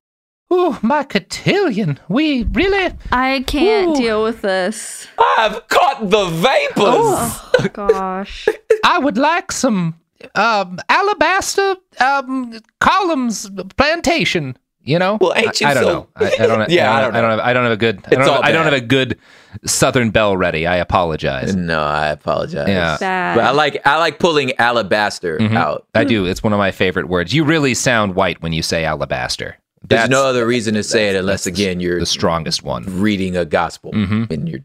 oh, 0.55 0.79
my 0.83 1.03
cotillion. 1.03 1.99
We 2.09 2.43
really. 2.45 2.95
I 3.11 3.43
can't 3.47 3.97
Ooh. 3.97 4.01
deal 4.01 4.23
with 4.23 4.43
this. 4.43 5.07
I've 5.39 5.67
caught 5.69 6.11
the 6.11 6.27
vapors. 6.27 6.77
Oh 6.85 7.69
gosh. 7.73 8.47
I 8.85 8.99
would 8.99 9.17
like 9.19 9.51
some 9.53 9.99
um, 10.35 10.79
alabaster 10.89 11.77
um, 12.01 12.59
columns 12.81 13.49
plantation. 13.77 14.57
You 14.85 14.99
know, 14.99 15.17
Well, 15.21 15.33
ain't 15.37 15.61
you 15.61 15.67
I, 15.69 15.71
I 15.71 15.75
don't 15.75 15.83
so- 15.85 15.93
know. 15.93 16.09
I, 16.17 16.33
I 16.41 16.47
don't. 16.49 16.69
Yeah, 16.71 16.93
I 16.93 16.99
I 16.99 17.01
don't, 17.03 17.13
don't 17.13 17.15
I 17.15 17.21
don't 17.23 17.31
have. 17.31 17.41
I 17.41 17.53
don't 17.53 17.63
have 17.63 17.73
a 17.73 17.77
good. 17.77 17.97
I 17.99 18.01
It's 18.01 18.11
don't, 18.11 18.21
have, 18.23 18.29
all 18.31 18.45
I 18.45 18.51
don't 18.51 18.65
have 18.65 18.73
a 18.73 18.81
good 18.81 19.17
Southern 19.65 20.11
belle 20.11 20.37
ready. 20.37 20.67
I 20.67 20.77
apologize. 20.79 21.55
No, 21.55 21.81
I 21.85 22.09
apologize. 22.09 22.67
Yeah. 22.69 22.97
Bad. 22.99 23.37
But 23.37 23.45
I 23.45 23.51
like 23.53 23.81
I 23.87 23.99
like 23.99 24.19
pulling 24.19 24.53
alabaster 24.59 25.39
Mhm. 25.39 25.57
out. 25.57 25.87
I 25.95 26.03
do. 26.03 26.27
It's 26.27 26.43
one 26.43 26.53
of 26.53 26.59
my 26.59 26.73
favorite 26.73 27.07
words. 27.09 27.33
You 27.33 27.45
really 27.45 27.75
sound 27.75 28.17
white 28.17 28.43
when 28.43 28.53
you 28.53 28.63
say 28.63 28.85
alabaster. 28.85 29.57
There's 29.89 30.09
no 30.09 30.25
other 30.25 30.47
reason 30.47 30.75
to 30.75 30.83
say 30.83 31.09
it 31.09 31.17
unless 31.17 31.47
again 31.47 31.81
you're 31.81 31.99
the 32.01 32.07
strongest 32.07 32.63
one. 32.63 32.85
reading 33.01 33.37
a 33.37 33.45
gospel 33.45 33.93
Mhm. 33.93 34.31
and 34.31 34.49
you're. 34.49 34.61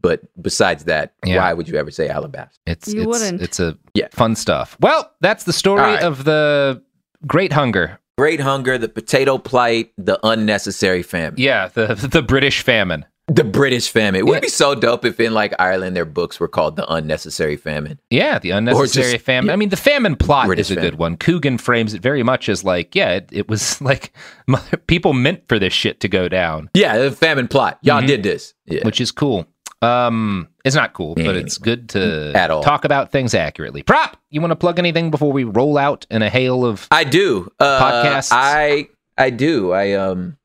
But 0.00 0.22
besides 0.42 0.84
that, 0.84 1.12
Yeah. 1.24 1.36
why 1.36 1.52
would 1.52 1.68
you 1.68 1.76
ever 1.76 1.90
say 1.92 2.08
alabaster? 2.08 2.58
It's 2.66 2.88
You 2.92 3.02
it's 3.02 3.06
wouldn't. 3.06 3.40
it's 3.42 3.60
a 3.60 3.76
Yeah. 3.94 4.08
fun 4.10 4.34
stuff. 4.34 4.76
Well, 4.80 5.10
that's 5.20 5.44
the 5.44 5.52
story 5.52 5.80
All 5.80 5.86
right. 5.86 6.02
of 6.02 6.24
the 6.24 6.82
Great 7.26 7.52
Hunger. 7.52 7.98
Great 8.18 8.40
hunger, 8.40 8.76
the 8.78 8.88
potato 8.88 9.38
plight, 9.38 9.92
the 9.96 10.18
unnecessary 10.24 11.02
famine, 11.02 11.34
Yeah, 11.38 11.68
the 11.72 11.94
the 12.12 12.20
British 12.22 12.62
famine. 12.62 13.04
The 13.28 13.44
British 13.44 13.88
famine. 13.88 14.18
It 14.18 14.26
would 14.26 14.34
Yeah. 14.34 14.40
be 14.40 14.48
so 14.48 14.74
dope 14.74 15.04
if 15.04 15.20
in 15.20 15.32
like 15.32 15.54
Ireland 15.58 15.94
their 15.96 16.04
books 16.04 16.40
were 16.40 16.48
called 16.48 16.76
the 16.76 16.90
unnecessary 16.92 17.56
famine. 17.56 18.00
Yeah, 18.10 18.38
the 18.40 18.50
unnecessary 18.50 19.12
just- 19.12 19.24
famine. 19.24 19.46
yeah. 19.46 19.52
I 19.52 19.56
mean, 19.56 19.68
the 19.68 19.76
famine 19.76 20.16
plot 20.16 20.46
British 20.46 20.66
is 20.66 20.70
a 20.72 20.74
famine. 20.74 20.90
good 20.90 20.98
one. 20.98 21.16
Coogan 21.16 21.56
frames 21.56 21.94
it 21.94 22.02
very 22.02 22.22
much 22.22 22.48
as 22.48 22.64
like, 22.64 22.94
yeah, 22.94 23.10
it, 23.12 23.28
it 23.32 23.48
was 23.48 23.80
like 23.80 24.12
people 24.86 25.12
meant 25.12 25.42
for 25.48 25.58
this 25.58 25.72
shit 25.72 26.00
to 26.00 26.08
go 26.08 26.28
down, 26.28 26.68
Yeah, 26.74 26.98
the 26.98 27.10
famine 27.12 27.48
plot. 27.48 27.78
Y'all 27.82 28.02
Mhm. 28.02 28.06
did 28.08 28.22
this. 28.22 28.54
Yeah. 28.66 28.80
which 28.84 29.00
is 29.00 29.10
cool. 29.12 29.46
Um, 29.82 30.46
it's 30.64 30.76
not 30.76 30.92
cool, 30.92 31.16
but 31.16 31.34
it's 31.36 31.58
good 31.58 31.88
to 31.90 32.32
At 32.36 32.50
all. 32.52 32.62
talk 32.62 32.84
about 32.84 33.10
things 33.10 33.34
accurately. 33.34 33.82
Prop, 33.82 34.16
you 34.30 34.40
want 34.40 34.52
to 34.52 34.56
plug 34.56 34.78
anything 34.78 35.10
before 35.10 35.32
we 35.32 35.42
roll 35.42 35.76
out 35.76 36.06
in 36.08 36.22
a 36.22 36.30
hail 36.30 36.64
of? 36.64 36.86
I 36.92 37.02
do. 37.02 37.50
Uh, 37.58 37.80
Podcasts? 37.80 38.28
I 38.30 38.88
I 39.18 39.30
do. 39.30 39.72
I 39.72 39.92
um 39.94 40.36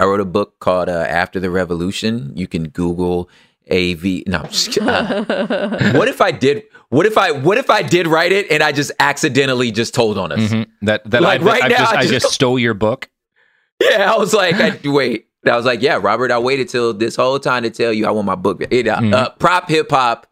I 0.00 0.04
wrote 0.04 0.20
a 0.20 0.24
book 0.24 0.58
called 0.60 0.88
uh, 0.88 0.92
After 1.08 1.38
the 1.40 1.50
Revolution. 1.50 2.32
You 2.34 2.46
can 2.46 2.68
Google 2.68 3.28
AV. 3.70 4.22
No. 4.26 4.40
Uh, 4.80 5.92
what 5.96 6.08
if 6.08 6.20
I 6.20 6.30
did? 6.32 6.64
What 6.90 7.06
if 7.06 7.16
I? 7.16 7.30
What 7.30 7.58
if 7.58 7.70
I 7.70 7.82
did 7.82 8.06
write 8.06 8.32
it 8.32 8.50
and 8.50 8.62
I 8.62 8.72
just 8.72 8.92
accidentally 8.98 9.70
just 9.70 9.94
told 9.94 10.18
on 10.18 10.32
us? 10.32 10.40
Mhm. 10.40 10.66
That 10.82 11.08
that 11.10 11.22
Like 11.22 11.40
I, 11.40 11.44
right 11.44 11.64
I 11.64 11.68
now, 11.68 11.76
just, 11.78 11.92
I 11.94 11.98
I 11.98 12.02
just- 12.02 12.12
just 12.12 12.34
stole 12.34 12.58
your 12.58 12.74
book. 12.74 13.08
Yeah, 13.80 14.12
I 14.14 14.16
was 14.18 14.32
like, 14.32 14.54
I, 14.54 14.78
wait. 14.88 15.26
I 15.44 15.56
was 15.56 15.66
like, 15.66 15.82
yeah, 15.82 15.98
Robert. 16.00 16.30
I 16.30 16.38
waited 16.38 16.68
till 16.68 16.94
this 16.94 17.16
whole 17.16 17.38
time 17.40 17.64
to 17.64 17.70
tell 17.70 17.92
you 17.92 18.06
I 18.06 18.10
want 18.12 18.24
my 18.26 18.36
book. 18.36 18.62
It, 18.70 18.86
uh, 18.88 18.98
Mhm. 19.00 19.12
uh, 19.12 19.30
prop 19.30 19.68
hip 19.68 19.90
hop. 19.90 20.26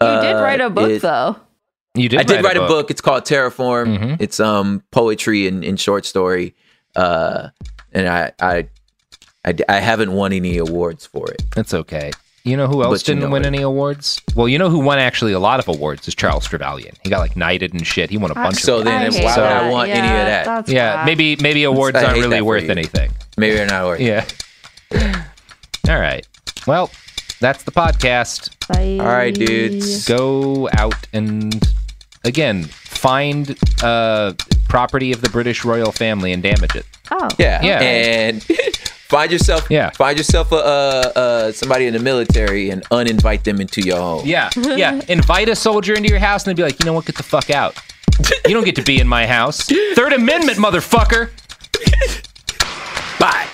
You 0.00 0.06
uh, 0.06 0.20
did 0.22 0.40
write 0.40 0.60
a 0.60 0.70
book 0.70 1.00
though. 1.02 1.36
You 1.96 2.08
did. 2.08 2.20
I 2.20 2.22
did 2.22 2.42
write 2.44 2.56
a 2.56 2.66
book. 2.66 2.90
It's 2.90 3.00
called 3.00 3.24
Terraform. 3.24 3.98
Mhm. 3.98 4.16
It's 4.20 4.38
um 4.40 4.82
poetry 4.90 5.46
and, 5.48 5.64
and 5.64 5.78
short 5.78 6.06
story. 6.06 6.54
Uh, 6.96 7.48
and 7.92 8.08
I, 8.08 8.32
I 8.40 8.68
I 9.44 9.54
I 9.68 9.80
haven't 9.80 10.12
won 10.12 10.32
any 10.32 10.56
awards 10.58 11.06
for 11.06 11.30
it. 11.30 11.42
That's 11.54 11.74
okay. 11.74 12.10
You 12.44 12.58
know 12.58 12.66
who 12.66 12.82
else 12.82 13.00
But 13.02 13.06
didn't 13.06 13.22
know 13.22 13.30
win 13.30 13.42
it. 13.44 13.46
any 13.46 13.62
awards? 13.62 14.20
Well, 14.36 14.48
you 14.48 14.58
know 14.58 14.68
who 14.68 14.78
won 14.80 14.98
actually 14.98 15.32
a 15.32 15.38
lot 15.38 15.60
of 15.60 15.66
awards 15.68 16.06
is 16.06 16.14
Charles 16.14 16.46
Trevelyan. 16.46 16.94
He 17.02 17.08
got 17.08 17.20
like 17.20 17.36
knighted 17.38 17.72
and 17.72 17.86
shit. 17.86 18.10
He 18.10 18.18
won 18.18 18.30
a 18.30 18.34
bunch 18.34 18.48
of 18.48 18.52
things. 18.56 18.62
So 18.64 18.78
of 18.80 18.84
then, 18.84 19.00
I 19.00 19.08
why 19.08 19.12
hate 19.14 19.24
would 19.24 19.30
I 19.30 19.62
that. 19.64 19.72
want 19.72 19.88
any 19.90 20.00
of 20.00 20.04
that? 20.66 20.68
Yeah, 20.68 20.96
bad. 20.96 21.06
maybe 21.06 21.36
maybe 21.36 21.64
awards 21.72 21.96
I 21.96 22.04
aren't 22.04 22.18
really 22.20 22.42
worth 22.42 22.64
you. 22.64 22.70
anything. 22.70 23.12
Maybe 23.38 23.54
they're 23.56 23.66
not 23.66 23.86
working. 23.86 24.06
Yeah. 24.08 24.26
All 25.88 25.98
right. 26.00 26.26
Well, 26.66 26.90
that's 27.40 27.62
the 27.64 27.70
podcast. 27.72 28.50
Bye. 28.68 29.02
All 29.04 29.10
right, 29.10 29.34
dudes. 29.34 30.06
Go 30.06 30.68
out 30.72 30.94
and 31.12 31.62
again 32.24 32.64
find 32.64 33.56
uh 33.82 34.32
property 34.68 35.12
of 35.12 35.20
the 35.20 35.28
British 35.30 35.64
royal 35.64 35.92
family 35.92 36.32
and 36.32 36.42
damage 36.42 36.74
it. 36.76 36.86
Oh. 37.10 37.28
Yeah. 37.38 37.62
Yeah. 37.62 37.80
And 37.80 38.46
find 39.14 39.30
yourself. 39.30 39.70
Yeah. 39.70 39.90
Find 39.90 40.18
yourself 40.18 40.50
a 40.50 40.56
uh, 40.56 41.12
uh, 41.14 41.52
somebody 41.52 41.86
in 41.86 41.92
the 41.92 42.00
military 42.00 42.70
and 42.70 42.82
uninvite 42.90 43.44
them 43.44 43.60
into 43.60 43.80
your 43.80 43.98
home. 43.98 44.26
Yeah, 44.26 44.50
yeah. 44.56 45.00
Invite 45.08 45.48
a 45.48 45.54
soldier 45.54 45.94
into 45.94 46.08
your 46.08 46.18
house 46.18 46.44
and 46.44 46.50
they'd 46.50 46.60
be 46.60 46.64
like, 46.64 46.80
you 46.80 46.86
know 46.86 46.92
what? 46.92 47.06
Get 47.06 47.16
the 47.16 47.22
fuck 47.22 47.50
out. 47.50 47.78
You 48.46 48.54
don't 48.54 48.64
get 48.64 48.76
to 48.76 48.82
be 48.82 48.98
in 49.00 49.06
my 49.06 49.26
house. 49.26 49.62
Third 49.94 50.12
Amendment, 50.12 50.58
motherfucker. 50.58 51.30
Bye. 53.20 53.48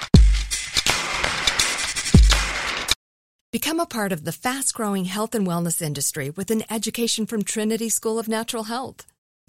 Become 3.52 3.80
a 3.80 3.86
part 3.86 4.12
of 4.12 4.24
the 4.24 4.32
fast 4.32 4.74
growing 4.74 5.06
health 5.06 5.34
and 5.34 5.46
wellness 5.46 5.82
industry 5.82 6.30
with 6.30 6.50
an 6.50 6.62
education 6.70 7.26
from 7.26 7.42
Trinity 7.42 7.88
School 7.88 8.18
of 8.18 8.28
Natural 8.28 8.64
Health. 8.64 9.09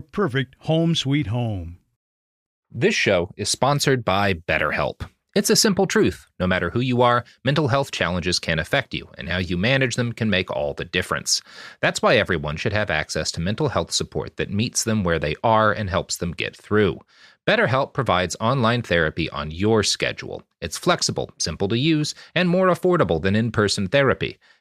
perfect 0.00 0.56
home 0.60 0.94
sweet 0.94 1.28
home. 1.28 1.78
This 2.70 2.94
show 2.94 3.30
is 3.36 3.48
sponsored 3.48 4.04
by 4.04 4.34
BetterHelp. 4.34 5.08
It's 5.34 5.50
a 5.50 5.56
simple 5.56 5.86
truth. 5.86 6.26
No 6.38 6.46
matter 6.46 6.70
who 6.70 6.78
you 6.78 7.02
are, 7.02 7.24
mental 7.44 7.66
health 7.66 7.90
challenges 7.90 8.38
can 8.38 8.60
affect 8.60 8.94
you, 8.94 9.08
and 9.18 9.28
how 9.28 9.38
you 9.38 9.56
manage 9.56 9.96
them 9.96 10.12
can 10.12 10.30
make 10.30 10.48
all 10.50 10.74
the 10.74 10.84
difference. 10.84 11.42
That's 11.80 12.00
why 12.00 12.16
everyone 12.16 12.56
should 12.56 12.72
have 12.72 12.88
access 12.88 13.32
to 13.32 13.40
mental 13.40 13.68
health 13.68 13.90
support 13.90 14.36
that 14.36 14.50
meets 14.50 14.84
them 14.84 15.02
where 15.02 15.18
they 15.18 15.34
are 15.42 15.72
and 15.72 15.90
helps 15.90 16.18
them 16.18 16.32
get 16.32 16.56
through. 16.56 17.00
BetterHelp 17.48 17.94
provides 17.94 18.36
online 18.40 18.82
therapy 18.82 19.28
on 19.30 19.50
your 19.50 19.82
schedule. 19.82 20.44
It's 20.60 20.78
flexible, 20.78 21.30
simple 21.38 21.66
to 21.68 21.76
use, 21.76 22.14
and 22.36 22.48
more 22.48 22.68
affordable 22.68 23.20
than 23.20 23.34
in 23.34 23.50
person 23.50 23.88
therapy. 23.88 24.38